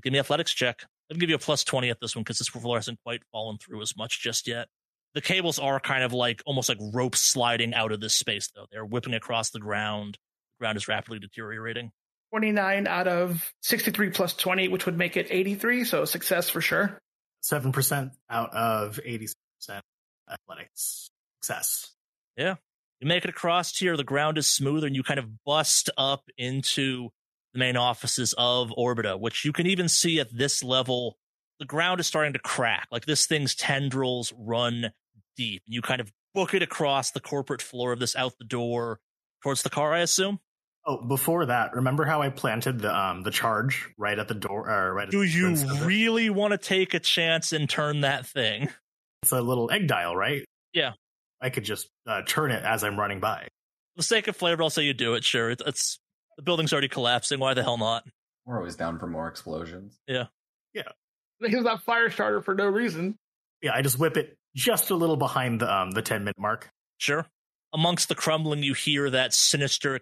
Give 0.03 0.13
me 0.13 0.19
athletics 0.19 0.53
check. 0.53 0.85
Let 1.09 1.17
me 1.17 1.21
give 1.21 1.31
you 1.31 1.37
a 1.37 1.39
plus 1.39 1.65
20 1.65 1.91
at 1.91 2.01
this 2.01 2.17
one 2.17 2.23
because 2.23 2.39
this 2.39 2.49
floor 2.49 2.77
hasn't 2.77 3.01
quite 3.05 3.23
fallen 3.31 3.59
through 3.59 3.83
as 3.83 3.97
much 3.97 4.23
just 4.23 4.47
yet. 4.47 4.69
The 5.15 5.21
cables 5.21 5.59
are 5.59 5.79
kind 5.79 6.05
of 6.05 6.13
like 6.13 6.43
almost 6.47 6.69
like 6.69 6.79
ropes 6.93 7.21
sliding 7.21 7.75
out 7.75 7.93
of 7.93 8.01
this 8.01 8.15
space, 8.15 8.51
though. 8.55 8.67
They're 8.71 8.85
whipping 8.85 9.15
across 9.15 9.51
the 9.51 9.61
ground. 9.61 10.19
The 10.59 10.65
ground 10.65 10.77
is 10.77 10.89
rapidly 10.89 11.19
deteriorating. 11.19 11.91
29 12.31 12.87
out 12.87 13.09
of 13.09 13.53
63 13.61 14.11
plus 14.11 14.35
20, 14.35 14.69
which 14.69 14.87
would 14.87 14.97
make 14.97 15.17
it 15.17 15.27
83. 15.29 15.85
So 15.85 16.05
success 16.07 16.49
for 16.49 16.63
sure. 16.63 16.99
7% 17.45 18.11
out 18.31 18.55
of 18.55 18.99
86% 19.05 19.35
athletics. 20.31 21.11
Success. 21.43 21.93
Yeah 22.37 22.55
you 23.03 23.09
make 23.09 23.25
it 23.25 23.31
across 23.31 23.77
here, 23.77 23.97
the 23.97 24.05
ground 24.05 24.39
is 24.39 24.49
smoother, 24.49 24.87
and 24.87 24.95
you 24.95 25.03
kind 25.03 25.19
of 25.19 25.45
bust 25.45 25.91
up 25.99 26.23
into 26.39 27.09
the 27.53 27.59
main 27.59 27.77
offices 27.77 28.33
of 28.39 28.71
Orbita, 28.79 29.19
which 29.19 29.45
you 29.45 29.53
can 29.53 29.67
even 29.67 29.89
see 29.89 30.21
at 30.21 30.33
this 30.33 30.63
level. 30.63 31.19
The 31.59 31.65
ground 31.65 31.99
is 31.99 32.07
starting 32.07 32.33
to 32.35 32.39
crack. 32.39 32.87
Like 32.93 33.05
this 33.05 33.27
thing's 33.27 33.57
tendrils 33.57 34.33
run 34.39 34.93
deep. 35.37 35.63
And 35.67 35.75
you 35.75 35.83
kind 35.83 36.01
of 36.01 36.13
book 36.35 36.55
it 36.55 36.63
across 36.63 37.11
the 37.11 37.21
corporate 37.21 37.63
floor 37.63 37.93
of 37.93 37.99
this 37.99 38.17
out 38.17 38.33
the 38.39 38.45
door 38.45 39.01
towards 39.43 39.63
the 39.63 39.71
car, 39.71 39.93
I 39.93 40.01
assume. 40.01 40.41
Oh, 40.87 41.07
before 41.07 41.47
that, 41.47 41.75
remember 41.75 42.05
how 42.05 42.23
I 42.23 42.29
planted 42.31 42.81
the 42.81 42.97
um 42.97 43.23
the 43.23 43.31
charge 43.31 43.89
right 43.97 44.19
at 44.19 44.27
the 44.29 44.35
door? 44.35 44.69
Or 44.69 44.95
right 44.95 45.07
at 45.07 45.11
Do 45.13 45.21
the 45.21 45.29
you 45.29 45.57
front 45.57 45.71
of 45.71 45.83
it? 45.83 45.87
really 45.87 46.29
want 46.31 46.53
to 46.53 46.59
take 46.59 46.95
a 46.95 46.99
chance 47.01 47.53
and 47.53 47.69
turn 47.71 48.01
that 48.01 48.27
thing? 48.27 48.69
It's 49.23 49.31
a 49.31 49.41
little 49.41 49.71
egg 49.71 49.87
dial, 49.87 50.17
right? 50.17 50.45
Yeah. 50.73 50.93
I 51.41 51.51
could 51.51 51.65
just 51.65 51.89
uh, 52.07 52.23
turn 52.27 52.51
it 52.51 52.65
as 52.65 52.83
I'm 52.83 52.99
running 52.99 53.21
by. 53.21 53.43
For 53.95 53.99
the 53.99 54.03
sake 54.03 54.27
of 54.27 54.37
flavor, 54.37 54.63
I'll 54.63 54.71
say 54.71 54.83
you 54.85 54.95
do 54.95 55.15
it. 55.15 55.23
Sure, 55.23 55.51
it's, 55.51 55.63
it's 55.65 55.99
the 56.37 56.43
building's 56.43 56.73
already 56.73 56.89
collapsing. 56.89 57.39
Why 57.39 57.55
the 57.55 57.63
hell 57.63 57.79
not? 57.79 58.05
We're 58.47 58.59
always 58.59 58.75
down 58.75 58.99
for 58.99 59.07
more 59.07 59.29
explosions. 59.29 60.01
He's 61.45 61.63
not 61.65 61.85
Firestarter 61.85 62.43
for 62.45 62.55
no 62.55 62.67
reason. 62.67 63.17
Yeah, 63.63 63.73
I 63.75 63.83
just 63.83 63.99
whip 63.99 64.17
it 64.17 64.37
just 64.55 64.91
a 64.91 64.95
little 64.95 65.17
behind 65.17 65.61
the 65.61 65.73
um 65.73 65.93
the 65.93 66.03
10 66.03 66.25
minute 66.25 66.39
mark. 66.39 66.71
Sure. 66.99 67.27
Amongst 67.73 68.09
the 68.09 68.15
crumbling, 68.15 68.63
you 68.63 68.75
hear 68.75 69.09
that 69.11 69.33
sinister 69.33 70.01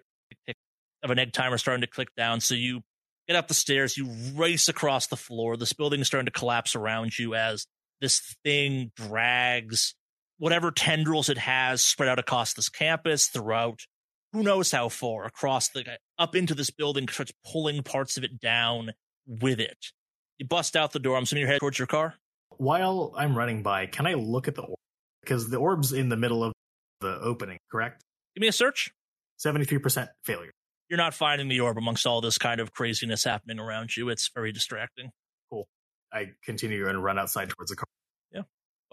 of 1.03 1.09
an 1.09 1.19
egg 1.19 1.31
timer 1.31 1.57
starting 1.57 1.81
to 1.81 1.87
click 1.87 2.09
down. 2.15 2.41
So 2.41 2.53
you 2.53 2.81
get 3.27 3.37
up 3.37 3.47
the 3.47 3.53
stairs, 3.53 3.97
you 3.97 4.09
race 4.35 4.67
across 4.67 5.07
the 5.07 5.15
floor. 5.15 5.55
This 5.55 5.73
building 5.73 6.01
is 6.01 6.07
starting 6.07 6.25
to 6.25 6.31
collapse 6.31 6.75
around 6.75 7.17
you 7.17 7.33
as 7.33 7.65
this 8.01 8.35
thing 8.43 8.91
drags 8.95 9.95
whatever 10.41 10.71
tendrils 10.71 11.29
it 11.29 11.37
has 11.37 11.83
spread 11.83 12.09
out 12.09 12.17
across 12.17 12.55
this 12.55 12.67
campus, 12.67 13.27
throughout 13.27 13.81
who 14.33 14.41
knows 14.41 14.71
how 14.71 14.89
far, 14.89 15.25
across 15.25 15.69
the 15.69 15.85
up 16.17 16.35
into 16.35 16.55
this 16.55 16.71
building, 16.71 17.07
starts 17.07 17.31
pulling 17.45 17.83
parts 17.83 18.17
of 18.17 18.23
it 18.23 18.39
down 18.39 18.89
with 19.27 19.59
it. 19.59 19.77
You 20.39 20.47
bust 20.47 20.75
out 20.75 20.93
the 20.93 20.99
door. 20.99 21.15
I'm 21.15 21.23
assuming 21.23 21.41
you're 21.41 21.47
headed 21.47 21.59
towards 21.59 21.77
your 21.77 21.85
car. 21.85 22.15
While 22.61 23.11
I'm 23.17 23.35
running 23.35 23.63
by, 23.63 23.87
can 23.87 24.05
I 24.05 24.13
look 24.13 24.47
at 24.47 24.53
the 24.53 24.61
orb? 24.61 24.77
Because 25.21 25.49
the 25.49 25.57
orb's 25.57 25.93
in 25.93 26.09
the 26.09 26.15
middle 26.15 26.43
of 26.43 26.53
the 26.99 27.19
opening, 27.19 27.57
correct? 27.71 28.03
Give 28.35 28.41
me 28.41 28.49
a 28.49 28.51
search. 28.51 28.91
73% 29.43 30.09
failure. 30.25 30.51
You're 30.87 30.97
not 30.97 31.15
finding 31.15 31.47
the 31.47 31.61
orb 31.61 31.79
amongst 31.79 32.05
all 32.05 32.21
this 32.21 32.37
kind 32.37 32.61
of 32.61 32.71
craziness 32.71 33.23
happening 33.23 33.57
around 33.57 33.97
you. 33.97 34.09
It's 34.09 34.29
very 34.35 34.51
distracting. 34.51 35.09
Cool. 35.49 35.67
I 36.13 36.33
continue 36.43 36.87
and 36.87 37.03
run 37.03 37.17
outside 37.17 37.49
towards 37.49 37.71
the 37.71 37.77
car. 37.77 37.87
Yeah. 38.31 38.43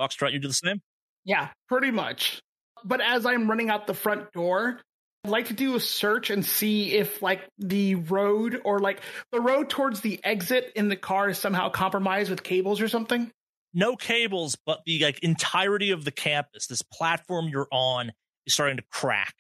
Foxtrot, 0.00 0.32
you 0.32 0.38
do 0.38 0.48
the 0.48 0.54
same. 0.54 0.80
Yeah, 1.26 1.48
pretty 1.68 1.90
much. 1.90 2.40
But 2.86 3.02
as 3.02 3.26
I'm 3.26 3.50
running 3.50 3.68
out 3.68 3.86
the 3.86 3.92
front 3.92 4.32
door, 4.32 4.80
I'd 5.24 5.30
like 5.30 5.48
to 5.48 5.52
do 5.52 5.76
a 5.76 5.80
search 5.80 6.30
and 6.30 6.42
see 6.42 6.92
if 6.92 7.20
like 7.20 7.46
the 7.58 7.96
road 7.96 8.62
or 8.64 8.78
like 8.78 9.02
the 9.30 9.42
road 9.42 9.68
towards 9.68 10.00
the 10.00 10.18
exit 10.24 10.72
in 10.74 10.88
the 10.88 10.96
car 10.96 11.28
is 11.28 11.36
somehow 11.36 11.68
compromised 11.68 12.30
with 12.30 12.42
cables 12.42 12.80
or 12.80 12.88
something. 12.88 13.30
No 13.74 13.96
cables, 13.96 14.56
but 14.66 14.80
the 14.86 15.04
like 15.04 15.18
entirety 15.20 15.90
of 15.90 16.04
the 16.04 16.10
campus, 16.10 16.66
this 16.66 16.82
platform 16.82 17.48
you're 17.48 17.68
on, 17.70 18.12
is 18.46 18.54
starting 18.54 18.78
to 18.78 18.84
crack. 18.90 19.34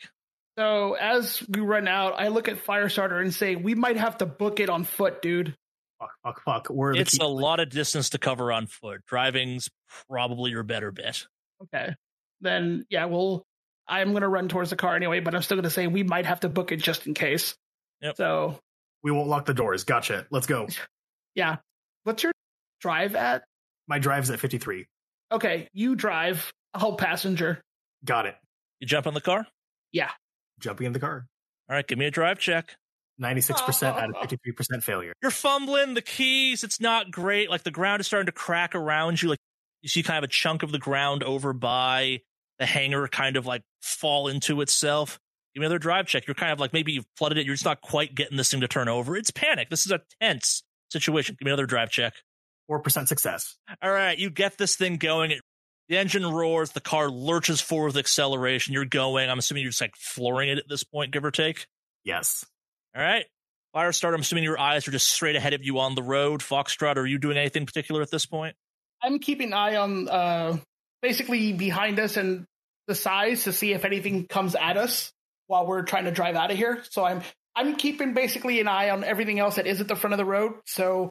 So 0.58 0.94
as 0.94 1.42
we 1.48 1.60
run 1.60 1.86
out, 1.86 2.14
I 2.18 2.28
look 2.28 2.48
at 2.48 2.64
Firestarter 2.64 3.20
and 3.20 3.32
say, 3.32 3.56
"We 3.56 3.74
might 3.74 3.96
have 3.96 4.18
to 4.18 4.26
book 4.26 4.60
it 4.60 4.68
on 4.68 4.84
foot, 4.84 5.22
dude." 5.22 5.56
Fuck, 5.98 6.10
fuck, 6.22 6.42
fuck. 6.44 6.66
Where 6.68 6.90
are 6.90 6.96
It's 6.96 7.18
a 7.18 7.26
lot 7.26 7.60
of 7.60 7.70
distance 7.70 8.10
to 8.10 8.18
cover 8.18 8.52
on 8.52 8.66
foot. 8.66 9.04
Driving's 9.06 9.68
probably 10.08 10.50
your 10.52 10.62
better 10.62 10.92
bet. 10.92 11.26
Okay. 11.62 11.94
Then 12.40 12.86
yeah, 12.88 13.06
well, 13.06 13.44
I'm 13.86 14.12
gonna 14.12 14.28
run 14.28 14.48
towards 14.48 14.70
the 14.70 14.76
car 14.76 14.94
anyway, 14.94 15.20
but 15.20 15.34
I'm 15.34 15.42
still 15.42 15.56
gonna 15.56 15.70
say 15.70 15.86
we 15.86 16.04
might 16.04 16.26
have 16.26 16.40
to 16.40 16.48
book 16.48 16.70
it 16.72 16.76
just 16.76 17.06
in 17.06 17.14
case. 17.14 17.56
Yep. 18.00 18.16
So 18.16 18.60
We 19.02 19.10
won't 19.10 19.28
lock 19.28 19.46
the 19.46 19.54
doors. 19.54 19.84
Gotcha. 19.84 20.26
Let's 20.30 20.46
go. 20.46 20.68
yeah, 21.34 21.56
what's 22.04 22.22
your 22.22 22.32
drive 22.80 23.16
at? 23.16 23.44
My 23.88 23.98
drive's 23.98 24.30
at 24.30 24.38
53. 24.38 24.86
Okay, 25.32 25.68
you 25.72 25.96
drive. 25.96 26.52
I'll 26.74 26.94
passenger. 26.96 27.60
Got 28.04 28.26
it. 28.26 28.36
You 28.80 28.86
jump 28.86 29.06
in 29.06 29.14
the 29.14 29.20
car. 29.20 29.46
Yeah. 29.92 30.10
Jumping 30.60 30.86
in 30.86 30.92
the 30.92 31.00
car. 31.00 31.26
All 31.68 31.76
right, 31.76 31.86
give 31.86 31.98
me 31.98 32.06
a 32.06 32.10
drive 32.10 32.38
check. 32.38 32.76
96% 33.20 33.82
out 33.84 34.10
of 34.10 34.16
53% 34.30 34.82
failure. 34.82 35.12
You're 35.22 35.30
fumbling 35.30 35.94
the 35.94 36.02
keys. 36.02 36.62
It's 36.62 36.80
not 36.80 37.10
great. 37.10 37.50
Like 37.50 37.64
the 37.64 37.70
ground 37.70 38.00
is 38.00 38.06
starting 38.06 38.26
to 38.26 38.32
crack 38.32 38.74
around 38.74 39.20
you. 39.20 39.30
Like 39.30 39.38
you 39.82 39.88
see 39.88 40.02
kind 40.02 40.18
of 40.18 40.24
a 40.24 40.32
chunk 40.32 40.62
of 40.62 40.70
the 40.70 40.78
ground 40.78 41.22
over 41.22 41.52
by 41.52 42.20
the 42.58 42.66
hangar 42.66 43.08
kind 43.08 43.36
of 43.36 43.46
like 43.46 43.62
fall 43.82 44.28
into 44.28 44.60
itself. 44.60 45.18
Give 45.54 45.60
me 45.60 45.66
another 45.66 45.78
drive 45.78 46.06
check. 46.06 46.26
You're 46.26 46.34
kind 46.34 46.52
of 46.52 46.60
like 46.60 46.72
maybe 46.72 46.92
you've 46.92 47.06
flooded 47.16 47.38
it. 47.38 47.46
You're 47.46 47.54
just 47.54 47.64
not 47.64 47.80
quite 47.80 48.14
getting 48.14 48.36
this 48.36 48.50
thing 48.50 48.60
to 48.60 48.68
turn 48.68 48.88
over. 48.88 49.16
It's 49.16 49.30
panic. 49.30 49.70
This 49.70 49.86
is 49.86 49.92
a 49.92 50.00
tense 50.20 50.62
situation. 50.90 51.36
Give 51.38 51.46
me 51.46 51.50
another 51.50 51.66
drive 51.66 51.90
check. 51.90 52.14
4% 52.70 53.08
success. 53.08 53.56
All 53.82 53.90
right, 53.90 54.18
you 54.18 54.30
get 54.30 54.58
this 54.58 54.76
thing 54.76 54.96
going. 54.96 55.32
It, 55.32 55.40
the 55.88 55.96
engine 55.96 56.26
roars. 56.26 56.70
The 56.70 56.80
car 56.80 57.10
lurches 57.10 57.60
forward 57.60 57.88
with 57.88 57.96
acceleration. 57.96 58.74
You're 58.74 58.84
going. 58.84 59.30
I'm 59.30 59.38
assuming 59.38 59.62
you're 59.62 59.70
just 59.70 59.80
like 59.80 59.96
flooring 59.96 60.50
it 60.50 60.58
at 60.58 60.68
this 60.68 60.84
point, 60.84 61.12
give 61.12 61.24
or 61.24 61.30
take. 61.30 61.66
Yes. 62.04 62.44
All 62.94 63.02
right. 63.02 63.24
Fire 63.72 63.90
Firestarter, 63.90 64.14
I'm 64.14 64.20
assuming 64.20 64.44
your 64.44 64.58
eyes 64.58 64.88
are 64.88 64.90
just 64.90 65.08
straight 65.08 65.36
ahead 65.36 65.52
of 65.52 65.62
you 65.62 65.78
on 65.78 65.94
the 65.94 66.02
road. 66.02 66.40
Foxtrot, 66.40 66.96
are 66.96 67.06
you 67.06 67.18
doing 67.18 67.36
anything 67.36 67.66
particular 67.66 68.02
at 68.02 68.10
this 68.10 68.26
point? 68.26 68.56
I'm 69.02 69.18
keeping 69.18 69.48
an 69.48 69.54
eye 69.54 69.76
on 69.76 70.08
uh 70.08 70.56
basically 71.02 71.52
behind 71.52 72.00
us 72.00 72.16
and 72.16 72.44
the 72.86 72.94
sides 72.94 73.44
to 73.44 73.52
see 73.52 73.72
if 73.72 73.84
anything 73.84 74.26
comes 74.26 74.54
at 74.54 74.76
us 74.76 75.12
while 75.46 75.66
we're 75.66 75.82
trying 75.82 76.06
to 76.06 76.10
drive 76.10 76.34
out 76.34 76.50
of 76.50 76.56
here. 76.56 76.82
So 76.90 77.04
I'm 77.04 77.22
I'm 77.54 77.76
keeping 77.76 78.14
basically 78.14 78.60
an 78.60 78.68
eye 78.68 78.90
on 78.90 79.04
everything 79.04 79.38
else 79.38 79.56
that 79.56 79.66
is 79.66 79.80
at 79.80 79.88
the 79.88 79.96
front 79.96 80.14
of 80.14 80.18
the 80.18 80.24
road, 80.24 80.54
so 80.66 81.10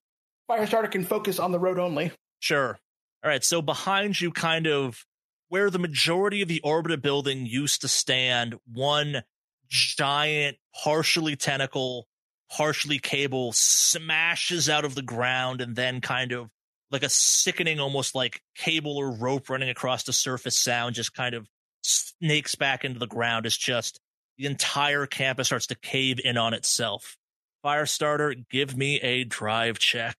Firestarter 0.50 0.92
can 0.92 1.04
focus 1.04 1.40
on 1.40 1.52
the 1.52 1.60
road 1.60 1.80
only. 1.80 2.12
Sure. 2.40 2.78
All 3.24 3.30
right. 3.30 3.44
So 3.44 3.62
behind 3.62 4.20
you, 4.20 4.32
kind 4.32 4.68
of 4.68 5.06
where 5.50 5.70
the 5.70 5.80
majority 5.80 6.42
of 6.42 6.48
the 6.48 6.62
Orbita 6.64 7.02
building 7.02 7.46
used 7.46 7.82
to 7.82 7.88
stand, 7.88 8.56
one 8.72 9.24
giant, 9.70 10.58
partially 10.84 11.36
tentacle, 11.36 12.08
partially 12.56 13.00
cable 13.00 13.52
smashes 13.54 14.70
out 14.70 14.86
of 14.86 14.96
the 14.96 15.02
ground 15.02 15.62
and 15.62 15.76
then 15.76 16.02
kind 16.02 16.32
of 16.32 16.50
like 16.92 17.04
a 17.04 17.10
sickening, 17.10 17.80
almost 17.80 18.16
like 18.16 18.42
cable 18.56 18.98
or 18.98 19.12
rope 19.12 19.50
running 19.50 19.70
across 19.70 20.04
the 20.04 20.14
surface 20.14 20.58
sound 20.58 20.96
just 20.96 21.14
kind 21.14 21.36
of 21.36 21.48
snakes 21.82 22.56
back 22.56 22.86
into 22.86 23.00
the 23.00 23.08
ground. 23.08 23.46
It's 23.46 23.58
just 23.58 24.00
the 24.38 24.46
entire 24.46 25.06
campus 25.06 25.48
starts 25.48 25.68
to 25.68 25.76
cave 25.76 26.20
in 26.24 26.38
on 26.38 26.54
itself. 26.54 27.18
Firestarter, 27.66 28.36
give 28.50 28.76
me 28.78 28.98
a 29.02 29.24
drive 29.24 29.80
check. 29.80 30.18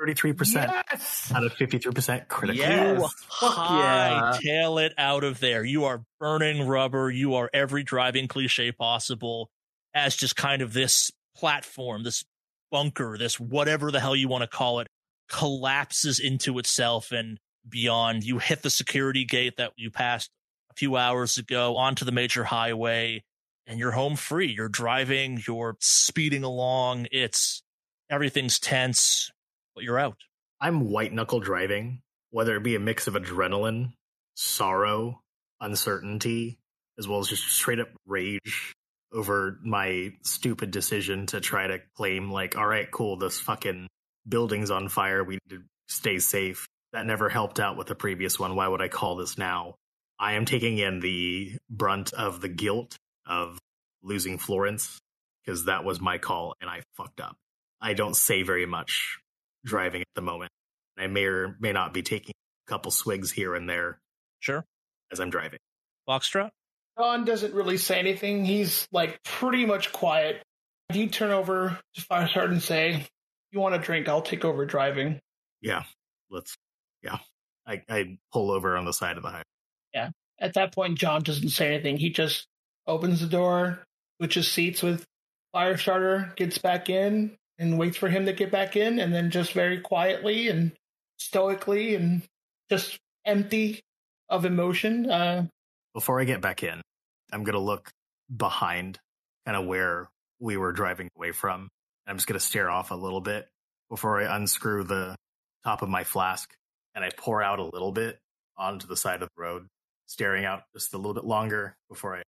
33% 0.00 0.70
Yes. 0.92 1.32
out 1.34 1.42
of 1.44 1.52
53% 1.54 2.28
critical. 2.28 2.60
Yes. 2.62 3.00
You 3.00 3.08
Fuck 3.40 3.56
yeah. 3.56 4.32
hightail 4.34 4.84
it 4.84 4.92
out 4.98 5.24
of 5.24 5.40
there. 5.40 5.64
You 5.64 5.84
are 5.86 6.02
burning 6.20 6.66
rubber. 6.66 7.10
You 7.10 7.34
are 7.36 7.48
every 7.54 7.82
driving 7.82 8.28
cliche 8.28 8.72
possible 8.72 9.48
as 9.94 10.14
just 10.14 10.36
kind 10.36 10.60
of 10.60 10.74
this 10.74 11.10
platform, 11.34 12.02
this 12.02 12.24
bunker, 12.70 13.16
this 13.18 13.40
whatever 13.40 13.90
the 13.90 14.00
hell 14.00 14.14
you 14.14 14.28
want 14.28 14.42
to 14.42 14.48
call 14.48 14.80
it, 14.80 14.88
collapses 15.30 16.20
into 16.20 16.58
itself 16.58 17.10
and 17.10 17.38
beyond. 17.66 18.22
You 18.22 18.38
hit 18.38 18.62
the 18.62 18.70
security 18.70 19.24
gate 19.24 19.54
that 19.56 19.72
you 19.76 19.90
passed 19.90 20.30
a 20.70 20.74
few 20.74 20.96
hours 20.96 21.38
ago 21.38 21.76
onto 21.76 22.04
the 22.04 22.12
major 22.12 22.44
highway 22.44 23.24
and 23.66 23.78
you're 23.78 23.92
home 23.92 24.16
free. 24.16 24.52
You're 24.52 24.68
driving, 24.68 25.42
you're 25.46 25.76
speeding 25.80 26.44
along. 26.44 27.08
It's 27.10 27.62
everything's 28.10 28.58
tense, 28.58 29.30
but 29.74 29.84
you're 29.84 29.98
out. 29.98 30.18
I'm 30.60 30.90
white 30.90 31.12
knuckle 31.12 31.40
driving, 31.40 32.00
whether 32.30 32.56
it 32.56 32.62
be 32.62 32.76
a 32.76 32.80
mix 32.80 33.06
of 33.06 33.14
adrenaline, 33.14 33.92
sorrow, 34.34 35.20
uncertainty, 35.60 36.58
as 36.98 37.06
well 37.06 37.18
as 37.18 37.28
just 37.28 37.44
straight 37.44 37.80
up 37.80 37.88
rage 38.06 38.74
over 39.12 39.58
my 39.62 40.12
stupid 40.22 40.70
decision 40.70 41.26
to 41.26 41.40
try 41.40 41.66
to 41.66 41.80
claim, 41.96 42.30
like, 42.30 42.56
all 42.56 42.66
right, 42.66 42.90
cool, 42.90 43.16
this 43.16 43.38
fucking 43.38 43.88
building's 44.28 44.70
on 44.70 44.88
fire. 44.88 45.22
We 45.22 45.34
need 45.34 45.50
to 45.50 45.62
stay 45.88 46.18
safe. 46.18 46.66
That 46.92 47.06
never 47.06 47.28
helped 47.28 47.60
out 47.60 47.76
with 47.76 47.86
the 47.86 47.94
previous 47.94 48.38
one. 48.38 48.56
Why 48.56 48.68
would 48.68 48.80
I 48.80 48.88
call 48.88 49.16
this 49.16 49.36
now? 49.36 49.74
I 50.18 50.34
am 50.34 50.46
taking 50.46 50.78
in 50.78 51.00
the 51.00 51.56
brunt 51.68 52.14
of 52.14 52.40
the 52.40 52.48
guilt 52.48 52.96
of 53.26 53.58
losing 54.02 54.38
Florence 54.38 54.98
because 55.44 55.64
that 55.66 55.84
was 55.84 56.00
my 56.00 56.18
call 56.18 56.54
and 56.60 56.68
I 56.70 56.82
fucked 56.96 57.20
up. 57.20 57.36
I 57.80 57.94
don't 57.94 58.14
say 58.16 58.42
very 58.42 58.66
much 58.66 59.18
driving 59.64 60.00
at 60.02 60.08
the 60.14 60.22
moment. 60.22 60.50
I 60.98 61.06
may 61.08 61.24
or 61.24 61.56
may 61.60 61.72
not 61.72 61.92
be 61.92 62.02
taking 62.02 62.32
a 62.66 62.70
couple 62.70 62.90
swigs 62.90 63.30
here 63.30 63.54
and 63.54 63.68
there 63.68 63.98
Sure. 64.40 64.64
as 65.12 65.20
I'm 65.20 65.30
driving. 65.30 65.58
Foxtrot? 66.08 66.50
Don 66.96 67.24
doesn't 67.24 67.52
really 67.52 67.76
say 67.76 67.98
anything. 67.98 68.44
He's 68.44 68.86
like 68.92 69.22
pretty 69.24 69.66
much 69.66 69.92
quiet. 69.92 70.42
You 70.92 71.08
turn 71.08 71.30
over 71.32 71.78
to 71.94 72.00
Firestarter 72.00 72.52
and 72.52 72.62
say, 72.62 73.04
"You 73.50 73.60
want 73.60 73.74
a 73.74 73.78
drink? 73.78 74.08
I'll 74.08 74.22
take 74.22 74.44
over 74.44 74.64
driving." 74.64 75.20
Yeah, 75.60 75.82
let's. 76.30 76.54
Yeah, 77.02 77.18
I, 77.66 77.82
I 77.88 78.18
pull 78.32 78.50
over 78.50 78.76
on 78.76 78.84
the 78.86 78.92
side 78.92 79.16
of 79.16 79.22
the 79.24 79.28
highway. 79.30 79.42
Yeah. 79.92 80.10
At 80.40 80.54
that 80.54 80.72
point, 80.74 80.96
John 80.98 81.22
doesn't 81.22 81.48
say 81.50 81.74
anything. 81.74 81.96
He 81.98 82.08
just 82.10 82.46
opens 82.86 83.20
the 83.20 83.26
door, 83.26 83.82
switches 84.18 84.50
seats 84.50 84.82
with 84.82 85.04
Firestarter, 85.54 86.34
gets 86.36 86.58
back 86.58 86.90
in, 86.90 87.36
and 87.58 87.78
waits 87.78 87.96
for 87.96 88.08
him 88.08 88.26
to 88.26 88.32
get 88.32 88.50
back 88.50 88.76
in, 88.76 88.98
and 88.98 89.12
then 89.14 89.30
just 89.30 89.52
very 89.52 89.80
quietly 89.80 90.48
and 90.48 90.72
stoically 91.18 91.94
and 91.94 92.22
just 92.70 92.98
empty 93.24 93.80
of 94.28 94.44
emotion, 94.44 95.10
uh, 95.10 95.46
Before 95.94 96.20
I 96.20 96.24
get 96.24 96.40
back 96.40 96.62
in, 96.62 96.82
I'm 97.32 97.44
gonna 97.44 97.58
look 97.58 97.90
behind, 98.34 98.98
kind 99.46 99.56
of 99.56 99.66
where 99.66 100.08
we 100.40 100.56
were 100.56 100.72
driving 100.72 101.08
away 101.16 101.32
from. 101.32 101.68
I'm 102.06 102.16
just 102.16 102.26
gonna 102.26 102.40
stare 102.40 102.70
off 102.70 102.90
a 102.90 102.94
little 102.94 103.20
bit 103.20 103.48
before 103.88 104.20
I 104.20 104.36
unscrew 104.36 104.84
the 104.84 105.16
top 105.64 105.82
of 105.82 105.88
my 105.88 106.04
flask 106.04 106.52
and 106.94 107.04
I 107.04 107.10
pour 107.16 107.42
out 107.42 107.58
a 107.58 107.64
little 107.64 107.92
bit 107.92 108.18
onto 108.56 108.86
the 108.86 108.96
side 108.96 109.22
of 109.22 109.28
the 109.34 109.42
road, 109.42 109.66
staring 110.06 110.44
out 110.44 110.62
just 110.74 110.94
a 110.94 110.96
little 110.96 111.14
bit 111.14 111.24
longer 111.24 111.74
before 111.88 112.16
I 112.16 112.22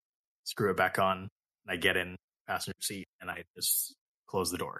screw 0.49 0.71
it 0.71 0.77
back 0.77 0.99
on. 0.99 1.29
And 1.65 1.69
I 1.69 1.75
get 1.75 1.95
in 1.97 2.15
passenger 2.47 2.77
seat 2.81 3.07
and 3.21 3.29
I 3.29 3.43
just 3.55 3.95
close 4.27 4.51
the 4.51 4.57
door. 4.57 4.79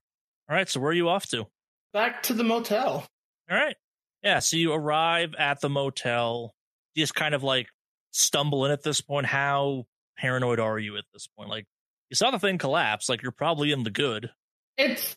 All 0.50 0.56
right. 0.56 0.68
So 0.68 0.80
where 0.80 0.90
are 0.90 0.94
you 0.94 1.10
off 1.10 1.28
to? 1.30 1.46
back 1.94 2.24
to 2.24 2.34
the 2.34 2.44
motel. 2.44 3.06
All 3.50 3.58
right. 3.58 3.76
Yeah. 4.24 4.40
So 4.40 4.58
you 4.58 4.74
arrive 4.74 5.36
at 5.38 5.62
the 5.62 5.70
motel. 5.70 6.54
You 6.94 7.04
just 7.04 7.16
kind 7.16 7.34
of 7.34 7.44
like 7.44 7.68
stumble 8.12 8.66
in 8.66 8.72
at 8.72 8.84
this 8.84 9.02
point. 9.02 9.26
How 9.26 9.86
paranoid 10.18 10.60
are 10.60 10.78
you 10.78 10.98
at 10.98 11.06
this 11.14 11.28
point? 11.28 11.50
Like 11.50 11.66
you 12.10 12.16
saw 12.16 12.32
the 12.32 12.40
thing 12.40 12.58
collapse. 12.58 13.10
Like 13.10 13.22
you're 13.22 13.32
probably 13.32 13.72
in 13.72 13.84
the 13.84 13.92
good. 13.92 14.30
It's 14.78 15.16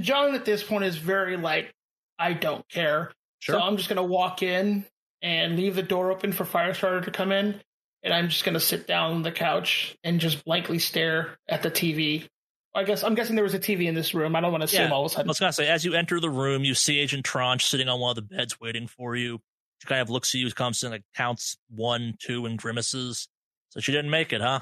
John 0.00 0.34
at 0.34 0.44
this 0.44 0.62
point 0.62 0.84
is 0.84 0.96
very 0.96 1.36
like, 1.36 1.72
I 2.18 2.32
don't 2.32 2.68
care. 2.68 3.12
Sure. 3.38 3.54
So 3.54 3.60
I'm 3.60 3.76
just 3.76 3.88
gonna 3.88 4.02
walk 4.04 4.42
in 4.42 4.84
and 5.22 5.56
leave 5.56 5.74
the 5.74 5.82
door 5.82 6.10
open 6.10 6.32
for 6.32 6.44
Firestarter 6.44 7.04
to 7.04 7.10
come 7.10 7.32
in, 7.32 7.60
and 8.02 8.12
I'm 8.14 8.28
just 8.28 8.44
gonna 8.44 8.60
sit 8.60 8.86
down 8.86 9.12
on 9.12 9.22
the 9.22 9.32
couch 9.32 9.96
and 10.04 10.20
just 10.20 10.44
blankly 10.44 10.78
stare 10.78 11.38
at 11.48 11.62
the 11.62 11.70
TV 11.70 12.28
I 12.72 12.84
guess 12.84 13.02
I'm 13.02 13.16
guessing 13.16 13.34
there 13.34 13.42
was 13.42 13.54
a 13.54 13.58
TV 13.58 13.86
in 13.88 13.96
this 13.96 14.14
room. 14.14 14.36
I 14.36 14.40
don't 14.40 14.52
want 14.52 14.60
to 14.60 14.66
assume 14.66 14.82
Yeah, 14.82 14.90
all 14.92 15.04
of 15.04 15.10
a 15.10 15.14
I 15.14 15.16
sudden. 15.16 15.28
was 15.28 15.40
gonna 15.40 15.52
say, 15.52 15.66
as 15.66 15.84
you 15.84 15.94
enter 15.94 16.20
the 16.20 16.30
room, 16.30 16.62
you 16.62 16.74
see 16.74 17.00
Agent 17.00 17.24
Tranche 17.24 17.66
sitting 17.66 17.88
on 17.88 17.98
one 17.98 18.10
of 18.10 18.14
the 18.14 18.22
beds 18.36 18.60
waiting 18.60 18.86
for 18.86 19.16
you. 19.16 19.40
She 19.82 19.88
kind 19.88 20.00
of 20.00 20.08
looks 20.08 20.32
at 20.36 20.38
you, 20.38 20.48
comes 20.52 20.80
in, 20.84 20.92
like 20.92 21.02
counts 21.16 21.56
one, 21.68 22.14
two, 22.20 22.46
and 22.46 22.56
grimaces. 22.56 23.26
So 23.70 23.80
she 23.80 23.90
didn't 23.90 24.12
make 24.12 24.32
it, 24.32 24.40
huh? 24.40 24.60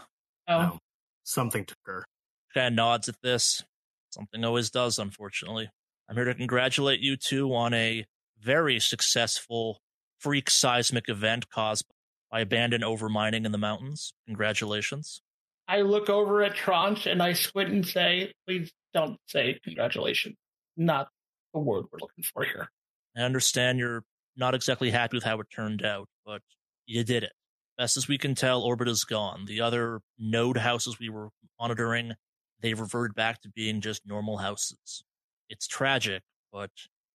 Oh, 0.48 0.58
No. 0.58 0.78
Something 1.24 1.66
took 1.66 1.76
her. 1.84 2.06
kind 2.54 2.68
of 2.68 2.72
nods 2.72 3.10
at 3.10 3.16
this. 3.22 3.62
Something 4.08 4.42
always 4.42 4.70
does, 4.70 4.98
unfortunately. 4.98 5.68
I'm 6.08 6.16
here 6.16 6.24
to 6.24 6.34
congratulate 6.34 7.00
you 7.00 7.14
two 7.18 7.54
on 7.54 7.74
a 7.74 8.06
very 8.40 8.80
successful 8.80 9.82
freak 10.18 10.48
seismic 10.48 11.10
event 11.10 11.50
caused 11.50 11.84
by 12.30 12.40
abandoned 12.40 12.84
overmining 12.84 13.44
in 13.44 13.52
the 13.52 13.58
mountains. 13.58 14.12
Congratulations. 14.26 15.22
I 15.66 15.82
look 15.82 16.08
over 16.08 16.42
at 16.42 16.54
Tranche 16.54 17.06
and 17.06 17.22
I 17.22 17.34
squint 17.34 17.70
and 17.70 17.86
say, 17.86 18.32
"Please 18.46 18.72
don't 18.94 19.18
say 19.26 19.58
congratulations. 19.62 20.36
Not 20.76 21.08
the 21.52 21.60
word 21.60 21.86
we're 21.92 21.98
looking 22.00 22.24
for 22.24 22.44
here." 22.44 22.70
I 23.16 23.20
understand 23.20 23.78
you're 23.78 24.04
not 24.36 24.54
exactly 24.54 24.90
happy 24.90 25.16
with 25.16 25.24
how 25.24 25.40
it 25.40 25.48
turned 25.50 25.84
out, 25.84 26.08
but 26.24 26.42
you 26.86 27.04
did 27.04 27.24
it. 27.24 27.32
Best 27.76 27.96
as 27.96 28.08
we 28.08 28.18
can 28.18 28.34
tell, 28.34 28.62
Orbit 28.62 28.88
is 28.88 29.04
gone. 29.04 29.44
The 29.44 29.60
other 29.60 30.00
node 30.18 30.56
houses 30.56 30.98
we 30.98 31.08
were 31.08 31.30
monitoring, 31.60 32.14
they 32.60 32.74
reverted 32.74 33.14
back 33.14 33.40
to 33.42 33.48
being 33.48 33.80
just 33.80 34.06
normal 34.06 34.38
houses. 34.38 35.04
It's 35.48 35.66
tragic, 35.66 36.22
but 36.52 36.70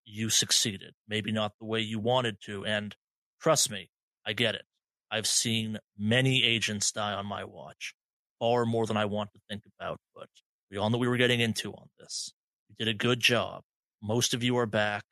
you 0.06 0.30
succeeded. 0.30 0.96
Maybe 1.08 1.32
not 1.32 1.58
the 1.60 1.66
way 1.66 1.80
you 1.82 2.00
wanted 2.00 2.42
to, 2.46 2.66
and 2.66 2.96
trust 3.42 3.70
me, 3.70 3.90
I 4.26 4.34
get 4.34 4.56
it. 4.56 4.66
I've 5.14 5.28
seen 5.28 5.78
many 5.96 6.44
agents 6.44 6.92
die 6.92 7.14
on 7.14 7.28
my 7.28 7.44
watch, 7.44 7.94
far 8.40 8.66
more 8.66 8.88
than 8.88 8.98
I 8.98 9.06
want 9.06 9.32
to 9.34 9.40
think 9.48 9.62
about, 9.80 10.00
but 10.16 10.28
we 10.72 10.78
all 10.78 10.90
know 10.90 10.98
we 10.98 11.08
were 11.08 11.18
getting 11.18 11.40
into 11.40 11.72
on 11.72 11.88
this. 12.00 12.34
You 12.68 12.84
did 12.84 12.88
a 12.88 12.98
good 12.98 13.20
job. 13.20 13.62
Most 14.02 14.34
of 14.34 14.42
you 14.42 14.58
are 14.58 14.66
back. 14.66 15.04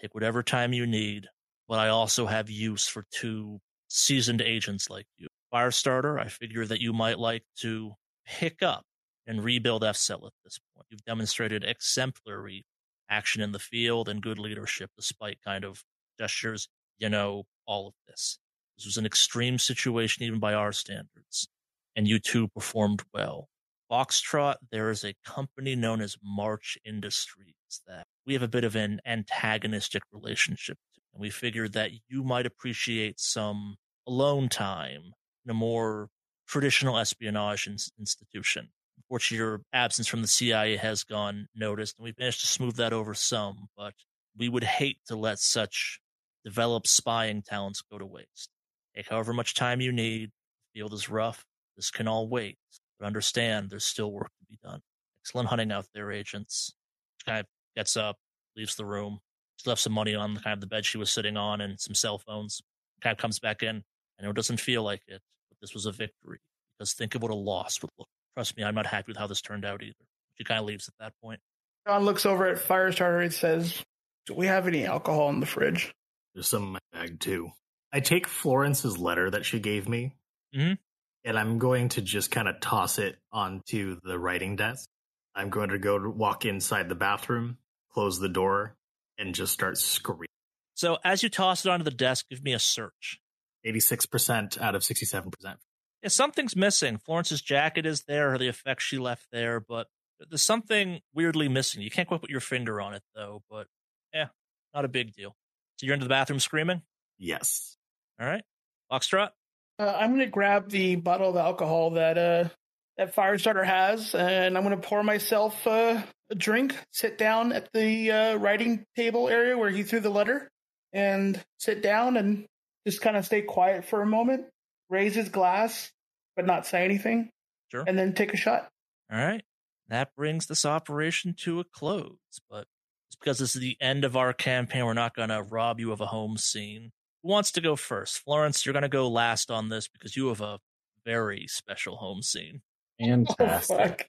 Take 0.00 0.14
whatever 0.14 0.42
time 0.42 0.72
you 0.72 0.86
need, 0.86 1.28
but 1.68 1.78
I 1.78 1.88
also 1.88 2.24
have 2.24 2.48
use 2.48 2.88
for 2.88 3.04
two 3.12 3.60
seasoned 3.88 4.40
agents 4.40 4.88
like 4.88 5.04
you. 5.18 5.26
Firestarter, 5.52 6.18
I 6.18 6.28
figure 6.28 6.64
that 6.64 6.80
you 6.80 6.94
might 6.94 7.18
like 7.18 7.42
to 7.58 7.92
pick 8.26 8.62
up 8.62 8.84
and 9.26 9.44
rebuild 9.44 9.82
FCEL 9.82 10.26
at 10.26 10.32
this 10.42 10.58
point. 10.74 10.86
You've 10.88 11.04
demonstrated 11.04 11.64
exemplary 11.64 12.64
action 13.10 13.42
in 13.42 13.52
the 13.52 13.58
field 13.58 14.08
and 14.08 14.22
good 14.22 14.38
leadership 14.38 14.88
despite 14.96 15.36
kind 15.44 15.66
of 15.66 15.84
gestures, 16.18 16.66
you 16.96 17.10
know, 17.10 17.44
all 17.66 17.88
of 17.88 17.94
this. 18.08 18.38
This 18.76 18.86
was 18.86 18.96
an 18.96 19.06
extreme 19.06 19.58
situation 19.58 20.24
even 20.24 20.40
by 20.40 20.54
our 20.54 20.72
standards, 20.72 21.48
and 21.94 22.08
you 22.08 22.18
two 22.18 22.48
performed 22.48 23.02
well. 23.12 23.48
Foxtrot, 23.90 24.56
there 24.72 24.90
is 24.90 25.04
a 25.04 25.14
company 25.24 25.76
known 25.76 26.00
as 26.00 26.16
March 26.22 26.76
Industries 26.84 27.54
that 27.86 28.06
we 28.26 28.32
have 28.32 28.42
a 28.42 28.48
bit 28.48 28.64
of 28.64 28.74
an 28.74 29.00
antagonistic 29.06 30.02
relationship 30.12 30.78
to. 30.94 31.00
And 31.12 31.20
we 31.20 31.30
figured 31.30 31.74
that 31.74 31.90
you 32.08 32.24
might 32.24 32.46
appreciate 32.46 33.20
some 33.20 33.76
alone 34.06 34.48
time 34.48 35.12
in 35.44 35.50
a 35.50 35.54
more 35.54 36.08
traditional 36.46 36.98
espionage 36.98 37.66
ins- 37.68 37.92
institution. 37.98 38.70
Unfortunately, 38.98 39.44
your 39.44 39.60
absence 39.72 40.08
from 40.08 40.22
the 40.22 40.28
CIA 40.28 40.76
has 40.76 41.04
gone 41.04 41.46
noticed, 41.54 41.96
and 41.98 42.04
we've 42.04 42.18
managed 42.18 42.40
to 42.40 42.46
smooth 42.46 42.76
that 42.76 42.92
over 42.92 43.14
some, 43.14 43.68
but 43.76 43.94
we 44.36 44.48
would 44.48 44.64
hate 44.64 44.98
to 45.06 45.16
let 45.16 45.38
such 45.38 46.00
developed 46.44 46.88
spying 46.88 47.42
talents 47.42 47.82
go 47.82 47.98
to 47.98 48.06
waste. 48.06 48.50
Take 48.96 49.08
however 49.08 49.32
much 49.32 49.54
time 49.54 49.80
you 49.80 49.92
need. 49.92 50.30
The 50.72 50.80
field 50.80 50.92
is 50.92 51.08
rough. 51.08 51.44
This 51.76 51.90
can 51.90 52.08
all 52.08 52.28
wait. 52.28 52.58
But 52.98 53.06
understand 53.06 53.70
there's 53.70 53.84
still 53.84 54.12
work 54.12 54.30
to 54.38 54.46
be 54.48 54.58
done. 54.62 54.80
Excellent 55.22 55.48
hunting 55.48 55.72
out 55.72 55.86
there, 55.94 56.12
agents. 56.12 56.72
She 57.18 57.24
kind 57.24 57.40
of 57.40 57.46
gets 57.76 57.96
up, 57.96 58.16
leaves 58.56 58.76
the 58.76 58.84
room. 58.84 59.20
She 59.56 59.68
left 59.68 59.80
some 59.80 59.92
money 59.92 60.14
on 60.14 60.34
the 60.34 60.40
kind 60.40 60.54
of 60.54 60.60
the 60.60 60.66
bed 60.66 60.84
she 60.84 60.98
was 60.98 61.10
sitting 61.10 61.36
on 61.36 61.60
and 61.60 61.80
some 61.80 61.94
cell 61.94 62.18
phones. 62.18 62.60
Kind 63.00 63.12
of 63.12 63.18
comes 63.18 63.38
back 63.38 63.62
in. 63.62 63.82
I 64.18 64.22
know 64.22 64.30
it 64.30 64.36
doesn't 64.36 64.60
feel 64.60 64.82
like 64.82 65.02
it, 65.06 65.20
but 65.48 65.58
this 65.60 65.74
was 65.74 65.86
a 65.86 65.92
victory. 65.92 66.38
Because 66.78 66.92
think 66.92 67.14
of 67.14 67.22
what 67.22 67.30
a 67.30 67.36
loss 67.36 67.80
would 67.82 67.90
look. 67.98 68.08
Trust 68.34 68.56
me, 68.56 68.64
I'm 68.64 68.74
not 68.74 68.86
happy 68.86 69.10
with 69.10 69.16
how 69.16 69.26
this 69.26 69.40
turned 69.40 69.64
out 69.64 69.82
either. 69.82 69.94
She 70.34 70.44
kind 70.44 70.60
of 70.60 70.66
leaves 70.66 70.88
at 70.88 70.94
that 70.98 71.12
point. 71.22 71.40
John 71.86 72.04
looks 72.04 72.26
over 72.26 72.46
at 72.46 72.56
Firestarter 72.58 73.22
and 73.22 73.32
says, 73.32 73.84
"Do 74.26 74.34
we 74.34 74.46
have 74.46 74.66
any 74.66 74.86
alcohol 74.86 75.28
in 75.28 75.40
the 75.40 75.46
fridge?" 75.46 75.94
There's 76.34 76.48
some 76.48 76.62
in 76.64 76.72
my 76.72 76.78
bag 76.92 77.20
too. 77.20 77.52
I 77.94 78.00
take 78.00 78.26
Florence's 78.26 78.98
letter 78.98 79.30
that 79.30 79.44
she 79.44 79.60
gave 79.60 79.88
me, 79.88 80.16
Mhm. 80.52 80.78
and 81.24 81.38
I'm 81.38 81.58
going 81.60 81.90
to 81.90 82.02
just 82.02 82.32
kind 82.32 82.48
of 82.48 82.58
toss 82.60 82.98
it 82.98 83.20
onto 83.30 84.00
the 84.02 84.18
writing 84.18 84.56
desk. 84.56 84.88
I'm 85.36 85.48
going 85.48 85.68
to 85.68 85.78
go 85.78 86.10
walk 86.10 86.44
inside 86.44 86.88
the 86.88 86.96
bathroom, 86.96 87.58
close 87.90 88.18
the 88.18 88.28
door, 88.28 88.76
and 89.16 89.32
just 89.32 89.52
start 89.52 89.78
screaming. 89.78 90.26
So 90.74 90.98
as 91.04 91.22
you 91.22 91.28
toss 91.28 91.64
it 91.64 91.68
onto 91.70 91.84
the 91.84 91.92
desk, 91.92 92.28
give 92.28 92.42
me 92.42 92.52
a 92.52 92.58
search. 92.58 93.20
86% 93.64 94.58
out 94.60 94.74
of 94.74 94.82
67%. 94.82 95.60
Yeah, 96.02 96.08
something's 96.08 96.56
missing. 96.56 96.98
Florence's 96.98 97.40
jacket 97.42 97.86
is 97.86 98.02
there, 98.02 98.36
the 98.38 98.48
effects 98.48 98.82
she 98.82 98.98
left 98.98 99.28
there, 99.30 99.60
but 99.60 99.88
there's 100.18 100.42
something 100.42 101.00
weirdly 101.12 101.48
missing. 101.48 101.80
You 101.80 101.90
can't 101.92 102.08
quite 102.08 102.20
put 102.22 102.30
your 102.30 102.40
finger 102.40 102.80
on 102.80 102.92
it 102.92 103.04
though, 103.14 103.44
but 103.48 103.68
yeah, 104.12 104.30
not 104.74 104.84
a 104.84 104.88
big 104.88 105.12
deal. 105.12 105.36
So 105.78 105.86
you're 105.86 105.94
into 105.94 106.04
the 106.06 106.10
bathroom 106.10 106.40
screaming? 106.40 106.82
Yes. 107.18 107.76
All 108.20 108.26
right. 108.26 108.42
Foxtrot? 108.90 109.30
Uh, 109.78 109.96
I'm 109.98 110.10
gonna 110.12 110.26
grab 110.26 110.70
the 110.70 110.96
bottle 110.96 111.30
of 111.30 111.36
alcohol 111.36 111.90
that 111.90 112.16
uh 112.18 112.48
that 112.96 113.14
Firestarter 113.14 113.64
has, 113.64 114.14
and 114.14 114.56
I'm 114.56 114.62
gonna 114.62 114.76
pour 114.76 115.02
myself 115.02 115.66
uh, 115.66 116.00
a 116.30 116.34
drink. 116.34 116.76
Sit 116.92 117.18
down 117.18 117.52
at 117.52 117.68
the 117.72 118.10
uh, 118.10 118.34
writing 118.36 118.84
table 118.94 119.28
area 119.28 119.58
where 119.58 119.70
he 119.70 119.82
threw 119.82 119.98
the 120.00 120.10
letter, 120.10 120.48
and 120.92 121.42
sit 121.58 121.82
down 121.82 122.16
and 122.16 122.46
just 122.86 123.00
kind 123.00 123.16
of 123.16 123.24
stay 123.24 123.42
quiet 123.42 123.84
for 123.84 124.00
a 124.00 124.06
moment. 124.06 124.44
Raise 124.90 125.14
his 125.16 125.28
glass, 125.28 125.90
but 126.36 126.46
not 126.46 126.66
say 126.66 126.84
anything, 126.84 127.30
Sure. 127.72 127.82
and 127.86 127.98
then 127.98 128.12
take 128.12 128.32
a 128.32 128.36
shot. 128.36 128.68
All 129.10 129.18
right. 129.18 129.42
That 129.88 130.14
brings 130.16 130.46
this 130.46 130.64
operation 130.64 131.34
to 131.40 131.60
a 131.60 131.64
close, 131.64 132.16
but 132.48 132.66
it's 133.08 133.16
because 133.18 133.38
this 133.38 133.54
is 133.56 133.60
the 133.60 133.76
end 133.80 134.04
of 134.04 134.16
our 134.16 134.32
campaign. 134.32 134.84
We're 134.86 134.94
not 134.94 135.14
going 135.16 135.28
to 135.30 135.42
rob 135.42 135.80
you 135.80 135.90
of 135.92 136.00
a 136.00 136.06
home 136.06 136.36
scene. 136.38 136.92
Who 137.24 137.30
wants 137.30 137.50
to 137.52 137.62
go 137.62 137.74
first? 137.74 138.18
Florence, 138.18 138.64
you're 138.64 138.74
going 138.74 138.82
to 138.82 138.88
go 138.88 139.08
last 139.08 139.50
on 139.50 139.70
this 139.70 139.88
because 139.88 140.14
you 140.14 140.28
have 140.28 140.42
a 140.42 140.60
very 141.06 141.46
special 141.48 141.96
home 141.96 142.20
scene. 142.22 142.60
Fantastic. 143.00 143.76
Oh, 143.80 143.86
fuck. 143.86 144.04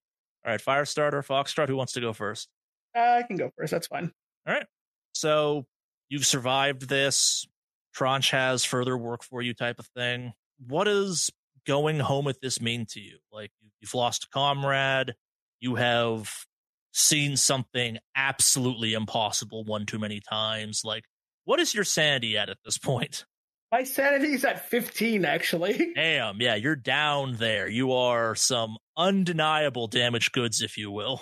All 0.46 0.52
right, 0.52 0.62
Firestarter, 0.62 1.26
Foxtrot, 1.26 1.70
who 1.70 1.78
wants 1.78 1.94
to 1.94 2.02
go 2.02 2.12
first? 2.14 2.50
Uh, 2.96 3.00
I 3.00 3.24
can 3.24 3.38
go 3.38 3.50
first. 3.58 3.72
That's 3.72 3.88
fine. 3.88 4.12
All 4.46 4.54
right. 4.54 4.66
So 5.14 5.66
you've 6.10 6.26
survived 6.26 6.90
this. 6.90 7.48
Tranche 7.94 8.32
has 8.32 8.66
further 8.66 8.98
work 8.98 9.24
for 9.24 9.42
you, 9.42 9.54
type 9.54 9.80
of 9.80 9.88
thing. 9.88 10.34
What 10.68 10.84
does 10.84 11.32
going 11.66 12.00
home 12.00 12.26
with 12.26 12.42
this 12.42 12.62
mean 12.62 12.86
to 12.90 13.00
you? 13.00 13.18
Like 13.32 13.52
you've 13.80 13.94
lost 13.94 14.26
a 14.26 14.28
comrade, 14.28 15.16
you 15.62 15.76
have 15.76 16.30
seen 16.92 17.38
something 17.38 17.98
absolutely 18.16 18.94
impossible 18.94 19.64
one 19.64 19.86
too 19.86 20.00
many 20.00 20.20
times. 20.20 20.82
Like, 20.84 21.06
what 21.46 21.60
is 21.60 21.74
your 21.74 21.84
sanity 21.84 22.38
at 22.38 22.50
at 22.50 22.58
this 22.66 22.78
point? 22.78 23.26
My 23.72 23.84
sanity's 23.84 24.46
at 24.46 24.70
15, 24.70 25.26
actually. 25.26 25.94
Damn, 25.96 26.40
yeah, 26.40 26.56
you're 26.56 26.76
down 26.76 27.36
there. 27.38 27.68
You 27.68 27.94
are 27.94 28.36
some 28.36 28.78
undeniable 28.96 29.88
damaged 29.88 30.32
goods, 30.32 30.62
if 30.62 30.78
you 30.78 30.92
will. 30.92 31.22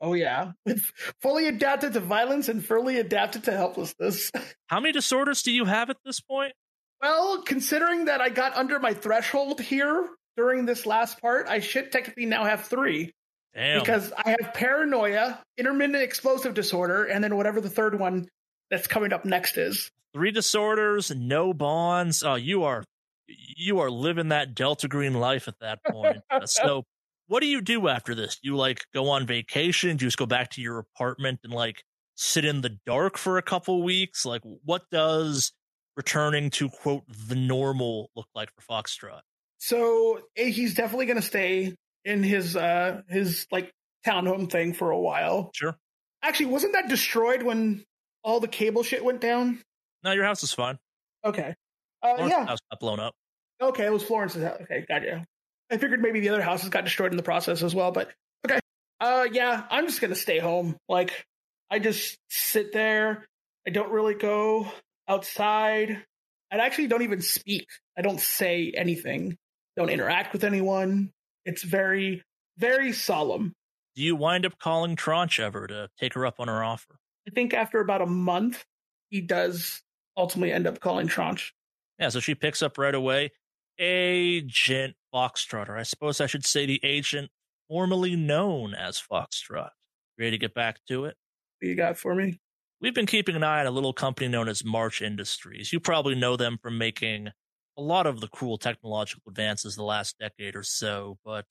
Oh 0.00 0.12
yeah, 0.12 0.52
fully 1.22 1.46
adapted 1.46 1.94
to 1.94 2.00
violence 2.00 2.48
and 2.48 2.64
fully 2.64 2.98
adapted 2.98 3.44
to 3.44 3.52
helplessness. 3.52 4.30
How 4.66 4.80
many 4.80 4.92
disorders 4.92 5.42
do 5.42 5.52
you 5.52 5.64
have 5.64 5.88
at 5.88 5.96
this 6.04 6.20
point? 6.20 6.52
Well, 7.00 7.42
considering 7.42 8.06
that 8.06 8.20
I 8.20 8.28
got 8.28 8.54
under 8.54 8.78
my 8.78 8.92
threshold 8.92 9.60
here 9.60 10.08
during 10.36 10.66
this 10.66 10.84
last 10.84 11.20
part, 11.20 11.46
I 11.48 11.60
should 11.60 11.90
technically 11.92 12.26
now 12.26 12.44
have 12.44 12.64
three 12.64 13.12
Damn. 13.54 13.80
because 13.80 14.12
I 14.12 14.36
have 14.38 14.52
paranoia, 14.52 15.40
intermittent 15.56 16.02
explosive 16.02 16.54
disorder, 16.54 17.04
and 17.04 17.22
then 17.22 17.36
whatever 17.36 17.60
the 17.60 17.70
third 17.70 17.98
one 17.98 18.28
that's 18.70 18.86
coming 18.86 19.12
up 19.12 19.24
next 19.24 19.56
is. 19.56 19.90
three 20.14 20.30
disorders, 20.30 21.10
no 21.10 21.52
bonds. 21.52 22.22
Oh, 22.22 22.34
you 22.34 22.64
are 22.64 22.84
you 23.28 23.80
are 23.80 23.90
living 23.90 24.28
that 24.28 24.54
Delta 24.54 24.88
Green 24.88 25.14
life 25.14 25.48
at 25.48 25.58
that 25.60 25.80
point. 25.84 26.18
Uh, 26.30 26.46
so, 26.46 26.84
what 27.26 27.40
do 27.40 27.46
you 27.46 27.60
do 27.60 27.88
after 27.88 28.14
this? 28.14 28.38
You 28.42 28.56
like 28.56 28.84
go 28.92 29.10
on 29.10 29.26
vacation? 29.26 29.96
Do 29.96 30.04
you 30.04 30.08
just 30.08 30.18
go 30.18 30.26
back 30.26 30.50
to 30.50 30.60
your 30.60 30.78
apartment 30.78 31.40
and 31.44 31.52
like 31.52 31.84
sit 32.16 32.44
in 32.44 32.60
the 32.60 32.76
dark 32.86 33.16
for 33.16 33.38
a 33.38 33.42
couple 33.42 33.82
weeks? 33.82 34.26
Like, 34.26 34.42
what 34.64 34.82
does 34.90 35.52
returning 35.96 36.50
to 36.50 36.68
quote 36.68 37.04
the 37.28 37.36
normal 37.36 38.10
look 38.16 38.26
like 38.34 38.50
for 38.54 38.62
Foxtrot? 38.62 39.20
So 39.58 40.20
he's 40.34 40.74
definitely 40.74 41.06
going 41.06 41.20
to 41.20 41.26
stay 41.26 41.74
in 42.04 42.22
his 42.22 42.56
uh 42.56 43.02
his 43.08 43.46
like 43.50 43.70
townhome 44.06 44.50
thing 44.50 44.74
for 44.74 44.90
a 44.90 44.98
while. 44.98 45.50
Sure. 45.54 45.76
Actually, 46.22 46.46
wasn't 46.46 46.72
that 46.72 46.88
destroyed 46.88 47.42
when 47.42 47.84
all 48.24 48.40
the 48.40 48.48
cable 48.48 48.82
shit 48.82 49.04
went 49.04 49.20
down? 49.20 49.60
No, 50.02 50.12
your 50.12 50.24
house 50.24 50.42
is 50.42 50.52
fine. 50.52 50.78
Okay. 51.24 51.54
Uh, 52.02 52.16
Florence's 52.16 52.30
yeah. 52.30 52.46
house 52.46 52.58
got 52.70 52.80
blown 52.80 53.00
up. 53.00 53.14
Okay, 53.60 53.86
it 53.86 53.92
was 53.92 54.02
Florence's 54.02 54.42
house. 54.42 54.58
Okay, 54.62 54.84
gotcha. 54.88 55.24
I 55.70 55.76
figured 55.76 56.02
maybe 56.02 56.20
the 56.20 56.30
other 56.30 56.42
houses 56.42 56.68
got 56.68 56.84
destroyed 56.84 57.12
in 57.12 57.16
the 57.16 57.22
process 57.22 57.62
as 57.62 57.74
well, 57.74 57.92
but 57.92 58.10
okay. 58.46 58.58
Uh, 59.00 59.26
yeah, 59.30 59.64
I'm 59.70 59.86
just 59.86 60.00
gonna 60.00 60.14
stay 60.14 60.38
home. 60.38 60.76
Like, 60.88 61.24
I 61.70 61.78
just 61.78 62.18
sit 62.28 62.72
there. 62.72 63.26
I 63.66 63.70
don't 63.70 63.90
really 63.90 64.14
go 64.14 64.68
outside. 65.08 66.04
I 66.52 66.56
actually 66.56 66.88
don't 66.88 67.02
even 67.02 67.22
speak. 67.22 67.66
I 67.96 68.02
don't 68.02 68.20
say 68.20 68.72
anything. 68.76 69.36
Don't 69.76 69.88
interact 69.88 70.32
with 70.32 70.44
anyone. 70.44 71.10
It's 71.44 71.62
very, 71.62 72.22
very 72.58 72.92
solemn. 72.92 73.52
Do 73.96 74.02
you 74.02 74.16
wind 74.16 74.44
up 74.46 74.58
calling 74.58 74.96
Tranche 74.96 75.40
ever 75.40 75.66
to 75.66 75.88
take 75.98 76.14
her 76.14 76.26
up 76.26 76.36
on 76.38 76.48
her 76.48 76.62
offer? 76.62 76.96
I 77.26 77.30
think 77.30 77.54
after 77.54 77.80
about 77.80 78.02
a 78.02 78.06
month, 78.06 78.64
he 79.10 79.20
does 79.20 79.82
ultimately 80.16 80.52
end 80.52 80.66
up 80.66 80.80
calling 80.80 81.06
Tranche. 81.06 81.54
Yeah, 81.98 82.08
so 82.08 82.20
she 82.20 82.34
picks 82.34 82.62
up 82.62 82.78
right 82.78 82.94
away. 82.94 83.32
Agent 83.78 84.94
Foxtrotter. 85.12 85.78
I 85.78 85.82
suppose 85.84 86.20
I 86.20 86.26
should 86.26 86.44
say 86.44 86.66
the 86.66 86.80
agent 86.82 87.30
formerly 87.68 88.16
known 88.16 88.74
as 88.74 89.00
Foxtrot. 89.00 89.70
Ready 90.18 90.32
to 90.32 90.38
get 90.38 90.54
back 90.54 90.78
to 90.88 91.06
it? 91.06 91.16
What 91.60 91.68
you 91.68 91.74
got 91.74 91.96
for 91.96 92.14
me? 92.14 92.40
We've 92.80 92.94
been 92.94 93.06
keeping 93.06 93.36
an 93.36 93.42
eye 93.42 93.60
on 93.60 93.66
a 93.66 93.70
little 93.70 93.92
company 93.92 94.28
known 94.28 94.48
as 94.48 94.64
March 94.64 95.00
Industries. 95.00 95.72
You 95.72 95.80
probably 95.80 96.14
know 96.14 96.36
them 96.36 96.58
from 96.62 96.78
making 96.78 97.28
a 97.76 97.82
lot 97.82 98.06
of 98.06 98.20
the 98.20 98.28
cool 98.28 98.58
technological 98.58 99.22
advances 99.28 99.74
the 99.74 99.82
last 99.82 100.18
decade 100.18 100.54
or 100.54 100.62
so, 100.62 101.18
but 101.24 101.46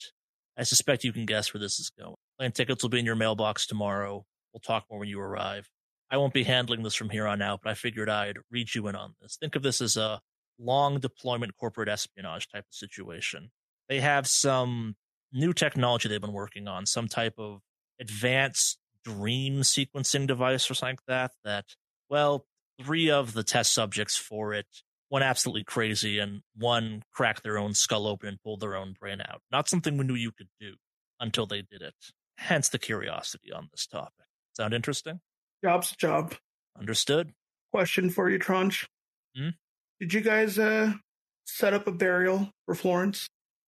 I 0.57 0.63
suspect 0.63 1.03
you 1.03 1.11
can 1.11 1.25
guess 1.25 1.53
where 1.53 1.59
this 1.59 1.79
is 1.79 1.89
going. 1.89 2.15
Plane 2.37 2.51
tickets 2.51 2.83
will 2.83 2.89
be 2.89 2.99
in 2.99 3.05
your 3.05 3.15
mailbox 3.15 3.65
tomorrow. 3.65 4.25
We'll 4.53 4.61
talk 4.61 4.85
more 4.89 4.99
when 4.99 5.09
you 5.09 5.19
arrive. 5.19 5.69
I 6.11 6.17
won't 6.17 6.33
be 6.33 6.43
handling 6.43 6.83
this 6.83 6.95
from 6.95 7.09
here 7.09 7.25
on 7.25 7.41
out, 7.41 7.61
but 7.63 7.71
I 7.71 7.73
figured 7.73 8.09
I'd 8.09 8.37
read 8.51 8.75
you 8.75 8.87
in 8.87 8.95
on 8.95 9.15
this. 9.21 9.35
Think 9.35 9.55
of 9.55 9.63
this 9.63 9.81
as 9.81 9.97
a 9.97 10.21
long 10.59 10.99
deployment 10.99 11.57
corporate 11.57 11.89
espionage 11.89 12.47
type 12.49 12.65
of 12.69 12.75
situation. 12.75 13.49
They 13.89 13.99
have 13.99 14.27
some 14.27 14.95
new 15.31 15.53
technology 15.53 16.07
they've 16.07 16.21
been 16.21 16.31
working 16.31 16.67
on, 16.67 16.85
some 16.85 17.07
type 17.07 17.35
of 17.39 17.61
advanced 17.99 18.77
dream 19.03 19.61
sequencing 19.61 20.27
device 20.27 20.69
or 20.69 20.75
something 20.75 20.97
like 21.07 21.07
that. 21.07 21.31
That, 21.43 21.65
well, 22.09 22.45
three 22.81 23.09
of 23.09 23.33
the 23.33 23.43
test 23.43 23.73
subjects 23.73 24.15
for 24.15 24.53
it 24.53 24.67
went 25.09 25.25
absolutely 25.25 25.63
crazy, 25.63 26.19
and 26.19 26.41
one 26.55 27.03
cracked 27.11 27.43
their 27.43 27.57
own 27.57 27.73
skull 27.73 28.07
open 28.07 28.29
and 28.29 28.41
pulled 28.41 28.61
their 28.61 28.75
own 28.75 28.95
brain 28.99 29.21
out. 29.21 29.41
Not 29.51 29.69
something 29.69 29.97
we 29.97 30.05
knew 30.05 30.15
you 30.15 30.31
could 30.31 30.49
do 30.59 30.73
until 31.19 31.45
they 31.45 31.61
did 31.61 31.81
it. 31.81 31.93
Hence 32.37 32.69
the 32.69 32.79
curiosity 32.79 33.51
on 33.51 33.69
this 33.71 33.85
topic. 33.85 34.25
Sound 34.53 34.73
interesting? 34.73 35.19
Job's 35.63 35.91
a 35.91 35.95
job. 35.95 36.35
Understood. 36.77 37.33
Question 37.71 38.09
for 38.09 38.29
you, 38.29 38.37
Tranche. 38.37 38.87
Hmm? 39.35 39.49
Did 39.99 40.13
you 40.13 40.21
guys 40.21 40.59
uh, 40.59 40.93
set 41.45 41.73
up 41.73 41.87
a 41.87 41.91
burial 41.91 42.49
for 42.65 42.75
Florence? 42.75 43.27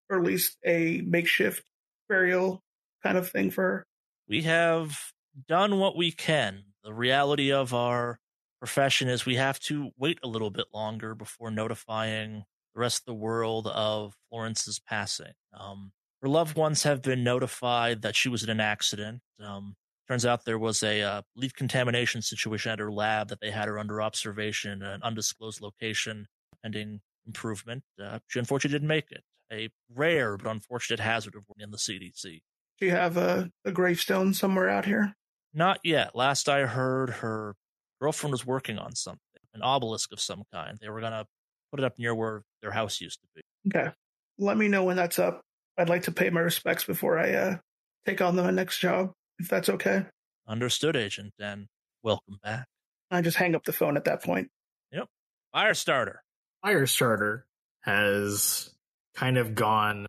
Or 0.10 0.20
at 0.20 0.24
least 0.24 0.58
a 0.64 1.02
makeshift 1.06 1.64
burial 2.08 2.62
kind 3.02 3.18
of 3.18 3.30
thing 3.30 3.50
for 3.50 3.62
her? 3.64 3.86
We 4.28 4.44
have 4.44 5.12
done 5.48 5.80
what 5.80 5.96
we 5.96 6.12
can. 6.12 6.64
The 6.84 6.94
reality 6.94 7.52
of 7.52 7.74
our 7.74 8.20
profession 8.60 9.10
is 9.10 9.26
we 9.26 9.36
have 9.36 9.60
to 9.62 9.90
wait 9.98 10.20
a 10.24 10.28
little 10.28 10.52
bit 10.52 10.68
longer 10.74 11.16
before 11.16 11.50
notifying 11.50 12.46
the 12.76 12.80
rest 12.80 13.02
of 13.02 13.06
the 13.06 13.14
world 13.16 13.68
of 13.68 14.16
Florence's 14.30 14.80
passing. 14.80 15.34
Um, 15.54 15.92
her 16.22 16.30
loved 16.30 16.56
ones 16.56 16.84
have 16.84 17.02
been 17.02 17.24
notified 17.24 18.04
that 18.04 18.16
she 18.16 18.30
was 18.30 18.44
in 18.44 18.50
an 18.50 18.60
accident. 18.60 19.22
Um, 19.44 19.76
turns 20.08 20.26
out 20.26 20.46
there 20.46 20.60
was 20.60 20.84
a 20.84 21.02
uh, 21.02 21.22
lead 21.36 21.56
contamination 21.56 22.22
situation 22.22 22.72
at 22.72 22.80
her 22.80 22.92
lab 22.92 23.30
that 23.30 23.40
they 23.42 23.52
had 23.52 23.68
her 23.68 23.80
under 23.80 24.02
observation 24.02 24.72
in 24.72 24.82
an 24.82 25.02
undisclosed 25.04 25.62
location 25.62 26.28
pending 26.62 27.02
improvement. 27.26 27.84
Uh, 28.02 28.20
she 28.28 28.40
unfortunately 28.40 28.76
didn't 28.76 28.88
make 28.88 29.12
it. 29.12 29.24
A 29.52 29.70
rare 29.94 30.38
but 30.38 30.50
unfortunate 30.50 31.00
hazard 31.00 31.36
of 31.36 31.44
working 31.48 31.64
in 31.64 31.72
the 31.72 31.78
CDC. 31.78 32.42
Do 32.80 32.86
you 32.86 32.92
have 32.92 33.16
a, 33.18 33.52
a 33.64 33.72
gravestone 33.72 34.34
somewhere 34.34 34.70
out 34.70 34.86
here? 34.86 35.14
Not 35.54 35.80
yet. 35.84 36.16
Last 36.16 36.50
I 36.50 36.66
heard, 36.66 37.10
her 37.10 37.56
girlfriend 38.02 38.32
was 38.32 38.46
working 38.46 38.78
on 38.78 38.96
something, 38.96 39.20
an 39.54 39.62
obelisk 39.62 40.12
of 40.12 40.20
some 40.20 40.44
kind. 40.52 40.78
They 40.82 40.90
were 40.90 41.00
going 41.00 41.14
to 41.14 41.26
put 41.72 41.80
it 41.80 41.86
up 41.86 41.98
near 41.98 42.14
where 42.14 42.44
their 42.62 42.72
house 42.72 43.00
used 43.00 43.20
to 43.22 43.28
be. 43.36 43.42
Okay. 43.74 43.92
Let 44.38 44.58
me 44.58 44.68
know 44.68 44.84
when 44.84 44.98
that's 44.98 45.20
up. 45.20 45.42
I'd 45.78 45.90
like 45.90 46.04
to 46.04 46.12
pay 46.12 46.30
my 46.30 46.42
respects 46.42 46.84
before 46.84 47.18
I 47.18 47.32
uh, 47.34 47.58
take 48.06 48.22
on 48.22 48.36
the 48.36 48.52
next 48.52 48.80
job, 48.80 49.12
if 49.40 49.50
that's 49.50 49.70
okay. 49.70 50.06
Understood, 50.48 50.96
Agent, 50.96 51.34
and 51.40 51.68
welcome 52.04 52.38
back. 52.44 52.66
I 53.12 53.22
just 53.22 53.38
hang 53.38 53.56
up 53.56 53.64
the 53.64 53.74
phone 53.74 53.98
at 53.98 54.06
that 54.06 54.24
point. 54.24 54.50
Yep. 54.92 55.08
Firestarter. 55.56 56.18
Firestarter 56.64 57.44
has 57.82 58.70
kind 59.16 59.38
of 59.38 59.56
gone 59.56 60.06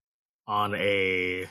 on 0.47 0.75
a 0.75 1.47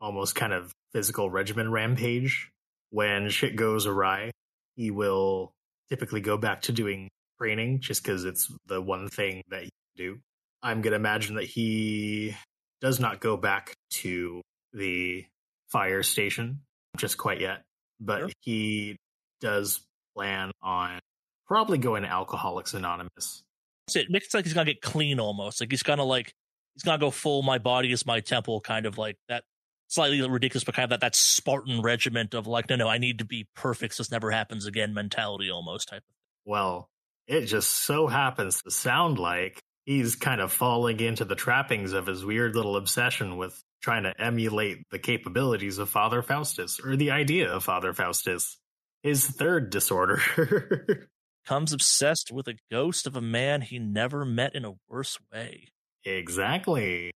almost 0.00 0.34
kind 0.34 0.52
of 0.52 0.72
physical 0.92 1.30
regimen 1.30 1.70
rampage. 1.70 2.50
When 2.90 3.28
shit 3.28 3.56
goes 3.56 3.86
awry, 3.86 4.32
he 4.76 4.90
will 4.90 5.52
typically 5.88 6.20
go 6.20 6.36
back 6.36 6.62
to 6.62 6.72
doing 6.72 7.08
training 7.38 7.80
just 7.80 8.02
because 8.02 8.24
it's 8.24 8.52
the 8.66 8.80
one 8.80 9.08
thing 9.08 9.42
that 9.48 9.64
you 9.64 9.70
do. 9.96 10.18
I'm 10.62 10.82
going 10.82 10.92
to 10.92 10.96
imagine 10.96 11.36
that 11.36 11.44
he 11.44 12.36
does 12.80 13.00
not 13.00 13.20
go 13.20 13.36
back 13.36 13.74
to 13.90 14.42
the 14.72 15.24
fire 15.68 16.02
station 16.02 16.60
just 16.96 17.18
quite 17.18 17.40
yet, 17.40 17.62
but 18.00 18.18
Sure. 18.20 18.30
he 18.40 18.96
does 19.40 19.80
plan 20.14 20.50
on 20.62 21.00
probably 21.46 21.78
going 21.78 22.02
to 22.02 22.08
Alcoholics 22.08 22.74
Anonymous. 22.74 23.42
It 23.94 24.10
makes 24.10 24.32
like 24.34 24.44
he's 24.44 24.54
gonna 24.54 24.66
get 24.72 24.80
clean 24.82 25.18
almost. 25.18 25.60
Like 25.60 25.70
he's 25.72 25.82
gonna 25.82 26.04
like 26.04 26.32
he's 26.74 26.82
gonna 26.84 26.98
go 26.98 27.10
full 27.10 27.42
my 27.42 27.58
body 27.58 27.90
is 27.92 28.06
my 28.06 28.20
temple 28.20 28.60
kind 28.60 28.86
of 28.86 28.98
like 28.98 29.16
that 29.28 29.42
slightly 29.88 30.20
ridiculous 30.28 30.62
but 30.62 30.74
kind 30.76 30.84
of 30.84 30.90
that 30.90 31.00
that 31.00 31.16
Spartan 31.16 31.82
regiment 31.82 32.34
of 32.34 32.46
like, 32.46 32.68
no 32.68 32.76
no, 32.76 32.86
I 32.88 32.98
need 32.98 33.18
to 33.18 33.24
be 33.24 33.48
perfect 33.56 33.94
so 33.94 34.02
this 34.02 34.10
never 34.12 34.30
happens 34.30 34.66
again 34.66 34.94
mentality 34.94 35.50
almost 35.50 35.88
type 35.88 35.98
of 36.02 36.04
thing. 36.04 36.52
Well, 36.52 36.88
it 37.26 37.46
just 37.46 37.70
so 37.84 38.06
happens 38.06 38.62
to 38.62 38.70
sound 38.70 39.18
like 39.18 39.60
he's 39.86 40.14
kind 40.14 40.40
of 40.40 40.52
falling 40.52 41.00
into 41.00 41.24
the 41.24 41.34
trappings 41.34 41.92
of 41.92 42.06
his 42.06 42.24
weird 42.24 42.54
little 42.54 42.76
obsession 42.76 43.36
with 43.38 43.60
trying 43.80 44.02
to 44.04 44.20
emulate 44.20 44.78
the 44.90 44.98
capabilities 44.98 45.78
of 45.78 45.88
Father 45.88 46.22
Faustus, 46.22 46.80
or 46.80 46.96
the 46.96 47.10
idea 47.10 47.50
of 47.50 47.64
Father 47.64 47.92
Faustus. 47.92 48.58
His 49.02 49.26
third 49.26 49.70
disorder. 49.70 50.20
Comes 51.46 51.72
obsessed 51.72 52.30
with 52.30 52.48
a 52.48 52.56
ghost 52.70 53.06
of 53.06 53.16
a 53.16 53.22
man 53.22 53.62
he 53.62 53.78
never 53.78 54.24
met 54.24 54.54
in 54.54 54.64
a 54.64 54.74
worse 54.88 55.18
way. 55.32 55.68
exactly. 56.04 57.10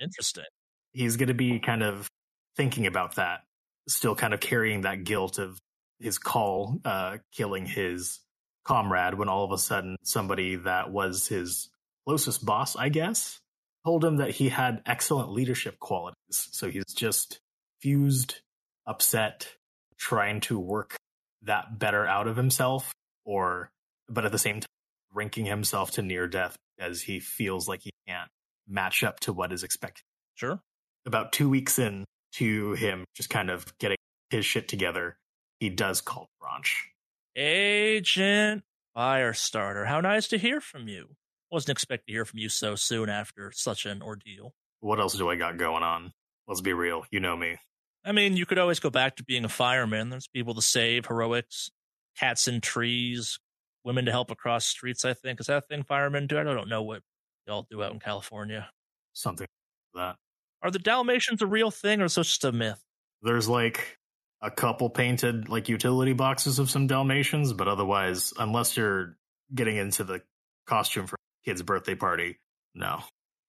Interesting. 0.00 0.44
He's 0.92 1.16
going 1.16 1.28
to 1.28 1.34
be 1.34 1.60
kind 1.60 1.82
of 1.82 2.08
thinking 2.56 2.86
about 2.86 3.16
that, 3.16 3.42
still 3.88 4.14
kind 4.14 4.34
of 4.34 4.40
carrying 4.40 4.82
that 4.82 5.04
guilt 5.04 5.38
of 5.38 5.58
his 6.00 6.18
call, 6.18 6.80
uh, 6.84 7.18
killing 7.32 7.66
his 7.66 8.20
comrade 8.64 9.14
when 9.14 9.28
all 9.28 9.44
of 9.44 9.52
a 9.52 9.58
sudden 9.58 9.96
somebody 10.02 10.56
that 10.56 10.90
was 10.90 11.26
his 11.26 11.70
closest 12.06 12.44
boss, 12.44 12.76
I 12.76 12.88
guess, 12.88 13.40
told 13.84 14.04
him 14.04 14.16
that 14.16 14.30
he 14.30 14.48
had 14.48 14.82
excellent 14.86 15.30
leadership 15.30 15.78
qualities. 15.78 16.48
So 16.52 16.70
he's 16.70 16.84
just 16.94 17.40
fused, 17.80 18.40
upset, 18.86 19.48
trying 19.96 20.40
to 20.40 20.58
work 20.58 20.96
that 21.42 21.78
better 21.78 22.06
out 22.06 22.26
of 22.28 22.36
himself, 22.36 22.92
or, 23.24 23.70
but 24.08 24.24
at 24.24 24.32
the 24.32 24.38
same 24.38 24.60
time, 24.60 24.68
ranking 25.12 25.46
himself 25.46 25.92
to 25.92 26.02
near 26.02 26.28
death 26.28 26.56
as 26.78 27.02
he 27.02 27.20
feels 27.20 27.68
like 27.68 27.80
he 27.82 27.90
can't 28.06 28.28
match 28.68 29.02
up 29.02 29.20
to 29.20 29.32
what 29.32 29.52
is 29.52 29.62
expected. 29.62 30.02
Sure. 30.34 30.60
About 31.06 31.32
two 31.32 31.48
weeks 31.48 31.78
in 31.78 32.04
to 32.32 32.72
him 32.72 33.04
just 33.14 33.30
kind 33.30 33.50
of 33.50 33.66
getting 33.78 33.96
his 34.30 34.44
shit 34.44 34.68
together, 34.68 35.16
he 35.60 35.70
does 35.70 36.00
call 36.00 36.28
Tranche. 36.40 36.90
Agent 37.34 38.62
Firestarter, 38.96 39.86
how 39.86 40.00
nice 40.00 40.28
to 40.28 40.38
hear 40.38 40.60
from 40.60 40.88
you. 40.88 41.08
Wasn't 41.50 41.70
expecting 41.70 42.12
to 42.12 42.16
hear 42.16 42.24
from 42.24 42.38
you 42.38 42.48
so 42.48 42.74
soon 42.74 43.08
after 43.08 43.50
such 43.52 43.86
an 43.86 44.02
ordeal. 44.02 44.54
What 44.80 45.00
else 45.00 45.16
do 45.16 45.28
I 45.30 45.36
got 45.36 45.56
going 45.56 45.82
on? 45.82 46.12
Let's 46.46 46.60
be 46.60 46.72
real. 46.72 47.04
You 47.10 47.20
know 47.20 47.36
me. 47.36 47.56
I 48.04 48.12
mean, 48.12 48.36
you 48.36 48.46
could 48.46 48.58
always 48.58 48.80
go 48.80 48.90
back 48.90 49.16
to 49.16 49.24
being 49.24 49.44
a 49.44 49.48
fireman. 49.48 50.10
There's 50.10 50.28
people 50.28 50.54
to 50.54 50.62
save, 50.62 51.06
heroics, 51.06 51.70
cats 52.18 52.48
in 52.48 52.60
trees, 52.60 53.38
women 53.84 54.04
to 54.06 54.10
help 54.10 54.30
across 54.30 54.66
streets, 54.66 55.04
I 55.04 55.14
think. 55.14 55.40
Is 55.40 55.46
that 55.46 55.58
a 55.58 55.60
thing 55.62 55.82
firemen 55.82 56.26
do? 56.26 56.38
I 56.38 56.44
don't 56.44 56.68
know 56.68 56.82
what 56.82 57.02
y'all 57.46 57.66
do 57.70 57.82
out 57.82 57.92
in 57.92 57.98
California. 57.98 58.68
Something 59.12 59.46
like 59.94 60.02
that. 60.02 60.16
Are 60.62 60.70
the 60.70 60.78
Dalmatians 60.78 61.42
a 61.42 61.46
real 61.46 61.70
thing 61.70 62.00
or 62.00 62.06
is 62.06 62.14
this 62.14 62.28
just 62.28 62.44
a 62.44 62.52
myth? 62.52 62.82
There's 63.22 63.48
like 63.48 63.98
a 64.40 64.50
couple 64.50 64.90
painted 64.90 65.48
like 65.48 65.68
utility 65.68 66.12
boxes 66.12 66.58
of 66.58 66.70
some 66.70 66.86
Dalmatians, 66.86 67.52
but 67.52 67.68
otherwise, 67.68 68.32
unless 68.38 68.76
you're 68.76 69.16
getting 69.54 69.76
into 69.76 70.04
the 70.04 70.22
costume 70.66 71.06
for 71.06 71.17
kid's 71.48 71.62
birthday 71.62 71.94
party, 71.94 72.38
no. 72.74 73.00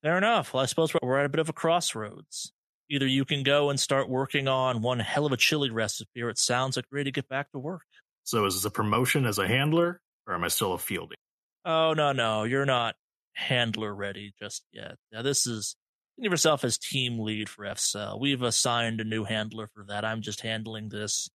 Fair 0.04 0.18
enough. 0.18 0.54
Well, 0.54 0.64
I 0.64 0.68
suppose 0.68 0.94
we're- 0.94 1.20
at 1.20 1.26
a 1.26 1.30
bit 1.30 1.42
of 1.42 1.50
a 1.50 1.54
crossroads. 1.54 2.54
Either 2.90 3.06
you 3.06 3.26
can 3.26 3.44
go 3.44 3.70
and 3.70 3.78
start 3.80 4.08
working 4.10 4.48
on 4.48 4.82
one 4.82 5.00
hell 5.00 5.26
of 5.26 5.34
a 5.34 5.38
chili 5.38 5.70
recipe, 5.70 6.22
or 6.22 6.30
it 6.30 6.38
sounds 6.38 6.76
like 6.78 6.86
ready 6.92 7.12
to 7.12 7.12
get 7.12 7.28
back 7.28 7.52
to 7.52 7.60
work. 7.60 7.84
So 8.24 8.46
is 8.46 8.56
this 8.56 8.64
a 8.66 8.72
promotion 8.72 9.26
as 9.26 9.38
a 9.38 9.48
handler, 9.48 10.00
or 10.26 10.34
am 10.34 10.44
I 10.44 10.48
still 10.48 10.74
a 10.74 10.78
fielding? 10.78 11.18
Oh 11.66 11.94
no, 11.94 12.14
no, 12.14 12.44
you're 12.46 12.66
not 12.66 12.96
handler 13.34 13.94
ready 13.94 14.34
just 14.40 14.64
yet. 14.72 14.96
Now 15.12 15.22
this 15.22 15.46
is 15.46 15.76
think 16.16 16.28
of 16.28 16.32
yourself 16.32 16.64
as 16.64 16.78
team 16.78 17.20
lead 17.20 17.50
for 17.50 17.66
FCell. 17.66 18.20
We've 18.20 18.42
assigned 18.42 19.02
a 19.02 19.04
new 19.04 19.24
handler 19.26 19.68
for 19.76 19.84
that. 19.90 20.06
I'm 20.06 20.22
just 20.22 20.42
handling 20.42 20.88
this 20.90 21.30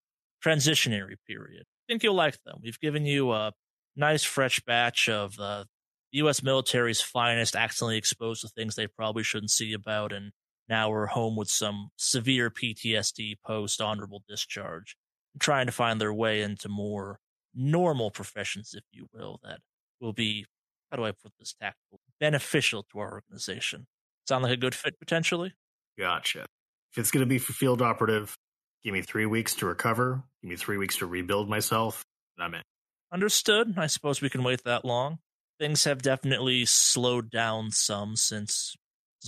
transitionary 0.45 1.17
period. 1.29 1.63
I 1.63 1.93
think 1.93 2.03
you'll 2.03 2.15
like 2.15 2.39
them. 2.45 2.59
We've 2.63 2.81
given 2.81 3.05
you 3.07 3.33
a 3.33 3.53
nice 3.97 4.25
fresh 4.25 4.61
batch 4.67 5.09
of 5.09 5.39
uh, 5.39 5.65
the 5.65 5.69
U.S. 6.15 6.43
military's 6.43 7.01
finest 7.01 7.57
accidentally 7.57 7.97
exposed 7.97 8.43
to 8.43 8.49
things 8.49 8.75
they 8.75 8.87
probably 8.87 9.23
shouldn't 9.23 9.51
see 9.51 9.73
about, 9.73 10.13
and 10.13 10.33
now 10.69 10.91
we're 10.91 11.07
home 11.07 11.37
with 11.37 11.49
some 11.49 11.91
severe 11.97 12.51
PTSD 12.51 13.35
post 13.45 13.81
honorable 13.81 14.23
discharge, 14.29 14.97
trying 15.39 15.67
to 15.67 15.73
find 15.73 16.01
their 16.01 16.13
way 16.13 16.43
into 16.43 16.69
more 16.69 17.19
normal 17.55 18.11
professions, 18.11 18.75
if 18.75 18.85
you 18.93 19.07
will, 19.13 19.41
that 19.43 19.59
will 20.01 20.13
be, 20.13 20.47
how 20.91 20.97
do 20.97 21.05
I 21.05 21.11
put 21.11 21.33
this 21.39 21.55
tactfully, 21.61 22.01
beneficial 22.21 22.85
to 22.93 22.99
our 23.01 23.13
organization. 23.13 23.87
Sound 24.29 24.45
like 24.45 24.53
a 24.53 24.57
good 24.57 24.75
fit 24.75 24.99
potentially? 24.99 25.53
Gotcha. 25.99 26.47
If 26.93 26.99
it's 26.99 27.11
going 27.11 27.21
to 27.21 27.29
be 27.29 27.39
for 27.39 27.53
field 27.53 27.83
operative, 27.83 28.37
give 28.85 28.93
me 28.93 29.03
three 29.03 29.27
weeks 29.27 29.55
to 29.57 29.67
recover. 29.67 30.23
Give 30.43 30.51
me 30.51 30.57
three 30.57 30.79
weeks 30.79 30.99
to 30.99 31.07
rebuild 31.07 31.49
myself, 31.49 32.05
and 32.37 32.45
I'm 32.45 32.55
in. 32.55 32.63
Understood. 33.13 33.75
I 33.77 33.89
suppose 33.89 34.21
we 34.21 34.31
can 34.31 34.45
wait 34.45 34.63
that 34.65 34.85
long. 34.85 35.19
Things 35.59 35.85
have 35.85 36.03
definitely 36.03 36.65
slowed 36.65 37.31
down 37.31 37.71
some 37.71 38.17
since 38.17 38.75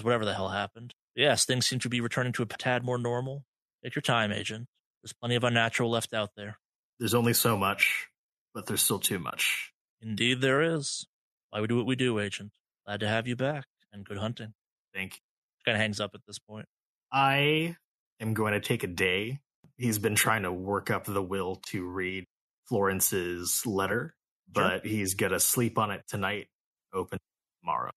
whatever 0.03 0.25
the 0.25 0.35
hell 0.35 0.49
happened. 0.49 0.93
Yes, 1.15 1.45
things 1.45 1.67
seem 1.67 1.79
to 1.79 1.89
be 1.89 2.01
returning 2.01 2.33
to 2.35 2.43
a 2.43 2.47
tad 2.47 2.85
more 2.85 2.99
normal. 2.99 3.45
Take 3.83 3.95
your 3.95 4.03
time, 4.03 4.33
Agent. 4.33 4.67
There's 5.03 5.13
plenty 5.13 5.37
of 5.37 5.45
unnatural 5.45 5.91
left 5.91 6.13
out 6.13 6.31
there. 6.37 6.59
There's 6.99 7.15
only 7.15 7.33
so 7.33 7.57
much, 7.57 8.09
but 8.55 8.67
there's 8.67 8.83
still 8.83 8.99
too 8.99 9.19
much. 9.19 9.73
Indeed, 10.03 10.41
there 10.41 10.61
is. 10.63 11.07
Why 11.51 11.61
we 11.61 11.69
do 11.69 11.77
what 11.77 11.87
we 11.87 11.97
do, 11.97 12.19
Agent. 12.19 12.53
Glad 12.85 13.01
to 13.01 13.09
have 13.09 13.27
you 13.27 13.37
back, 13.37 13.65
and 13.93 14.05
good 14.05 14.19
hunting. 14.19 14.53
Thank 14.93 15.15
you. 15.15 15.21
Kind 15.65 15.77
of 15.77 15.81
hangs 15.81 16.01
up 16.01 16.11
at 16.15 16.21
this 16.27 16.39
point. 16.39 16.67
I 17.13 17.77
am 18.21 18.35
going 18.35 18.53
to 18.53 18.61
take 18.61 18.83
a 18.83 18.89
day. 18.89 19.41
He's 19.79 19.99
been 19.99 20.15
trying 20.15 20.43
to 20.43 20.53
work 20.53 20.91
up 20.91 21.05
the 21.05 21.23
will 21.23 21.57
to 21.67 21.87
read 21.87 22.25
Florence's 22.65 23.65
letter, 23.65 24.15
but 24.53 24.83
sure. 24.83 24.91
he's 24.91 25.15
going 25.15 25.33
to 25.33 25.41
sleep 25.41 25.79
on 25.79 25.91
it 25.91 26.03
tonight, 26.09 26.49
open 26.93 27.19
tomorrow. 27.63 27.91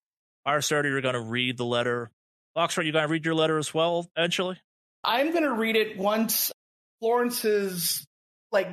Firestarter, 0.46 0.84
you're 0.84 1.00
going 1.00 1.14
to 1.14 1.20
read 1.20 1.56
the 1.56 1.64
letter. 1.64 2.10
Foxtrot, 2.56 2.84
you 2.84 2.92
going 2.92 3.06
to 3.06 3.12
read 3.12 3.24
your 3.24 3.34
letter 3.34 3.58
as 3.58 3.72
well 3.72 4.08
eventually? 4.16 4.58
I'm 5.04 5.30
going 5.30 5.44
to 5.44 5.52
read 5.52 5.76
it 5.76 5.96
once 5.96 6.52
Florence's 7.00 8.04
like 8.52 8.68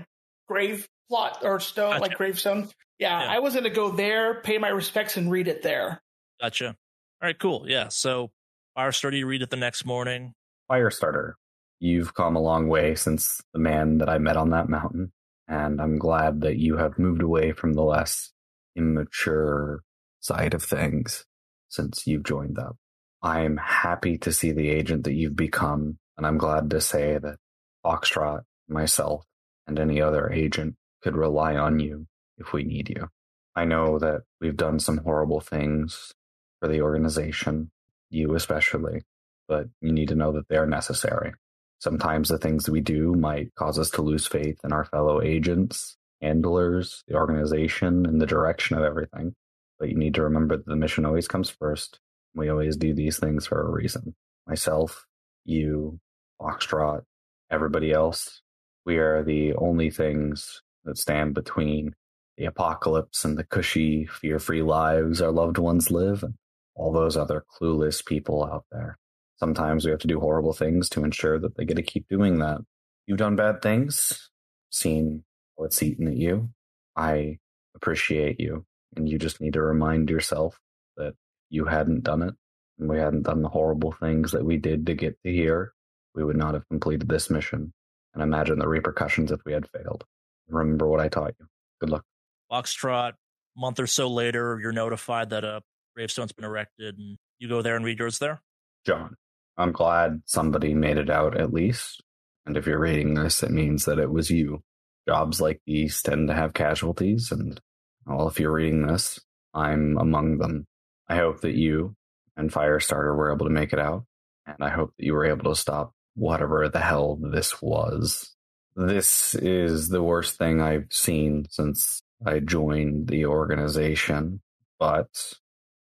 grave 0.48 0.88
plot 1.10 1.40
or 1.44 1.60
stone, 1.60 1.92
gotcha. 1.92 2.02
like 2.02 2.18
gravestone. 2.18 2.70
Yeah, 3.00 3.22
yeah, 3.22 3.32
I 3.32 3.40
was 3.40 3.54
going 3.54 3.66
to 3.66 3.70
go 3.70 3.92
there, 3.92 4.42
pay 4.42 4.58
my 4.58 4.70
respects, 4.70 5.18
and 5.18 5.30
read 5.32 5.48
it 5.48 5.62
there. 5.62 6.02
Gotcha. 6.42 6.68
All 6.68 6.76
right, 7.22 7.38
cool. 7.38 7.66
Yeah, 7.68 7.90
so 7.90 8.32
Firestarter, 8.78 9.18
you 9.18 9.28
read 9.28 9.42
it 9.42 9.50
the 9.50 9.56
next 9.56 9.86
morning. 9.86 10.34
Firestarter, 10.70 11.34
you've 11.80 12.14
come 12.14 12.36
a 12.36 12.42
long 12.42 12.68
way 12.68 12.96
since 12.96 13.42
the 13.54 13.60
man 13.60 14.00
that 14.00 14.10
I 14.10 14.18
met 14.18 14.36
on 14.36 14.50
that 14.50 14.68
mountain 14.68 15.12
and 15.48 15.82
I'm 15.82 15.98
glad 15.98 16.42
that 16.42 16.58
you 16.58 16.78
have 16.78 17.00
moved 17.00 17.22
away 17.22 17.52
from 17.52 17.74
the 17.74 17.84
less 17.84 18.32
immature 18.76 19.82
side 20.20 20.54
of 20.54 20.64
things 20.64 21.26
since 21.70 22.06
you've 22.06 22.24
joined 22.24 22.60
up. 22.60 22.76
I'm 23.22 23.58
happy 23.58 24.18
to 24.20 24.32
see 24.32 24.52
the 24.52 24.70
agent 24.70 25.04
that 25.06 25.14
you've 25.14 25.36
become, 25.36 25.98
and 26.18 26.26
I'm 26.26 26.38
glad 26.38 26.70
to 26.72 26.82
say 26.82 27.18
that 27.18 27.38
Foxtrot, 27.86 28.42
myself, 28.68 29.24
and 29.66 29.80
any 29.80 30.02
other 30.02 30.32
agent 30.32 30.76
could 31.02 31.16
rely 31.16 31.56
on 31.56 31.80
you 31.80 32.08
if 32.38 32.54
we 32.54 32.64
need 32.64 32.90
you. 32.90 33.08
I 33.56 33.66
know 33.66 33.98
that 34.00 34.22
we've 34.40 34.56
done 34.56 34.80
some 34.80 35.00
horrible 35.00 35.40
things 35.40 36.14
for 36.60 36.68
the 36.68 36.82
organization, 36.82 37.72
you 38.10 38.36
especially, 38.36 39.02
but 39.48 39.68
you 39.82 39.92
need 39.92 40.10
to 40.10 40.16
know 40.16 40.32
that 40.34 40.48
they're 40.48 40.68
necessary. 40.68 41.34
Sometimes 41.80 42.30
the 42.30 42.38
things 42.38 42.70
we 42.70 42.82
do 42.82 43.14
might 43.14 43.54
cause 43.56 43.78
us 43.78 43.90
to 43.92 44.02
lose 44.02 44.26
faith 44.26 44.60
in 44.64 44.74
our 44.74 44.86
fellow 44.86 45.22
agents, 45.22 45.96
handlers, 46.22 47.04
the 47.08 47.16
organization, 47.16 48.06
and 48.06 48.20
the 48.20 48.26
direction 48.26 48.78
of 48.78 48.84
everything. 48.84 49.36
But 49.80 49.90
you 49.90 49.96
need 49.96 50.16
to 50.16 50.24
remember 50.24 50.58
that 50.58 50.66
the 50.66 50.76
mission 50.76 51.06
always 51.06 51.28
comes 51.28 51.50
first. 51.50 52.00
We 52.34 52.50
always 52.50 52.78
do 52.78 52.94
these 52.94 53.20
things 53.20 53.46
for 53.46 53.62
a 53.62 53.72
reason. 53.72 54.16
Myself, 54.48 55.06
you, 55.46 56.00
Foxtrot, 56.42 57.04
everybody 57.52 57.92
else, 57.92 58.42
we 58.86 58.98
are 58.98 59.24
the 59.24 59.54
only 59.54 59.92
things 59.92 60.62
that 60.86 60.98
stand 60.98 61.36
between 61.36 61.94
the 62.38 62.46
apocalypse 62.46 63.26
and 63.26 63.38
the 63.38 63.44
cushy, 63.44 64.06
fear 64.06 64.40
free 64.40 64.62
lives 64.62 65.22
our 65.22 65.32
loved 65.32 65.58
ones 65.58 65.92
live, 65.92 66.24
and 66.24 66.36
all 66.76 66.92
those 66.92 67.18
other 67.18 67.44
clueless 67.60 68.06
people 68.06 68.44
out 68.44 68.66
there. 68.72 68.98
Sometimes 69.38 69.86
we 69.86 69.92
have 69.92 70.00
to 70.00 70.08
do 70.08 70.20
horrible 70.20 70.54
things 70.54 70.90
to 70.90 71.04
ensure 71.04 71.40
that 71.40 71.56
they 71.56 71.66
get 71.66 71.76
to 71.78 71.84
keep 71.84 72.08
doing 72.10 72.40
that. 72.40 72.60
You've 73.06 73.20
done 73.20 73.36
bad 73.36 73.62
things, 73.62 74.30
seen 74.72 75.24
what's 75.56 75.82
eaten 75.82 76.08
at 76.08 76.18
you. 76.18 76.50
I 76.96 77.38
appreciate 77.76 78.40
you. 78.40 78.66
And 78.96 79.08
you 79.08 79.20
just 79.20 79.40
need 79.40 79.54
to 79.54 79.62
remind 79.62 80.10
yourself 80.10 80.60
that 80.98 81.14
you 81.50 81.66
hadn't 81.66 82.04
done 82.04 82.24
it 82.24 82.34
and 82.80 82.90
we 82.90 82.98
hadn't 82.98 83.24
done 83.24 83.42
the 83.42 83.50
horrible 83.50 83.92
things 83.92 84.32
that 84.32 84.44
we 84.44 84.58
did 84.58 84.88
to 84.88 84.96
get 84.96 85.18
to 85.24 85.32
here. 85.32 85.74
We 86.16 86.24
would 86.24 86.38
not 86.38 86.56
have 86.56 86.68
completed 86.70 87.08
this 87.08 87.30
mission. 87.30 87.74
And 88.14 88.24
imagine 88.24 88.58
the 88.58 88.68
repercussions 88.68 89.32
if 89.32 89.40
we 89.46 89.54
had 89.54 89.70
failed. 89.70 90.04
Remember 90.50 90.88
what 90.88 91.00
I 91.00 91.08
taught 91.08 91.36
you. 91.40 91.46
Good 91.80 91.92
luck. 91.92 92.04
Foxtrot, 92.52 93.12
a 93.12 93.60
month 93.60 93.80
or 93.80 93.86
so 93.86 94.08
later, 94.08 94.58
you're 94.60 94.72
notified 94.72 95.30
that 95.30 95.44
a 95.44 95.62
gravestone's 95.96 96.32
been 96.32 96.46
erected 96.46 96.98
and 96.98 97.18
you 97.38 97.48
go 97.48 97.62
there 97.62 97.76
and 97.76 97.86
read 97.86 98.00
yours 98.00 98.18
there? 98.18 98.42
John. 98.86 99.16
I'm 99.58 99.72
glad 99.72 100.22
somebody 100.26 100.74
made 100.74 100.98
it 100.98 101.10
out 101.10 101.36
at 101.36 101.54
least. 101.54 102.04
And 102.46 102.56
if 102.56 102.68
you're 102.68 102.80
reading 102.80 103.16
this, 103.16 103.42
it 103.44 103.52
means 103.52 103.86
that 103.86 104.00
it 104.00 104.12
was 104.12 104.30
you. 104.30 104.62
Jobs 105.08 105.42
like 105.42 105.62
these 105.66 106.02
tend 106.02 106.28
to 106.28 106.34
have 106.34 106.54
casualties, 106.54 107.32
and 107.32 107.60
well, 108.06 108.28
if 108.28 108.40
you're 108.40 108.52
reading 108.52 108.86
this, 108.86 109.20
I'm 109.54 109.98
among 109.98 110.38
them. 110.38 110.66
I 111.08 111.16
hope 111.16 111.42
that 111.42 111.56
you 111.56 111.96
and 112.36 112.52
Firestarter 112.52 113.16
were 113.16 113.34
able 113.34 113.46
to 113.46 113.52
make 113.52 113.74
it 113.74 113.80
out, 113.80 114.06
and 114.46 114.58
I 114.62 114.70
hope 114.70 114.94
that 114.98 115.06
you 115.06 115.14
were 115.14 115.26
able 115.26 115.50
to 115.52 115.60
stop 115.60 115.94
whatever 116.16 116.68
the 116.70 116.80
hell 116.80 117.18
this 117.22 117.62
was. 117.62 118.36
This 118.76 119.34
is 119.34 119.90
the 119.90 120.04
worst 120.04 120.38
thing 120.38 120.62
I've 120.62 120.92
seen 120.92 121.48
since 121.50 122.04
I 122.26 122.40
joined 122.40 123.08
the 123.08 123.26
organization, 123.26 124.42
but 124.78 125.34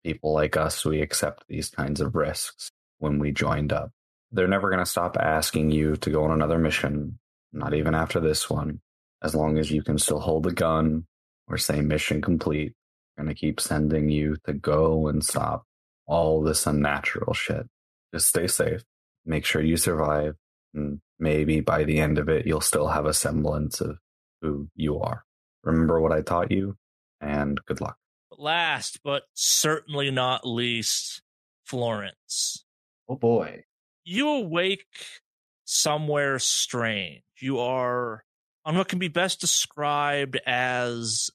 people 0.03 0.33
like 0.33 0.57
us, 0.57 0.85
we 0.85 1.01
accept 1.01 1.43
these 1.47 1.69
kinds 1.69 2.01
of 2.01 2.15
risks 2.15 2.71
when 2.99 3.19
we 3.19 3.31
joined 3.31 3.73
up. 3.73 3.91
They're 4.31 4.47
never 4.47 4.69
going 4.69 4.83
to 4.83 4.85
stop 4.85 5.17
asking 5.17 5.71
you 5.71 5.95
to 5.97 6.09
go 6.09 6.25
on 6.25 6.31
another 6.31 6.57
mission, 6.57 7.19
not 7.53 7.73
even 7.73 7.95
after 7.95 8.19
this 8.19 8.49
one. 8.49 8.81
As 9.23 9.33
long 9.33 9.57
as 9.57 9.71
you 9.71 9.83
can 9.83 9.97
still 9.97 10.19
hold 10.19 10.45
a 10.47 10.51
gun 10.51 11.07
or 11.47 11.57
say 11.57 11.81
mission 11.81 12.21
complete, 12.21 12.73
they're 13.15 13.25
going 13.25 13.33
to 13.33 13.39
keep 13.39 13.59
sending 13.59 14.09
you 14.09 14.37
to 14.45 14.53
go 14.53 15.07
and 15.07 15.23
stop 15.23 15.63
all 16.05 16.41
this 16.41 16.67
unnatural 16.67 17.33
shit. 17.33 17.67
Just 18.13 18.29
stay 18.29 18.47
safe. 18.47 18.83
Make 19.25 19.45
sure 19.45 19.61
you 19.61 19.77
survive. 19.77 20.35
And 20.73 20.99
maybe 21.19 21.61
by 21.61 21.83
the 21.83 21.99
end 21.99 22.17
of 22.17 22.29
it, 22.29 22.45
you'll 22.45 22.61
still 22.61 22.87
have 22.87 23.05
a 23.05 23.13
semblance 23.13 23.81
of 23.81 23.97
who 24.41 24.69
you 24.75 24.99
are. 24.99 25.23
Remember 25.63 25.99
what 25.99 26.11
I 26.11 26.21
taught 26.21 26.51
you, 26.51 26.77
and 27.19 27.59
good 27.65 27.81
luck. 27.81 27.97
Last 28.37 28.99
but 29.03 29.23
certainly 29.33 30.11
not 30.11 30.47
least, 30.47 31.21
Florence. 31.65 32.63
Oh 33.09 33.15
boy. 33.15 33.63
You 34.03 34.29
awake 34.29 34.85
somewhere 35.65 36.39
strange. 36.39 37.23
You 37.39 37.59
are 37.59 38.23
on 38.65 38.77
what 38.77 38.87
can 38.87 38.99
be 38.99 39.07
best 39.07 39.39
described 39.39 40.37
as 40.45 41.29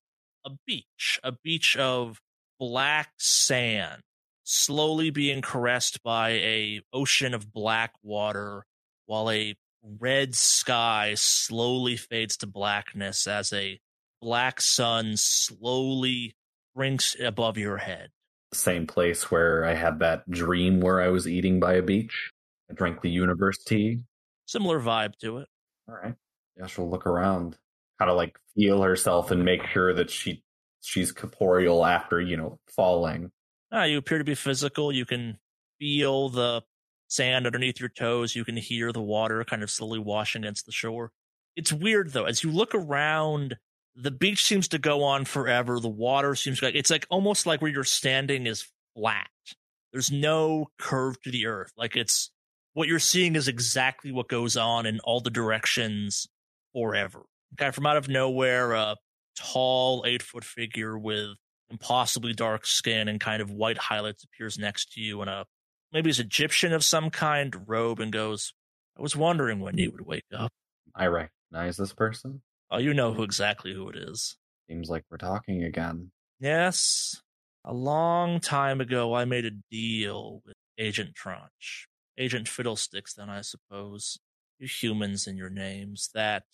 a 0.44 0.50
beach, 0.66 1.20
a 1.22 1.32
beach 1.32 1.76
of 1.76 2.20
black 2.58 3.12
sand, 3.18 4.02
slowly 4.44 5.10
being 5.10 5.40
caressed 5.40 6.02
by 6.02 6.30
a 6.30 6.80
ocean 6.92 7.34
of 7.34 7.52
black 7.52 7.92
water, 8.02 8.64
while 9.06 9.30
a 9.30 9.54
red 9.82 10.34
sky 10.34 11.14
slowly 11.16 11.96
fades 11.96 12.36
to 12.38 12.46
blackness 12.46 13.26
as 13.26 13.52
a 13.52 13.80
black 14.20 14.60
sun 14.60 15.16
slowly 15.16 16.34
brinks 16.74 17.16
above 17.20 17.58
your 17.58 17.78
head 17.78 18.10
same 18.52 18.86
place 18.86 19.30
where 19.30 19.64
I 19.64 19.74
had 19.74 19.98
that 20.00 20.28
dream 20.30 20.80
where 20.80 21.00
I 21.00 21.08
was 21.08 21.26
eating 21.26 21.60
by 21.60 21.74
a 21.74 21.82
beach. 21.82 22.30
I 22.70 22.74
drank 22.74 23.00
the 23.00 23.10
universe 23.10 23.58
tea. 23.58 24.00
Similar 24.46 24.80
vibe 24.80 25.16
to 25.20 25.38
it. 25.38 25.48
All 25.88 25.94
right. 25.94 26.14
Yeah, 26.56 26.66
she'll 26.66 26.90
look 26.90 27.06
around, 27.06 27.56
how 27.98 28.06
to 28.06 28.14
like 28.14 28.36
feel 28.54 28.82
herself 28.82 29.30
and 29.30 29.44
make 29.44 29.66
sure 29.72 29.94
that 29.94 30.10
she 30.10 30.42
she's 30.80 31.12
corporeal 31.12 31.84
after, 31.84 32.20
you 32.20 32.36
know, 32.36 32.58
falling. 32.68 33.30
Ah, 33.70 33.84
you 33.84 33.98
appear 33.98 34.18
to 34.18 34.24
be 34.24 34.34
physical. 34.34 34.92
You 34.92 35.06
can 35.06 35.38
feel 35.78 36.28
the 36.28 36.62
sand 37.08 37.46
underneath 37.46 37.80
your 37.80 37.88
toes. 37.88 38.36
You 38.36 38.44
can 38.44 38.56
hear 38.56 38.92
the 38.92 39.02
water 39.02 39.42
kind 39.44 39.62
of 39.62 39.70
slowly 39.70 39.98
washing 39.98 40.44
against 40.44 40.66
the 40.66 40.72
shore. 40.72 41.12
It's 41.56 41.72
weird 41.72 42.12
though, 42.12 42.24
as 42.24 42.42
you 42.42 42.50
look 42.50 42.74
around 42.74 43.56
the 43.94 44.10
beach 44.10 44.44
seems 44.44 44.68
to 44.68 44.78
go 44.78 45.02
on 45.02 45.24
forever. 45.24 45.78
The 45.78 45.88
water 45.88 46.34
seems 46.34 46.62
like 46.62 46.74
it's 46.74 46.90
like 46.90 47.06
almost 47.10 47.46
like 47.46 47.60
where 47.60 47.70
you're 47.70 47.84
standing 47.84 48.46
is 48.46 48.66
flat. 48.94 49.28
There's 49.92 50.10
no 50.10 50.68
curve 50.78 51.20
to 51.22 51.30
the 51.30 51.46
earth. 51.46 51.72
Like 51.76 51.96
it's 51.96 52.30
what 52.74 52.88
you're 52.88 52.98
seeing 52.98 53.36
is 53.36 53.48
exactly 53.48 54.12
what 54.12 54.28
goes 54.28 54.56
on 54.56 54.86
in 54.86 55.00
all 55.00 55.20
the 55.20 55.30
directions 55.30 56.26
forever. 56.72 57.22
Kind 57.58 57.68
of 57.68 57.74
from 57.74 57.86
out 57.86 57.98
of 57.98 58.08
nowhere, 58.08 58.72
a 58.72 58.96
tall 59.36 60.04
eight 60.06 60.22
foot 60.22 60.44
figure 60.44 60.98
with 60.98 61.36
impossibly 61.70 62.32
dark 62.32 62.66
skin 62.66 63.08
and 63.08 63.20
kind 63.20 63.42
of 63.42 63.50
white 63.50 63.78
highlights 63.78 64.24
appears 64.24 64.58
next 64.58 64.92
to 64.92 65.00
you 65.00 65.20
in 65.22 65.28
a 65.28 65.44
maybe 65.92 66.08
he's 66.08 66.20
Egyptian 66.20 66.72
of 66.72 66.84
some 66.84 67.10
kind 67.10 67.68
robe 67.68 68.00
and 68.00 68.12
goes, 68.12 68.54
I 68.98 69.02
was 69.02 69.16
wondering 69.16 69.60
when 69.60 69.76
you 69.78 69.90
would 69.90 70.06
wake 70.06 70.24
up. 70.34 70.50
I 70.94 71.06
recognize 71.06 71.76
this 71.76 71.92
person. 71.92 72.42
Oh, 72.72 72.78
you 72.78 72.94
know 72.94 73.12
who 73.12 73.22
exactly 73.22 73.74
who 73.74 73.90
it 73.90 73.96
is. 73.96 74.38
Seems 74.66 74.88
like 74.88 75.04
we're 75.10 75.18
talking 75.18 75.62
again. 75.62 76.10
Yes. 76.40 77.20
A 77.66 77.74
long 77.74 78.40
time 78.40 78.80
ago, 78.80 79.12
I 79.14 79.26
made 79.26 79.44
a 79.44 79.50
deal 79.70 80.40
with 80.46 80.56
Agent 80.78 81.14
Tranche. 81.14 81.86
Agent 82.16 82.48
Fiddlesticks, 82.48 83.12
then, 83.12 83.28
I 83.28 83.42
suppose. 83.42 84.18
You 84.58 84.66
humans 84.66 85.26
and 85.26 85.36
your 85.36 85.50
names. 85.50 86.08
That 86.14 86.44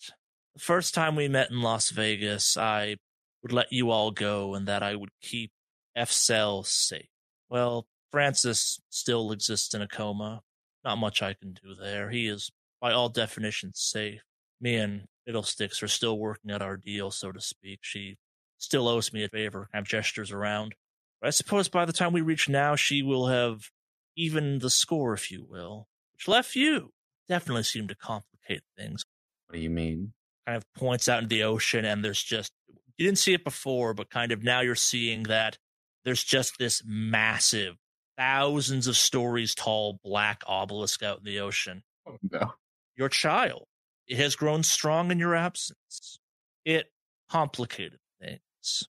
the 0.53 0.59
first 0.59 0.93
time 0.93 1.15
we 1.15 1.29
met 1.29 1.51
in 1.51 1.61
Las 1.61 1.89
Vegas, 1.91 2.57
I 2.57 2.97
would 3.41 3.53
let 3.53 3.71
you 3.71 3.89
all 3.89 4.11
go 4.11 4.55
and 4.55 4.67
that 4.67 4.83
I 4.83 4.95
would 4.95 5.11
keep 5.21 5.51
F 5.95 6.11
Cell 6.11 6.63
safe. 6.63 7.07
Well, 7.49 7.87
Francis 8.11 8.81
still 8.89 9.31
exists 9.31 9.73
in 9.73 9.81
a 9.81 9.87
coma. 9.87 10.41
Not 10.83 10.97
much 10.97 11.21
I 11.21 11.33
can 11.33 11.53
do 11.53 11.75
there. 11.81 12.09
He 12.09 12.27
is, 12.27 12.51
by 12.81 12.91
all 12.91 13.07
definitions, 13.07 13.79
safe. 13.79 14.21
Me 14.59 14.75
and 14.75 15.03
Fiddlesticks 15.29 15.83
are 15.83 15.87
still 15.87 16.17
working 16.17 16.49
out 16.49 16.63
our 16.63 16.75
deal, 16.75 17.11
so 17.11 17.31
to 17.31 17.39
speak. 17.39 17.81
She 17.83 18.17
still 18.57 18.87
owes 18.87 19.13
me 19.13 19.23
a 19.23 19.29
favor. 19.29 19.69
Kind 19.71 19.83
of 19.83 19.87
gestures 19.87 20.31
around. 20.31 20.73
But 21.21 21.27
I 21.27 21.29
suppose 21.29 21.69
by 21.69 21.85
the 21.85 21.93
time 21.93 22.13
we 22.13 22.21
reach 22.21 22.49
now, 22.49 22.75
she 22.75 23.03
will 23.03 23.27
have 23.27 23.69
evened 24.17 24.61
the 24.61 24.71
score, 24.71 25.13
if 25.13 25.29
you 25.29 25.45
will. 25.47 25.87
Which 26.15 26.27
left 26.27 26.55
you 26.55 26.93
definitely 27.27 27.61
seemed 27.61 27.89
to 27.89 27.95
complicate 27.95 28.63
things. 28.75 29.05
What 29.45 29.57
do 29.57 29.61
you 29.61 29.69
mean? 29.69 30.13
Kind 30.47 30.57
of 30.57 30.63
points 30.73 31.07
out 31.07 31.21
into 31.21 31.35
the 31.35 31.43
ocean, 31.43 31.85
and 31.85 32.03
there's 32.03 32.23
just 32.23 32.51
you 32.97 33.05
didn't 33.05 33.19
see 33.19 33.35
it 33.35 33.43
before, 33.43 33.93
but 33.93 34.09
kind 34.09 34.31
of 34.31 34.43
now 34.43 34.61
you're 34.61 34.73
seeing 34.73 35.23
that 35.23 35.59
there's 36.05 36.23
just 36.23 36.57
this 36.57 36.81
massive, 36.83 37.75
thousands 38.17 38.87
of 38.87 38.97
stories 38.97 39.53
tall 39.53 39.99
black 40.03 40.41
obelisk 40.47 41.03
out 41.03 41.19
in 41.19 41.23
the 41.23 41.39
ocean. 41.39 41.83
Oh, 42.07 42.17
no. 42.31 42.53
Your 42.97 43.09
child. 43.09 43.67
It 44.09 44.17
has 44.17 44.35
grown 44.35 44.63
strong 44.63 45.11
in 45.11 45.19
your 45.19 45.35
absence. 45.35 46.17
It 46.65 46.87
complicated 47.31 47.99
things. 48.19 48.83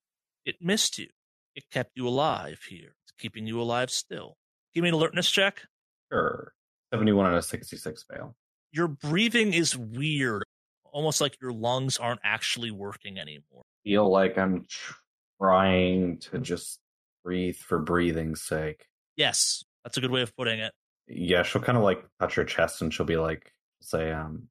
It 0.47 0.57
missed 0.63 0.99
you. 0.99 1.09
It 1.55 1.65
kept 1.71 1.93
you 1.95 2.09
alive 2.09 2.61
here. 2.69 2.95
It's 3.05 3.13
keeping 3.19 3.47
you 3.47 3.61
alive 3.61 3.91
still. 3.91 4.39
Give 4.75 4.83
me 4.83 4.89
an 4.89 4.95
alertness 4.95 5.31
check. 5.31 5.61
Sure. 6.11 6.55
71 6.93 7.27
out 7.27 7.35
of 7.35 7.45
66 7.45 8.05
fail. 8.11 8.35
Your 8.73 8.89
breathing 8.89 9.53
is 9.53 9.77
weird, 9.77 10.45
almost 10.91 11.21
like 11.21 11.37
your 11.41 11.53
lungs 11.53 11.99
aren't 11.99 12.21
actually 12.25 12.71
working 12.71 13.19
anymore. 13.19 13.63
Feel 13.85 14.11
like 14.11 14.39
I'm 14.39 14.67
trying 15.39 16.19
to 16.19 16.39
just 16.39 16.79
breathe 17.25 17.57
for 17.57 17.79
breathing's 17.79 18.43
sake. 18.43 18.87
Yes, 19.17 19.65
that's 19.85 19.99
a 19.99 20.01
good 20.01 20.11
way 20.11 20.23
of 20.23 20.35
putting 20.35 20.61
it. 20.61 20.73
Yeah, 21.09 21.43
she'll 21.43 21.63
kind 21.63 21.77
of 21.77 21.85
like 21.85 22.05
touch 22.21 22.37
her 22.37 22.45
chest 22.45 22.81
and 22.81 22.95
she'll 22.95 23.07
be 23.07 23.17
like, 23.17 23.53
say, 23.83 24.13
um, 24.13 24.49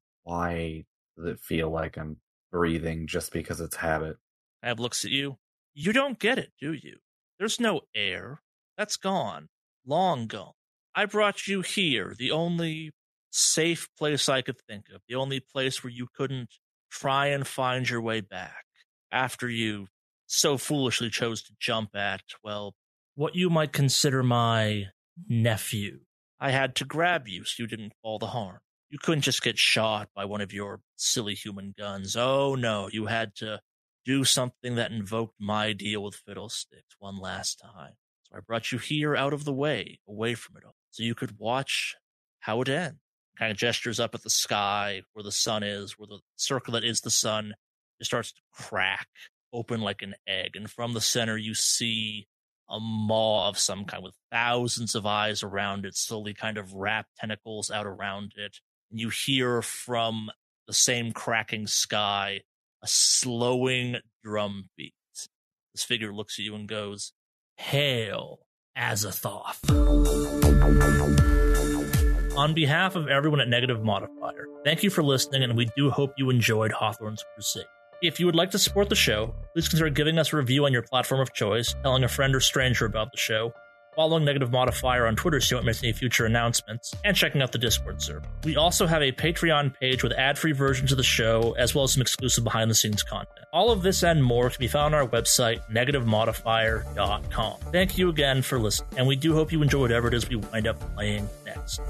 does 1.16 1.26
it 1.26 1.40
feel 1.40 1.70
like 1.70 1.96
I'm 1.96 2.18
breathing 2.50 3.06
just 3.06 3.32
because 3.32 3.60
it's 3.60 3.76
habit? 3.76 4.16
Ab 4.62 4.80
looks 4.80 5.04
at 5.04 5.10
you. 5.10 5.38
You 5.74 5.92
don't 5.92 6.18
get 6.18 6.38
it, 6.38 6.52
do 6.60 6.72
you? 6.72 6.96
There's 7.38 7.60
no 7.60 7.82
air. 7.94 8.42
That's 8.76 8.96
gone. 8.96 9.48
Long 9.86 10.26
gone. 10.26 10.52
I 10.94 11.06
brought 11.06 11.46
you 11.46 11.62
here, 11.62 12.14
the 12.18 12.30
only 12.30 12.92
safe 13.30 13.88
place 13.96 14.28
I 14.28 14.42
could 14.42 14.60
think 14.68 14.86
of, 14.94 15.02
the 15.08 15.14
only 15.14 15.40
place 15.40 15.82
where 15.82 15.92
you 15.92 16.08
couldn't 16.14 16.50
try 16.90 17.26
and 17.26 17.46
find 17.46 17.88
your 17.88 18.00
way 18.00 18.20
back 18.20 18.64
after 19.12 19.48
you 19.48 19.86
so 20.26 20.58
foolishly 20.58 21.10
chose 21.10 21.42
to 21.42 21.52
jump 21.60 21.94
at, 21.94 22.22
well, 22.42 22.74
what 23.14 23.34
you 23.34 23.50
might 23.50 23.72
consider 23.72 24.22
my 24.22 24.86
nephew. 25.28 26.00
I 26.40 26.50
had 26.50 26.74
to 26.76 26.84
grab 26.84 27.28
you 27.28 27.44
so 27.44 27.62
you 27.62 27.66
didn't 27.66 27.92
fall 28.02 28.18
the 28.18 28.28
harm. 28.28 28.60
You 28.90 28.98
couldn't 28.98 29.22
just 29.22 29.42
get 29.42 29.56
shot 29.56 30.08
by 30.14 30.24
one 30.24 30.40
of 30.40 30.52
your 30.52 30.80
silly 30.96 31.34
human 31.34 31.74
guns. 31.78 32.16
Oh 32.16 32.56
no, 32.56 32.88
you 32.92 33.06
had 33.06 33.36
to 33.36 33.60
do 34.04 34.24
something 34.24 34.74
that 34.74 34.90
invoked 34.90 35.36
my 35.38 35.72
deal 35.72 36.02
with 36.02 36.16
Fiddlesticks 36.16 36.96
one 36.98 37.20
last 37.20 37.60
time. 37.60 37.92
So 38.24 38.36
I 38.36 38.40
brought 38.40 38.72
you 38.72 38.78
here 38.78 39.14
out 39.14 39.32
of 39.32 39.44
the 39.44 39.52
way, 39.52 40.00
away 40.08 40.34
from 40.34 40.56
it 40.56 40.64
all, 40.64 40.74
so 40.90 41.04
you 41.04 41.14
could 41.14 41.38
watch 41.38 41.94
how 42.40 42.60
it 42.62 42.68
ends. 42.68 42.98
Kind 43.38 43.52
of 43.52 43.56
gestures 43.56 44.00
up 44.00 44.14
at 44.14 44.22
the 44.22 44.30
sky 44.30 45.02
where 45.12 45.22
the 45.22 45.32
sun 45.32 45.62
is, 45.62 45.92
where 45.96 46.08
the 46.08 46.18
circle 46.36 46.72
that 46.72 46.84
is 46.84 47.00
the 47.00 47.10
sun 47.10 47.54
just 47.98 48.10
starts 48.10 48.32
to 48.32 48.40
crack 48.52 49.06
open 49.52 49.80
like 49.80 50.02
an 50.02 50.14
egg. 50.26 50.56
And 50.56 50.68
from 50.70 50.94
the 50.94 51.00
center, 51.00 51.36
you 51.36 51.54
see 51.54 52.26
a 52.68 52.78
maw 52.80 53.48
of 53.48 53.58
some 53.58 53.84
kind 53.84 54.02
with 54.02 54.14
thousands 54.30 54.94
of 54.94 55.06
eyes 55.06 55.42
around 55.42 55.86
it, 55.86 55.96
slowly 55.96 56.34
kind 56.34 56.58
of 56.58 56.74
wrap 56.74 57.06
tentacles 57.18 57.70
out 57.70 57.86
around 57.86 58.32
it. 58.36 58.58
And 58.90 58.98
you 58.98 59.10
hear 59.10 59.62
from 59.62 60.30
the 60.66 60.72
same 60.72 61.12
cracking 61.12 61.66
sky 61.66 62.40
a 62.82 62.86
slowing 62.86 63.96
drum 64.24 64.68
beat. 64.76 64.94
This 65.74 65.84
figure 65.84 66.12
looks 66.12 66.38
at 66.38 66.44
you 66.44 66.54
and 66.54 66.68
goes, 66.68 67.12
Hail, 67.56 68.40
Azathoth. 68.76 69.58
On 72.36 72.54
behalf 72.54 72.96
of 72.96 73.08
everyone 73.08 73.40
at 73.40 73.48
Negative 73.48 73.82
Modifier, 73.82 74.46
thank 74.64 74.82
you 74.82 74.90
for 74.90 75.02
listening, 75.02 75.42
and 75.42 75.56
we 75.56 75.68
do 75.76 75.90
hope 75.90 76.12
you 76.16 76.30
enjoyed 76.30 76.72
Hawthorne's 76.72 77.24
Crusade. 77.34 77.66
If 78.02 78.18
you 78.18 78.26
would 78.26 78.34
like 78.34 78.50
to 78.52 78.58
support 78.58 78.88
the 78.88 78.94
show, 78.94 79.34
please 79.52 79.68
consider 79.68 79.90
giving 79.90 80.18
us 80.18 80.32
a 80.32 80.36
review 80.36 80.64
on 80.64 80.72
your 80.72 80.82
platform 80.82 81.20
of 81.20 81.34
choice, 81.34 81.74
telling 81.82 82.02
a 82.02 82.08
friend 82.08 82.34
or 82.34 82.40
stranger 82.40 82.86
about 82.86 83.12
the 83.12 83.18
show, 83.18 83.52
following 83.94 84.24
Negative 84.24 84.50
Modifier 84.50 85.06
on 85.06 85.16
Twitter 85.16 85.40
so 85.40 85.54
you 85.54 85.58
don't 85.58 85.66
miss 85.66 85.82
any 85.82 85.92
future 85.92 86.26
announcements, 86.26 86.94
and 87.04 87.16
checking 87.16 87.42
out 87.42 87.52
the 87.52 87.58
Discord 87.58 88.00
server. 88.02 88.26
We 88.44 88.56
also 88.56 88.86
have 88.86 89.02
a 89.02 89.12
Patreon 89.12 89.78
page 89.78 90.02
with 90.02 90.12
ad 90.12 90.38
free 90.38 90.52
versions 90.52 90.92
of 90.92 90.96
the 90.96 91.04
show, 91.04 91.54
as 91.58 91.74
well 91.74 91.84
as 91.84 91.92
some 91.92 92.02
exclusive 92.02 92.44
behind 92.44 92.70
the 92.70 92.74
scenes 92.74 93.02
content. 93.02 93.46
All 93.52 93.70
of 93.70 93.82
this 93.82 94.02
and 94.02 94.22
more 94.22 94.48
can 94.50 94.60
be 94.60 94.68
found 94.68 94.94
on 94.94 95.02
our 95.02 95.08
website, 95.08 95.60
negativemodifier.com. 95.70 97.60
Thank 97.72 97.98
you 97.98 98.08
again 98.08 98.42
for 98.42 98.58
listening, 98.58 98.90
and 98.98 99.06
we 99.06 99.16
do 99.16 99.34
hope 99.34 99.52
you 99.52 99.62
enjoy 99.62 99.80
whatever 99.80 100.08
it 100.08 100.14
is 100.14 100.28
we 100.28 100.36
wind 100.36 100.66
up 100.66 100.78
playing 100.94 101.28
next. 101.44 101.80